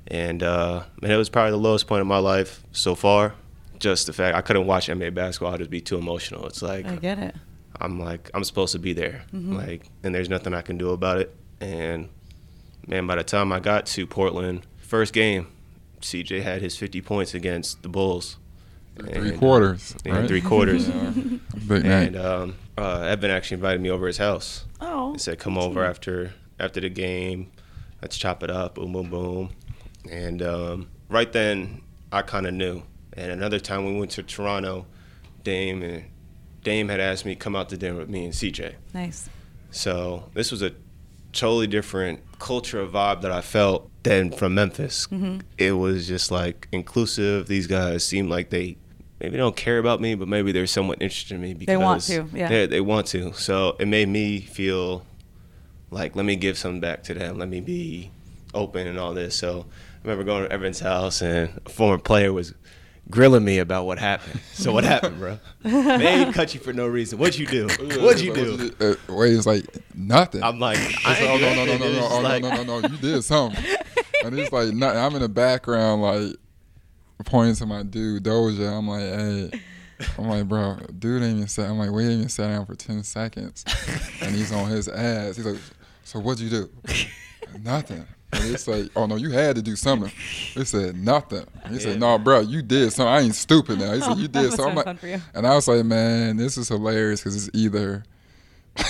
and 0.07 0.41
uh, 0.41 0.83
and 1.01 1.11
it 1.11 1.17
was 1.17 1.29
probably 1.29 1.51
the 1.51 1.57
lowest 1.57 1.88
point 1.88 2.01
of 2.01 2.07
my 2.07 2.17
life 2.17 2.63
so 2.71 2.95
far. 2.95 3.36
Just 3.79 4.07
the 4.07 4.13
fact 4.13 4.36
I 4.36 4.41
couldn't 4.41 4.65
watch 4.65 4.88
NBA 4.88 5.13
basketball; 5.13 5.53
I'd 5.53 5.59
just 5.59 5.69
be 5.69 5.81
too 5.81 5.97
emotional. 5.97 6.47
It's 6.47 6.61
like 6.61 6.86
I 6.88 6.95
get 6.95 7.19
it. 7.19 7.36
I'm 7.79 7.99
like 7.99 8.31
I'm 8.33 8.43
supposed 8.43 8.71
to 8.71 8.79
be 8.79 8.93
there, 8.93 9.25
like, 9.31 9.86
and 10.03 10.15
there's 10.15 10.29
nothing 10.29 10.53
I 10.53 10.61
can 10.61 10.77
do 10.77 10.89
about 10.91 11.19
it. 11.19 11.36
And 11.59 12.09
man, 12.88 13.05
by 13.05 13.15
the 13.15 13.23
time 13.23 13.51
I 13.51 13.59
got 13.59 13.86
to 13.88 14.07
Portland, 14.07 14.65
first 14.77 15.13
game, 15.13 15.47
CJ 16.01 16.41
had 16.41 16.61
his 16.61 16.77
50 16.77 17.01
points 17.01 17.33
against 17.33 17.83
the 17.83 17.89
Bulls. 17.89 18.38
Three 18.98 19.30
And- 19.30 19.39
quarters. 19.39 19.96
Yeah, 20.06 20.20
right? 20.20 20.28
three 20.28 20.41
quarters. 20.41 20.88
Yeah. 20.88 21.12
Big 21.68 21.84
night. 21.84 22.08
And 22.08 22.16
um, 22.18 22.56
uh, 22.78 23.02
Evan 23.02 23.30
actually 23.32 23.56
invited 23.56 23.82
me 23.82 23.89
over 23.89 24.08
his 24.08 24.18
house. 24.18 24.66
Oh. 24.80 25.14
He 25.14 25.20
said, 25.20 25.38
"Come 25.39 25.58
over 25.58 25.84
after 25.84 26.34
after 26.60 26.80
the 26.80 26.89
game. 26.89 27.52
Let's 28.02 28.18
chop 28.18 28.41
it 28.43 28.50
up. 28.50 28.76
Boom, 28.76 28.93
boom, 28.93 29.10
boom." 29.10 29.50
And 30.10 30.41
um, 30.41 30.88
right 31.10 31.32
then, 31.32 31.82
I 32.12 32.22
kind 32.22 32.46
of 32.46 32.54
knew. 32.54 32.84
And 33.14 33.32
another 33.32 33.60
time 33.60 33.86
we 33.86 33.98
went 34.00 34.12
to 34.12 34.24
Toronto, 34.24 34.86
Dame 35.43 35.82
and 35.84 36.04
Dame 36.64 36.89
had 36.89 37.00
asked 37.00 37.26
me 37.26 37.34
to 37.36 37.39
come 37.39 37.56
out 37.56 37.70
to 37.70 37.78
dinner 37.78 37.98
with 38.00 38.10
me 38.10 38.26
and 38.26 38.34
CJ. 38.34 38.76
Nice. 38.93 39.30
So 39.72 40.30
this 40.34 40.52
was 40.52 40.62
a 40.62 40.72
totally 41.34 41.68
different 41.68 42.22
culture 42.39 42.80
of 42.80 42.91
vibe 42.93 43.22
that 43.22 43.32
I 43.32 43.41
felt 43.41 43.89
than 44.04 44.32
from 44.32 44.54
Memphis. 44.56 45.08
It 45.58 45.74
was 45.74 46.08
just 46.08 46.32
like 46.32 46.68
inclusive. 46.72 47.48
These 47.48 47.68
guys 47.68 48.06
seemed 48.06 48.30
like 48.30 48.50
they 48.52 48.78
maybe 49.20 49.38
don't 49.38 49.55
care 49.55 49.78
about 49.80 50.01
me, 50.01 50.16
but 50.16 50.28
maybe 50.28 50.51
they're 50.51 50.68
somewhat 50.68 51.01
interested 51.01 51.36
in 51.36 51.41
me 51.41 51.53
because 51.53 51.68
They 51.72 51.78
want 51.78 52.01
to, 52.03 52.28
yeah. 52.34 52.47
they, 52.47 52.66
they 52.68 52.82
want 52.82 53.07
to. 53.07 53.34
So 53.34 53.76
it 53.80 53.88
made 53.88 54.09
me 54.09 54.39
feel 54.41 55.05
like 55.91 56.16
let 56.16 56.26
me 56.26 56.36
give 56.36 56.57
something 56.57 56.82
back 56.82 57.03
to 57.03 57.13
them. 57.13 57.38
Let 57.38 57.49
me 57.49 57.61
be 57.61 58.11
open 58.53 58.88
and 58.88 58.99
all 58.99 59.13
this. 59.13 59.36
So 59.36 59.66
I 59.70 60.07
remember 60.07 60.24
going 60.24 60.43
to 60.43 60.51
Evan's 60.51 60.80
house 60.80 61.22
and 61.22 61.59
a 61.66 61.70
former 61.70 61.97
player 61.97 62.32
was 62.34 62.53
grilling 63.09 63.45
me 63.45 63.59
about 63.59 63.86
what 63.86 63.99
happened. 63.99 64.39
So 64.53 64.72
what 64.72 64.84
happened, 64.84 65.20
bro? 65.20 65.39
They 65.63 66.07
ain't 66.07 66.34
cut 66.34 66.53
you 66.53 66.59
for 66.59 66.74
no 66.74 66.88
reason. 66.88 67.20
What'd 67.20 67.38
you 67.39 67.45
do? 67.45 67.68
What'd 68.01 68.22
you 68.22 68.34
do? 68.34 68.76
Uh, 68.80 69.13
Wade's 69.13 69.45
like 69.45 69.66
nothing. 69.93 70.41
I'm 70.43 70.59
like, 70.59 70.78
It's 70.80 71.05
I 71.05 71.09
like, 71.11 71.22
oh, 71.22 71.38
no, 71.38 71.55
no, 71.55 71.66
no, 71.66 71.78
no, 71.78 71.91
no, 71.91 72.07
oh, 72.09 72.20
It's 72.26 72.41
no, 72.41 72.49
no, 72.49 72.63
no, 72.63 72.80
no, 72.80 72.88
you 72.89 72.97
did 72.97 73.24
something. 73.24 73.63
and 74.24 74.38
it's 74.39 74.51
like, 74.51 74.74
not, 74.74 74.95
I'm 74.95 75.13
in 75.16 75.22
the 75.22 75.30
background, 75.30 76.01
like, 76.01 76.36
pointing 77.24 77.55
to 77.55 77.66
my 77.66 77.84
dude, 77.84 78.24
Doja. 78.24 78.78
I'm 78.78 78.88
like, 78.88 79.01
hey. 79.01 79.61
I'm 80.18 80.28
like, 80.28 80.47
bro, 80.49 80.78
dude 80.99 81.24
ain't 81.24 81.38
even 81.38 81.47
sat. 81.47 81.70
I'm 81.70 81.78
like, 81.78 81.89
Wade 81.91 82.07
ain't 82.07 82.18
even 82.18 82.30
sat 82.30 82.49
down 82.49 82.66
for 82.66 82.76
10 82.76 83.03
seconds. 83.03 83.63
and 84.22 84.36
he's 84.36 84.51
on 84.51 84.70
his 84.70 84.89
ass. 84.89 85.38
He's 85.38 85.45
like, 85.45 85.61
so 86.03 86.20
what'd 86.20 86.41
you 86.41 86.49
do? 86.49 86.70
nothing. 87.63 88.05
And 88.34 88.53
it's 88.53 88.68
like, 88.68 88.91
oh, 88.95 89.05
no, 89.05 89.16
you 89.16 89.32
had 89.32 89.55
to 89.55 89.61
do 89.61 89.76
something. 89.76 90.09
He 90.09 90.66
said, 90.66 90.97
nothing. 90.97 91.45
He 91.70 91.80
said, 91.80 91.99
no, 91.99 92.18
bro, 92.18 92.41
you 92.41 92.61
did 92.61 92.91
something. 92.91 93.13
I 93.13 93.22
ain't 93.22 93.36
stupid 93.36 93.80
now. 93.80 93.93
He 93.93 94.01
said, 94.01 94.18
you 94.18 94.28
did 94.28 94.51
something. 94.51 94.80
I'm 94.80 94.86
like, 94.86 94.99
for 94.99 95.07
you. 95.07 95.22
and 95.34 95.47
I 95.47 95.55
was 95.55 95.68
like, 95.68 95.86
man, 95.86 96.38
this 96.38 96.57
is 96.57 96.68
hilarious 96.68 97.22
because 97.22 97.47
it's 97.47 97.55
either 97.55 98.03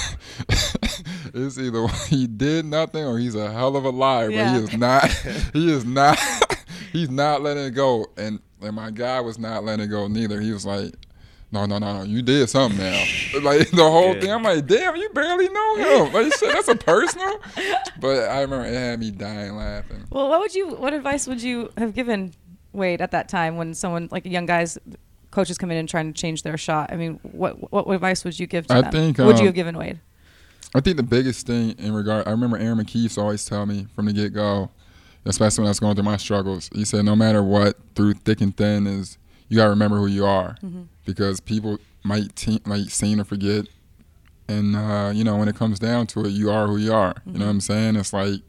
it's 1.33 1.59
either 1.59 1.87
he 2.07 2.27
did 2.27 2.65
nothing 2.65 3.03
or 3.05 3.19
he's 3.19 3.35
a 3.35 3.51
hell 3.51 3.75
of 3.75 3.85
a 3.85 3.89
liar. 3.89 4.31
Yeah. 4.31 4.45
But 4.45 4.57
he 4.57 4.63
is 4.63 4.77
not. 4.77 5.11
He 5.53 5.71
is 5.71 5.85
not. 5.85 6.17
He's 6.95 7.09
not 7.09 7.41
letting 7.41 7.63
it 7.65 7.71
go. 7.71 8.07
And 8.17 8.39
and 8.61 8.75
my 8.75 8.89
guy 8.91 9.19
was 9.21 9.37
not 9.37 9.63
letting 9.63 9.85
it 9.85 9.89
go 9.89 10.07
neither. 10.07 10.39
He 10.41 10.51
was 10.51 10.65
like. 10.65 10.93
No, 11.51 11.65
no, 11.65 11.77
no, 11.77 11.99
no! 11.99 12.03
You 12.03 12.21
did 12.21 12.49
something 12.49 12.77
now. 12.79 13.01
Like 13.41 13.69
the 13.69 13.77
whole 13.89 14.13
Yeah. 14.15 14.19
thing, 14.19 14.31
I'm 14.31 14.43
like, 14.43 14.65
damn, 14.65 14.95
you 14.97 15.07
barely 15.13 15.47
know 15.47 15.75
him. 16.05 16.11
Like, 16.13 16.33
shit, 16.33 16.51
that's 16.51 16.67
a 16.67 16.75
personal. 16.75 17.39
But 18.01 18.29
I 18.29 18.41
remember 18.41 18.65
it 18.65 18.73
had 18.73 18.99
me 18.99 19.11
dying 19.11 19.55
laughing. 19.55 20.03
Well, 20.09 20.27
what 20.27 20.39
would 20.41 20.53
you? 20.53 20.69
What 20.69 20.93
advice 20.93 21.27
would 21.27 21.41
you 21.41 21.69
have 21.77 21.93
given 21.93 22.33
Wade 22.73 22.99
at 22.99 23.11
that 23.11 23.29
time 23.29 23.55
when 23.55 23.73
someone 23.73 24.09
like 24.11 24.25
a 24.25 24.29
young 24.29 24.45
guys, 24.47 24.77
coaches 25.31 25.57
come 25.57 25.71
in 25.71 25.77
and 25.77 25.87
trying 25.87 26.11
to 26.11 26.19
change 26.19 26.43
their 26.43 26.57
shot? 26.57 26.91
I 26.91 26.97
mean, 26.97 27.19
what 27.21 27.71
what 27.71 27.87
advice 27.89 28.25
would 28.25 28.37
you 28.37 28.47
give 28.47 28.67
to 28.67 28.73
I 28.73 28.81
them? 28.81 28.91
think, 28.91 29.17
would 29.19 29.35
you 29.37 29.41
um, 29.41 29.45
have 29.45 29.55
given 29.55 29.77
Wade? 29.77 29.99
I 30.73 30.81
think 30.81 30.97
the 30.97 31.03
biggest 31.03 31.47
thing 31.47 31.71
in 31.77 31.93
regard, 31.93 32.27
I 32.27 32.31
remember 32.31 32.57
Aaron 32.57 32.79
McKie 32.79 33.03
used 33.03 33.15
to 33.15 33.21
always 33.21 33.45
tell 33.45 33.65
me 33.65 33.87
from 33.95 34.07
the 34.07 34.13
get 34.13 34.33
go, 34.33 34.71
especially 35.25 35.63
when 35.63 35.67
I 35.67 35.71
was 35.71 35.79
going 35.79 35.95
through 35.95 36.03
my 36.05 36.17
struggles. 36.17 36.69
He 36.73 36.85
said, 36.85 37.05
no 37.05 37.15
matter 37.15 37.43
what, 37.43 37.77
through 37.95 38.13
thick 38.13 38.41
and 38.41 38.55
thin, 38.55 38.87
is 38.87 39.17
you 39.49 39.57
gotta 39.57 39.69
remember 39.69 39.97
who 39.97 40.07
you 40.07 40.25
are, 40.25 40.55
because 41.05 41.39
people 41.39 41.77
might 42.03 42.35
te- 42.35 42.61
might 42.65 42.89
seem 42.89 43.17
to 43.17 43.25
forget, 43.25 43.67
and 44.47 44.75
uh, 44.75 45.11
you 45.13 45.23
know 45.23 45.37
when 45.37 45.47
it 45.47 45.55
comes 45.55 45.79
down 45.79 46.07
to 46.07 46.21
it, 46.25 46.29
you 46.29 46.49
are 46.51 46.67
who 46.67 46.77
you 46.77 46.93
are. 46.93 47.15
You 47.25 47.39
know 47.39 47.45
what 47.45 47.51
I'm 47.51 47.61
saying? 47.61 47.95
It's 47.95 48.13
like 48.13 48.41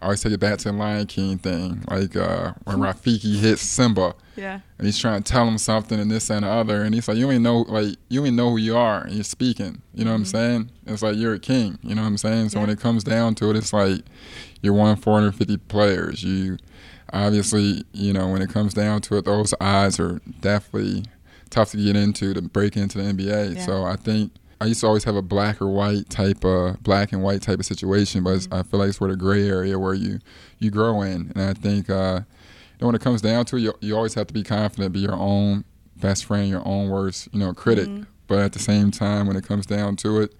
I 0.00 0.06
always 0.06 0.20
take 0.22 0.32
it 0.32 0.40
back 0.40 0.58
to 0.58 0.64
the 0.70 0.72
Lion 0.72 1.06
King 1.06 1.38
thing, 1.38 1.82
like 1.90 2.14
uh, 2.16 2.52
when 2.64 2.76
Rafiki 2.78 3.36
hits 3.40 3.62
Simba 3.62 4.14
Yeah. 4.36 4.60
and 4.78 4.86
he's 4.86 4.98
trying 4.98 5.22
to 5.22 5.32
tell 5.32 5.48
him 5.48 5.56
something 5.58 5.98
and 5.98 6.10
this 6.10 6.28
and 6.30 6.44
the 6.44 6.48
other 6.50 6.82
and 6.82 6.94
he's 6.94 7.08
like 7.08 7.16
you 7.16 7.30
ain't 7.30 7.42
know 7.42 7.60
like 7.62 7.96
you 8.08 8.24
ain't 8.26 8.36
know 8.36 8.50
who 8.50 8.58
you 8.58 8.76
are 8.76 9.02
and 9.02 9.14
you're 9.14 9.24
speaking. 9.24 9.80
You 9.94 10.04
know 10.04 10.10
what 10.10 10.16
i'm 10.18 10.24
saying? 10.26 10.70
It's 10.86 11.02
like 11.02 11.16
you're 11.16 11.34
a 11.34 11.38
king. 11.40 11.78
You 11.82 11.94
know 11.94 12.02
what 12.02 12.08
i'm 12.08 12.18
saying? 12.18 12.50
So 12.50 12.60
when 12.60 12.68
it 12.70 12.78
comes 12.78 13.04
down 13.04 13.34
to 13.36 13.50
it 13.50 13.56
it's 13.56 13.72
like 13.72 14.02
you're 14.62 14.72
one 14.74 14.90
of 14.92 15.00
450 15.00 15.56
players. 15.58 16.22
You 16.22 16.58
obviously 17.12 17.84
you 17.92 18.12
know 18.12 18.28
when 18.28 18.42
it 18.42 18.50
comes 18.50 18.74
down 18.74 19.00
to 19.00 19.16
it 19.16 19.24
those 19.24 19.54
odds 19.60 20.00
are 20.00 20.20
definitely 20.40 21.04
tough 21.50 21.70
to 21.70 21.76
get 21.76 21.94
into 21.94 22.34
to 22.34 22.42
break 22.42 22.76
into 22.76 22.98
the 22.98 23.04
nba 23.04 23.54
Yeah. 23.54 23.64
so 23.64 23.84
i 23.84 23.94
think 23.94 24.32
I 24.60 24.64
used 24.64 24.80
to 24.80 24.86
always 24.88 25.04
have 25.04 25.14
a 25.16 25.22
black 25.22 25.60
or 25.62 25.68
white 25.68 26.08
type 26.10 26.44
of 26.44 26.82
black 26.82 27.12
and 27.12 27.22
white 27.22 27.42
type 27.42 27.58
of 27.60 27.66
situation, 27.66 28.24
but 28.24 28.36
it's, 28.36 28.48
I 28.50 28.62
feel 28.62 28.80
like 28.80 28.88
it's 28.88 28.96
sort 28.96 29.10
of 29.10 29.18
gray 29.18 29.46
area 29.46 29.78
where 29.78 29.92
you 29.92 30.18
you 30.58 30.70
grow 30.70 31.02
in, 31.02 31.30
and 31.34 31.42
I 31.42 31.52
think 31.52 31.90
uh, 31.90 32.20
know, 32.80 32.86
when 32.86 32.94
it 32.94 33.02
comes 33.02 33.20
down 33.20 33.44
to 33.46 33.56
it, 33.56 33.60
you, 33.60 33.74
you 33.82 33.94
always 33.94 34.14
have 34.14 34.26
to 34.28 34.32
be 34.32 34.42
confident, 34.42 34.94
be 34.94 35.00
your 35.00 35.12
own 35.14 35.64
best 35.96 36.24
friend, 36.24 36.48
your 36.48 36.66
own 36.66 36.88
worst, 36.88 37.28
you 37.32 37.38
know, 37.38 37.52
critic. 37.52 37.86
But 38.28 38.38
at 38.38 38.54
the 38.54 38.58
same 38.58 38.90
time, 38.90 39.26
when 39.26 39.36
it 39.36 39.44
comes 39.46 39.66
down 39.66 39.94
to 39.96 40.22
it, 40.22 40.34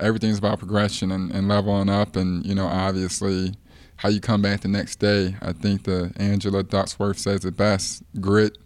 everything's 0.00 0.38
about 0.38 0.58
progression 0.58 1.10
and, 1.10 1.30
and 1.30 1.48
leveling 1.48 1.88
up, 1.88 2.16
and 2.16 2.44
you 2.46 2.54
know, 2.54 2.66
obviously, 2.66 3.54
how 3.96 4.08
you 4.08 4.20
come 4.20 4.42
back 4.42 4.60
the 4.60 4.68
next 4.68 4.96
day. 4.96 5.36
I 5.42 5.52
think 5.52 5.84
the 5.84 6.12
Angela 6.16 6.62
Duckworth 6.62 7.18
says 7.18 7.44
it 7.44 7.56
best: 7.56 8.02
grit 8.20 8.58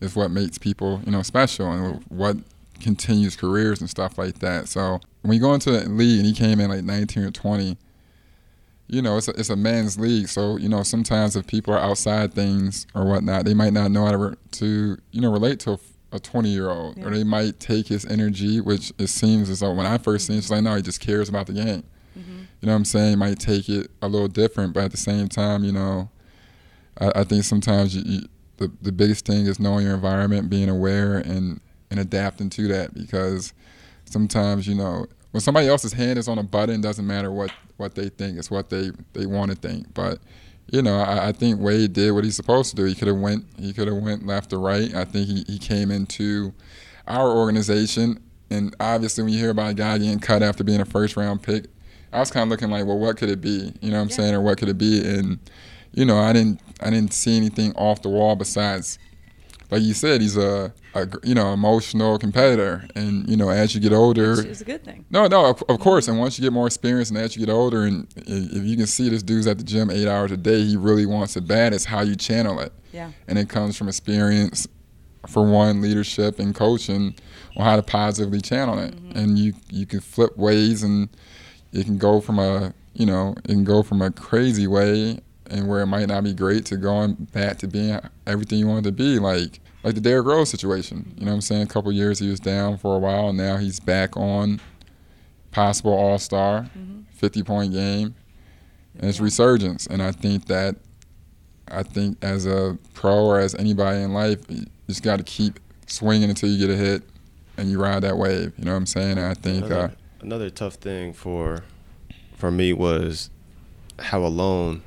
is 0.00 0.16
what 0.16 0.30
makes 0.30 0.58
people, 0.58 1.00
you 1.04 1.12
know, 1.12 1.22
special, 1.22 1.70
and 1.70 2.04
what 2.08 2.36
continues 2.80 3.36
careers 3.36 3.80
and 3.80 3.88
stuff 3.88 4.18
like 4.18 4.40
that. 4.40 4.68
So 4.68 5.00
when 5.22 5.34
you 5.34 5.40
go 5.40 5.54
into 5.54 5.70
the 5.70 5.88
league, 5.88 6.18
and 6.18 6.26
he 6.26 6.32
came 6.32 6.60
in 6.60 6.70
like 6.70 6.84
19 6.84 7.24
or 7.24 7.30
20 7.30 7.76
you 8.86 9.00
know, 9.00 9.16
it's 9.16 9.28
a, 9.28 9.30
it's 9.32 9.50
a 9.50 9.56
men's 9.56 9.98
league, 9.98 10.28
so 10.28 10.56
you 10.56 10.68
know 10.68 10.82
sometimes 10.82 11.36
if 11.36 11.46
people 11.46 11.72
are 11.72 11.78
outside 11.78 12.34
things 12.34 12.86
or 12.94 13.04
whatnot, 13.04 13.44
they 13.44 13.54
might 13.54 13.72
not 13.72 13.90
know 13.90 14.04
how 14.04 14.12
to, 14.12 14.36
to 14.52 14.98
you 15.10 15.20
know 15.20 15.32
relate 15.32 15.60
to 15.60 15.78
a 16.14 16.20
20 16.20 16.48
year 16.48 16.70
old, 16.70 16.96
or 17.04 17.10
they 17.10 17.24
might 17.24 17.58
take 17.58 17.88
his 17.88 18.06
energy, 18.06 18.60
which 18.60 18.92
it 18.98 19.08
seems 19.08 19.50
as 19.50 19.60
though 19.60 19.74
when 19.74 19.84
I 19.84 19.98
first 19.98 20.28
seen, 20.28 20.36
it, 20.36 20.38
it's 20.38 20.50
like 20.50 20.62
no, 20.62 20.76
he 20.76 20.82
just 20.82 21.00
cares 21.00 21.28
about 21.28 21.48
the 21.48 21.54
game. 21.54 21.82
Mm-hmm. 22.16 22.38
You 22.60 22.66
know 22.66 22.72
what 22.72 22.76
I'm 22.76 22.84
saying? 22.84 23.10
He 23.10 23.16
might 23.16 23.40
take 23.40 23.68
it 23.68 23.90
a 24.00 24.08
little 24.08 24.28
different, 24.28 24.72
but 24.72 24.84
at 24.84 24.90
the 24.92 24.96
same 24.96 25.28
time, 25.28 25.64
you 25.64 25.72
know, 25.72 26.08
I, 27.00 27.10
I 27.16 27.24
think 27.24 27.42
sometimes 27.42 27.96
you, 27.96 28.02
you, 28.06 28.28
the 28.58 28.70
the 28.80 28.92
biggest 28.92 29.26
thing 29.26 29.46
is 29.46 29.58
knowing 29.58 29.84
your 29.84 29.94
environment, 29.96 30.48
being 30.48 30.68
aware, 30.68 31.18
and 31.18 31.60
and 31.90 31.98
adapting 31.98 32.48
to 32.50 32.68
that 32.68 32.94
because 32.94 33.52
sometimes 34.04 34.68
you 34.68 34.76
know 34.76 35.06
when 35.32 35.40
somebody 35.40 35.66
else's 35.66 35.92
hand 35.92 36.16
is 36.16 36.28
on 36.28 36.38
a 36.38 36.44
button, 36.44 36.80
doesn't 36.80 37.06
matter 37.06 37.32
what 37.32 37.50
what 37.76 37.96
they 37.96 38.08
think, 38.08 38.38
it's 38.38 38.52
what 38.52 38.70
they 38.70 38.92
they 39.14 39.26
want 39.26 39.50
to 39.50 39.56
think. 39.56 39.92
But 39.92 40.20
you 40.68 40.82
know, 40.82 40.98
I, 40.98 41.28
I 41.28 41.32
think 41.32 41.60
Wade 41.60 41.92
did 41.92 42.12
what 42.12 42.24
he's 42.24 42.36
supposed 42.36 42.70
to 42.70 42.76
do. 42.76 42.84
He 42.84 42.94
could 42.94 43.08
have 43.08 43.18
went 43.18 43.44
he 43.58 43.72
could 43.72 43.88
have 43.88 43.96
went 43.96 44.26
left 44.26 44.52
or 44.52 44.58
right. 44.58 44.94
I 44.94 45.04
think 45.04 45.28
he, 45.28 45.44
he 45.46 45.58
came 45.58 45.90
into 45.90 46.52
our 47.06 47.30
organization, 47.30 48.22
and 48.50 48.74
obviously 48.80 49.24
when 49.24 49.32
you 49.32 49.38
hear 49.38 49.50
about 49.50 49.72
a 49.72 49.74
guy 49.74 49.98
getting 49.98 50.20
cut 50.20 50.42
after 50.42 50.64
being 50.64 50.80
a 50.80 50.84
first 50.84 51.16
round 51.16 51.42
pick, 51.42 51.66
I 52.12 52.20
was 52.20 52.30
kind 52.30 52.44
of 52.44 52.48
looking 52.48 52.70
like, 52.70 52.86
well, 52.86 52.98
what 52.98 53.16
could 53.16 53.28
it 53.28 53.40
be? 53.40 53.72
You 53.80 53.90
know 53.90 53.98
what 53.98 54.04
I'm 54.04 54.10
saying, 54.10 54.34
or 54.34 54.40
what 54.40 54.58
could 54.58 54.68
it 54.68 54.78
be? 54.78 55.06
And 55.06 55.38
you 55.92 56.04
know, 56.04 56.18
I 56.18 56.32
didn't 56.32 56.60
I 56.80 56.90
didn't 56.90 57.12
see 57.12 57.36
anything 57.36 57.72
off 57.74 58.02
the 58.02 58.08
wall 58.08 58.36
besides 58.36 58.98
like 59.74 59.82
you 59.82 59.92
said, 59.92 60.20
he's 60.20 60.36
a, 60.36 60.72
a 60.94 61.08
you 61.24 61.34
know 61.34 61.52
emotional 61.52 62.16
competitor, 62.16 62.86
and 62.94 63.28
you 63.28 63.36
know 63.36 63.48
as 63.48 63.74
you 63.74 63.80
get 63.80 63.92
older, 63.92 64.40
it's 64.40 64.60
a 64.60 64.64
good 64.64 64.84
thing. 64.84 65.04
No, 65.10 65.26
no, 65.26 65.46
of, 65.46 65.64
of, 65.68 65.80
course. 65.80 66.06
And 66.06 66.16
once 66.16 66.38
you 66.38 66.44
get 66.44 66.52
more 66.52 66.68
experience, 66.68 67.08
and 67.08 67.18
as 67.18 67.34
you 67.36 67.44
get 67.44 67.52
older, 67.52 67.82
and 67.82 68.06
if 68.16 68.62
you 68.62 68.76
can 68.76 68.86
see 68.86 69.08
this 69.08 69.24
dude's 69.24 69.48
at 69.48 69.58
the 69.58 69.64
gym 69.64 69.90
eight 69.90 70.06
hours 70.06 70.30
a 70.30 70.36
day, 70.36 70.62
he 70.62 70.76
really 70.76 71.06
wants 71.06 71.36
it 71.36 71.48
bad. 71.48 71.74
It's 71.74 71.84
how 71.84 72.02
you 72.02 72.14
channel 72.14 72.60
it. 72.60 72.72
Yeah. 72.92 73.10
And 73.26 73.36
it 73.36 73.48
comes 73.48 73.76
from 73.76 73.88
experience, 73.88 74.68
for 75.26 75.44
one, 75.44 75.80
leadership 75.80 76.38
and 76.38 76.54
coaching 76.54 77.16
on 77.56 77.64
how 77.64 77.74
to 77.74 77.82
positively 77.82 78.40
channel 78.40 78.78
it. 78.78 78.94
Mm-hmm. 78.94 79.18
And 79.18 79.38
you 79.38 79.54
you 79.70 79.86
can 79.86 79.98
flip 79.98 80.36
ways, 80.36 80.84
and 80.84 81.08
it 81.72 81.84
can 81.84 81.98
go 81.98 82.20
from 82.20 82.38
a 82.38 82.72
you 82.92 83.06
know 83.06 83.34
it 83.44 83.48
can 83.48 83.64
go 83.64 83.82
from 83.82 84.02
a 84.02 84.12
crazy 84.12 84.68
way 84.68 85.18
and 85.50 85.68
where 85.68 85.80
it 85.80 85.86
might 85.86 86.06
not 86.06 86.24
be 86.24 86.32
great 86.32 86.64
to 86.66 86.76
going 86.76 87.14
back 87.32 87.58
to 87.58 87.66
being 87.68 87.98
everything 88.26 88.58
you 88.58 88.66
wanted 88.66 88.84
to 88.84 88.92
be 88.92 89.18
like 89.18 89.60
like 89.84 89.94
the 89.94 90.00
Derrick 90.00 90.26
Rose 90.26 90.48
situation. 90.48 91.14
You 91.16 91.26
know 91.26 91.32
what 91.32 91.36
I'm 91.36 91.40
saying? 91.42 91.62
A 91.62 91.66
couple 91.66 91.92
years 91.92 92.18
he 92.18 92.28
was 92.28 92.40
down 92.40 92.78
for 92.78 92.96
a 92.96 92.98
while, 92.98 93.28
and 93.28 93.38
now 93.38 93.58
he's 93.58 93.78
back 93.78 94.16
on 94.16 94.60
possible 95.50 95.92
All 95.92 96.18
Star, 96.18 96.62
mm-hmm. 96.62 97.02
50 97.12 97.42
point 97.42 97.72
game, 97.72 98.14
and 98.98 99.08
it's 99.08 99.18
yeah. 99.18 99.24
resurgence. 99.24 99.86
And 99.86 100.02
I 100.02 100.10
think 100.10 100.46
that 100.46 100.76
I 101.68 101.82
think 101.82 102.18
as 102.22 102.46
a 102.46 102.78
pro 102.94 103.24
or 103.24 103.38
as 103.38 103.54
anybody 103.54 104.00
in 104.00 104.14
life, 104.14 104.40
you 104.48 104.64
just 104.88 105.02
got 105.02 105.18
to 105.18 105.22
keep 105.22 105.60
swinging 105.86 106.30
until 106.30 106.48
you 106.48 106.66
get 106.66 106.74
a 106.74 106.76
hit, 106.76 107.02
and 107.58 107.70
you 107.70 107.80
ride 107.80 108.02
that 108.02 108.16
wave. 108.16 108.54
You 108.56 108.64
know 108.64 108.72
what 108.72 108.78
I'm 108.78 108.86
saying? 108.86 109.18
And 109.18 109.26
I 109.26 109.34
think 109.34 109.66
another, 109.66 109.80
uh, 109.80 109.90
another 110.20 110.50
tough 110.50 110.74
thing 110.74 111.12
for 111.12 111.62
for 112.36 112.50
me 112.50 112.72
was 112.72 113.28
how 113.98 114.24
alone 114.24 114.82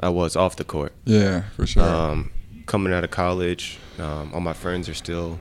I 0.00 0.10
was 0.10 0.36
off 0.36 0.56
the 0.56 0.64
court. 0.64 0.92
Yeah, 1.06 1.44
for 1.56 1.66
sure. 1.66 1.82
Um, 1.82 2.30
coming 2.66 2.92
out 2.92 3.04
of 3.04 3.10
college, 3.10 3.78
um, 3.98 4.32
all 4.34 4.40
my 4.40 4.52
friends 4.52 4.88
are 4.88 4.94
still 4.94 5.38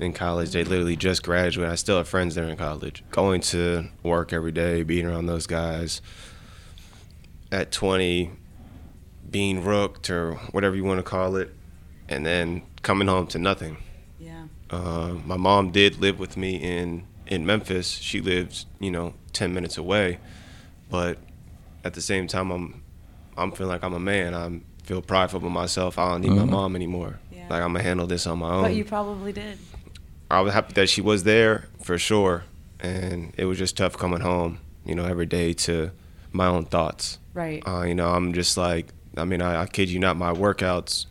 in 0.00 0.12
college. 0.12 0.50
They 0.50 0.64
literally 0.64 0.96
just 0.96 1.22
graduated. 1.22 1.72
I 1.72 1.76
still 1.76 1.96
have 1.98 2.08
friends 2.08 2.34
there 2.34 2.48
in 2.48 2.56
college. 2.56 3.04
Going 3.10 3.40
to 3.42 3.88
work 4.02 4.32
every 4.32 4.52
day, 4.52 4.82
being 4.82 5.06
around 5.06 5.26
those 5.26 5.46
guys. 5.46 6.00
At 7.50 7.70
20, 7.70 8.30
being 9.30 9.64
rooked 9.64 10.08
or 10.10 10.34
whatever 10.52 10.74
you 10.74 10.84
want 10.84 10.98
to 10.98 11.02
call 11.02 11.36
it, 11.36 11.50
and 12.08 12.24
then 12.24 12.62
coming 12.82 13.08
home 13.08 13.26
to 13.28 13.38
nothing. 13.38 13.76
Yeah. 14.18 14.44
Uh, 14.70 15.16
my 15.24 15.36
mom 15.36 15.70
did 15.70 16.00
live 16.00 16.18
with 16.18 16.36
me 16.36 16.56
in 16.56 17.06
in 17.26 17.46
Memphis. 17.46 17.88
She 17.88 18.20
lived, 18.20 18.66
you 18.80 18.90
know, 18.90 19.14
10 19.32 19.54
minutes 19.54 19.78
away, 19.78 20.18
but 20.90 21.18
at 21.84 21.94
the 21.94 22.00
same 22.00 22.26
time, 22.26 22.50
I'm 22.50 22.82
I'm 23.36 23.52
feeling 23.52 23.72
like 23.72 23.84
I'm 23.84 23.94
a 23.94 24.00
man. 24.00 24.34
I'm 24.34 24.64
feel 24.92 25.00
prideful 25.02 25.40
with 25.40 25.52
myself. 25.52 25.98
I 25.98 26.10
don't 26.10 26.20
need 26.20 26.32
mm-hmm. 26.32 26.50
my 26.50 26.56
mom 26.56 26.76
anymore. 26.76 27.18
Yeah. 27.30 27.46
Like 27.48 27.62
I'm 27.62 27.72
gonna 27.72 27.82
handle 27.82 28.06
this 28.06 28.26
on 28.26 28.40
my 28.40 28.50
own. 28.50 28.62
But 28.62 28.74
you 28.74 28.84
probably 28.84 29.32
did. 29.32 29.58
I 30.30 30.40
was 30.42 30.52
happy 30.52 30.74
that 30.74 30.88
she 30.88 31.00
was 31.00 31.24
there 31.24 31.68
for 31.82 31.96
sure, 31.96 32.44
and 32.80 33.32
it 33.38 33.46
was 33.46 33.56
just 33.56 33.76
tough 33.76 33.96
coming 33.96 34.20
home. 34.20 34.58
You 34.84 34.94
know, 34.94 35.04
every 35.04 35.26
day 35.26 35.54
to 35.54 35.92
my 36.30 36.46
own 36.46 36.66
thoughts. 36.66 37.18
Right. 37.32 37.62
Uh, 37.66 37.82
you 37.82 37.94
know, 37.94 38.10
I'm 38.10 38.34
just 38.34 38.56
like, 38.56 38.88
I 39.16 39.24
mean, 39.24 39.40
I, 39.40 39.62
I 39.62 39.66
kid 39.66 39.88
you 39.88 39.98
not, 39.98 40.16
my 40.16 40.32
workouts 40.32 41.06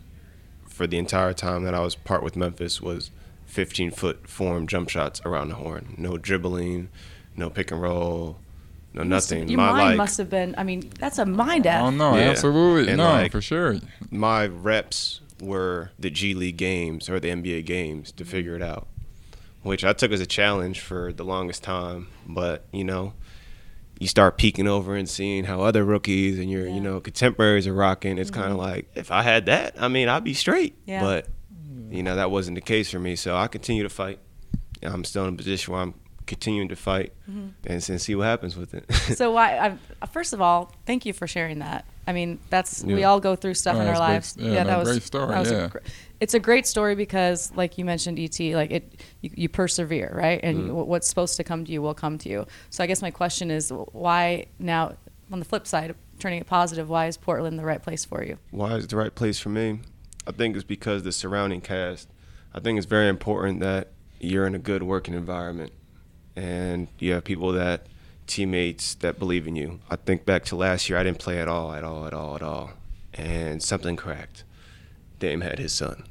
for 0.68 0.86
the 0.86 0.98
entire 0.98 1.32
time 1.32 1.64
that 1.64 1.74
I 1.74 1.80
was 1.80 1.94
part 1.94 2.22
with 2.22 2.36
Memphis 2.36 2.80
was 2.80 3.10
15 3.46 3.90
foot 3.90 4.28
form 4.28 4.66
jump 4.66 4.90
shots 4.90 5.20
around 5.24 5.48
the 5.48 5.56
horn. 5.56 5.94
No 5.96 6.18
dribbling, 6.18 6.88
no 7.34 7.50
pick 7.50 7.70
and 7.72 7.80
roll, 7.80 8.38
no, 8.94 9.02
nothing. 9.02 9.48
Your 9.48 9.58
my, 9.58 9.72
mind 9.72 9.88
like, 9.88 9.96
must 9.96 10.18
have 10.18 10.28
been. 10.28 10.54
I 10.58 10.64
mean, 10.64 10.90
that's 10.98 11.18
a 11.18 11.26
mind 11.26 11.66
F. 11.66 11.82
Oh 11.82 11.90
no, 11.90 12.14
yeah. 12.14 12.30
absolutely, 12.30 12.88
and 12.88 12.98
no, 12.98 13.04
like, 13.04 13.32
for 13.32 13.40
sure. 13.40 13.76
My 14.10 14.46
reps 14.46 15.20
were 15.40 15.90
the 15.98 16.10
G 16.10 16.34
League 16.34 16.56
games 16.56 17.08
or 17.08 17.18
the 17.18 17.28
NBA 17.28 17.64
games 17.64 18.12
to 18.12 18.24
figure 18.24 18.54
it 18.54 18.62
out, 18.62 18.86
which 19.62 19.84
I 19.84 19.92
took 19.92 20.12
as 20.12 20.20
a 20.20 20.26
challenge 20.26 20.80
for 20.80 21.12
the 21.12 21.24
longest 21.24 21.62
time. 21.62 22.08
But 22.26 22.64
you 22.72 22.84
know, 22.84 23.14
you 23.98 24.08
start 24.08 24.36
peeking 24.36 24.68
over 24.68 24.94
and 24.94 25.08
seeing 25.08 25.44
how 25.44 25.62
other 25.62 25.84
rookies 25.84 26.38
and 26.38 26.50
your 26.50 26.66
yeah. 26.66 26.74
you 26.74 26.80
know 26.80 27.00
contemporaries 27.00 27.66
are 27.66 27.74
rocking. 27.74 28.18
It's 28.18 28.30
mm-hmm. 28.30 28.40
kind 28.40 28.52
of 28.52 28.58
like 28.58 28.90
if 28.94 29.10
I 29.10 29.22
had 29.22 29.46
that, 29.46 29.74
I 29.80 29.88
mean, 29.88 30.08
I'd 30.08 30.24
be 30.24 30.34
straight. 30.34 30.76
Yeah. 30.86 31.00
But 31.00 31.28
you 31.90 32.02
know, 32.02 32.16
that 32.16 32.30
wasn't 32.30 32.56
the 32.56 32.62
case 32.62 32.90
for 32.90 32.98
me. 32.98 33.16
So 33.16 33.36
I 33.36 33.48
continue 33.48 33.82
to 33.82 33.88
fight. 33.88 34.18
I'm 34.82 35.04
still 35.04 35.26
in 35.26 35.34
a 35.34 35.36
position 35.36 35.72
where 35.72 35.82
I'm 35.82 35.94
continuing 36.26 36.68
to 36.68 36.76
fight 36.76 37.12
mm-hmm. 37.28 37.48
and, 37.66 37.90
and, 37.90 38.00
see 38.00 38.14
what 38.14 38.24
happens 38.24 38.56
with 38.56 38.74
it. 38.74 38.90
so 39.16 39.32
why? 39.32 39.78
I, 40.00 40.06
first 40.06 40.32
of 40.32 40.40
all, 40.40 40.74
thank 40.86 41.04
you 41.04 41.12
for 41.12 41.26
sharing 41.26 41.58
that. 41.60 41.84
I 42.06 42.12
mean, 42.12 42.40
that's 42.50 42.82
yeah. 42.82 42.94
we 42.94 43.04
all 43.04 43.20
go 43.20 43.36
through 43.36 43.54
stuff 43.54 43.76
oh, 43.76 43.80
in 43.80 43.88
our 43.88 43.98
lives. 43.98 44.34
Great, 44.34 44.46
yeah, 44.46 44.52
yeah, 44.52 44.64
that 44.64 44.78
was 44.78 44.88
a 44.88 44.92
great 44.92 45.02
story. 45.02 45.36
Was 45.36 45.50
yeah. 45.50 45.68
A, 45.72 45.78
it's 46.20 46.34
a 46.34 46.40
great 46.40 46.66
story 46.66 46.94
because, 46.94 47.52
like 47.54 47.78
you 47.78 47.84
mentioned, 47.84 48.18
ET, 48.18 48.38
like 48.54 48.70
it, 48.70 49.02
you, 49.20 49.30
you 49.34 49.48
persevere, 49.48 50.12
right? 50.14 50.40
And 50.42 50.70
mm. 50.70 50.86
what's 50.86 51.08
supposed 51.08 51.36
to 51.36 51.44
come 51.44 51.64
to 51.64 51.72
you 51.72 51.82
will 51.82 51.94
come 51.94 52.18
to 52.18 52.28
you. 52.28 52.46
So 52.70 52.82
I 52.82 52.86
guess 52.86 53.02
my 53.02 53.10
question 53.10 53.50
is, 53.50 53.72
why 53.92 54.46
now? 54.58 54.94
On 55.30 55.38
the 55.38 55.46
flip 55.46 55.66
side, 55.66 55.94
turning 56.18 56.40
it 56.40 56.46
positive, 56.46 56.90
why 56.90 57.06
is 57.06 57.16
Portland 57.16 57.58
the 57.58 57.64
right 57.64 57.82
place 57.82 58.04
for 58.04 58.22
you? 58.22 58.36
Why 58.50 58.74
is 58.74 58.84
it 58.84 58.90
the 58.90 58.98
right 58.98 59.14
place 59.14 59.38
for 59.38 59.48
me? 59.48 59.80
I 60.26 60.32
think 60.32 60.54
it's 60.54 60.64
because 60.64 61.04
the 61.04 61.12
surrounding 61.12 61.62
cast. 61.62 62.08
I 62.52 62.60
think 62.60 62.76
it's 62.76 62.86
very 62.86 63.08
important 63.08 63.60
that 63.60 63.92
you're 64.20 64.46
in 64.46 64.54
a 64.54 64.58
good 64.58 64.82
working 64.82 65.14
environment 65.14 65.72
and 66.36 66.88
you 66.98 67.12
have 67.12 67.24
people 67.24 67.52
that 67.52 67.86
teammates 68.26 68.94
that 68.96 69.18
believe 69.18 69.46
in 69.46 69.56
you. 69.56 69.80
I 69.90 69.96
think 69.96 70.24
back 70.24 70.44
to 70.46 70.56
last 70.56 70.88
year, 70.88 70.98
I 70.98 71.02
didn't 71.02 71.18
play 71.18 71.40
at 71.40 71.48
all, 71.48 71.72
at 71.72 71.84
all, 71.84 72.06
at 72.06 72.14
all, 72.14 72.36
at 72.36 72.42
all, 72.42 72.70
and 73.14 73.62
something 73.62 73.96
cracked. 73.96 74.44
Dame 75.18 75.40
had 75.40 75.58
his 75.58 75.72
son, 75.72 76.04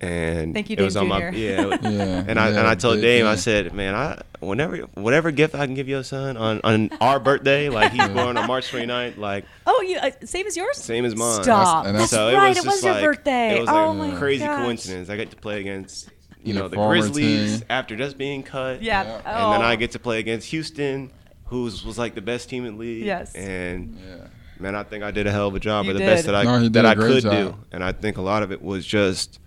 and 0.00 0.54
Thank 0.54 0.70
you, 0.70 0.76
Dame 0.76 0.82
it 0.82 0.86
was 0.86 0.96
on 0.96 1.08
my 1.08 1.28
yeah, 1.30 1.66
yeah, 1.82 2.24
and 2.26 2.38
I 2.38 2.50
yeah, 2.50 2.58
and 2.58 2.66
I 2.66 2.74
told 2.74 3.00
Dame, 3.00 3.24
yeah. 3.24 3.30
I 3.30 3.36
said, 3.36 3.74
man, 3.74 3.94
I 3.94 4.22
whenever 4.40 4.78
whatever 4.94 5.30
gift 5.30 5.54
I 5.54 5.66
can 5.66 5.74
give 5.74 5.88
your 5.88 6.02
son 6.02 6.36
on 6.36 6.60
on 6.64 6.90
our 7.00 7.20
birthday, 7.20 7.68
like 7.68 7.92
he's 7.92 8.08
born 8.08 8.36
on 8.36 8.46
March 8.46 8.70
29th, 8.70 9.18
like 9.18 9.44
oh, 9.66 9.82
you 9.82 9.98
uh, 9.98 10.10
same 10.24 10.46
as 10.46 10.56
yours, 10.56 10.78
same 10.78 11.04
as 11.04 11.14
mine. 11.14 11.42
Stop, 11.42 11.84
that's, 11.84 11.98
that's 11.98 12.10
so 12.10 12.32
right. 12.32 12.56
It 12.56 12.64
was, 12.64 12.64
it 12.64 12.66
was 12.66 12.84
your 12.84 12.94
like, 12.94 13.04
birthday. 13.04 13.56
It 13.56 13.60
was 13.60 13.68
oh 13.68 13.92
like 13.92 14.12
my 14.12 14.18
crazy 14.18 14.44
gosh. 14.44 14.64
coincidence. 14.64 15.10
I 15.10 15.16
get 15.16 15.30
to 15.30 15.36
play 15.36 15.60
against 15.60 16.08
you 16.42 16.54
know 16.54 16.68
the 16.68 16.76
Grizzlies 16.76 17.58
team. 17.58 17.66
after 17.70 17.96
just 17.96 18.18
being 18.18 18.42
cut. 18.42 18.82
Yeah. 18.82 19.04
yeah. 19.04 19.20
Oh. 19.24 19.52
And 19.52 19.54
then 19.54 19.62
I 19.62 19.76
get 19.76 19.92
to 19.92 19.98
play 19.98 20.18
against 20.18 20.48
Houston, 20.48 21.10
who 21.46 21.64
was 21.64 21.98
like 21.98 22.14
the 22.14 22.20
best 22.22 22.48
team 22.48 22.64
in 22.64 22.74
the 22.74 22.80
league. 22.80 23.04
Yes. 23.04 23.34
And 23.34 23.98
yeah. 23.98 24.26
man, 24.58 24.74
I 24.74 24.82
think 24.82 25.04
I 25.04 25.10
did 25.10 25.26
a 25.26 25.30
hell 25.30 25.48
of 25.48 25.54
a 25.54 25.60
job, 25.60 25.84
you 25.84 25.90
or 25.90 25.94
the 25.94 26.00
did. 26.00 26.06
best 26.06 26.26
that 26.26 26.34
I 26.34 26.44
no, 26.44 26.68
that 26.68 26.86
I 26.86 26.94
could 26.94 27.22
job. 27.22 27.32
do. 27.32 27.54
And 27.72 27.82
I 27.82 27.92
think 27.92 28.16
a 28.16 28.22
lot 28.22 28.42
of 28.42 28.52
it 28.52 28.62
was 28.62 28.86
just 28.86 29.40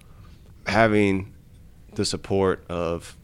having 0.67 1.33
the 1.95 2.05
support 2.05 2.63
of 2.69 3.17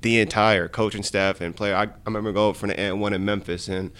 the 0.00 0.20
entire 0.20 0.68
coaching 0.68 1.02
staff 1.02 1.40
and 1.40 1.54
player. 1.54 1.74
I, 1.74 1.84
I 1.84 1.90
remember 2.04 2.32
going 2.32 2.54
from 2.54 2.68
the 2.68 2.78
end 2.78 3.00
one 3.00 3.12
in 3.12 3.24
Memphis 3.24 3.68
and 3.68 3.90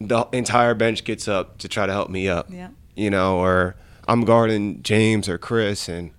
the 0.00 0.26
entire 0.32 0.74
bench 0.74 1.04
gets 1.04 1.28
up 1.28 1.58
to 1.58 1.68
try 1.68 1.86
to 1.86 1.92
help 1.92 2.10
me 2.10 2.28
up. 2.28 2.48
Yeah. 2.50 2.68
You 2.94 3.10
know, 3.10 3.38
or 3.38 3.76
I'm 4.06 4.24
guarding 4.24 4.82
James 4.82 5.28
or 5.28 5.38
Chris 5.38 5.88
and 5.88 6.10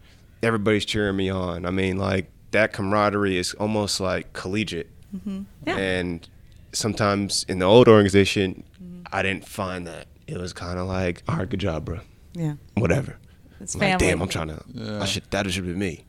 everybody's 0.43 0.85
cheering 0.85 1.15
me 1.15 1.29
on. 1.29 1.65
I 1.65 1.71
mean, 1.71 1.97
like 1.97 2.29
that 2.51 2.73
camaraderie 2.73 3.37
is 3.37 3.53
almost 3.55 3.99
like 3.99 4.33
collegiate. 4.33 4.89
Mm-hmm. 5.15 5.43
Yeah. 5.65 5.77
And 5.77 6.27
sometimes 6.71 7.45
in 7.47 7.59
the 7.59 7.65
old 7.65 7.87
organization, 7.87 8.63
mm-hmm. 8.81 9.03
I 9.11 9.21
didn't 9.21 9.47
find 9.47 9.87
that. 9.87 10.07
It 10.27 10.37
was 10.37 10.53
kind 10.53 10.79
of 10.79 10.87
like, 10.87 11.23
all 11.27 11.37
right, 11.37 11.49
good 11.49 11.59
job, 11.59 11.85
bro. 11.85 11.99
Yeah. 12.33 12.55
Whatever. 12.75 13.17
It's 13.59 13.75
I'm 13.75 13.79
family. 13.79 13.91
Like, 13.91 13.99
damn, 13.99 14.21
I'm 14.21 14.29
trying 14.29 14.47
to. 14.49 14.63
Yeah. 14.67 15.01
I 15.01 15.05
should. 15.05 15.23
That 15.31 15.49
should 15.51 15.65
be 15.65 15.73
me. 15.73 16.05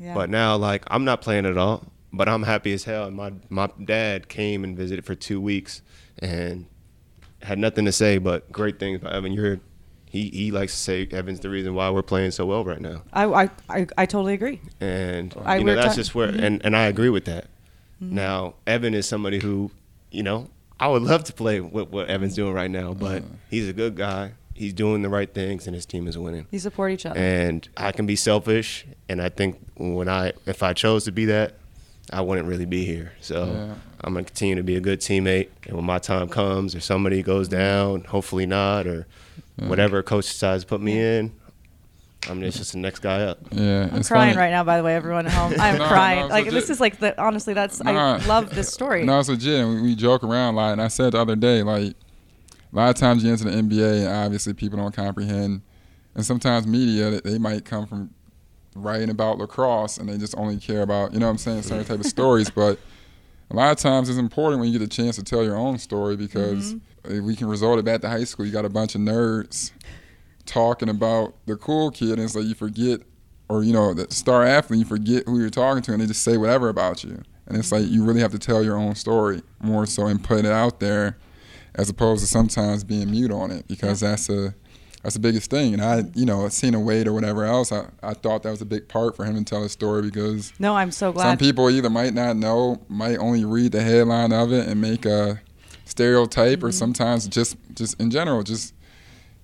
Yeah. 0.00 0.14
But 0.14 0.30
now, 0.30 0.56
like, 0.56 0.84
I'm 0.88 1.04
not 1.04 1.20
playing 1.20 1.46
at 1.46 1.56
all. 1.56 1.84
But 2.12 2.28
I'm 2.28 2.42
happy 2.42 2.72
as 2.72 2.84
hell. 2.84 3.04
And 3.04 3.16
My 3.16 3.32
my 3.50 3.68
dad 3.84 4.28
came 4.28 4.64
and 4.64 4.76
visited 4.76 5.04
for 5.04 5.14
two 5.14 5.40
weeks 5.40 5.82
and 6.18 6.66
had 7.42 7.58
nothing 7.58 7.84
to 7.84 7.92
say 7.92 8.18
but 8.18 8.50
great 8.50 8.78
things 8.78 9.00
about 9.00 9.12
Evan. 9.12 9.32
You're 9.32 9.60
he 10.10 10.28
he 10.30 10.50
likes 10.50 10.72
to 10.72 10.78
say 10.78 11.08
Evan's 11.10 11.40
the 11.40 11.50
reason 11.50 11.74
why 11.74 11.90
we're 11.90 12.02
playing 12.02 12.30
so 12.30 12.46
well 12.46 12.64
right 12.64 12.80
now. 12.80 13.02
I 13.12 13.24
I, 13.24 13.50
I, 13.68 13.86
I 13.96 14.06
totally 14.06 14.34
agree. 14.34 14.60
And 14.80 15.34
I, 15.44 15.56
you 15.58 15.64
know 15.64 15.74
that's 15.74 15.88
ta- 15.88 15.94
just 15.94 16.14
where 16.14 16.28
mm-hmm. 16.28 16.44
and, 16.44 16.64
and 16.64 16.76
I 16.76 16.86
agree 16.86 17.10
with 17.10 17.26
that. 17.26 17.44
Mm-hmm. 18.02 18.14
Now 18.14 18.54
Evan 18.66 18.94
is 18.94 19.06
somebody 19.06 19.38
who 19.38 19.70
you 20.10 20.22
know 20.22 20.48
I 20.80 20.88
would 20.88 21.02
love 21.02 21.24
to 21.24 21.32
play 21.32 21.60
with 21.60 21.88
what 21.88 22.08
Evan's 22.08 22.34
doing 22.34 22.54
right 22.54 22.70
now, 22.70 22.94
but 22.94 23.22
uh. 23.22 23.26
he's 23.50 23.68
a 23.68 23.72
good 23.72 23.96
guy. 23.96 24.32
He's 24.54 24.72
doing 24.72 25.02
the 25.02 25.08
right 25.08 25.32
things, 25.32 25.66
and 25.66 25.74
his 25.74 25.86
team 25.86 26.08
is 26.08 26.18
winning. 26.18 26.46
You 26.50 26.58
support 26.58 26.90
each 26.90 27.06
other. 27.06 27.18
And 27.18 27.68
I 27.76 27.92
can 27.92 28.06
be 28.06 28.16
selfish, 28.16 28.86
and 29.08 29.22
I 29.22 29.28
think 29.28 29.60
when 29.76 30.08
I 30.08 30.32
if 30.46 30.62
I 30.62 30.72
chose 30.72 31.04
to 31.04 31.12
be 31.12 31.26
that, 31.26 31.54
I 32.12 32.22
wouldn't 32.22 32.48
really 32.48 32.64
be 32.64 32.84
here. 32.84 33.12
So 33.20 33.46
yeah. 33.46 33.74
I'm 34.00 34.14
gonna 34.14 34.24
continue 34.24 34.56
to 34.56 34.62
be 34.62 34.76
a 34.76 34.80
good 34.80 35.00
teammate, 35.00 35.48
and 35.66 35.76
when 35.76 35.84
my 35.84 35.98
time 35.98 36.28
comes, 36.28 36.74
or 36.74 36.80
somebody 36.80 37.22
goes 37.22 37.48
down, 37.48 38.04
hopefully 38.04 38.46
not, 38.46 38.86
or 38.86 39.06
mm. 39.58 39.68
whatever 39.68 40.02
coach 40.02 40.26
decides 40.26 40.64
to 40.64 40.68
put 40.68 40.80
me 40.80 40.98
in. 40.98 41.32
I'm 42.28 42.40
just, 42.40 42.58
just 42.58 42.72
the 42.72 42.78
next 42.78 42.98
guy 42.98 43.22
up. 43.22 43.38
Yeah, 43.52 43.84
I'm 43.84 44.02
crying 44.02 44.34
funny. 44.34 44.36
right 44.36 44.50
now. 44.50 44.64
By 44.64 44.76
the 44.76 44.82
way, 44.82 44.94
everyone 44.96 45.26
at 45.26 45.32
home, 45.32 45.54
I'm 45.58 45.78
no, 45.78 45.86
crying. 45.86 46.20
No, 46.20 46.26
like 46.26 46.46
legit. 46.46 46.60
this 46.60 46.70
is 46.70 46.80
like 46.80 46.98
the 46.98 47.18
honestly, 47.20 47.54
that's 47.54 47.82
no, 47.82 47.92
I 47.92 48.16
love 48.26 48.50
this 48.54 48.72
story. 48.72 49.04
No, 49.04 49.18
it's 49.20 49.28
legit. 49.28 49.66
We, 49.66 49.82
we 49.82 49.94
joke 49.94 50.24
around 50.24 50.54
a 50.54 50.56
lot, 50.56 50.72
and 50.72 50.82
I 50.82 50.88
said 50.88 51.12
the 51.12 51.20
other 51.20 51.36
day, 51.36 51.62
like 51.62 51.94
a 52.72 52.76
lot 52.76 52.90
of 52.90 52.96
times 52.96 53.22
you 53.24 53.30
enter 53.30 53.44
the 53.44 53.50
NBA, 53.50 54.06
and 54.06 54.08
obviously 54.08 54.52
people 54.52 54.78
don't 54.78 54.94
comprehend, 54.94 55.62
and 56.14 56.26
sometimes 56.26 56.66
media 56.66 57.20
they 57.22 57.38
might 57.38 57.64
come 57.64 57.86
from 57.86 58.10
writing 58.74 59.10
about 59.10 59.38
lacrosse 59.38 59.98
and 59.98 60.08
they 60.08 60.16
just 60.16 60.36
only 60.36 60.56
care 60.56 60.82
about 60.82 61.12
you 61.12 61.18
know 61.18 61.26
what 61.26 61.32
I'm 61.32 61.38
saying 61.38 61.62
certain 61.62 61.84
type 61.84 62.00
of 62.00 62.06
stories. 62.06 62.50
But 62.58 62.78
a 63.50 63.56
lot 63.56 63.70
of 63.70 63.78
times 63.78 64.08
it's 64.08 64.18
important 64.18 64.60
when 64.60 64.70
you 64.70 64.78
get 64.78 64.84
a 64.84 64.90
chance 64.90 65.16
to 65.16 65.22
tell 65.22 65.44
your 65.44 65.56
own 65.56 65.78
story 65.78 66.16
because 66.16 66.74
mm-hmm. 66.74 66.78
We 67.08 67.36
can 67.36 67.48
resort 67.48 67.78
it 67.78 67.84
back 67.84 68.00
to 68.02 68.08
high 68.08 68.24
school. 68.24 68.46
You 68.46 68.52
got 68.52 68.64
a 68.64 68.70
bunch 68.70 68.94
of 68.94 69.00
nerds 69.00 69.72
talking 70.46 70.88
about 70.88 71.34
the 71.46 71.56
cool 71.56 71.90
kid, 71.90 72.12
and 72.12 72.20
it's 72.20 72.34
like 72.34 72.46
you 72.46 72.54
forget, 72.54 73.00
or 73.48 73.62
you 73.62 73.72
know, 73.72 73.94
the 73.94 74.12
star 74.12 74.44
athlete, 74.44 74.80
you 74.80 74.84
forget 74.84 75.24
who 75.26 75.38
you're 75.40 75.50
talking 75.50 75.82
to, 75.82 75.92
and 75.92 76.00
they 76.00 76.06
just 76.06 76.22
say 76.22 76.36
whatever 76.36 76.68
about 76.68 77.04
you. 77.04 77.22
And 77.46 77.56
it's 77.56 77.72
like 77.72 77.86
you 77.86 78.04
really 78.04 78.20
have 78.20 78.32
to 78.32 78.38
tell 78.38 78.62
your 78.62 78.76
own 78.76 78.94
story 78.94 79.42
more 79.60 79.86
so 79.86 80.06
and 80.06 80.22
put 80.22 80.40
it 80.40 80.52
out 80.52 80.80
there, 80.80 81.16
as 81.74 81.88
opposed 81.88 82.20
to 82.22 82.26
sometimes 82.26 82.84
being 82.84 83.10
mute 83.10 83.30
on 83.30 83.50
it 83.50 83.66
because 83.68 84.00
that's 84.00 84.28
a 84.28 84.54
that's 85.02 85.14
the 85.14 85.20
biggest 85.20 85.48
thing. 85.48 85.74
And 85.74 85.82
I, 85.82 86.04
you 86.14 86.26
know, 86.26 86.48
seen 86.48 86.74
a 86.74 86.80
Wade 86.80 87.06
or 87.06 87.12
whatever 87.12 87.44
else, 87.44 87.72
I, 87.72 87.86
I 88.02 88.14
thought 88.14 88.42
that 88.42 88.50
was 88.50 88.60
a 88.60 88.66
big 88.66 88.88
part 88.88 89.16
for 89.16 89.24
him 89.24 89.36
to 89.36 89.44
tell 89.44 89.62
his 89.62 89.72
story 89.72 90.02
because 90.02 90.52
no, 90.58 90.74
I'm 90.74 90.90
so 90.90 91.12
glad. 91.12 91.24
Some 91.24 91.38
people 91.38 91.70
either 91.70 91.88
might 91.88 92.14
not 92.14 92.36
know, 92.36 92.84
might 92.88 93.16
only 93.16 93.44
read 93.44 93.72
the 93.72 93.82
headline 93.82 94.32
of 94.32 94.52
it 94.52 94.68
and 94.68 94.80
make 94.80 95.06
a 95.06 95.40
stereotype, 95.98 96.58
mm-hmm. 96.58 96.68
or 96.68 96.72
sometimes 96.72 97.26
just 97.26 97.56
just 97.74 98.00
in 98.00 98.10
general, 98.10 98.42
just 98.42 98.74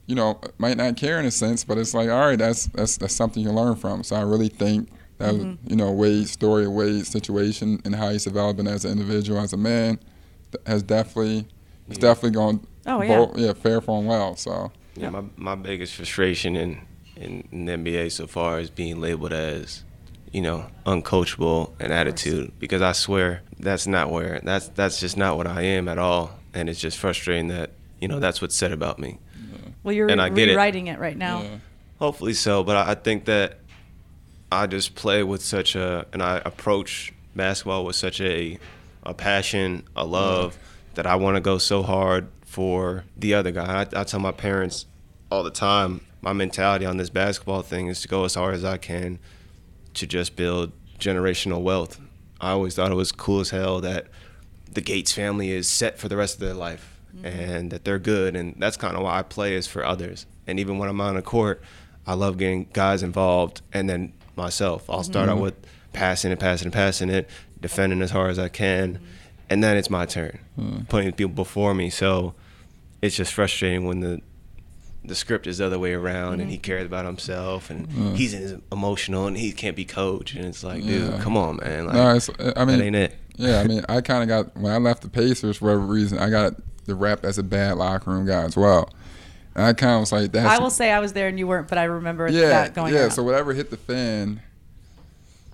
you 0.07 0.15
know, 0.15 0.39
might 0.59 0.77
not 0.77 0.97
care 0.97 1.19
in 1.19 1.27
a 1.27 1.31
sense. 1.31 1.65
But 1.65 1.79
it's 1.79 1.95
like, 1.95 2.09
all 2.09 2.21
right, 2.21 2.39
that's 2.39 2.67
that's 2.67 2.97
that's 2.97 3.15
something 3.15 3.43
you 3.43 3.51
learn 3.51 3.75
from. 3.77 4.05
So 4.05 4.15
I 4.17 4.23
really 4.23 4.49
think 4.49 4.89
that 5.19 5.35
mm-hmm. 5.35 5.49
was, 5.51 5.59
you 5.67 5.77
know, 5.77 5.91
Wade's 5.91 6.31
story, 6.31 6.69
Wade's 6.69 7.09
situation, 7.09 7.81
and 7.85 7.95
how 7.95 8.11
he's 8.11 8.25
developing 8.25 8.69
as 8.69 8.85
an 8.85 8.93
individual, 8.93 9.41
as 9.41 9.53
a 9.53 9.57
man, 9.57 9.99
has 10.67 10.83
definitely 10.83 11.47
it's 11.89 11.99
definitely 11.99 12.31
going. 12.31 12.67
Oh 12.87 13.03
yeah, 13.03 13.27
yeah, 13.35 13.53
fair 13.53 13.81
for 13.81 14.01
him 14.01 14.07
well. 14.07 14.37
So. 14.37 14.71
Yeah, 14.97 15.11
my 15.11 15.25
my 15.37 15.55
biggest 15.57 15.95
frustration 15.95 16.55
in, 16.55 16.81
in, 17.17 17.49
in 17.51 17.65
the 17.65 17.73
NBA 17.73 18.13
so 18.13 18.29
far 18.29 18.61
is 18.61 18.71
being 18.71 19.01
labeled 19.01 19.33
as, 19.33 19.83
you 20.31 20.41
know, 20.41 20.67
uncoachable 20.87 21.73
and 21.81 21.93
attitude 21.93 22.53
because 22.61 22.81
I 22.81 22.93
swear 22.93 23.43
that's 23.59 23.89
not 23.89 24.13
where 24.13 24.41
that's 24.45 24.69
that's 24.69 25.01
just 25.01 25.17
not 25.17 25.37
what 25.37 25.49
I 25.49 25.63
am 25.63 25.89
at 25.89 25.99
all, 25.99 26.39
and 26.55 26.69
it's 26.69 26.81
just 26.81 26.99
frustrating 26.99 27.49
that 27.49 27.73
you 28.01 28.09
know 28.09 28.21
that's 28.21 28.41
what's 28.41 28.57
said 28.57 28.73
about 28.73 28.99
me. 28.99 29.19
Well, 29.83 29.95
you're 29.95 30.11
and 30.11 30.21
I 30.21 30.31
get 30.31 30.49
rewriting 30.49 30.87
it. 30.87 30.95
it 30.95 30.99
right 30.99 31.17
now. 31.17 31.43
Yeah. 31.43 31.59
Hopefully 31.99 32.33
so, 32.33 32.65
but 32.65 32.77
I, 32.77 32.93
I 32.93 32.95
think 32.95 33.27
that 33.27 33.59
I 34.51 34.67
just 34.67 34.95
play 34.95 35.23
with 35.23 35.43
such 35.43 35.77
a 35.77 36.07
and 36.13 36.23
I 36.23 36.41
approach 36.45 37.13
basketball 37.37 37.85
with 37.85 37.97
such 37.97 38.21
a 38.21 38.59
a 39.03 39.13
passion, 39.13 39.87
a 39.95 40.05
love 40.05 40.55
yeah. 40.55 40.69
that 40.95 41.07
I 41.07 41.17
want 41.17 41.37
to 41.37 41.41
go 41.41 41.59
so 41.59 41.83
hard 41.83 42.29
for 42.45 43.05
the 43.17 43.35
other 43.35 43.51
guy. 43.51 43.83
I, 43.83 44.01
I 44.01 44.05
tell 44.05 44.21
my 44.21 44.33
parents 44.33 44.87
all 45.31 45.43
the 45.43 45.51
time 45.51 46.01
my 46.25 46.33
mentality 46.33 46.87
on 46.87 46.97
this 46.97 47.11
basketball 47.11 47.61
thing 47.61 47.89
is 47.89 48.01
to 48.01 48.09
go 48.09 48.25
as 48.25 48.35
hard 48.35 48.55
as 48.55 48.65
I 48.65 48.79
can 48.79 49.19
to 49.93 50.07
just 50.07 50.37
build 50.37 50.73
generational 50.99 51.61
wealth. 51.61 52.01
I 52.41 52.51
always 52.51 52.75
thought 52.75 52.91
it 52.91 52.95
was 52.95 53.13
cool 53.13 53.41
as 53.41 53.51
hell 53.51 53.81
that 53.83 54.07
the 54.73 54.81
Gates 54.81 55.13
family 55.13 55.51
is 55.51 55.69
set 55.69 55.99
for 55.99 56.09
the 56.09 56.17
rest 56.17 56.35
of 56.35 56.41
their 56.41 56.55
life 56.55 56.99
mm-hmm. 57.17 57.27
and 57.27 57.71
that 57.71 57.85
they're 57.85 57.99
good. 57.99 58.37
And 58.37 58.55
that's 58.59 58.77
kind 58.77 58.97
of 58.97 59.03
why 59.03 59.19
I 59.19 59.23
play 59.23 59.55
is 59.55 59.67
for 59.67 59.85
others. 59.85 60.27
And 60.47 60.61
even 60.61 60.79
when 60.79 60.89
I'm 60.89 61.01
on 61.01 61.15
the 61.15 61.23
court, 61.23 61.63
I 62.07 62.15
love 62.15 62.39
getting 62.39 62.69
guys 62.73 63.03
involved 63.03 63.63
and 63.73 63.89
then 63.89 64.13
myself. 64.37 64.89
I'll 64.91 65.03
start 65.03 65.29
mm-hmm. 65.29 65.39
out 65.39 65.43
with 65.43 65.55
passing 65.93 66.31
and 66.31 66.41
passing 66.41 66.67
and 66.67 66.73
passing 66.73 67.09
it, 67.09 67.29
defending 67.61 68.03
as 68.03 68.11
hard 68.11 68.31
as 68.31 68.39
I 68.39 68.49
can. 68.49 68.95
Mm-hmm. 68.95 69.05
And 69.51 69.63
then 69.63 69.77
it's 69.77 69.91
my 69.91 70.07
turn, 70.07 70.39
mm. 70.59 70.89
putting 70.89 71.13
people 71.13 71.35
before 71.35 71.75
me. 71.75 71.91
So 71.91 72.35
it's 73.03 73.15
just 73.15 73.33
frustrating 73.33 73.85
when 73.87 74.01
the 74.01 74.21
the 75.07 75.15
script 75.15 75.47
is 75.47 75.59
the 75.59 75.67
other 75.67 75.79
way 75.79 75.93
around 75.93 76.33
mm-hmm. 76.33 76.41
and 76.41 76.51
he 76.51 76.57
mm-hmm. 76.57 76.63
cares 76.63 76.87
about 76.87 77.05
himself 77.05 77.69
and 77.69 77.87
mm. 77.91 78.17
he's 78.17 78.55
emotional 78.73 79.27
and 79.27 79.37
he 79.37 79.53
can't 79.53 79.77
be 79.77 79.85
coached 79.85 80.35
and 80.35 80.47
it's 80.47 80.65
like 80.65 80.83
dude 80.83 81.13
yeah. 81.13 81.21
come 81.21 81.37
on 81.37 81.57
man 81.57 81.87
like, 81.87 81.95
no, 81.95 82.15
it's, 82.15 82.31
I 82.57 82.65
mean 82.65 82.79
that 82.79 82.85
ain't 82.85 82.97
it 82.97 83.15
yeah 83.37 83.61
I 83.61 83.67
mean 83.67 83.85
I 83.89 84.01
kind 84.01 84.23
of 84.23 84.29
got 84.29 84.57
when 84.57 84.73
I 84.73 84.79
left 84.79 85.03
the 85.03 85.09
Pacers 85.09 85.59
for 85.59 85.67
whatever 85.67 85.83
reason 85.83 86.19
I 86.19 86.31
got 86.31 86.55
the 86.87 86.95
rep 86.95 87.25
as 87.25 87.39
a 87.39 87.43
bad 87.43 87.77
locker 87.77 88.11
room 88.11 88.27
guy 88.27 88.43
as 88.43 88.57
well 88.57 88.91
and 89.55 89.65
I 89.65 89.73
kind 89.73 89.95
of 89.95 90.01
was 90.01 90.13
like 90.13 90.33
that 90.33 90.47
I 90.47 90.59
will 90.63 90.71
say 90.71 90.91
I 90.91 91.01
was 91.01 91.13
there 91.13 91.29
and 91.29 91.39
you 91.39 91.47
weren't 91.47 91.69
but 91.69 91.79
I 91.79 91.85
remember 91.85 92.29
yeah, 92.29 92.49
that 92.49 92.75
going 92.75 92.93
yeah 92.93 93.03
around. 93.03 93.11
so 93.13 93.23
whatever 93.23 93.53
hit 93.53 93.71
the 93.71 93.77
fan 93.77 94.43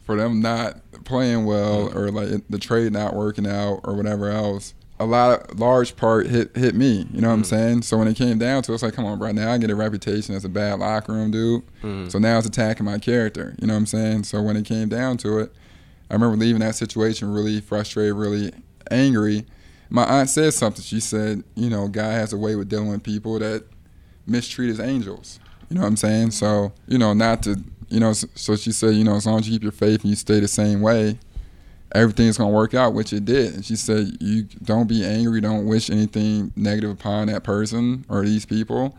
for 0.05 0.17
them 0.17 0.41
not 0.41 0.79
playing 1.05 1.45
well 1.47 1.89
mm. 1.89 1.95
or 1.95 2.11
like 2.11 2.43
the 2.49 2.59
trade 2.59 2.93
not 2.93 3.15
working 3.15 3.47
out 3.47 3.81
or 3.85 3.95
whatever 3.95 4.31
else 4.31 4.75
a 5.01 5.07
lot 5.07 5.51
of 5.51 5.59
large 5.59 5.97
part 5.97 6.27
hit 6.27 6.55
hit 6.55 6.75
me. 6.75 7.07
You 7.11 7.23
know 7.23 7.29
what 7.29 7.35
mm. 7.35 7.39
I'm 7.39 7.45
saying? 7.45 7.83
So 7.83 7.97
when 7.97 8.07
it 8.07 8.17
came 8.17 8.39
down 8.39 8.63
to 8.65 8.73
it, 8.73 8.75
it's 8.75 8.83
like, 8.83 8.93
come 8.93 9.07
on, 9.07 9.19
bro. 9.19 9.33
Now 9.33 9.51
I 9.51 9.59
get 9.59 9.71
a 9.71 9.75
reputation 9.75 10.35
as 10.35 10.45
a 10.45 10.49
bad 10.49 10.79
locker 10.79 11.13
room 11.13 11.31
dude. 11.31 11.63
Mm. 11.83 12.13
So 12.13 12.19
now 12.19 12.37
it's 12.37 12.47
attacking 12.47 12.85
my 12.85 12.99
character. 12.99 13.57
You 13.59 13.67
know 13.67 13.73
what 13.73 13.79
I'm 13.79 13.87
saying? 13.87 14.25
So 14.25 14.43
when 14.43 14.57
it 14.57 14.67
came 14.67 14.91
down 14.91 15.17
to 15.19 15.39
it, 15.39 15.53
I 16.11 16.15
remember 16.15 16.37
leaving 16.37 16.61
that 16.61 16.75
situation 16.75 17.33
really 17.33 17.61
frustrated, 17.61 18.15
really 18.15 18.53
angry. 18.91 19.47
My 19.89 20.05
aunt 20.05 20.29
said 20.29 20.53
something. 20.55 20.83
She 20.83 21.01
said, 21.01 21.45
you 21.55 21.71
know, 21.71 21.89
God 21.89 22.13
has 22.13 22.33
a 22.33 22.37
way 22.37 22.57
with 22.57 22.69
dealing 22.69 22.91
with 22.91 23.03
people 23.03 23.39
that 23.39 23.65
mistreat 24.27 24.69
his 24.69 24.81
angels. 24.81 25.39
You 25.69 25.77
know 25.77 25.83
what 25.83 25.89
I'm 25.89 25.97
saying? 25.97 26.33
So, 26.33 26.73
you 26.89 26.99
know, 26.99 27.15
not 27.15 27.45
to, 27.45 27.63
you 27.89 28.01
know, 28.01 28.13
so 28.13 28.57
she 28.57 28.73
said, 28.73 28.95
you 28.95 29.05
know, 29.05 29.15
as 29.15 29.27
long 29.27 29.39
as 29.39 29.49
you 29.49 29.55
keep 29.55 29.63
your 29.63 29.73
faith 29.73 30.03
and 30.03 30.11
you 30.11 30.17
stay 30.17 30.41
the 30.41 30.49
same 30.49 30.81
way, 30.81 31.19
everything's 31.93 32.39
gonna 32.39 32.51
work 32.51 32.75
out, 32.75 32.95
which 32.95 33.13
it 33.13 33.25
did. 33.25 33.55
And 33.55 33.65
she 33.65 33.77
said, 33.77 34.17
"You 34.21 34.45
don't 34.63 34.89
be 34.89 35.05
angry, 35.05 35.41
don't 35.41 35.67
wish 35.67 35.91
anything 35.91 36.53
negative 36.57 36.91
upon 36.91 37.29
that 37.29 37.43
person 37.43 38.05
or 38.09 38.25
these 38.25 38.47
people, 38.47 38.97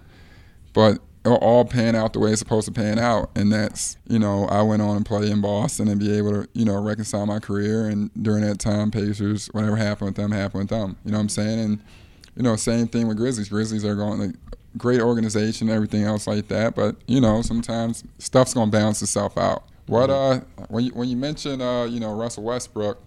but 0.73 0.99
all 1.25 1.65
pan 1.65 1.95
out 1.95 2.13
the 2.13 2.19
way 2.19 2.31
it's 2.31 2.39
supposed 2.39 2.67
to 2.67 2.73
pan 2.73 2.99
out." 2.99 3.29
And 3.35 3.51
that's, 3.51 3.97
you 4.07 4.19
know, 4.19 4.45
I 4.45 4.61
went 4.61 4.81
on 4.81 4.97
and 4.97 5.05
play 5.05 5.29
in 5.29 5.41
Boston 5.41 5.87
and 5.87 5.99
be 5.99 6.15
able 6.17 6.31
to, 6.31 6.49
you 6.53 6.65
know, 6.65 6.81
reconcile 6.81 7.25
my 7.25 7.39
career. 7.39 7.87
And 7.87 8.11
during 8.21 8.41
that 8.43 8.59
time, 8.59 8.91
Pacers, 8.91 9.47
whatever 9.47 9.75
happened 9.75 10.09
with 10.09 10.15
them, 10.15 10.31
happened 10.31 10.63
with 10.63 10.69
them. 10.69 10.97
You 11.05 11.11
know 11.11 11.17
what 11.17 11.23
I'm 11.23 11.29
saying? 11.29 11.59
And 11.59 11.79
you 12.35 12.43
know, 12.43 12.55
same 12.55 12.87
thing 12.87 13.07
with 13.07 13.17
Grizzlies. 13.17 13.49
Grizzlies 13.49 13.85
are 13.85 13.95
going 13.95 14.19
like 14.19 14.35
great 14.77 15.01
organization, 15.01 15.69
everything 15.69 16.03
else 16.03 16.27
like 16.27 16.47
that. 16.47 16.75
But 16.75 16.95
you 17.07 17.21
know, 17.21 17.41
sometimes 17.41 18.03
stuff's 18.19 18.53
gonna 18.53 18.71
balance 18.71 19.01
itself 19.01 19.37
out. 19.37 19.63
What 19.87 20.09
uh 20.09 20.41
when 20.69 20.85
you 20.85 20.91
when 20.91 21.09
you 21.09 21.17
mention 21.17 21.61
uh 21.61 21.83
you 21.85 21.99
know 21.99 22.13
Russell 22.13 22.43
Westbrook, 22.43 23.01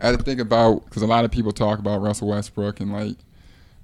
I 0.00 0.06
had 0.06 0.18
to 0.18 0.24
think 0.24 0.40
about 0.40 0.84
because 0.84 1.02
a 1.02 1.06
lot 1.06 1.24
of 1.24 1.30
people 1.30 1.52
talk 1.52 1.78
about 1.78 2.02
Russell 2.02 2.28
Westbrook 2.28 2.80
and 2.80 2.92
like 2.92 3.16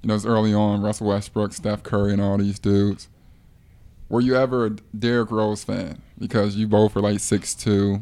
you 0.01 0.07
know 0.07 0.15
it's 0.15 0.25
early 0.25 0.53
on 0.53 0.81
Russell 0.81 1.07
Westbrook, 1.07 1.53
Steph 1.53 1.83
Curry, 1.83 2.13
and 2.13 2.21
all 2.21 2.37
these 2.37 2.59
dudes. 2.59 3.07
Were 4.09 4.21
you 4.21 4.35
ever 4.35 4.65
a 4.65 4.69
Derrick 4.69 5.31
Rose 5.31 5.63
fan? 5.63 6.01
Because 6.17 6.55
you 6.55 6.67
both 6.67 6.95
are 6.95 7.01
like 7.01 7.19
six 7.19 7.53
two, 7.53 8.01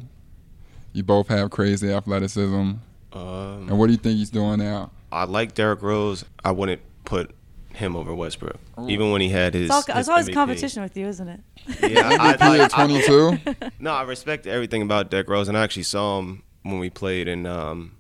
you 0.94 1.04
both 1.04 1.28
have 1.28 1.52
crazy 1.52 1.92
athleticism. 1.92 2.56
Um, 2.56 2.80
and 3.14 3.80
what 3.80 3.88
do 3.88 3.94
you 3.94 3.98
think 3.98 4.18
he's 4.18 4.30
doing 4.30 4.60
now? 4.60 4.92
I 5.12 5.24
like 5.24 5.54
Derrick 5.54 5.82
Rose. 5.82 6.26
I 6.44 6.52
wouldn't 6.52 6.82
put 7.06 7.32
him 7.74 7.96
over 7.96 8.14
Westbrook, 8.14 8.58
Ooh. 8.80 8.90
even 8.90 9.12
when 9.12 9.22
he 9.22 9.30
had 9.30 9.54
his. 9.54 9.66
It's, 9.66 9.72
all, 9.72 9.82
his 9.82 10.02
it's 10.02 10.10
always 10.10 10.30
MVP. 10.30 10.34
competition 10.34 10.84
with 10.84 10.96
you, 10.96 11.08
isn't 11.08 11.28
it? 11.28 11.40
Yeah, 11.82 12.10
I, 12.20 12.38
I, 12.40 12.58
like, 12.58 12.72
22. 12.72 13.40
no, 13.80 13.92
I 13.92 14.04
respect 14.04 14.48
everything 14.48 14.82
about 14.82 15.10
Derrick 15.10 15.30
Rose, 15.30 15.48
and 15.48 15.58
I 15.58 15.64
actually 15.64 15.84
saw 15.84 16.20
him 16.20 16.44
when 16.64 16.80
we 16.80 16.90
played 16.90 17.28
in 17.28 17.46
um, 17.46 17.98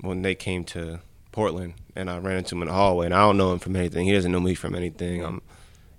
when 0.00 0.22
they 0.22 0.34
came 0.34 0.64
to 0.64 1.00
Portland, 1.30 1.74
and 1.96 2.10
I 2.10 2.18
ran 2.18 2.38
into 2.38 2.54
him 2.54 2.62
in 2.62 2.68
the 2.68 2.74
hallway, 2.74 3.06
and 3.06 3.14
I 3.14 3.20
don't 3.20 3.36
know 3.36 3.52
him 3.52 3.58
from 3.58 3.76
anything. 3.76 4.06
He 4.06 4.12
doesn't 4.12 4.32
know 4.32 4.40
me 4.40 4.54
from 4.54 4.74
anything. 4.74 5.24
Um, 5.24 5.42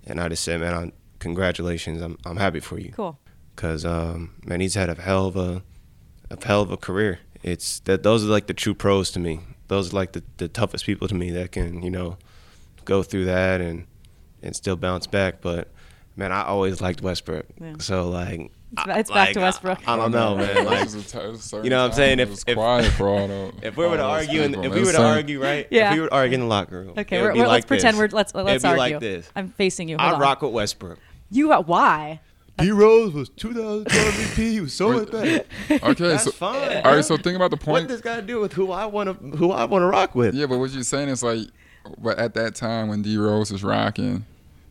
and 0.06 0.20
I 0.20 0.30
just 0.30 0.44
said, 0.44 0.62
man, 0.62 0.74
I, 0.74 0.92
congratulations. 1.24 2.02
I'm 2.02 2.18
I'm 2.26 2.38
happy 2.38 2.60
for 2.60 2.78
you. 2.78 2.92
Cool. 2.92 3.18
Cause 3.56 3.86
um, 3.86 4.36
man, 4.46 4.60
he's 4.60 4.76
had 4.76 4.90
a 4.90 5.02
hell 5.02 5.26
of 5.26 5.36
a 5.36 5.64
a 6.30 6.46
hell 6.46 6.62
of 6.62 6.72
a 6.72 6.78
career. 6.78 7.20
It's 7.42 7.80
that 7.82 8.04
those 8.04 8.24
are 8.24 8.28
like 8.28 8.48
the 8.48 8.54
true 8.54 8.74
pros 8.74 9.10
to 9.12 9.20
me. 9.20 9.40
Those 9.70 9.92
are 9.92 9.96
like 9.96 10.12
the, 10.12 10.24
the 10.38 10.48
toughest 10.48 10.86
people 10.86 11.08
to 11.08 11.16
me 11.16 11.32
that 11.32 11.52
can 11.52 11.82
you 11.82 11.90
know 11.90 12.18
go 12.86 13.02
through 13.02 13.26
that 13.26 13.62
and 13.62 13.88
and 14.44 14.56
still 14.56 14.76
bounce 14.76 15.08
back. 15.08 15.42
But 15.42 15.70
man, 16.16 16.32
I 16.32 16.44
always 16.44 16.82
liked 16.82 17.02
Westbrook. 17.02 17.46
Yeah. 17.60 17.76
So 17.80 18.10
like. 18.10 18.52
It's, 18.76 18.88
it's 18.88 19.10
back 19.12 19.28
like, 19.28 19.34
to 19.36 19.40
Westbrook. 19.42 19.88
I, 19.88 19.94
I 19.94 19.98
don't 19.98 20.12
know, 20.12 20.36
man. 20.36 20.66
Like, 20.66 20.90
you 20.92 21.70
know 21.70 21.84
what 21.84 21.92
I'm 21.92 21.94
saying? 21.94 22.20
If 22.20 22.32
if, 22.32 22.48
if 22.58 23.78
we 23.78 23.86
were 23.86 23.98
to 23.98 24.04
argue, 24.04 24.42
in, 24.42 24.64
if 24.64 24.74
we 24.74 24.84
were 24.84 24.92
to 24.94 25.00
argue, 25.00 25.40
right? 25.40 25.68
Yeah. 25.70 25.90
If 25.90 25.94
we 25.94 26.02
were 26.02 26.08
to 26.08 26.16
argue 26.16 26.34
in 26.34 26.40
the 26.40 26.48
locker 26.48 26.80
room, 26.80 26.94
okay. 26.98 27.22
We're, 27.22 27.36
we're, 27.36 27.46
like 27.46 27.50
let's 27.50 27.66
pretend 27.68 27.98
we're 28.00 28.08
let's 28.08 28.34
let's 28.34 28.66
argue. 28.66 28.80
like 28.80 29.00
this. 29.00 29.30
I'm 29.36 29.50
facing 29.50 29.90
you. 29.90 29.98
I 29.98 30.18
rock 30.18 30.42
with 30.42 30.54
Westbrook. 30.54 30.98
You 31.34 31.52
uh, 31.52 31.64
why? 31.64 32.20
D 32.60 32.70
Rose 32.70 33.14
was 33.14 33.30
2012 33.30 33.88
MVP. 33.88 34.52
He 34.52 34.62
was 34.62 34.74
so 34.74 34.92
much 34.92 35.12
better. 35.12 35.44
Okay, 35.72 36.10
That's 36.10 36.26
so 36.26 36.32
fine. 36.32 36.86
All 36.86 36.96
right, 36.96 37.04
so 37.04 37.18
think 37.18 37.36
about 37.36 37.50
the 37.50 37.58
point. 37.58 37.86
What 37.86 37.88
does 37.88 38.02
got 38.02 38.18
to 38.18 38.22
do 38.22 38.40
with 38.40 38.54
who 38.54 38.72
I 38.72 38.86
want 38.86 39.10
to 39.10 39.38
who 39.38 39.52
I 39.52 39.66
want 39.66 39.82
to 39.82 39.88
rock 39.88 40.14
with? 40.14 40.36
Yeah, 40.36 40.46
but 40.46 40.60
what 40.60 40.70
you're 40.70 40.84
saying 40.84 41.10
is 41.10 41.24
like 41.24 41.48
but 41.98 42.20
at 42.20 42.36
that 42.36 42.54
time 42.54 42.88
when 42.88 43.02
D 43.02 43.18
Rose 43.18 43.52
was 43.52 43.64
rocking, 43.64 44.26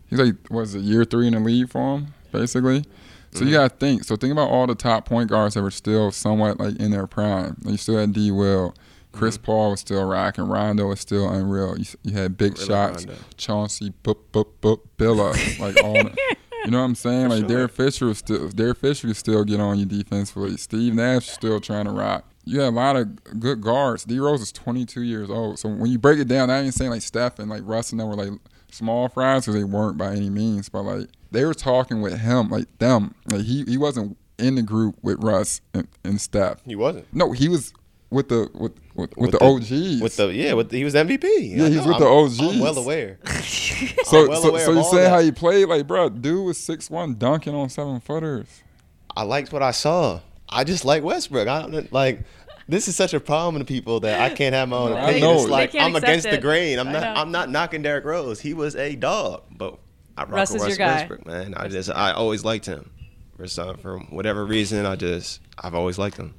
he's 0.07 0.21
like 0.21 0.37
was 0.51 0.77
it 0.77 0.83
year 0.83 1.05
three 1.05 1.27
in 1.27 1.35
the 1.35 1.41
league 1.41 1.69
for 1.69 1.99
him, 1.99 2.15
basically. 2.31 2.85
So 3.33 3.41
mm-hmm. 3.41 3.49
you 3.49 3.55
gotta 3.55 3.75
think. 3.75 4.05
So 4.05 4.15
think 4.15 4.33
about 4.33 4.49
all 4.49 4.69
the 4.69 4.77
top 4.77 5.05
point 5.05 5.29
guards 5.29 5.55
that 5.55 5.63
were 5.63 5.73
still 5.73 6.13
somewhat 6.13 6.61
like 6.61 6.77
in 6.77 6.93
their 6.93 7.09
prime. 7.09 7.57
Like 7.63 7.73
you 7.73 7.79
still 7.79 7.99
had 7.99 8.13
D 8.13 8.31
Will, 8.31 8.75
Chris 9.11 9.37
mm-hmm. 9.37 9.47
Paul 9.47 9.71
was 9.71 9.81
still 9.81 10.05
rocking, 10.05 10.45
Rondo 10.45 10.87
was 10.87 11.01
still 11.01 11.29
unreal. 11.29 11.77
You, 11.77 11.87
you 12.05 12.13
had 12.13 12.39
big 12.39 12.53
really 12.53 12.67
shots, 12.67 13.07
Rondo. 13.07 13.23
Chauncey, 13.37 13.93
boop, 14.05 14.19
boop, 14.33 14.47
boop, 14.63 14.81
Billa, 14.99 15.59
like 15.59 15.83
all. 15.83 16.11
You 16.65 16.71
know 16.71 16.79
what 16.79 16.85
I'm 16.85 16.95
saying? 16.95 17.29
like 17.29 17.41
sure. 17.41 17.49
Derek 17.49 17.73
Fisher 17.73 18.07
was 18.07 18.19
still 18.19 18.49
Derek 18.51 18.79
Fisher 18.79 19.09
could 19.09 19.17
still 19.17 19.45
get 19.45 19.61
on 19.61 19.79
you 19.79 19.87
defensively. 19.87 20.57
Steve 20.57 20.95
Nash 20.95 21.29
is 21.29 21.35
still 21.35 21.61
trying 21.61 21.87
to 21.87 21.93
rock. 21.93 22.25
You 22.45 22.61
have 22.61 22.75
a 22.75 22.77
lot 22.77 22.97
of 22.97 23.41
good 23.41 23.61
guards. 23.61 24.05
D 24.05 24.19
Rose 24.19 24.41
is 24.41 24.53
22 24.53 25.03
years 25.03 25.31
old. 25.31 25.59
So 25.59 25.69
when 25.69 25.91
you 25.91 25.99
break 25.99 26.19
it 26.19 26.29
down, 26.29 26.51
I 26.51 26.61
ain't 26.61 26.75
saying 26.75 26.91
like 26.91 27.03
Steph 27.03 27.39
and 27.39 27.49
like 27.51 27.63
Russ 27.65 27.93
and 27.93 28.01
them 28.01 28.09
were 28.09 28.17
like 28.17 28.33
small 28.71 29.09
fries 29.09 29.43
because 29.43 29.55
they 29.55 29.65
weren't 29.65 29.97
by 29.97 30.13
any 30.13 30.31
means, 30.31 30.69
but 30.69 30.83
like 30.83 31.09
they 31.31 31.45
were 31.45 31.55
talking 31.55 32.01
with 32.03 32.19
him, 32.21 32.49
like 32.49 32.67
them. 32.79 33.15
Like 33.31 33.43
he 33.43 33.65
he 33.65 33.79
wasn't 33.79 34.17
in 34.39 34.57
the 34.57 34.63
group 34.63 34.97
with 35.03 35.23
Russ 35.23 35.61
and, 35.73 35.89
and 36.05 36.21
Steph. 36.21 36.63
He 36.65 36.75
wasn't. 36.75 37.13
No, 37.15 37.33
he 37.33 37.49
was 37.49 37.73
with 38.11 38.29
the 38.29 38.51
with 38.55 38.73
with, 38.95 39.17
with, 39.17 39.19
with 39.19 39.31
the, 39.33 39.39
the, 39.39 39.45
OGs. 39.45 40.03
With 40.03 40.17
the 40.17 40.29
yeah, 40.29 40.53
with 40.55 40.71
the, 40.71 40.79
he 40.79 40.85
was 40.85 40.95
MVP. 40.95 41.23
Yeah, 41.23 41.69
he's 41.69 41.79
with 41.79 41.95
I'm, 41.95 42.01
the 42.01 42.07
OGs. 42.07 42.41
I'm 42.41 42.59
well 42.61 42.79
aware. 42.79 43.19
so 43.43 44.29
well 44.29 44.43
so, 44.43 44.49
aware 44.51 44.65
so 44.65 44.73
you 44.73 44.85
saying 44.85 45.11
how 45.11 45.21
he 45.21 45.33
played 45.33 45.69
like, 45.69 45.87
bro? 45.87 46.09
Dude 46.09 46.45
was 46.45 46.59
six 46.59 46.91
one 46.91 47.15
dunking 47.15 47.55
on 47.55 47.69
seven 47.69 48.01
footers. 48.01 48.63
I 49.17 49.23
liked 49.23 49.53
what 49.53 49.63
I 49.63 49.71
saw. 49.71 50.21
I 50.49 50.65
just 50.65 50.85
like 50.85 51.03
Westbrook. 51.03 51.49
I 51.49 51.63
don't 51.63 51.93
like. 51.93 52.21
This 52.69 52.87
is 52.87 52.95
such 52.95 53.13
a 53.13 53.21
problem 53.21 53.61
to 53.61 53.67
people 53.67 54.01
that 54.01 54.21
I 54.21 54.35
can't 54.35 54.55
have 54.55 54.69
my 54.69 54.77
own 54.77 54.93
opinion. 54.99 55.17
I 55.17 55.21
know. 55.21 55.41
It's 55.41 55.49
like 55.49 55.75
I'm 55.75 55.97
against 55.97 56.27
it. 56.27 56.31
the 56.31 56.39
grain. 56.39 56.79
I'm 56.79 56.93
not. 56.93 57.17
I'm 57.17 57.31
not 57.31 57.51
knocking 57.51 57.83
Derrick 57.83 58.05
Rose. 58.05 58.41
He 58.41 58.55
was 58.55 58.77
a 58.77 58.95
dog, 58.95 59.45
but 59.51 59.79
I 60.17 60.23
rock 60.23 60.33
Russ 60.33 60.53
with 60.53 60.63
Russ 60.63 60.79
Westbrook, 60.79 61.27
man. 61.27 61.55
I 61.55 61.69
just 61.69 61.91
I 61.91 62.13
always 62.13 62.45
liked 62.45 62.67
him. 62.67 62.91
For 63.37 63.47
some 63.49 63.79
for 63.79 63.99
whatever 63.99 64.45
reason, 64.45 64.85
I 64.85 64.97
just 64.97 65.41
I've 65.59 65.75
always 65.75 65.99
liked 65.99 66.17
him. 66.19 66.35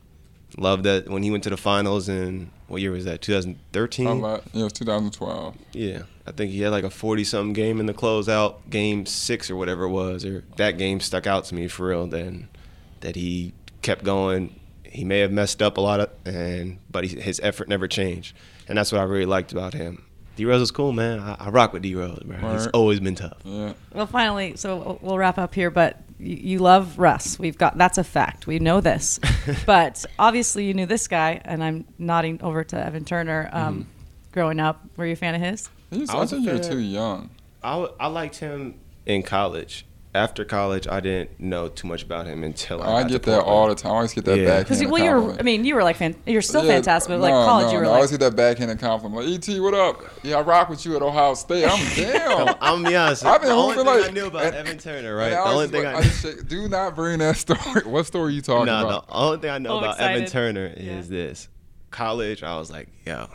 Love 0.57 0.83
that 0.83 1.09
when 1.09 1.23
he 1.23 1.31
went 1.31 1.43
to 1.43 1.49
the 1.49 1.57
finals 1.57 2.07
in 2.07 2.51
what 2.67 2.81
year 2.81 2.91
was 2.91 3.05
that? 3.05 3.21
2013. 3.21 4.05
Yeah, 4.05 4.37
it 4.53 4.63
was 4.63 4.73
2012. 4.73 5.55
Yeah, 5.73 6.03
I 6.27 6.31
think 6.31 6.51
he 6.51 6.61
had 6.61 6.71
like 6.71 6.83
a 6.83 6.89
40 6.89 7.23
something 7.23 7.53
game 7.53 7.79
in 7.79 7.85
the 7.85 7.93
closeout, 7.93 8.69
game 8.69 9.05
six 9.05 9.49
or 9.49 9.55
whatever 9.55 9.85
it 9.85 9.89
was. 9.89 10.25
Or 10.25 10.43
that 10.57 10.77
game 10.77 10.99
stuck 10.99 11.27
out 11.27 11.45
to 11.45 11.55
me 11.55 11.67
for 11.67 11.87
real. 11.87 12.07
Then 12.07 12.49
that 13.01 13.15
he 13.15 13.53
kept 13.81 14.03
going. 14.03 14.59
He 14.83 15.03
may 15.03 15.19
have 15.19 15.31
messed 15.31 15.61
up 15.61 15.77
a 15.77 15.81
lot 15.81 15.99
of, 15.99 16.09
and 16.25 16.79
but 16.89 17.03
he, 17.03 17.19
his 17.19 17.39
effort 17.41 17.67
never 17.67 17.87
changed, 17.87 18.35
and 18.67 18.77
that's 18.77 18.91
what 18.91 19.01
I 19.01 19.05
really 19.05 19.25
liked 19.25 19.51
about 19.51 19.73
him. 19.73 20.03
D 20.35 20.45
Rose 20.45 20.61
is 20.61 20.71
cool, 20.71 20.91
man. 20.91 21.19
I, 21.19 21.35
I 21.39 21.49
rock 21.49 21.73
with 21.73 21.83
D 21.83 21.95
Rose, 21.95 22.21
bro. 22.23 22.53
He's 22.53 22.67
always 22.67 22.99
been 22.99 23.15
tough. 23.15 23.37
Yeah. 23.43 23.73
Well, 23.93 24.07
finally, 24.07 24.55
so 24.55 24.99
we'll 25.01 25.17
wrap 25.17 25.37
up 25.37 25.53
here, 25.53 25.69
but 25.69 26.01
you, 26.19 26.35
you 26.35 26.59
love 26.59 26.97
Russ. 26.97 27.37
We've 27.37 27.57
got 27.57 27.77
that's 27.77 27.97
a 27.97 28.03
fact. 28.03 28.47
We 28.47 28.59
know 28.59 28.81
this, 28.81 29.19
but 29.65 30.05
obviously 30.17 30.65
you 30.65 30.73
knew 30.73 30.85
this 30.85 31.07
guy, 31.07 31.41
and 31.45 31.63
I'm 31.63 31.85
nodding 31.97 32.41
over 32.41 32.63
to 32.63 32.83
Evan 32.83 33.05
Turner. 33.05 33.49
Um, 33.51 33.73
mm-hmm. 33.73 33.89
Growing 34.31 34.59
up, 34.59 34.83
were 34.97 35.05
you 35.05 35.13
a 35.13 35.15
fan 35.15 35.35
of 35.35 35.41
his? 35.41 35.69
He's, 35.91 36.09
I 36.09 36.15
was 36.15 36.33
a 36.33 36.39
year 36.39 36.57
too 36.57 36.79
young. 36.79 37.29
I, 37.61 37.87
I 37.99 38.07
liked 38.07 38.37
him 38.37 38.79
in 39.05 39.21
college 39.21 39.85
after 40.15 40.45
college, 40.45 40.87
I 40.87 40.99
didn't 40.99 41.39
know 41.39 41.67
too 41.67 41.87
much 41.87 42.03
about 42.03 42.27
him 42.27 42.43
until 42.43 42.83
I, 42.83 42.85
oh, 42.85 42.95
I 42.95 43.03
get 43.03 43.23
that 43.23 43.41
all 43.41 43.67
the 43.67 43.75
time. 43.75 43.91
I 43.91 43.95
always 43.95 44.13
get 44.13 44.25
that 44.25 44.37
yeah. 44.37 44.45
back. 44.45 44.65
Because 44.65 44.85
well, 44.85 45.03
you're, 45.03 45.39
I 45.39 45.41
mean, 45.41 45.65
you 45.65 45.73
were 45.73 45.83
like, 45.83 45.95
fan, 45.95 46.15
you're 46.27 46.43
still 46.43 46.63
yeah, 46.63 46.73
fantastic, 46.73 47.09
but 47.09 47.19
like 47.19 47.31
college, 47.31 47.65
no, 47.65 47.71
you 47.71 47.77
were 47.77 47.83
no, 47.83 47.89
like, 47.89 47.93
I 47.93 47.97
always 47.97 48.11
get 48.11 48.19
that 48.19 48.35
backhand 48.35 48.79
compliment. 48.79 49.27
Like, 49.27 49.49
ET, 49.49 49.59
what 49.59 49.73
up? 49.73 50.03
Yeah, 50.21 50.37
I 50.37 50.41
rock 50.41 50.69
with 50.69 50.85
you 50.85 50.95
at 50.95 51.01
Ohio 51.01 51.33
State. 51.33 51.65
I'm 51.65 51.83
damn. 51.95 52.47
I'm 52.61 52.83
gonna 52.83 52.89
be 52.89 52.95
honest. 52.95 53.25
I've 53.25 53.41
been 53.41 53.49
the 53.49 53.55
only 53.55 53.75
thing 53.75 53.85
like, 53.85 54.05
I 54.05 54.11
knew 54.11 54.27
about 54.27 54.45
and, 54.45 54.55
Evan 54.55 54.77
Turner, 54.77 55.15
right? 55.15 55.29
The 55.29 55.43
only 55.43 55.67
thing 55.67 55.83
like, 55.83 55.95
I, 55.95 56.29
I 56.29 56.33
do 56.45 56.67
not 56.67 56.95
bring 56.95 57.19
that 57.19 57.37
story. 57.37 57.81
What 57.83 58.05
story 58.05 58.27
are 58.27 58.35
you 58.35 58.41
talking 58.41 58.67
no, 58.67 58.85
about? 58.85 59.09
No, 59.09 59.13
the 59.13 59.25
only 59.25 59.37
thing 59.39 59.49
I 59.49 59.57
know 59.57 59.79
about 59.79 59.95
excited. 59.95 60.15
Evan 60.15 60.29
Turner 60.29 60.73
is 60.77 61.09
yeah. 61.09 61.17
this. 61.17 61.49
College, 61.89 62.43
I 62.43 62.57
was 62.57 62.71
like, 62.71 62.89
yo, 63.05 63.27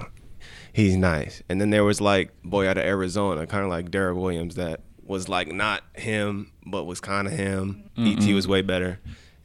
he's 0.72 0.96
nice. 0.96 1.42
And 1.48 1.60
then 1.60 1.70
there 1.70 1.84
was 1.84 2.00
like 2.00 2.30
boy 2.44 2.68
out 2.68 2.78
of 2.78 2.84
Arizona, 2.84 3.46
kind 3.46 3.64
of 3.64 3.70
like 3.70 3.90
Derrick 3.90 4.16
Williams, 4.16 4.55
that 4.56 4.80
was 5.09 5.28
like 5.28 5.48
not 5.48 5.82
him, 5.94 6.52
but 6.64 6.85
was 6.85 7.01
kind 7.01 7.26
of 7.26 7.32
him. 7.32 7.90
mm 7.97 8.28
ET 8.28 8.35
was 8.35 8.47
way 8.47 8.62
better, 8.62 9.01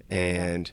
and 0.10 0.72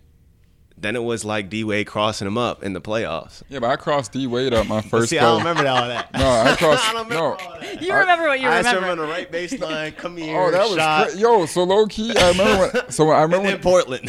then 0.76 0.96
it 0.96 1.02
was 1.02 1.24
like 1.24 1.48
D 1.48 1.62
Wade 1.62 1.86
crossing 1.86 2.26
him 2.26 2.36
up 2.36 2.62
in 2.62 2.72
the 2.72 2.80
playoffs. 2.80 3.42
Yeah, 3.48 3.60
but 3.60 3.70
I 3.70 3.76
crossed 3.76 4.12
D 4.12 4.26
Wade 4.26 4.52
up 4.52 4.66
my 4.66 4.80
first. 4.80 5.08
See, 5.10 5.18
I 5.18 5.22
don't 5.22 5.38
remember 5.38 5.66
all 5.66 5.86
that. 5.86 6.12
no, 6.14 6.28
I 6.28 6.56
crossed. 6.58 6.94
I 6.94 7.08
no, 7.08 7.36
you 7.80 7.94
remember 7.94 8.24
what 8.24 8.40
you 8.40 8.48
I 8.48 8.58
remember. 8.58 8.86
I 8.86 8.90
remember 8.90 9.06
the 9.06 9.12
right 9.12 9.30
baseline. 9.30 9.96
Come 9.96 10.16
here. 10.16 10.38
Oh, 10.38 10.50
that 10.50 10.68
was 10.68 10.76
shot. 10.76 11.08
Cra- 11.10 11.18
yo. 11.18 11.46
So 11.46 11.64
low 11.64 11.86
key, 11.86 12.16
I 12.16 12.30
remember. 12.30 12.78
When, 12.78 12.90
so 12.90 13.10
I 13.10 13.22
remember 13.22 13.48
in 13.48 13.54
when, 13.54 13.62
Portland. 13.62 14.04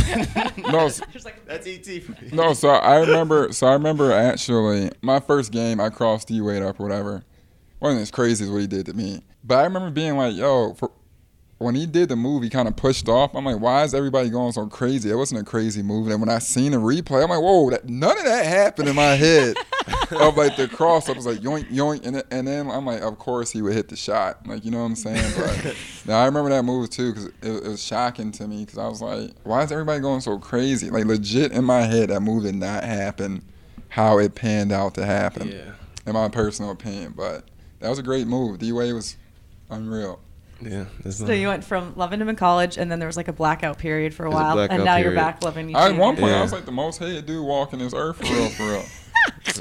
no, 0.72 0.90
so, 0.90 1.04
that's 1.46 1.68
ET. 1.68 2.34
No, 2.34 2.54
so 2.54 2.70
I 2.70 3.00
remember. 3.00 3.54
So 3.54 3.68
I 3.68 3.74
remember 3.74 4.12
actually 4.12 4.92
my 5.02 5.20
first 5.20 5.52
game. 5.52 5.80
I 5.80 5.90
crossed 5.90 6.30
D 6.30 6.42
Wade 6.42 6.64
up 6.64 6.80
or 6.80 6.84
whatever. 6.84 7.24
wasn't 7.80 8.02
as 8.02 8.12
crazy 8.12 8.46
as 8.46 8.50
what 8.50 8.62
he 8.62 8.68
did 8.68 8.88
to 8.88 8.94
me. 8.94 9.22
But 9.44 9.60
I 9.60 9.64
remember 9.64 9.90
being 9.90 10.18
like, 10.18 10.36
yo, 10.36 10.74
for, 10.74 10.92
when 11.62 11.76
he 11.76 11.86
did 11.86 12.10
the 12.10 12.16
move, 12.16 12.44
he 12.44 12.50
kind 12.50 12.68
of 12.68 12.76
pushed 12.76 13.08
off. 13.08 13.36
I'm 13.36 13.46
like, 13.46 13.60
why 13.60 13.84
is 13.84 13.94
everybody 13.94 14.30
going 14.30 14.52
so 14.52 14.66
crazy? 14.68 15.12
It 15.12 15.16
wasn't 15.16 15.42
a 15.42 15.44
crazy 15.44 15.84
move. 15.84 16.08
And 16.10 16.20
when 16.20 16.30
I 16.30 16.40
seen 16.40 16.72
the 16.72 16.80
replay, 16.80 17.24
I'm 17.24 17.30
like, 17.30 17.42
whoa, 17.42 17.70
that, 17.70 17.88
none 17.88 18.18
of 18.18 18.24
that 18.26 18.46
happened 18.46 18.90
in 18.90 18.96
my 18.96 19.16
head. 19.16 19.56
of 20.12 20.38
like 20.38 20.56
the 20.56 20.68
cross, 20.68 21.08
I 21.08 21.14
was 21.14 21.26
like, 21.26 21.40
yoink, 21.40 21.70
yoink. 21.70 22.06
And, 22.06 22.24
and 22.32 22.48
then 22.48 22.70
I'm 22.70 22.86
like, 22.86 23.02
of 23.02 23.18
course 23.20 23.52
he 23.52 23.62
would 23.62 23.74
hit 23.74 23.90
the 23.90 23.96
shot. 23.96 24.46
Like, 24.48 24.66
you 24.66 24.72
know 24.72 24.80
what 24.80 24.86
I'm 24.86 24.96
saying? 24.96 25.34
But 25.38 25.76
now 26.08 26.20
I 26.20 26.26
remember 26.26 26.50
that 26.50 26.64
move 26.64 26.90
too 26.90 27.14
because 27.14 27.26
it, 27.28 27.36
it, 27.44 27.64
was 27.64 27.84
shocking 27.84 28.32
to 28.34 28.48
me 28.48 28.66
because 28.66 28.78
I 28.78 28.88
was 28.88 29.02
like, 29.02 29.32
why 29.44 29.64
is 29.64 29.72
everybody 29.72 30.00
going 30.00 30.22
so 30.22 30.38
crazy? 30.40 30.90
Like, 30.90 31.06
legit 31.06 31.52
in 31.52 31.64
my 31.64 31.82
head, 31.82 32.10
that 32.10 32.22
move 32.22 32.44
did 32.44 32.56
not 32.56 32.84
happen 32.84 33.44
how 33.90 34.18
it 34.20 34.36
panned 34.36 34.72
out 34.72 34.96
to 34.96 35.06
happen. 35.06 35.50
Yeah. 35.50 35.74
In 36.06 36.14
my 36.14 36.30
personal 36.30 36.72
opinion. 36.72 37.14
But 37.16 37.46
that 37.80 37.90
was 37.90 38.00
a 38.00 38.04
great 38.04 38.26
move. 38.26 38.58
D 38.58 38.72
Wade 38.72 38.94
was 38.94 39.18
unreal. 39.72 40.20
Yeah. 40.62 40.86
So 41.10 41.32
you 41.32 41.48
went 41.48 41.64
from 41.64 41.94
loving 41.96 42.22
him 42.22 42.30
in 42.30 42.36
college, 42.36 42.78
and 42.78 42.92
then 42.92 43.00
there 43.00 43.08
was 43.08 43.18
like 43.18 43.28
a 43.28 43.34
blackout 43.34 43.80
period 43.80 44.14
for 44.14 44.26
a 44.26 44.32
while, 44.32 44.60
a 44.60 44.68
and 44.68 44.84
now 44.84 44.96
period. 44.96 45.06
you're 45.06 45.16
back 45.16 45.44
loving 45.44 45.70
each 45.72 45.76
I, 45.76 45.90
At 45.90 45.96
one 45.96 46.16
point, 46.16 46.32
yeah. 46.32 46.40
I 46.40 46.42
was 46.44 46.52
like 46.52 46.66
the 46.66 46.72
most 46.72 47.00
hated 47.00 47.26
dude 47.26 47.44
walking 47.44 47.80
this 47.80 47.94
earth 47.94 48.18
for 48.18 48.24
real, 48.26 48.50
for 48.50 48.64
real. 48.64 48.84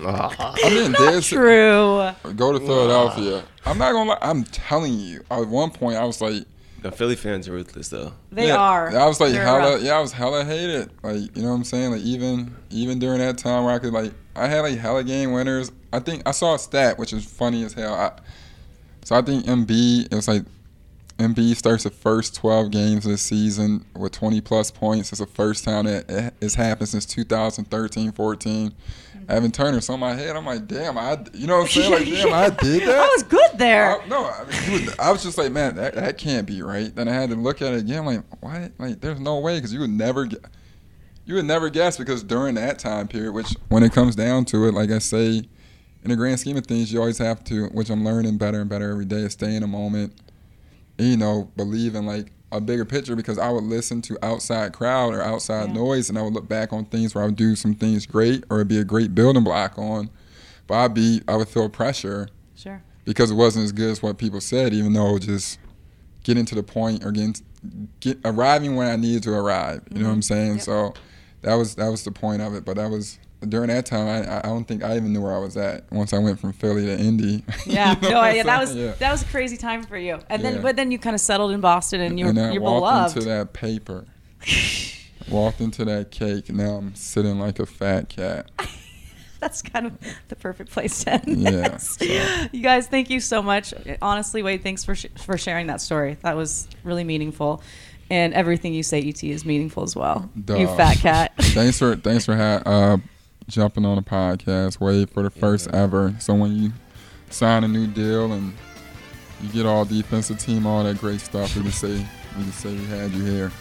Ah. 0.03 0.55
I 0.65 0.70
mean, 0.70 0.93
dead 0.93 1.23
true. 1.23 2.11
Go 2.35 2.53
to 2.53 2.61
Philadelphia. 2.61 3.45
Ah. 3.45 3.70
I'm 3.70 3.78
not 3.78 3.93
gonna 3.93 4.11
lie. 4.11 4.19
I'm 4.23 4.45
telling 4.45 4.95
you. 4.95 5.23
At 5.31 5.49
one 5.49 5.70
point, 5.70 5.97
I 5.97 6.05
was 6.05 6.20
like, 6.23 6.45
the 6.82 6.91
Philly 6.91 7.16
fans 7.16 7.47
are 7.49 7.53
ruthless, 7.53 7.89
though. 7.89 8.12
They 8.32 8.49
yeah, 8.49 8.57
are. 8.57 8.97
I 8.97 9.07
was 9.07 9.20
like 9.20 9.32
They're 9.32 9.45
hella. 9.45 9.73
Rough. 9.73 9.82
Yeah, 9.82 9.97
I 9.97 10.01
was 10.01 10.12
hella 10.12 10.45
hated. 10.45 10.91
Like 11.03 11.37
you 11.37 11.43
know 11.43 11.51
what 11.51 11.57
I'm 11.57 11.65
saying. 11.65 11.91
Like 11.91 12.01
even 12.03 12.55
even 12.70 12.99
during 12.99 13.19
that 13.19 13.39
time 13.39 13.65
where 13.65 13.74
I 13.74 13.78
could 13.78 13.93
like 13.93 14.12
I 14.35 14.47
had 14.47 14.61
like 14.61 14.78
hella 14.78 15.05
game 15.05 15.32
winners. 15.32 15.73
I 15.93 15.99
think 15.99 16.23
I 16.27 16.31
saw 16.31 16.55
a 16.55 16.59
stat 16.59 16.99
which 16.99 17.12
is 17.12 17.24
funny 17.24 17.65
as 17.65 17.73
hell. 17.74 17.95
I, 17.95 18.12
so 19.11 19.16
I 19.16 19.23
think 19.23 19.45
Embiid, 19.47 20.12
it 20.12 20.15
was 20.15 20.28
like 20.28 20.45
Embiid 21.19 21.57
starts 21.57 21.82
the 21.82 21.91
first 21.91 22.37
12 22.37 22.70
games 22.70 23.05
of 23.05 23.11
the 23.11 23.19
season 23.19 23.85
with 23.97 24.12
20 24.12 24.41
plus 24.41 24.70
points. 24.70 25.11
It's 25.11 25.19
the 25.19 25.27
first 25.27 25.65
time 25.65 25.87
that 25.87 26.32
it's 26.41 26.55
happened 26.55 26.91
since 26.91 27.07
2013 27.07 28.12
14. 28.12 28.70
Mm-hmm. 28.70 29.24
Evan 29.28 29.51
Turner, 29.51 29.81
so 29.81 29.95
in 29.95 30.01
my 30.01 30.15
head, 30.15 30.37
I'm 30.37 30.47
like, 30.47 30.69
damn, 30.69 30.97
I, 30.97 31.19
you 31.35 31.49
know 31.49 31.57
what 31.57 31.62
I'm 31.62 31.69
saying? 31.70 31.91
Like, 31.91 32.05
damn, 32.23 32.32
I 32.32 32.51
did 32.51 32.82
that. 32.89 33.01
I 33.01 33.09
was 33.09 33.24
good 33.24 33.51
there. 33.57 34.01
I, 34.01 34.07
no, 34.07 34.27
I, 34.27 34.45
mean, 34.45 34.87
was, 34.87 34.99
I 35.01 35.11
was 35.11 35.24
just 35.24 35.37
like, 35.37 35.51
man, 35.51 35.74
that, 35.74 35.97
that 35.97 36.16
can't 36.16 36.47
be 36.47 36.62
right. 36.62 36.95
Then 36.95 37.09
I 37.09 37.12
had 37.12 37.31
to 37.31 37.35
look 37.37 37.61
at 37.62 37.74
it 37.74 37.81
again. 37.81 38.05
Like, 38.05 38.23
why? 38.39 38.70
Like, 38.78 39.01
there's 39.01 39.19
no 39.19 39.41
way 39.41 39.57
because 39.57 39.74
you 39.74 39.81
would 39.81 39.91
never 39.91 40.27
get. 40.27 40.45
You 41.27 41.35
would 41.35 41.47
never 41.47 41.69
guess 41.69 41.99
because 41.99 42.23
during 42.23 42.55
that 42.55 42.78
time 42.78 43.09
period, 43.09 43.32
which 43.32 43.57
when 43.70 43.82
it 43.82 43.93
comes 43.93 44.15
down 44.15 44.45
to 44.47 44.69
it, 44.69 44.74
like 44.74 44.93
I 44.93 45.01
say, 45.01 45.49
in 46.02 46.10
the 46.10 46.16
grand 46.16 46.40
scheme 46.40 46.56
of 46.56 46.66
things, 46.66 46.93
you 46.93 46.98
always 47.01 47.18
have 47.18 47.44
to, 47.44 47.66
which 47.68 47.90
I'm 47.90 48.05
learning 48.05 48.39
better 48.39 48.60
and 48.60 48.70
better 48.70 48.90
every 48.90 49.05
day, 49.05 49.18
is 49.18 49.32
stay 49.32 49.55
in 49.55 49.62
a 49.62 49.66
moment. 49.66 50.14
And, 50.98 51.09
you 51.09 51.16
know, 51.16 51.51
believe 51.56 51.94
in 51.94 52.06
like 52.06 52.32
a 52.52 52.60
bigger 52.60 52.85
picture 52.85 53.14
because 53.14 53.39
I 53.39 53.51
would 53.51 53.64
listen 53.64 54.02
to 54.02 54.18
outside 54.22 54.72
crowd 54.72 55.14
or 55.14 55.22
outside 55.22 55.68
yeah. 55.68 55.74
noise, 55.74 56.09
and 56.09 56.18
I 56.18 56.22
would 56.22 56.32
look 56.32 56.48
back 56.48 56.72
on 56.72 56.85
things 56.86 57.14
where 57.14 57.22
I 57.22 57.27
would 57.27 57.36
do 57.36 57.55
some 57.55 57.74
things 57.74 58.06
great 58.06 58.44
or 58.51 58.59
it'd 58.59 58.68
be 58.68 58.78
a 58.78 58.85
great 58.85 59.14
building 59.14 59.44
block 59.44 59.78
on, 59.78 60.10
but 60.66 60.74
I'd 60.74 60.94
be 60.94 61.22
I 61.28 61.36
would 61.36 61.48
feel 61.48 61.68
pressure. 61.68 62.28
Sure. 62.55 62.82
Because 63.05 63.31
it 63.31 63.35
wasn't 63.35 63.64
as 63.64 63.72
good 63.72 63.90
as 63.90 64.02
what 64.02 64.18
people 64.18 64.40
said, 64.40 64.72
even 64.74 64.93
though 64.93 65.18
just 65.18 65.59
getting 66.22 66.44
to 66.44 66.55
the 66.55 66.62
point 66.62 67.05
or 67.05 67.12
getting 67.12 67.35
get 68.01 68.18
arriving 68.24 68.77
when 68.77 68.89
I 68.89 68.97
needed 68.97 69.22
to 69.24 69.32
arrive. 69.32 69.82
You 69.90 69.97
mm-hmm. 69.97 70.02
know 70.02 70.09
what 70.09 70.14
I'm 70.14 70.20
mm-hmm. 70.20 70.35
saying? 70.35 70.52
Yep. 70.55 70.62
So 70.62 70.94
that 71.43 71.55
was 71.55 71.74
that 71.77 71.89
was 71.89 72.05
the 72.05 72.12
point 72.12 72.43
of 72.43 72.55
it. 72.55 72.64
But 72.64 72.77
that 72.77 72.90
was 72.90 73.18
during 73.48 73.68
that 73.68 73.86
time, 73.86 74.06
I, 74.06 74.38
I 74.38 74.42
don't 74.42 74.64
think 74.64 74.84
I 74.84 74.96
even 74.96 75.12
knew 75.12 75.22
where 75.22 75.34
I 75.34 75.38
was 75.38 75.56
at 75.56 75.90
once 75.90 76.12
I 76.12 76.18
went 76.18 76.38
from 76.38 76.52
Philly 76.52 76.84
to 76.86 76.98
Indy. 76.98 77.42
Yeah, 77.66 77.94
you 77.94 78.00
know 78.02 78.22
no, 78.22 78.28
yeah, 78.30 78.42
that 78.42 78.60
was 78.60 78.74
yeah. 78.74 78.92
that 78.98 79.10
was 79.10 79.22
a 79.22 79.26
crazy 79.26 79.56
time 79.56 79.82
for 79.84 79.96
you. 79.96 80.18
And 80.28 80.44
then, 80.44 80.60
but 80.60 80.76
then 80.76 80.90
you 80.90 80.98
kind 80.98 81.14
of 81.14 81.20
settled 81.20 81.52
in 81.52 81.60
Boston, 81.60 82.00
and 82.00 82.18
you 82.18 82.26
and 82.26 82.36
you're 82.52 82.62
walked 82.62 82.80
beloved. 82.80 83.16
into 83.16 83.28
that 83.28 83.52
paper, 83.52 84.06
walked 85.30 85.60
into 85.60 85.84
that 85.86 86.10
cake. 86.10 86.50
Now 86.52 86.76
I'm 86.76 86.94
sitting 86.94 87.38
like 87.38 87.58
a 87.58 87.66
fat 87.66 88.08
cat. 88.08 88.50
That's 89.40 89.62
kind 89.62 89.86
of 89.86 89.98
the 90.28 90.36
perfect 90.36 90.70
place 90.70 91.02
to 91.04 91.14
end. 91.14 91.40
Yeah. 91.40 91.78
So. 91.78 92.04
You 92.52 92.62
guys, 92.62 92.88
thank 92.88 93.08
you 93.08 93.20
so 93.20 93.42
much. 93.42 93.72
Honestly, 94.02 94.42
Wade, 94.42 94.62
thanks 94.62 94.84
for 94.84 94.94
sh- 94.94 95.06
for 95.16 95.38
sharing 95.38 95.68
that 95.68 95.80
story. 95.80 96.18
That 96.22 96.36
was 96.36 96.68
really 96.84 97.04
meaningful 97.04 97.62
and 98.10 98.34
everything 98.34 98.74
you 98.74 98.82
say, 98.82 99.00
ET, 99.00 99.22
is 99.22 99.44
meaningful 99.44 99.84
as 99.84 99.94
well. 99.94 100.28
Duh. 100.44 100.56
You 100.56 100.66
fat 100.66 100.98
cat. 100.98 101.32
thanks 101.38 101.78
for 101.78 101.96
thanks 101.96 102.26
for 102.26 102.36
ha- 102.36 102.62
uh, 102.66 102.96
jumping 103.51 103.85
on 103.85 103.98
a 103.98 104.02
podcast, 104.02 104.81
Wade, 104.81 105.10
for 105.10 105.22
the 105.22 105.31
first 105.31 105.68
yeah. 105.70 105.82
ever. 105.82 106.14
So 106.18 106.35
when 106.35 106.56
you 106.56 106.72
sign 107.31 107.64
a 107.64 107.68
new 107.68 107.86
deal 107.86 108.32
and 108.32 108.55
you 109.43 109.48
get 109.51 109.66
all 109.66 109.85
defensive 109.85 110.39
team, 110.39 110.66
all 110.66 110.85
that 110.85 110.98
great 110.98 111.20
stuff. 111.20 111.55
We 111.56 111.62
just 111.64 111.81
say 111.81 112.06
we 112.36 112.44
just 112.44 112.60
say 112.60 112.72
we 112.72 112.85
had 112.86 113.10
you 113.12 113.24
here. 113.24 113.52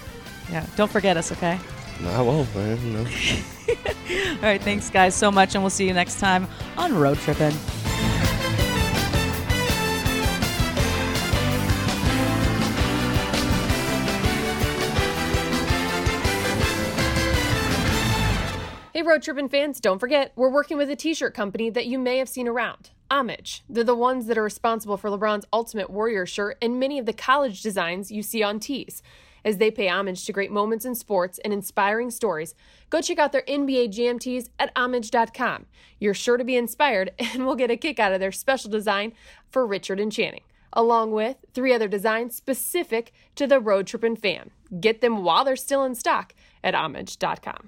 Yeah, 0.51 0.65
don't 0.75 0.91
forget 0.91 1.17
us, 1.17 1.31
okay? 1.31 1.59
No, 2.01 2.09
I 2.09 2.21
won't, 2.21 2.55
man. 2.55 2.93
No. 2.93 2.99
all 3.69 4.41
right, 4.41 4.61
thanks 4.61 4.89
guys 4.89 5.15
so 5.15 5.31
much, 5.31 5.55
and 5.55 5.63
we'll 5.63 5.69
see 5.69 5.87
you 5.87 5.93
next 5.93 6.19
time 6.19 6.47
on 6.77 6.95
Road 6.97 7.17
Trippin'. 7.17 7.53
Hey, 18.99 19.03
Road 19.03 19.23
Trippin' 19.23 19.47
fans, 19.47 19.79
don't 19.79 19.97
forget, 19.97 20.33
we're 20.35 20.49
working 20.49 20.75
with 20.75 20.89
a 20.89 20.95
t 20.97 21.13
shirt 21.13 21.33
company 21.33 21.69
that 21.69 21.85
you 21.85 21.97
may 21.97 22.17
have 22.17 22.27
seen 22.27 22.49
around 22.49 22.89
Homage. 23.09 23.63
They're 23.69 23.85
the 23.85 23.95
ones 23.95 24.25
that 24.25 24.37
are 24.37 24.43
responsible 24.43 24.97
for 24.97 25.09
LeBron's 25.09 25.45
Ultimate 25.53 25.89
Warrior 25.89 26.25
shirt 26.25 26.57
and 26.61 26.81
many 26.81 26.99
of 26.99 27.05
the 27.05 27.13
college 27.13 27.61
designs 27.61 28.11
you 28.11 28.21
see 28.21 28.43
on 28.43 28.59
tees. 28.59 29.01
As 29.45 29.55
they 29.55 29.71
pay 29.71 29.87
homage 29.87 30.25
to 30.25 30.33
great 30.33 30.51
moments 30.51 30.83
in 30.83 30.95
sports 30.95 31.39
and 31.45 31.53
inspiring 31.53 32.11
stories, 32.11 32.55
go 32.89 32.99
check 32.99 33.19
out 33.19 33.31
their 33.31 33.43
NBA 33.43 33.89
Jam 33.91 34.19
tees 34.19 34.49
at 34.59 34.73
homage.com. 34.75 35.67
You're 35.97 36.13
sure 36.13 36.35
to 36.35 36.43
be 36.43 36.57
inspired, 36.57 37.13
and 37.19 37.45
we'll 37.45 37.55
get 37.55 37.71
a 37.71 37.77
kick 37.77 37.99
out 38.01 38.11
of 38.11 38.19
their 38.19 38.33
special 38.33 38.69
design 38.69 39.13
for 39.49 39.65
Richard 39.65 40.01
and 40.01 40.11
Channing, 40.11 40.43
along 40.73 41.13
with 41.13 41.37
three 41.53 41.73
other 41.73 41.87
designs 41.87 42.35
specific 42.35 43.13
to 43.35 43.47
the 43.47 43.61
Road 43.61 43.87
Trippin' 43.87 44.17
fan. 44.17 44.51
Get 44.81 44.99
them 44.99 45.23
while 45.23 45.45
they're 45.45 45.55
still 45.55 45.85
in 45.85 45.95
stock 45.95 46.33
at 46.65 46.75
homage.com. 46.75 47.67